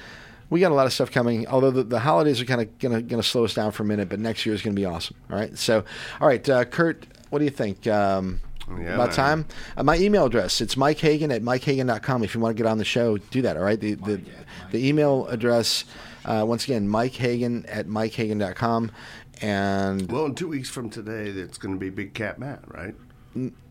We 0.49 0.59
got 0.59 0.71
a 0.71 0.75
lot 0.75 0.85
of 0.85 0.93
stuff 0.93 1.11
coming. 1.11 1.47
Although 1.47 1.71
the, 1.71 1.83
the 1.83 1.99
holidays 1.99 2.39
are 2.41 2.45
kind 2.45 2.61
of 2.61 2.79
gonna 2.79 3.01
gonna 3.01 3.23
slow 3.23 3.45
us 3.45 3.53
down 3.53 3.71
for 3.71 3.83
a 3.83 3.85
minute, 3.85 4.09
but 4.09 4.19
next 4.19 4.45
year 4.45 4.53
is 4.55 4.61
gonna 4.61 4.75
be 4.75 4.85
awesome. 4.85 5.15
All 5.29 5.37
right. 5.37 5.57
So, 5.57 5.83
all 6.21 6.27
right, 6.27 6.47
uh, 6.49 6.65
Kurt, 6.65 7.05
what 7.29 7.39
do 7.39 7.45
you 7.45 7.51
think? 7.51 7.85
Um, 7.87 8.41
Yeah, 8.69 8.95
about 8.95 9.11
time. 9.11 9.45
Uh, 9.77 9.83
my 9.83 9.97
email 9.97 10.25
address 10.25 10.61
it's 10.61 10.75
Mike 10.77 10.97
Hagan 10.99 11.31
at 11.31 11.41
MikeHagan.com. 11.43 12.23
If 12.23 12.33
you 12.33 12.41
want 12.41 12.55
to 12.55 12.63
get 12.63 12.69
on 12.69 12.77
the 12.79 12.85
show, 12.85 13.17
do 13.17 13.41
that. 13.43 13.57
All 13.57 13.63
right. 13.63 13.79
The 13.79 13.95
the, 13.95 14.21
the 14.71 14.87
email 14.87 15.27
address 15.27 15.83
uh, 16.25 16.43
once 16.45 16.65
again 16.65 16.87
Mike 16.87 17.13
Hagan 17.13 17.65
at 17.67 17.87
MikeHagan.com. 17.87 18.91
And 19.41 20.11
well, 20.11 20.25
in 20.25 20.35
two 20.35 20.47
weeks 20.47 20.69
from 20.69 20.89
today, 20.89 21.27
it's 21.29 21.57
going 21.57 21.73
to 21.75 21.79
be 21.79 21.89
Big 21.89 22.13
Cat 22.13 22.39
Matt, 22.39 22.61
right? 22.67 22.95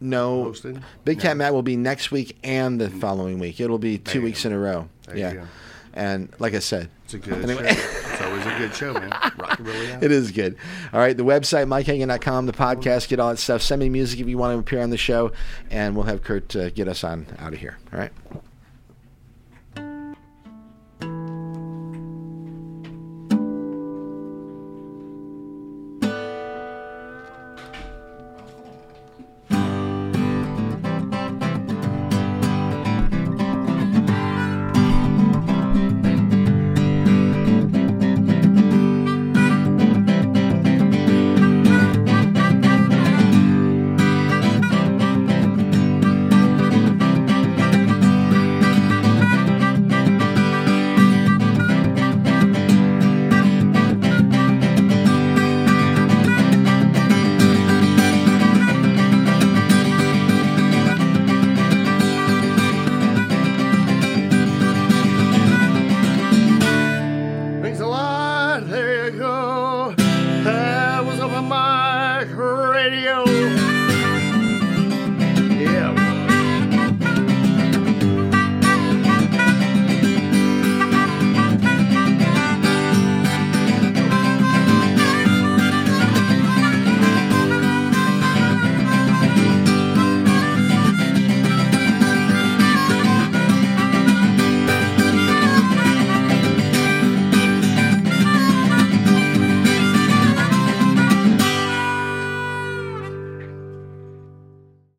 no, 0.01 0.45
Hosting? 0.45 0.83
Big 1.07 1.21
Cat 1.21 1.37
Matt 1.39 1.55
will 1.55 1.63
be 1.63 1.77
next 1.77 2.11
week 2.11 2.37
and 2.45 2.79
the 2.81 2.91
following 2.91 3.39
week. 3.39 3.61
It'll 3.61 3.79
be 3.79 3.97
two 3.99 4.21
weeks 4.21 4.45
in 4.45 4.53
a 4.53 4.59
row. 4.59 4.89
There 5.07 5.17
yeah. 5.17 5.47
And 5.95 6.29
like 6.39 6.55
I 6.55 6.59
said, 6.59 6.91
It's 7.05 7.15
a 7.15 7.19
good 7.19 7.45
Anyway. 7.49 7.73
show. 7.73 7.81
It's 7.81 8.21
always 8.21 8.45
a 8.47 8.59
good 8.59 8.75
show, 8.75 8.93
man. 8.95 9.11
Rockabilly. 9.11 9.93
out. 9.95 10.03
It 10.03 10.11
is 10.13 10.33
good. 10.33 10.57
All 10.93 10.99
right, 11.01 11.17
the 11.17 11.25
website, 11.25 11.67
MikeHagan.com, 11.67 12.47
the 12.47 12.53
podcast, 12.53 13.09
get 13.09 13.21
all 13.21 13.31
that 13.31 13.39
stuff. 13.39 13.63
Send 13.63 13.81
me 13.81 13.89
music 13.89 14.19
if 14.21 14.27
you 14.29 14.37
want 14.37 14.55
to 14.55 14.59
appear 14.59 14.83
on 14.83 14.91
the 14.91 14.97
show, 14.99 15.33
and 15.71 15.95
we'll 15.95 16.05
have 16.05 16.23
Kurt 16.23 16.55
uh, 16.57 16.71
get 16.71 16.89
us 16.89 17.05
on 17.05 17.27
out 17.39 17.53
of 17.55 17.59
here. 17.61 17.79
All 17.93 17.99
right. 18.01 18.13